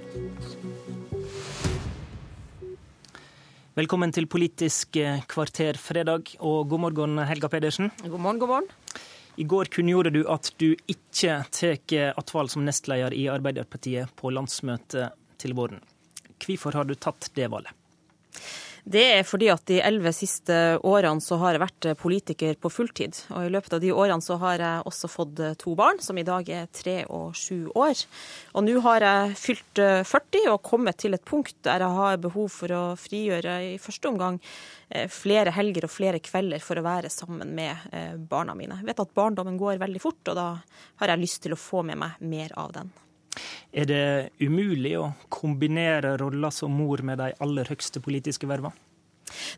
Velkommen 3.79 4.11
til 4.11 4.27
Politisk 4.27 4.99
kvarter 5.31 5.79
fredag, 5.79 6.35
og 6.43 6.67
god 6.75 6.87
morgen, 6.89 7.23
Helga 7.23 7.47
Pedersen. 7.47 7.87
God 8.03 8.19
morgen, 8.19 8.43
god 8.43 8.55
morgen. 8.57 8.71
I 9.39 9.47
går 9.47 9.71
kunngjorde 9.71 10.11
du 10.11 10.25
at 10.27 10.51
du 10.59 10.73
ikke 10.91 11.39
tar 11.55 12.17
attvalg 12.19 12.51
som 12.51 12.67
nestleder 12.67 13.15
i 13.15 13.29
Arbeiderpartiet 13.31 14.11
på 14.19 14.35
landsmøtet 14.35 15.15
til 15.39 15.55
våren. 15.55 15.79
Hvorfor 16.35 16.75
har 16.75 16.83
du 16.89 16.99
tatt 16.99 17.31
det 17.39 17.47
valget? 17.47 17.77
Det 18.83 19.03
er 19.19 19.25
fordi 19.27 19.45
at 19.53 19.61
de 19.69 19.77
elleve 19.83 20.09
siste 20.15 20.55
årene 20.87 21.21
så 21.21 21.37
har 21.41 21.53
jeg 21.53 21.61
vært 21.61 21.87
politiker 22.01 22.55
på 22.57 22.71
fulltid. 22.73 23.19
Og 23.29 23.45
i 23.45 23.51
løpet 23.53 23.75
av 23.77 23.81
de 23.83 23.91
årene 23.93 24.25
så 24.25 24.39
har 24.41 24.63
jeg 24.63 24.87
også 24.89 25.09
fått 25.11 25.41
to 25.61 25.75
barn, 25.77 26.01
som 26.01 26.17
i 26.17 26.25
dag 26.25 26.49
er 26.49 26.69
tre 26.73 27.03
og 27.05 27.37
sju 27.37 27.69
år. 27.77 28.01
Og 28.57 28.65
nå 28.65 28.79
har 28.87 29.05
jeg 29.05 29.37
fylt 29.37 29.83
40 30.09 30.49
og 30.55 30.63
kommet 30.65 30.97
til 31.01 31.13
et 31.13 31.25
punkt 31.25 31.59
der 31.67 31.85
jeg 31.85 31.97
har 31.99 32.21
behov 32.25 32.49
for 32.55 32.73
å 32.73 32.81
frigjøre 32.97 33.59
i 33.69 33.77
første 33.81 34.09
omgang 34.09 34.41
eh, 34.89 35.05
flere 35.11 35.53
helger 35.53 35.85
og 35.85 35.93
flere 35.93 36.23
kvelder 36.23 36.63
for 36.63 36.81
å 36.81 36.85
være 36.85 37.13
sammen 37.13 37.53
med 37.53 37.93
eh, 37.93 38.17
barna 38.17 38.57
mine. 38.57 38.81
Jeg 38.81 38.89
vet 38.89 39.05
at 39.05 39.13
barndommen 39.17 39.61
går 39.61 39.81
veldig 39.81 40.01
fort, 40.01 40.23
og 40.25 40.41
da 40.41 40.49
har 41.03 41.13
jeg 41.13 41.21
lyst 41.21 41.43
til 41.45 41.53
å 41.53 41.61
få 41.69 41.85
med 41.85 42.01
meg 42.01 42.17
mer 42.33 42.57
av 42.57 42.73
den. 42.79 42.91
Er 43.71 43.87
det 43.87 44.03
umulig 44.43 44.97
å 44.99 45.11
kombinere 45.31 46.17
rolla 46.19 46.51
som 46.51 46.73
mor 46.75 47.03
med 47.07 47.21
de 47.21 47.31
aller 47.43 47.69
høyeste 47.71 48.03
politiske 48.03 48.49
vervene? 48.49 48.75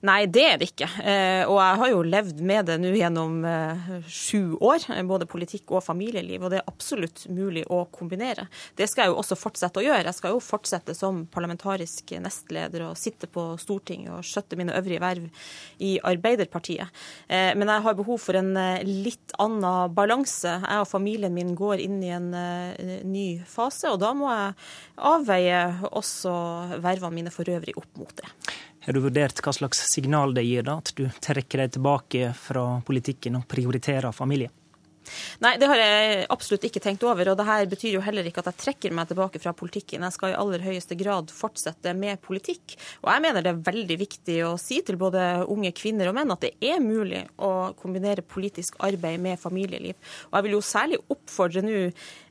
Nei, 0.08 0.26
det 0.32 0.44
er 0.48 0.60
det 0.60 0.70
ikke. 0.72 0.88
Eh, 1.04 1.44
og 1.48 1.58
jeg 1.60 1.80
har 1.82 1.92
jo 1.92 2.02
levd 2.08 2.42
med 2.46 2.68
det 2.70 2.78
nå 2.82 2.94
gjennom 2.96 3.40
eh, 3.48 3.92
sju 4.08 4.56
år, 4.64 4.88
både 5.10 5.28
politikk 5.30 5.74
og 5.76 5.84
familieliv, 5.86 6.44
og 6.44 6.54
det 6.54 6.62
er 6.62 6.70
absolutt 6.70 7.26
mulig 7.34 7.66
å 7.72 7.84
kombinere. 7.94 8.48
Det 8.78 8.88
skal 8.90 9.08
jeg 9.08 9.14
jo 9.14 9.20
også 9.22 9.38
fortsette 9.40 9.82
å 9.82 9.86
gjøre. 9.86 10.08
Jeg 10.10 10.20
skal 10.20 10.36
jo 10.36 10.44
fortsette 10.44 10.96
som 10.98 11.24
parlamentarisk 11.34 12.16
nestleder 12.24 12.88
og 12.90 13.00
sitte 13.00 13.30
på 13.32 13.54
Stortinget 13.62 14.14
og 14.18 14.28
skjøtte 14.28 14.60
mine 14.60 14.76
øvrige 14.78 15.04
verv 15.04 15.48
i 15.84 15.96
Arbeiderpartiet. 16.04 17.04
Eh, 17.28 17.52
men 17.58 17.72
jeg 17.72 17.86
har 17.88 18.00
behov 18.00 18.22
for 18.24 18.40
en 18.40 18.54
litt 18.88 19.36
annen 19.42 19.94
balanse. 19.96 20.58
Jeg 20.64 20.84
og 20.84 20.90
familien 20.90 21.34
min 21.34 21.56
går 21.58 21.84
inn 21.84 22.00
i 22.04 22.14
en 22.14 22.30
ny 23.08 23.28
fase, 23.50 23.92
og 23.92 24.02
da 24.02 24.14
må 24.18 24.30
jeg 24.32 24.54
avveie 25.14 25.64
også 25.94 26.34
vervene 26.84 27.14
mine 27.18 27.34
for 27.34 27.50
øvrig 27.50 27.76
opp 27.80 28.00
mot 28.00 28.14
det. 28.20 28.30
Har 28.84 28.94
du 28.94 29.00
vurdert 29.00 29.40
hva 29.40 29.54
slags 29.56 29.80
signal 29.94 30.34
det 30.36 30.44
gir 30.44 30.66
da, 30.68 30.80
at 30.82 30.92
du 30.98 31.06
trekker 31.24 31.64
deg 31.64 31.78
tilbake 31.78 32.34
fra 32.36 32.66
politikken 32.84 33.40
og 33.40 33.48
prioriterer 33.48 34.12
familie? 34.16 34.52
Nei, 35.44 35.54
det 35.60 35.68
har 35.68 35.80
jeg 35.80 36.26
absolutt 36.32 36.66
ikke 36.68 36.82
tenkt 36.84 37.04
over. 37.08 37.32
Og 37.32 37.38
det 37.40 37.46
her 37.48 37.66
betyr 37.70 37.98
jo 37.98 38.04
heller 38.04 38.28
ikke 38.28 38.44
at 38.44 38.52
jeg 38.52 38.60
trekker 38.62 38.96
meg 38.96 39.10
tilbake 39.10 39.42
fra 39.44 39.54
politikken. 39.58 40.06
Jeg 40.06 40.16
skal 40.16 40.34
i 40.34 40.38
aller 40.40 40.64
høyeste 40.64 40.98
grad 41.00 41.32
fortsette 41.34 41.94
med 41.98 42.22
politikk. 42.24 42.76
Og 43.04 43.12
jeg 43.12 43.26
mener 43.26 43.46
det 43.46 43.54
er 43.54 43.64
veldig 43.68 43.98
viktig 44.00 44.38
å 44.48 44.54
si 44.62 44.82
til 44.86 45.00
både 45.02 45.46
unge 45.52 45.74
kvinner 45.76 46.10
og 46.10 46.18
menn 46.18 46.34
at 46.36 46.46
det 46.46 46.54
er 46.64 46.84
mulig 46.84 47.24
å 47.38 47.74
kombinere 47.80 48.26
politisk 48.26 48.80
arbeid 48.84 49.22
med 49.24 49.42
familieliv. 49.42 49.98
Og 50.32 50.38
jeg 50.40 50.48
vil 50.48 50.58
jo 50.58 50.66
særlig 50.74 51.02
oppfordre 51.14 51.66
nå 51.66 51.80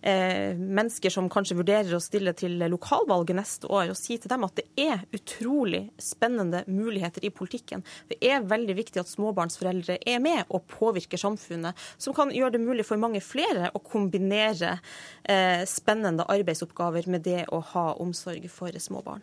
mennesker 0.03 1.12
som 1.15 1.29
kanskje 1.31 1.57
vurderer 1.59 1.95
å 1.95 2.01
stille 2.03 2.33
til 2.35 2.57
lokalvalget 2.73 3.37
neste 3.39 3.69
år, 3.70 3.93
og 3.93 3.99
si 3.99 4.16
til 4.19 4.33
dem 4.33 4.47
at 4.47 4.57
det 4.59 4.65
er 4.83 5.05
utrolig 5.15 5.85
spennende 6.01 6.65
muligheter 6.66 7.24
i 7.24 7.31
politikken. 7.35 7.85
Det 8.11 8.19
er 8.23 8.47
veldig 8.49 8.77
viktig 8.79 9.03
at 9.03 9.11
småbarnsforeldre 9.11 9.99
er 10.07 10.23
med 10.23 10.51
og 10.51 10.66
påvirker 10.70 11.20
samfunnet, 11.20 11.79
som 11.97 12.16
kan 12.16 12.33
gjøre 12.35 12.57
det 12.57 12.62
mulig 12.65 12.87
for 12.89 13.01
mange 13.01 13.23
flere 13.24 13.70
å 13.74 13.83
kombinere 13.85 14.77
eh, 15.23 15.62
spennende 15.69 16.27
arbeidsoppgaver 16.33 17.09
med 17.12 17.24
det 17.27 17.45
å 17.53 17.62
ha 17.73 17.87
omsorg 18.03 18.49
for 18.53 18.74
små 18.83 19.03
barn. 19.07 19.23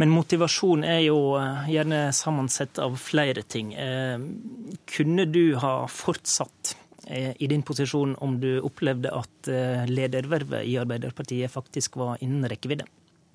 Men 0.00 0.12
motivasjon 0.12 0.86
er 0.88 1.02
jo 1.06 1.18
eh, 1.40 1.72
gjerne 1.72 2.04
sammensett 2.16 2.80
av 2.82 2.96
flere 3.00 3.42
ting. 3.42 3.74
Eh, 3.74 4.18
kunne 4.96 5.26
du 5.28 5.56
ha 5.62 5.74
fortsatt 5.90 6.76
eh, 6.76 6.81
i 7.12 7.48
din 7.50 7.62
posisjon 7.66 8.16
om 8.24 8.38
du 8.40 8.60
opplevde 8.64 9.12
at 9.12 9.50
eh, 9.52 9.84
ledervervet 9.90 10.66
i 10.68 10.78
Arbeiderpartiet 10.80 11.52
faktisk 11.52 11.98
var 12.00 12.20
innen 12.24 12.48
rekkevidde? 12.50 12.86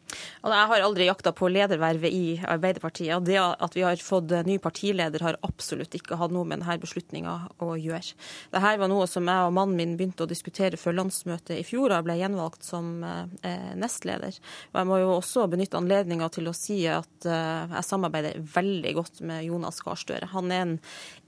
Jeg 0.07 0.67
har 0.71 0.83
aldri 0.83 1.07
jakta 1.07 1.33
på 1.35 1.49
ledervervet 1.51 2.13
i 2.13 2.37
Arbeiderpartiet. 2.47 3.15
og 3.17 3.25
Det 3.27 3.37
at 3.37 3.75
vi 3.75 3.83
har 3.83 3.99
fått 4.01 4.31
ny 4.47 4.57
partileder, 4.63 5.23
har 5.23 5.39
absolutt 5.43 5.95
ikke 5.97 6.17
hatt 6.19 6.33
noe 6.33 6.47
med 6.47 6.61
denne 6.61 6.77
beslutninga 6.81 7.35
å 7.63 7.75
gjøre. 7.75 8.15
Dette 8.53 8.73
var 8.81 8.91
noe 8.91 9.07
som 9.09 9.27
jeg 9.27 9.47
og 9.49 9.55
mannen 9.57 9.77
min 9.77 9.95
begynte 9.99 10.23
å 10.23 10.29
diskutere 10.29 10.79
før 10.79 10.99
landsmøtet 11.01 11.57
i 11.57 11.65
fjor, 11.67 11.89
og 11.89 11.97
jeg 11.97 12.07
ble 12.07 12.17
gjenvalgt 12.21 12.67
som 12.67 12.91
eh, 13.03 13.71
nestleder. 13.75 14.39
Og 14.71 14.81
Jeg 14.81 14.89
må 14.89 14.99
jo 15.03 15.13
også 15.17 15.47
benytte 15.51 15.79
anledninga 15.79 16.29
til 16.33 16.49
å 16.49 16.55
si 16.55 16.79
at 16.91 17.27
eh, 17.27 17.77
jeg 17.77 17.89
samarbeider 17.89 18.39
veldig 18.55 18.93
godt 18.97 19.23
med 19.27 19.47
Jonas 19.49 19.81
Gahr 19.83 19.99
Støre. 19.99 20.31
Han 20.33 20.51
er 20.53 20.63
en 20.65 20.77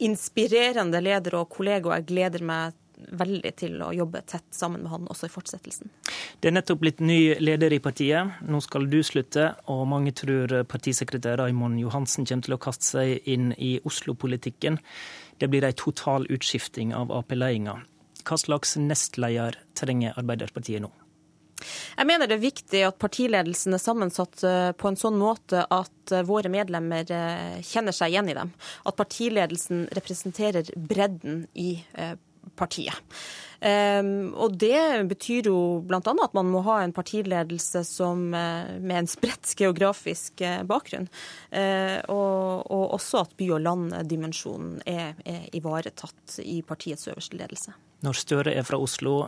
inspirerende 0.10 1.02
leder 1.04 1.42
og 1.42 1.50
kollega, 1.54 1.90
og 1.90 1.98
jeg 1.98 2.10
gleder 2.14 2.46
meg 2.46 2.78
veldig 3.20 3.52
til 3.60 3.78
å 3.84 3.92
jobbe 3.96 4.22
tett 4.28 4.48
sammen 4.56 4.84
med 4.84 4.92
han 4.94 5.08
også 5.12 5.30
i 5.30 5.34
fortsettelsen. 5.34 5.92
Det 6.40 6.50
er 6.50 6.56
nettopp 6.56 6.82
blitt 6.84 7.04
ny 7.04 7.36
leder 7.40 7.74
i 7.76 7.82
partiet. 7.84 8.40
Nå 8.46 8.62
skal 8.66 8.90
du 8.92 9.00
slutte, 9.06 9.52
og 9.72 9.86
mange 9.92 10.14
tror 10.18 10.54
partisekretær 10.70 11.40
Raymond 11.44 11.80
Johansen 11.82 12.28
kommer 12.30 12.48
til 12.48 12.58
å 12.58 12.62
kaste 12.62 12.90
seg 12.92 13.30
inn 13.30 13.54
i 13.58 13.78
Oslo-politikken. 13.88 14.80
Det 15.40 15.48
blir 15.52 15.66
ei 15.66 15.76
total 15.78 16.28
utskifting 16.30 16.94
av 16.96 17.14
Ap-ledelsen. 17.16 17.86
Hva 18.28 18.38
slags 18.38 18.76
nestleder 18.78 19.56
trenger 19.80 20.18
Arbeiderpartiet 20.20 20.84
nå? 20.84 20.92
Jeg 21.98 22.08
mener 22.08 22.30
det 22.30 22.38
er 22.38 22.44
viktig 22.44 22.82
at 22.88 23.00
partiledelsen 23.02 23.76
er 23.76 23.82
sammensatt 23.84 24.44
eh, 24.48 24.72
på 24.80 24.90
en 24.90 25.00
sånn 25.00 25.18
måte 25.20 25.66
at 25.66 26.14
eh, 26.14 26.24
våre 26.28 26.52
medlemmer 26.52 27.10
eh, 27.12 27.60
kjenner 27.66 27.96
seg 27.96 28.14
igjen 28.14 28.32
i 28.32 28.38
dem. 28.38 28.54
At 28.88 29.00
partiledelsen 29.00 29.88
representerer 29.98 30.72
bredden 30.76 31.46
i 31.60 31.82
partiet. 32.56 32.96
Um, 33.60 34.30
og 34.40 34.54
det 34.56 34.80
betyr 35.10 35.50
jo 35.50 35.58
bl.a. 35.84 36.00
at 36.00 36.36
man 36.38 36.48
må 36.48 36.62
ha 36.64 36.78
en 36.80 36.94
partiledelse 36.96 37.82
som, 37.84 38.30
uh, 38.32 38.70
med 38.80 39.02
en 39.02 39.10
spredt 39.12 39.52
geografisk 39.60 40.40
uh, 40.46 40.62
bakgrunn. 40.68 41.10
Uh, 41.52 42.00
og, 42.08 42.70
og, 42.72 42.86
også 42.96 43.26
at 43.26 43.36
by- 43.40 43.52
og 43.58 43.62
land-dimensjonen 43.66 44.80
er, 44.88 45.20
er, 45.28 45.44
ivaretatt 45.60 46.40
i 46.46 46.62
partiets 46.64 47.10
øverste 47.12 47.40
ledelse. 47.40 47.76
Når 48.06 48.16
Støre 48.16 48.56
er 48.56 48.64
fra 48.64 48.80
Oslo, 48.80 49.26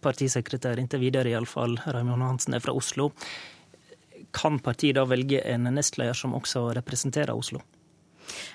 partisekretær 0.00 0.80
inntil 0.80 1.02
videre 1.02 1.28
iallfall, 1.28 1.76
Raymond 1.84 2.24
Hansen 2.24 2.56
er 2.56 2.64
fra 2.64 2.72
Oslo. 2.72 3.10
kan 4.32 4.58
partiet 4.58 4.96
da 4.96 5.04
velge 5.04 5.42
en 5.44 5.68
nestleder 5.74 6.16
som 6.16 6.32
også 6.38 6.70
representerer 6.78 7.36
Oslo? 7.36 7.60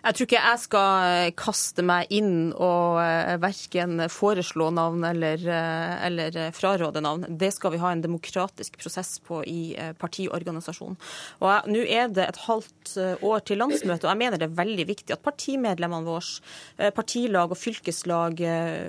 Jeg 0.05 0.15
tror 0.15 0.27
ikke 0.27 0.41
jeg 0.41 0.61
skal 0.61 1.05
eh, 1.09 1.31
kaste 1.37 1.85
meg 1.85 2.11
inn 2.13 2.51
og 2.53 2.99
eh, 3.01 3.35
verken 3.41 4.05
foreslå 4.11 4.69
navn 4.75 5.05
eller, 5.07 5.41
eh, 5.41 5.95
eller 6.07 6.37
fraråde 6.55 7.01
navn. 7.03 7.25
Det 7.29 7.51
skal 7.55 7.73
vi 7.73 7.81
ha 7.81 7.91
en 7.93 8.03
demokratisk 8.03 8.77
prosess 8.81 9.17
på 9.25 9.41
i 9.49 9.75
partiorganisasjonen. 9.99 10.97
Og 11.41 11.69
Nå 11.71 11.81
er 11.89 12.09
det 12.13 12.27
et 12.27 12.39
halvt 12.45 12.93
år 13.25 13.43
til 13.47 13.59
landsmøtet, 13.61 14.05
og 14.05 14.11
jeg 14.11 14.19
mener 14.19 14.39
det 14.39 14.47
er 14.49 14.57
veldig 14.57 14.85
viktig 14.87 15.15
at 15.15 15.23
partimedlemmene 15.25 16.05
våre, 16.05 16.91
partilag 16.95 17.53
og 17.53 17.59
fylkeslag 17.59 18.41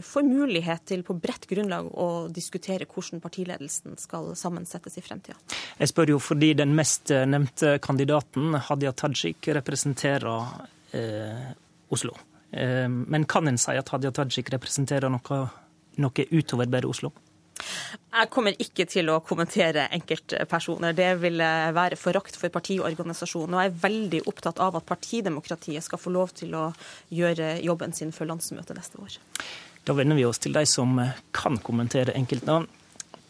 får 0.05 0.27
mulighet 0.27 0.85
til 0.91 1.03
på 1.07 1.17
bredt 1.21 1.47
grunnlag 1.51 1.89
å 1.93 2.09
diskutere 2.33 2.89
hvordan 2.89 3.23
partiledelsen 3.25 3.97
skal 4.01 4.33
sammensettes 4.39 4.99
i 4.99 5.05
fremtida. 5.05 5.39
Jeg 5.81 5.93
spør 5.93 6.15
jo 6.17 6.23
fordi 6.23 6.53
den 6.59 6.75
mest 6.79 7.11
nevnte 7.11 7.77
kandidaten, 7.85 8.57
Hadia 8.69 8.93
Tajik, 8.97 9.49
representerer 9.57 10.67
Oslo. 11.93 12.17
Eh, 12.51 12.89
men 12.89 13.25
kan 13.29 13.49
en 13.49 13.59
si 13.59 13.77
at 13.77 13.89
Hadia 13.93 14.13
Tajik 14.15 14.51
representerer 14.55 15.13
noe, 15.13 15.41
noe 16.03 16.29
utover 16.33 16.69
bare 16.71 16.91
Oslo? 16.91 17.13
Jeg 17.87 18.29
kommer 18.33 18.57
ikke 18.61 18.85
til 18.89 19.09
å 19.13 19.21
kommentere 19.25 19.87
enkeltpersoner. 19.97 20.93
Det 20.97 21.09
vil 21.21 21.41
være 21.77 21.97
forakt 22.01 22.37
for 22.37 22.53
partiorganisasjonen. 22.53 23.57
Og 23.57 23.63
jeg 23.63 23.73
er 23.73 23.79
veldig 23.85 24.21
opptatt 24.29 24.61
av 24.63 24.77
at 24.77 24.87
partidemokratiet 24.89 25.85
skal 25.85 26.01
få 26.01 26.13
lov 26.13 26.35
til 26.37 26.57
å 26.57 26.67
gjøre 27.13 27.55
jobben 27.65 27.97
sin 27.97 28.13
før 28.17 28.33
landsmøtet 28.35 28.77
neste 28.77 29.01
år. 29.01 29.17
Da 29.89 29.97
vender 29.97 30.19
vi 30.19 30.27
oss 30.29 30.41
til 30.43 30.57
de 30.57 30.65
som 30.69 30.99
kan 31.37 31.61
kommentere 31.65 32.17
enkeltnavn. 32.19 32.69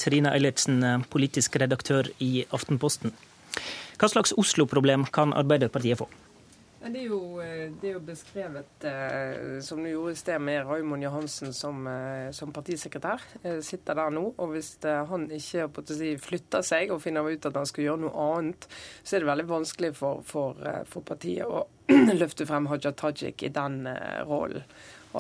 Trine 0.00 0.34
Eilertsen, 0.34 0.82
politisk 1.10 1.56
redaktør 1.62 2.10
i 2.22 2.46
Aftenposten. 2.54 3.14
Hva 3.96 4.10
slags 4.12 4.34
Oslo-problem 4.36 5.06
kan 5.12 5.34
Arbeiderpartiet 5.36 6.02
få? 6.02 6.10
Det 6.86 7.00
er, 7.00 7.06
jo, 7.10 7.40
eh, 7.42 7.72
det 7.80 7.88
er 7.88 7.94
jo, 7.96 8.00
beskrevet, 8.06 8.84
eh, 8.86 9.58
som 9.64 9.80
du 9.82 9.88
gjorde 9.90 10.12
i 10.12 10.18
sted, 10.18 10.38
med 10.38 10.68
Raymond 10.68 11.02
Johansen 11.02 11.52
som, 11.52 11.86
eh, 11.86 12.30
som, 12.30 12.52
partisekretær. 12.54 13.22
Sitter 13.60 13.98
der 13.98 14.10
nå. 14.14 14.34
Og 14.38 14.52
hvis 14.52 14.76
han 14.82 15.26
ikke 15.34 15.86
si, 15.90 16.12
flytter 16.22 16.62
seg 16.62 16.92
og 16.94 17.02
finner 17.02 17.26
ut 17.26 17.46
at 17.46 17.58
han 17.58 17.66
skal 17.66 17.88
gjøre 17.88 18.04
noe 18.04 18.28
annet, 18.36 18.68
så 19.02 19.16
er 19.16 19.24
det 19.24 19.30
veldig 19.32 19.48
vanskelig 19.50 19.92
for, 19.98 20.22
for, 20.26 20.62
for 20.86 21.02
partiet 21.02 21.48
å 21.48 21.64
løfte 22.20 22.46
frem 22.46 22.70
Haja 22.70 22.94
Tajik 22.94 23.42
i 23.42 23.52
den 23.54 23.82
rollen 24.28 24.62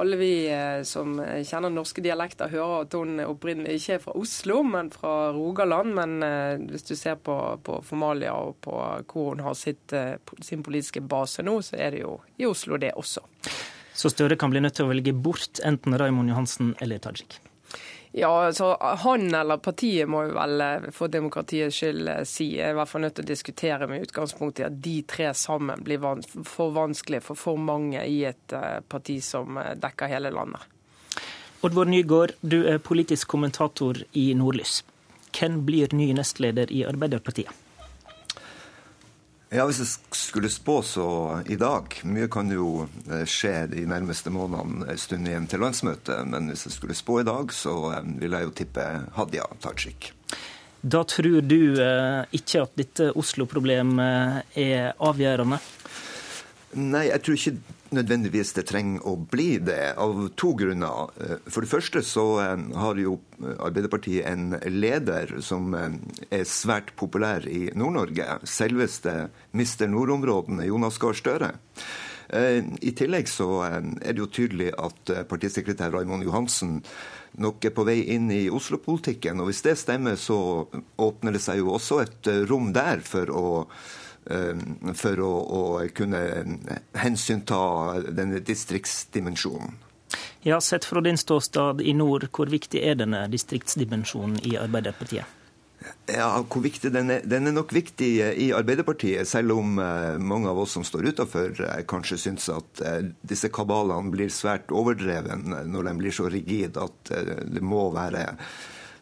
alle 0.00 0.16
vi 0.20 0.30
eh, 0.52 0.82
som 0.86 1.16
kjenner 1.20 1.72
norske 1.72 2.02
dialekter, 2.04 2.50
hører 2.52 2.84
at 2.86 2.96
hun 2.96 3.20
opprinnelig 3.24 3.80
ikke 3.80 3.96
er 3.96 4.02
fra 4.02 4.14
Oslo, 4.18 4.60
men 4.66 4.90
fra 4.94 5.14
Rogaland. 5.36 5.94
Men 5.96 6.16
eh, 6.26 6.66
hvis 6.72 6.86
du 6.88 6.94
ser 6.98 7.18
på, 7.20 7.36
på 7.66 7.80
Formalia 7.86 8.34
og 8.36 8.58
på 8.64 8.76
hvor 8.76 9.32
hun 9.32 9.44
har 9.46 9.56
sitt, 9.58 9.92
eh, 9.96 10.16
sin 10.44 10.64
politiske 10.66 11.02
base 11.04 11.44
nå, 11.46 11.58
så 11.64 11.78
er 11.80 11.96
det 11.96 12.04
jo 12.04 12.18
i 12.36 12.48
Oslo, 12.48 12.80
det 12.80 12.94
også. 12.96 13.24
Så 13.96 14.12
Støre 14.12 14.36
kan 14.36 14.52
bli 14.52 14.60
nødt 14.60 14.76
til 14.76 14.86
å 14.86 14.92
velge 14.92 15.16
bort 15.16 15.62
enten 15.64 15.96
Raymond 15.96 16.28
Johansen 16.32 16.74
eller 16.84 17.00
Tajik? 17.00 17.38
Ja, 18.18 18.52
så 18.52 18.96
Han 18.98 19.34
eller 19.34 19.56
partiet 19.56 20.08
må 20.08 20.22
jo 20.24 20.30
vel 20.38 20.60
eh, 20.64 20.84
for 20.96 21.12
demokratiets 21.12 21.76
skyld 21.76 22.08
eh, 22.08 22.22
si. 22.24 22.46
Jeg 22.56 22.70
er 22.70 22.72
i 22.72 22.78
hvert 22.78 22.88
fall 22.88 23.02
nødt 23.04 23.18
til 23.18 23.26
å 23.26 23.28
diskutere 23.28 23.88
med 23.90 24.06
utgangspunkt 24.06 24.62
i 24.62 24.64
at 24.64 24.78
de 24.86 24.94
tre 25.04 25.34
sammen 25.36 25.82
blir 25.84 26.00
for 26.48 26.72
vanskelig 26.72 27.20
for 27.26 27.36
for 27.36 27.60
mange 27.60 28.00
i 28.08 28.22
et 28.24 28.54
eh, 28.56 28.78
parti 28.88 29.18
som 29.20 29.60
dekker 29.82 30.08
hele 30.14 30.32
landet. 30.32 30.64
Oddvar 31.60 31.92
Nygaard, 31.92 32.32
du 32.40 32.62
er 32.64 32.80
politisk 32.80 33.28
kommentator 33.36 34.00
i 34.16 34.30
Nordlys. 34.32 34.78
Hvem 35.36 35.60
blir 35.68 35.92
ny 35.92 36.08
nestleder 36.16 36.72
i 36.72 36.86
Arbeiderpartiet? 36.88 37.65
Ja, 39.54 39.62
Hvis 39.66 39.78
jeg 39.78 40.16
skulle 40.18 40.50
spå 40.50 40.80
så 40.82 41.06
i 41.46 41.54
dag 41.54 41.92
Mye 42.02 42.26
kan 42.32 42.50
jo 42.50 42.88
eh, 43.06 43.22
skje 43.30 43.68
de 43.70 43.84
nærmeste 43.86 44.32
månedene 44.34 44.88
en 44.90 44.98
stund 44.98 45.28
igjen 45.28 45.46
til 45.46 45.62
landsmøtet. 45.62 46.26
Men 46.26 46.50
hvis 46.50 46.66
jeg 46.66 46.74
skulle 46.74 46.98
spå 46.98 47.20
i 47.22 47.26
dag, 47.28 47.54
så 47.54 47.76
ville 48.18 48.18
vil 48.18 48.34
jeg 48.34 48.48
jo 48.48 48.54
tippe 48.58 48.86
Hadia 49.14 49.46
Tajik. 49.62 50.10
Da 50.82 51.04
tror 51.06 51.40
du 51.46 51.78
eh, 51.78 52.26
ikke 52.34 52.64
at 52.66 52.74
dette 52.78 53.12
Oslo-problemet 53.14 54.58
er 54.58 54.92
avgjørende? 54.98 55.60
Nei, 56.76 57.06
jeg 57.12 57.22
tror 57.22 57.38
ikke 57.38 57.75
nødvendigvis 57.94 58.52
det 58.56 58.66
trenger 58.70 59.04
å 59.06 59.14
bli 59.30 59.58
det, 59.62 59.94
av 60.00 60.28
to 60.38 60.52
grunner. 60.58 61.12
Eh, 61.22 61.36
for 61.46 61.64
det 61.64 61.70
første 61.70 62.02
så 62.06 62.26
eh, 62.42 62.66
har 62.80 63.00
jo 63.00 63.18
Arbeiderpartiet 63.36 64.26
en 64.30 64.56
leder 64.72 65.36
som 65.44 65.74
eh, 65.76 65.98
er 66.30 66.46
svært 66.48 66.94
populær 66.98 67.46
i 67.50 67.68
Nord-Norge. 67.76 68.40
Selveste 68.48 69.28
mister 69.56 69.90
nordområdene, 69.92 70.66
Jonas 70.70 70.98
Gahr 71.02 71.16
Støre. 71.16 71.54
I 72.26 72.90
tillegg 72.98 73.28
så 73.30 73.46
er 73.62 73.84
det 74.02 74.18
jo 74.18 74.26
tydelig 74.26 74.72
at 74.82 75.12
partisekretær 75.30 75.92
Raymond 75.94 76.24
Johansen 76.26 76.80
nok 77.38 77.68
er 77.68 77.70
på 77.76 77.84
vei 77.86 78.00
inn 78.16 78.26
i 78.34 78.48
Oslo-politikken. 78.50 79.38
Og 79.38 79.52
hvis 79.52 79.62
det 79.62 79.76
stemmer, 79.78 80.18
så 80.18 80.66
åpner 80.98 81.36
det 81.36 81.44
seg 81.44 81.60
jo 81.60 81.70
også 81.76 82.00
et 82.02 82.30
rom 82.50 82.72
der 82.74 83.04
for 83.06 83.30
å 83.30 83.46
Eh, 83.66 84.05
for 84.26 85.22
å, 85.22 85.32
å 85.58 85.62
kunne 85.94 86.20
hensynta 86.98 87.58
denne 88.10 88.40
distriktsdimensjonen. 88.42 89.76
Ja, 90.46 90.60
Sett 90.60 90.84
fra 90.84 91.00
din 91.00 91.18
ståstad 91.18 91.80
i 91.82 91.92
nord, 91.94 92.28
hvor 92.34 92.50
viktig 92.50 92.82
er 92.82 92.94
denne 92.98 93.24
distriktsdimensjonen 93.30 94.38
i 94.46 94.54
Arbeiderpartiet? 94.60 95.26
Ja, 96.10 96.28
hvor 96.42 96.62
viktig 96.64 96.90
den 96.94 97.10
er, 97.12 97.26
den 97.26 97.50
er 97.50 97.54
nok 97.54 97.74
viktig 97.74 98.08
i 98.42 98.46
Arbeiderpartiet, 98.54 99.26
selv 99.28 99.58
om 99.58 99.76
eh, 99.82 100.16
mange 100.18 100.50
av 100.50 100.58
oss 100.62 100.74
som 100.78 100.86
står 100.86 101.10
utenfor, 101.12 101.52
eh, 101.66 101.82
kanskje 101.86 102.18
syns 102.22 102.48
at 102.50 102.82
disse 103.26 103.50
kabalene 103.54 104.10
blir 104.14 104.32
svært 104.32 104.72
overdreven 104.74 105.50
når 105.70 105.90
de 105.90 105.94
blir 106.00 106.14
så 106.14 106.30
rigide 106.32 106.86
at 106.86 107.12
det 107.50 107.62
må 107.62 107.88
være 107.94 108.28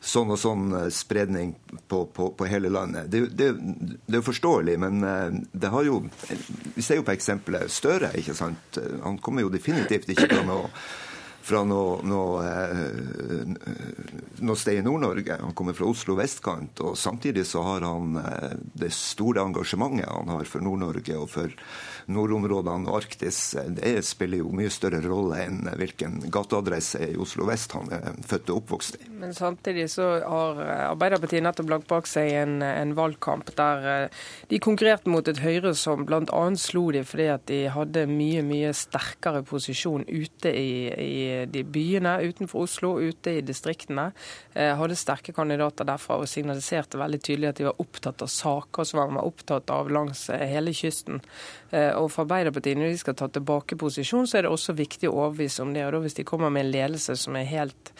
sånn 0.04 0.34
og 0.34 0.40
sånn 0.40 0.66
eh, 0.76 0.90
spredning 0.92 1.54
på, 1.88 2.04
på, 2.12 2.28
på 2.36 2.48
hele 2.50 2.70
landet. 2.72 3.08
Det, 3.12 3.24
det, 3.32 3.50
det, 4.04 4.18
er 4.18 4.26
forståelig, 4.26 4.76
men 4.82 5.00
eh, 5.08 5.40
det 5.52 5.72
har 5.72 5.88
jo 5.88 6.02
Vi 6.74 6.84
ser 6.84 7.00
jo 7.00 7.06
på 7.06 7.14
eksempelet 7.14 7.72
Støre. 7.72 8.12
ikke 8.18 8.36
sant? 8.36 8.78
Han 9.04 9.18
kommer 9.22 9.44
jo 9.44 9.52
definitivt 9.52 10.10
ikke 10.12 10.30
fra 10.34 10.46
noe 10.46 10.70
fra 11.44 11.58
noe, 11.68 11.98
noe, 12.08 12.44
eh, 12.48 13.50
noe 14.48 14.56
sted 14.56 14.78
i 14.80 14.84
Nord-Norge. 14.84 15.36
Han 15.42 15.52
kommer 15.52 15.76
fra 15.76 15.90
Oslo 15.90 16.16
vestkant. 16.16 16.80
og 16.80 16.96
Samtidig 16.96 17.44
så 17.44 17.60
har 17.66 17.84
han 17.84 18.16
det 18.72 18.88
store 18.96 19.44
engasjementet 19.44 20.08
han 20.08 20.32
har 20.32 20.48
for 20.48 20.64
Nord-Norge 20.64 21.18
og 21.20 21.28
for 21.34 21.52
nordområdene 22.12 22.90
og 22.90 23.00
Arktis, 23.02 23.40
det 23.76 23.96
spiller 24.06 24.42
jo 24.42 24.52
mye 24.54 24.72
større 24.72 25.00
rolle 25.04 25.40
enn 25.44 25.68
hvilken 25.78 26.20
gateadresse 26.32 27.00
i 27.12 27.18
Oslo 27.20 27.48
vest 27.48 27.74
han 27.76 27.90
er 27.94 28.18
født 28.26 28.52
og 28.52 28.62
oppvokst 28.62 28.98
i. 29.00 29.10
Men 29.24 29.34
samtidig 29.36 29.86
så 29.94 30.08
har 30.20 30.60
Arbeiderpartiet 30.90 31.44
nettopp 31.44 31.70
lagt 31.72 31.88
bak 31.90 32.08
seg 32.10 32.32
en, 32.42 32.58
en 32.64 32.94
valgkamp 32.96 33.54
der 33.56 33.88
eh, 33.90 34.22
de 34.50 34.60
konkurrerte 34.62 35.10
mot 35.10 35.26
et 35.28 35.40
Høyre 35.44 35.74
som 35.78 36.04
bl.a. 36.06 36.42
slo 36.60 36.86
de 36.94 37.04
fordi 37.06 37.28
at 37.32 37.46
de 37.50 37.60
hadde 37.72 38.06
mye, 38.10 38.42
mye 38.46 38.72
sterkere 38.76 39.44
posisjon 39.46 40.04
ute 40.08 40.52
i, 40.52 40.74
i 40.90 41.14
de 41.50 41.64
byene 41.64 42.16
utenfor 42.24 42.64
Oslo, 42.68 42.94
ute 43.00 43.38
i 43.38 43.44
distriktene. 43.44 44.10
Eh, 44.54 44.72
hadde 44.78 44.98
sterke 44.98 45.34
kandidater 45.36 45.88
derfra 45.88 46.20
og 46.20 46.30
signaliserte 46.30 47.00
veldig 47.00 47.20
tydelig 47.24 47.50
at 47.50 47.60
de 47.60 47.68
var 47.68 47.82
opptatt 47.82 48.24
av 48.24 48.30
saker 48.32 48.88
som 48.88 49.02
var 49.02 49.24
opptatt 49.24 49.72
av 49.74 49.90
langs 49.92 50.28
eh, 50.32 50.46
hele 50.52 50.74
kysten. 50.76 51.22
Eh, 51.94 52.00
og 52.02 52.10
for 52.12 52.26
Arbeiderpartiet, 52.26 52.78
når 52.78 52.92
de 52.92 53.00
skal 53.00 53.16
ta 53.18 53.28
tilbake 53.32 53.78
posisjon, 53.80 54.26
så 54.26 54.38
er 54.38 54.46
det 54.46 54.52
også 54.52 54.76
viktig 54.76 55.10
å 55.10 55.16
overbevise 55.28 55.64
om 55.64 55.72
det. 55.74 55.86
Og 55.86 55.94
da 55.94 56.02
hvis 56.04 56.18
de 56.18 56.26
kommer 56.28 56.52
med 56.52 56.66
en 56.66 56.74
ledelse 56.74 57.16
som 57.20 57.38
er 57.38 57.48
helt 57.50 57.94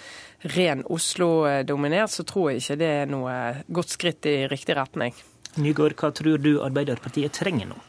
ren 0.55 0.85
Oslo-dominert, 0.93 2.12
så 2.12 2.27
tror 2.29 2.53
jeg 2.53 2.62
ikke 2.62 2.81
det 2.83 2.93
er 3.01 3.11
noe 3.11 3.39
godt 3.73 3.97
skritt 3.97 4.29
i 4.29 4.45
riktig 4.51 4.77
retning. 4.77 5.16
Nygaard, 5.55 5.97
hva 6.01 6.11
tror 6.12 6.41
du 6.43 6.57
Arbeiderpartiet 6.65 7.35
trenger 7.37 7.71
nå? 7.71 7.81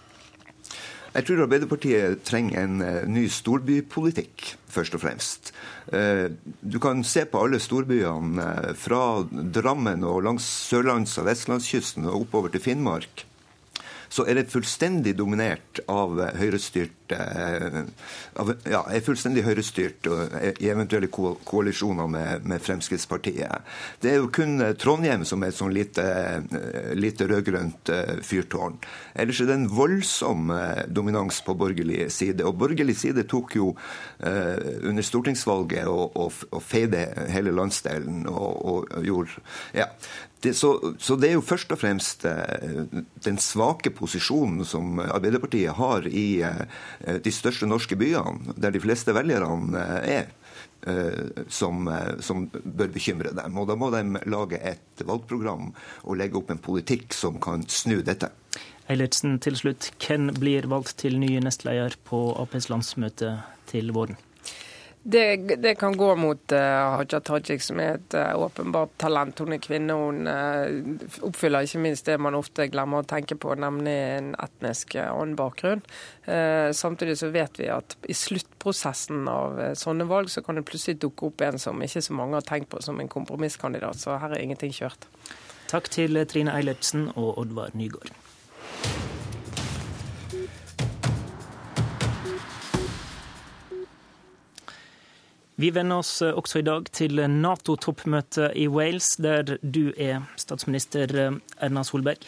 Jeg 1.16 1.24
tror 1.30 1.46
Arbeiderpartiet 1.46 2.26
trenger 2.28 2.60
en 2.60 2.82
uh, 2.84 3.06
ny 3.08 3.24
storbypolitikk, 3.32 4.50
først 4.68 4.98
og 4.98 5.02
fremst. 5.06 5.54
Uh, 5.88 6.28
du 6.60 6.76
kan 6.84 7.06
se 7.08 7.24
på 7.32 7.40
alle 7.40 7.62
storbyene 7.64 8.44
uh, 8.44 8.74
fra 8.76 9.24
Drammen 9.32 10.04
og 10.04 10.26
langs 10.28 10.44
sørlands- 10.44 11.16
og 11.22 11.30
vestlandskysten 11.30 12.10
og 12.12 12.26
oppover 12.26 12.52
til 12.52 12.66
Finnmark 12.68 13.24
så 14.16 14.24
er 14.30 14.40
det 14.40 14.52
fullstendig 14.52 15.16
dominert 15.20 15.82
av 15.92 16.16
høyrestyrt 16.40 16.92
ja, 17.06 18.80
er 18.90 19.04
fullstendig 19.06 19.44
høyrestyrt 19.46 20.08
i 20.64 20.70
eventuelle 20.72 21.10
koalisjoner 21.12 22.08
med, 22.10 22.48
med, 22.50 22.64
Fremskrittspartiet. 22.66 23.68
Det 24.02 24.10
er 24.10 24.18
jo 24.18 24.32
kun 24.34 24.58
Trondheim 24.82 25.26
som 25.28 25.44
er 25.44 25.52
et 25.52 25.58
sånn 25.60 25.76
lite, 25.76 26.06
lite 26.98 27.28
rød-grønt 27.30 27.92
fyrtårn. 28.26 28.80
Ellers 29.22 29.42
er 29.44 29.52
det 29.52 29.58
en 29.60 29.70
voldsom 29.70 30.50
dominans 30.90 31.42
på 31.46 31.58
borgerlig 31.60 32.08
side. 32.16 32.46
Og 32.48 32.58
borgerlig 32.64 32.98
side 32.98 33.28
tok 33.30 33.58
jo 33.60 33.74
under 34.24 35.06
stortingsvalget 35.06 35.92
og, 35.92 36.16
og, 36.16 36.46
og 36.50 36.64
feide 36.66 37.06
hele 37.36 37.54
landsdelen 37.54 38.26
og, 38.32 38.66
og 38.66 39.06
gjorde 39.06 39.46
ja, 39.78 39.92
det, 40.46 40.54
så, 40.58 40.94
så, 41.02 41.18
det 41.20 41.32
er 41.32 41.38
jo 41.40 41.46
først 41.46 41.72
og 41.74 41.80
fremst 41.82 42.26
eh, 42.30 42.86
den 43.26 43.40
svake 43.42 43.92
posisjonen 43.96 44.66
som 44.68 45.00
Arbeiderpartiet 45.02 45.74
har 45.80 46.06
i 46.06 46.28
eh, 46.46 47.18
de 47.26 47.34
største 47.34 47.70
norske 47.70 47.98
byene, 48.00 48.56
der 48.62 48.76
de 48.76 48.82
fleste 48.84 49.16
velgerne 49.16 49.86
eh, 50.00 50.10
er. 50.22 50.34
Som, 51.50 51.88
som, 52.22 52.44
bør 52.54 52.92
bekymre 52.94 53.32
dem. 53.34 53.56
Og 53.58 53.66
Da 53.66 53.74
må 53.80 53.88
de 53.90 54.04
lage 54.30 54.60
et 54.62 55.02
valgprogram 55.02 55.72
og 56.04 56.20
legge 56.20 56.38
opp 56.38 56.52
en 56.54 56.62
politikk 56.62 57.16
som 57.18 57.40
kan 57.42 57.64
snu 57.66 58.04
dette. 58.06 58.30
Eilertsen, 58.94 59.40
til 59.42 59.58
slutt. 59.58 59.90
Hvem 59.98 60.30
blir 60.38 60.70
valgt 60.70 61.00
til 61.02 61.18
ny 61.18 61.32
nestleder 61.42 61.98
på 62.06 62.22
Aps 62.38 62.70
landsmøte 62.70 63.34
til 63.72 63.90
våren? 63.98 64.20
Det, 65.08 65.38
det, 65.38 65.76
kan 65.76 65.98
gå 65.98 66.16
mot 66.16 66.52
uh, 66.52 66.58
Haja 66.98 67.20
Tajik, 67.22 67.62
som 67.62 67.78
er 67.78 68.00
et 68.00 68.16
uh, 68.18 68.32
åpenbart 68.42 68.96
talent. 68.98 69.38
Hun 69.38 69.54
er 69.54 69.62
kvinne. 69.62 69.94
Hun 69.94 70.26
uh, 70.26 71.20
oppfyller 71.28 71.68
ikke 71.68 71.82
minst 71.84 72.10
det 72.10 72.16
man 72.18 72.34
ofte 72.34 72.66
glemmer 72.74 73.04
å 73.04 73.06
tenke 73.06 73.38
på, 73.38 73.54
nemlig 73.62 73.94
en 73.94 74.34
etnisk 74.42 74.98
annen 75.04 75.38
bakgrunn. 75.38 75.86
samtidig 76.74 77.20
så 77.22 77.30
vet 77.30 77.60
vi 77.62 77.70
at 77.70 77.94
i 78.10 78.18
sluttprosessen 78.18 79.30
av 79.30 79.62
sånne 79.78 80.10
valg, 80.10 80.34
så 80.34 80.42
kan 80.42 80.58
det 80.58 80.66
plutselig 80.66 80.98
dukke 81.06 81.30
opp 81.30 81.46
en 81.46 81.62
som 81.62 81.86
ikke 81.86 82.02
så 82.02 82.18
mange 82.18 82.40
har 82.40 82.50
tenkt 82.50 82.74
på 82.74 82.82
som 82.82 82.98
en 83.00 83.12
kompromisskandidat. 83.12 84.02
Så 84.02 84.18
her 84.18 84.34
er 84.34 84.42
ingenting 84.42 84.74
kjørt. 84.74 85.06
Takk 85.70 85.94
til 85.94 86.18
Trine 86.26 86.58
Eilertsen 86.58 87.12
og 87.14 87.36
Oddvar 87.46 87.78
Nygård. 87.78 88.25
Vi 95.56 95.72
vender 95.72 96.02
oss 96.04 96.22
eh, 96.22 96.36
også 96.36 96.60
i 96.60 96.66
dag 96.68 96.90
til 96.92 97.22
Nato-toppmøtet 97.32 98.58
i 98.60 98.68
Wales, 98.68 99.14
der 99.24 99.56
du 99.62 99.94
er 99.96 100.26
statsminister 100.36 101.14
eh, 101.16 101.38
Erna 101.64 101.84
Solberg. 101.88 102.28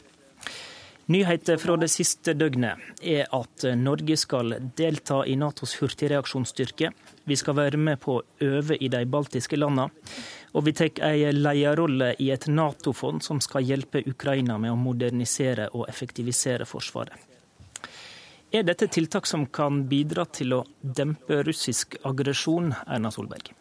Nyheter 1.11 1.59
fra 1.59 1.75
det 1.79 1.87
siste 1.91 2.33
døgnet 2.35 3.03
er 3.03 3.27
at 3.35 3.63
Norge 3.79 4.17
skal 4.19 4.57
delta 4.75 5.21
i 5.23 5.37
Natos 5.39 5.77
hurtigreaksjonsstyrke. 5.79 6.91
Vi 7.27 7.35
skal 7.39 7.55
være 7.55 7.79
med 7.79 8.01
på 8.03 8.17
å 8.17 8.25
øve 8.43 8.75
i 8.75 8.89
de 8.91 9.05
baltiske 9.07 9.59
landene. 9.59 9.87
Og 10.55 10.65
vi 10.67 10.75
tar 10.75 10.99
en 11.07 11.39
lederrolle 11.39 12.13
i 12.23 12.27
et 12.35 12.47
Nato-fond 12.51 13.23
som 13.23 13.39
skal 13.43 13.67
hjelpe 13.67 14.03
Ukraina 14.07 14.59
med 14.59 14.75
å 14.75 14.79
modernisere 14.79 15.69
og 15.73 15.87
effektivisere 15.87 16.67
Forsvaret. 16.67 17.26
Er 18.51 18.63
dette 18.63 18.87
tiltak 18.87 19.25
som 19.27 19.45
kan 19.45 19.81
bidra 19.91 20.23
til 20.31 20.53
å 20.55 20.61
dempe 20.79 21.41
russisk 21.43 21.97
aggresjon, 22.07 22.71
Erna 22.87 23.11
Solberg? 23.11 23.51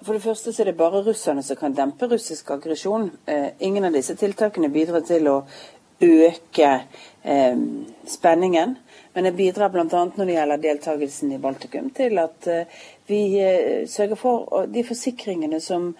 For 0.00 0.14
det 0.14 0.22
første 0.22 0.52
så 0.54 0.62
er 0.62 0.70
det 0.70 0.78
bare 0.78 1.02
russerne 1.04 1.42
som 1.42 1.58
kan 1.58 1.74
dempe 1.74 2.06
russisk 2.08 2.52
aggresjon. 2.54 3.10
Eh, 3.26 3.50
ingen 3.58 3.84
av 3.84 3.96
disse 3.96 4.14
tiltakene 4.16 4.70
bidrar 4.72 5.02
til 5.04 5.26
å 5.28 5.34
øke 6.00 6.68
eh, 7.22 7.58
spenningen. 8.06 8.76
Men 9.12 9.26
det 9.26 9.32
bidrar 9.32 9.74
bl.a. 9.74 9.84
når 9.90 10.24
det 10.24 10.38
gjelder 10.38 10.62
deltakelsen 10.62 11.34
i 11.34 11.40
Baltikum, 11.42 11.90
til 11.90 12.22
at 12.22 12.46
eh, 12.46 12.78
vi 13.10 13.20
eh, 13.42 13.82
sørger 13.90 14.20
for 14.20 14.70
de 14.70 14.86
forsikringene 14.86 15.58
som 15.60 15.90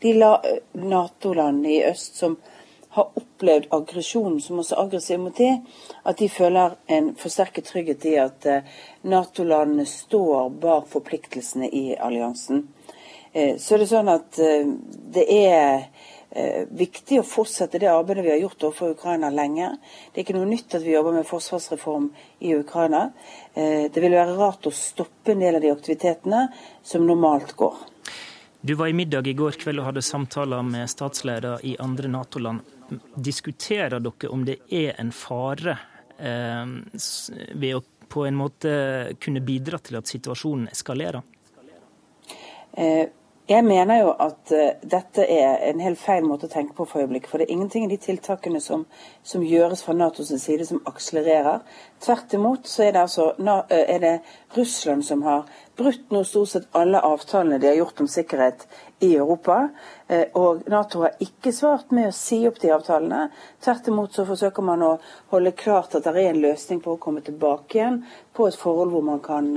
de 0.00 0.14
Nato-landene 0.14 1.74
i 1.74 1.82
øst 1.90 2.22
som 2.22 2.38
har 2.38 2.59
opplevd 2.98 3.68
aggresjonen 3.70 4.40
som 4.42 4.58
også 4.58 4.78
aggressiv 4.82 5.20
mot 5.22 5.36
de, 5.36 5.50
at 6.02 6.18
de 6.18 6.28
føler 6.28 6.74
en 6.90 7.12
forsterket 7.18 7.68
trygghet 7.70 8.06
i 8.10 8.16
at 8.18 8.46
eh, 8.50 8.78
Nato-landene 9.10 9.86
står 9.86 10.50
bak 10.62 10.88
forpliktelsene 10.90 11.70
i 11.70 11.84
alliansen. 11.94 12.66
Eh, 13.32 13.56
så 13.62 13.76
er 13.76 13.84
det 13.84 13.90
sånn 13.92 14.10
at 14.10 14.40
eh, 14.42 14.72
det 15.16 15.26
er 15.40 15.90
viktig 16.78 17.16
å 17.18 17.24
fortsette 17.26 17.80
det 17.82 17.88
arbeidet 17.90 18.22
vi 18.22 18.30
har 18.30 18.36
gjort 18.38 18.68
overfor 18.68 18.92
Ukraina 18.94 19.32
lenge. 19.34 19.72
Det 20.12 20.20
er 20.20 20.22
ikke 20.22 20.36
noe 20.36 20.46
nytt 20.46 20.76
at 20.78 20.84
vi 20.84 20.92
jobber 20.92 21.16
med 21.16 21.26
forsvarsreform 21.26 22.06
i 22.46 22.52
Ukraina. 22.54 23.00
Det 23.50 23.98
vil 23.98 24.14
være 24.14 24.36
rart 24.38 24.68
å 24.70 24.70
stoppe 24.70 25.34
en 25.34 25.42
del 25.42 25.58
av 25.58 25.64
de 25.64 25.74
aktivitetene 25.74 26.44
som 26.86 27.02
normalt 27.02 27.56
går. 27.58 27.82
Du 28.62 28.76
var 28.78 28.86
i 28.86 28.94
middag 28.94 29.26
i 29.26 29.34
går 29.34 29.58
kveld 29.58 29.82
og 29.82 29.90
hadde 29.90 30.06
samtaler 30.06 30.62
med 30.62 30.86
statsledere 30.94 31.58
i 31.66 31.74
andre 31.82 32.14
Nato-land. 32.14 32.62
Diskuterer 33.14 34.00
dere 34.00 34.30
om 34.32 34.44
det 34.44 34.60
er 34.70 34.98
en 35.00 35.12
fare 35.14 35.76
eh, 36.18 36.76
ved 37.54 37.78
å 37.78 37.82
på 38.10 38.24
en 38.26 38.34
måte 38.34 38.70
kunne 39.22 39.42
bidra 39.46 39.78
til 39.78 40.00
at 40.00 40.10
situasjonen 40.10 40.66
eskalerer? 40.72 41.22
Eh, 42.74 43.06
jeg 43.50 43.64
mener 43.66 43.98
jo 43.98 44.10
at 44.14 44.52
uh, 44.54 44.66
dette 44.86 45.24
er 45.26 45.64
en 45.72 45.80
helt 45.82 45.98
feil 45.98 46.22
måte 46.22 46.46
å 46.46 46.52
tenke 46.52 46.76
på 46.76 46.84
for 46.86 47.02
øyeblikket. 47.02 47.30
For 47.32 47.42
det 47.42 47.48
er 47.48 47.56
ingenting 47.56 47.86
i 47.86 47.90
de 47.90 47.98
tiltakene 47.98 48.60
som, 48.62 48.84
som 49.26 49.42
gjøres 49.42 49.82
fra 49.82 49.96
Natos 49.96 50.30
side 50.38 50.68
som 50.68 50.82
akselererer. 50.86 51.64
Tvert 52.04 52.36
imot 52.38 52.70
så 52.70 52.84
er 52.86 52.94
det, 52.94 53.02
altså, 53.08 53.32
uh, 53.42 53.64
er 53.80 53.98
det 54.04 54.12
Russland 54.54 55.02
som 55.06 55.26
har 55.26 55.50
brutt 55.80 56.12
nå 56.14 56.22
stort 56.28 56.52
sett 56.52 56.68
alle 56.76 57.00
avtalene 57.08 57.58
de 57.58 57.72
har 57.72 57.80
gjort 57.80 58.04
om 58.04 58.08
sikkerhet 58.08 58.66
i 59.02 59.14
Europa. 59.16 59.58
Uh, 60.06 60.26
og 60.38 60.64
Nato 60.70 61.02
har 61.06 61.16
ikke 61.24 61.52
svart 61.56 61.90
med 61.96 62.10
å 62.10 62.16
si 62.16 62.42
opp 62.48 62.60
de 62.62 62.70
avtalene. 62.76 63.26
Tvert 63.64 63.88
imot 63.90 64.14
så 64.14 64.26
forsøker 64.28 64.66
man 64.66 64.84
å 64.86 64.92
holde 65.34 65.56
klart 65.58 65.96
at 65.96 66.06
det 66.06 66.14
er 66.14 66.30
en 66.34 66.42
løsning 66.44 66.84
på 66.84 66.94
å 66.94 67.02
komme 67.02 67.24
tilbake 67.26 67.80
igjen 67.80 68.02
på 68.36 68.46
et 68.48 68.60
forhold 68.60 68.92
hvor 68.94 69.04
man 69.04 69.24
kan 69.24 69.50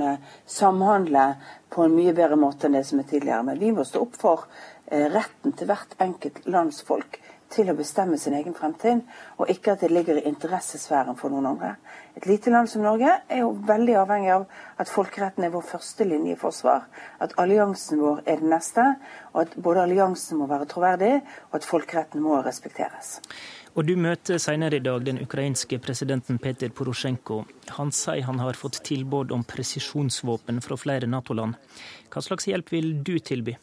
samhandle 0.50 1.28
på 1.74 1.82
en 1.82 1.94
mye 1.94 2.14
bedre 2.14 2.36
måte 2.38 2.68
enn 2.68 2.76
det 2.78 2.84
som 2.86 3.00
er 3.02 3.08
tidligere. 3.08 3.42
Men 3.42 3.58
vi 3.58 3.72
må 3.74 3.84
stå 3.86 4.02
opp 4.04 4.18
for 4.20 4.44
eh, 4.46 4.73
retten 4.90 5.54
til 5.56 5.70
hvert 5.70 5.96
enkelt 6.02 6.44
lands 6.46 6.82
folk 6.84 7.20
til 7.54 7.70
å 7.70 7.76
bestemme 7.78 8.18
sin 8.18 8.34
egen 8.34 8.54
fremtid, 8.56 9.02
og 9.38 9.50
ikke 9.52 9.74
at 9.74 9.84
det 9.84 9.92
ligger 9.92 10.18
i 10.18 10.26
interessesfæren 10.28 11.16
for 11.18 11.32
noen 11.32 11.46
andre. 11.52 11.74
Et 12.18 12.26
lite 12.26 12.50
land 12.50 12.70
som 12.70 12.82
Norge 12.82 13.10
er 13.28 13.42
jo 13.42 13.52
veldig 13.68 13.96
avhengig 14.00 14.32
av 14.34 14.46
at 14.80 14.90
folkeretten 14.90 15.46
er 15.46 15.52
vår 15.54 15.66
første 15.68 16.06
linje 16.08 16.34
i 16.34 16.40
forsvar, 16.40 16.88
at 17.22 17.36
alliansen 17.40 18.00
vår 18.02 18.22
er 18.26 18.40
den 18.42 18.50
neste, 18.54 18.86
og 19.32 19.44
at 19.44 19.58
både 19.66 19.84
alliansen 19.86 20.40
må 20.40 20.48
være 20.50 20.68
troverdig, 20.70 21.12
og 21.50 21.60
at 21.60 21.68
folkeretten 21.68 22.24
må 22.24 22.40
respekteres. 22.46 23.20
Og 23.74 23.86
Du 23.86 23.96
møter 23.98 24.38
senere 24.38 24.78
i 24.78 24.82
dag 24.84 25.02
den 25.02 25.18
ukrainske 25.18 25.80
presidenten 25.82 26.38
Peter 26.38 26.70
Porosjenko. 26.70 27.40
Han 27.74 27.90
sier 27.90 28.22
han 28.22 28.38
har 28.38 28.54
fått 28.54 28.84
tilbud 28.86 29.34
om 29.34 29.42
presisjonsvåpen 29.42 30.62
fra 30.62 30.78
flere 30.78 31.10
Nato-land. 31.10 31.58
Hva 32.06 32.22
slags 32.22 32.46
hjelp 32.46 32.70
vil 32.70 32.92
du 33.02 33.18
tilby? 33.18 33.56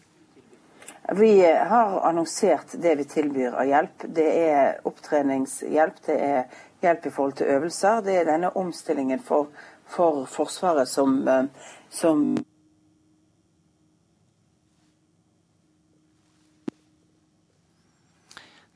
Vi 1.13 1.41
har 1.43 2.01
annonsert 2.01 2.71
det 2.81 2.95
vi 2.95 3.03
tilbyr 3.03 3.51
av 3.51 3.67
hjelp. 3.67 4.03
Det 4.15 4.27
er 4.45 4.77
opptreningshjelp, 4.87 5.97
det 6.05 6.15
er 6.23 6.61
hjelp 6.79 7.05
i 7.05 7.11
forhold 7.11 7.33
til 7.35 7.49
øvelser. 7.51 7.99
Det 8.05 8.13
er 8.15 8.29
denne 8.29 8.51
omstillingen 8.55 9.19
for, 9.19 9.49
for 9.91 10.23
Forsvaret 10.31 10.87
som, 10.87 11.17
eh, 11.27 11.73
som 11.91 12.23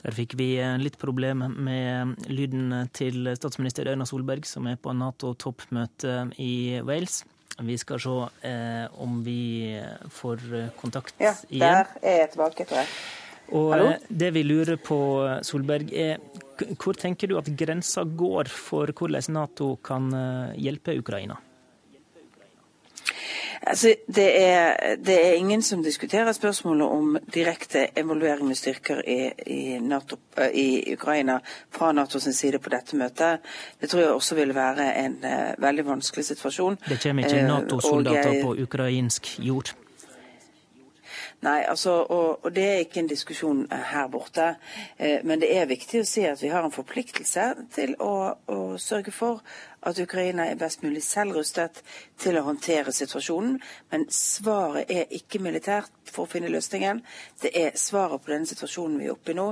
Der 0.04 0.14
fikk 0.14 0.36
vi 0.38 0.50
eh, 0.60 0.76
litt 0.78 1.00
problem 1.02 1.48
med 1.56 2.28
lyden 2.28 2.92
til 2.94 3.32
statsminister 3.40 3.88
Erna 3.88 4.06
Solberg, 4.06 4.44
som 4.46 4.68
er 4.68 4.76
på 4.76 4.92
Nato-toppmøte 4.92 6.20
i 6.36 6.82
Wales. 6.84 7.24
Vi 7.64 7.78
skal 7.80 8.02
se 8.04 8.16
eh, 8.48 8.88
om 9.00 9.22
vi 9.24 9.76
får 10.12 10.42
kontakt 10.80 11.16
ja, 11.24 11.32
igjen. 11.48 11.62
Ja, 11.64 11.86
der 12.02 12.10
er 12.12 12.18
jeg 12.26 12.34
tilbake, 12.34 12.66
tror 12.68 12.82
jeg. 12.84 12.90
Og 13.54 13.72
Hallo? 13.74 13.92
Eh, 13.94 14.10
det 14.10 14.32
vi 14.36 14.44
lurer 14.44 14.80
på, 14.82 14.98
Solberg, 15.46 15.94
er 15.94 16.20
hvor 16.80 16.96
tenker 16.98 17.30
du 17.30 17.38
at 17.40 17.50
grensa 17.58 18.06
går 18.08 18.50
for 18.52 18.92
hvordan 18.96 19.34
Nato 19.36 19.76
kan 19.84 20.08
eh, 20.16 20.56
hjelpe 20.68 20.96
Ukraina? 21.00 21.38
Altså, 23.62 23.96
det, 24.08 24.44
er, 24.44 24.96
det, 24.96 25.16
er, 25.28 25.34
ingen 25.34 25.62
som 25.62 25.84
diskuterer 25.84 26.32
spørsmålet 26.32 26.88
om 26.88 27.18
direkte 27.34 27.88
involvering 27.98 28.48
med 28.48 28.56
styrker 28.56 29.02
i, 29.08 29.32
i, 29.48 29.80
NATO, 29.80 30.18
eh, 30.38 30.52
i 30.54 30.94
Ukraina 30.94 31.40
fra 31.70 31.92
Natos 31.92 32.28
side 32.36 32.60
på 32.60 32.70
dette 32.70 32.98
møtet. 32.98 33.40
Det 33.82 33.90
tror 33.90 34.02
jeg 34.02 34.12
også 34.12 34.36
vil 34.36 34.56
være 34.56 34.92
en 35.06 35.18
uh, 35.24 35.62
veldig 35.62 35.86
vanskelig 35.86 36.26
situasjon. 36.26 36.78
Det 36.90 37.00
kommer 37.04 37.26
ikke 37.26 37.42
eh, 37.42 37.48
Nato-soldater 37.48 38.42
på 38.44 38.56
ukrainsk 38.66 39.40
jord? 39.40 39.76
Nei, 41.46 41.62
altså, 41.68 41.92
og, 41.92 42.46
og, 42.46 42.56
det 42.56 42.64
er 42.64 42.82
ikke 42.86 43.04
en 43.04 43.10
diskusjon 43.10 43.66
her 43.70 44.08
borte. 44.10 44.56
Eh, 44.98 45.20
men 45.24 45.42
det 45.42 45.52
er 45.54 45.68
viktig 45.70 46.02
å 46.02 46.08
si 46.08 46.24
at 46.26 46.42
vi 46.42 46.50
har 46.50 46.66
en 46.66 46.74
forpliktelse 46.74 47.52
til 47.76 47.94
å, 48.02 48.14
å 48.50 48.60
sørge 48.82 49.14
for 49.14 49.44
at 49.86 50.00
Ukraina 50.02 50.48
er 50.50 50.60
best 50.60 50.84
mulig 50.84 51.04
selv 51.06 51.38
rustet 51.38 51.82
til 52.22 52.40
å 52.40 52.46
håndtere 52.48 52.94
situasjonen. 52.96 53.60
Men 53.94 54.08
svaret 54.14 54.92
er 54.92 55.12
ikke 55.14 55.42
militært 55.44 55.94
for 56.10 56.26
å 56.26 56.32
finne 56.32 56.52
løsningen. 56.54 57.04
Det 57.42 57.54
er 57.54 57.78
svaret 57.80 58.24
på 58.24 58.34
denne 58.34 58.50
situasjonen 58.50 59.00
vi 59.02 59.10
er 59.10 59.16
oppe 59.16 59.36
i 59.36 59.38
nå. 59.38 59.52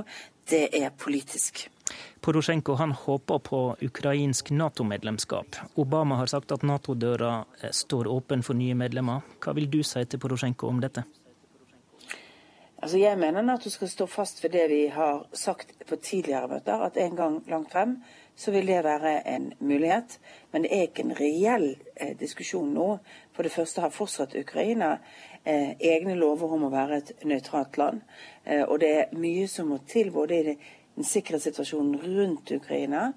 Det 0.50 0.66
er 0.76 0.90
politisk. 0.90 1.68
Porosjenko 2.24 2.74
han 2.80 2.92
håper 2.96 3.40
på 3.44 3.60
ukrainsk 3.84 4.50
Nato-medlemskap. 4.50 5.60
Obama 5.80 6.16
har 6.20 6.32
sagt 6.32 6.52
at 6.52 6.64
Nato-døra 6.64 7.44
eh, 7.60 7.70
står 7.70 8.08
åpen 8.10 8.42
for 8.42 8.56
nye 8.56 8.76
medlemmer. 8.76 9.22
Hva 9.44 9.54
vil 9.56 9.68
du 9.70 9.82
si 9.84 10.04
til 10.08 10.20
Porosjenko 10.20 10.68
om 10.68 10.80
dette? 10.84 11.04
Altså 12.84 12.98
jeg 13.00 13.16
mener 13.16 13.44
Nato 13.44 13.70
skal 13.72 13.88
stå 13.88 14.06
fast 14.10 14.42
ved 14.44 14.52
det 14.52 14.64
vi 14.68 14.82
har 14.92 15.22
sagt 15.32 15.70
på 15.88 15.96
tidligere 15.96 16.50
møter, 16.50 16.82
at 16.84 16.98
en 17.00 17.16
gang 17.16 17.38
langt 17.48 17.72
frem 17.72 17.94
så 18.36 18.50
vil 18.50 18.66
det 18.66 18.82
være 18.84 19.20
en 19.30 19.52
mulighet. 19.60 20.18
Men 20.52 20.64
det 20.64 20.72
er 20.74 20.88
ikke 20.88 21.04
en 21.06 21.16
reell 21.18 21.68
eh, 21.96 22.14
diskusjon 22.18 22.72
nå. 22.74 22.88
For 23.34 23.46
det 23.46 23.52
første 23.54 23.84
har 23.84 23.94
fortsatt 23.94 24.36
Ukraina 24.38 24.96
eh, 25.44 25.74
egne 25.78 26.16
lover 26.18 26.56
om 26.56 26.66
å 26.66 26.72
være 26.74 27.00
et 27.00 27.14
nøytralt 27.26 27.78
land. 27.78 28.02
Eh, 28.44 28.64
og 28.64 28.80
det 28.82 28.92
er 28.98 29.14
mye 29.18 29.46
som 29.50 29.70
må 29.70 29.80
til 29.88 30.10
både 30.14 30.40
i 30.40 30.44
den 30.48 31.06
sikkerhetssituasjonen 31.06 31.98
rundt 32.02 32.54
Ukraina 32.54 33.08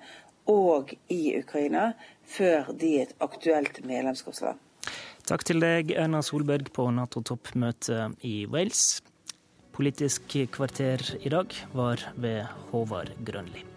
og 0.48 0.94
i 1.12 1.36
Ukraina 1.38 1.92
før 2.28 2.72
de 2.74 2.94
er 2.98 3.10
et 3.10 3.18
aktuelt 3.24 3.84
medlemskapsland. 3.86 4.60
Takk 5.28 5.44
til 5.44 5.60
deg, 5.60 5.92
Erna 5.92 6.22
Solberg, 6.24 6.70
på 6.72 6.88
Nato-toppmøtet 6.96 8.24
i 8.24 8.46
Wales. 8.48 9.02
Politisk 9.76 10.38
kvarter 10.56 11.04
i 11.20 11.34
dag 11.34 11.52
var 11.76 12.08
ved 12.16 12.48
Håvard 12.72 13.12
Grønli. 13.28 13.77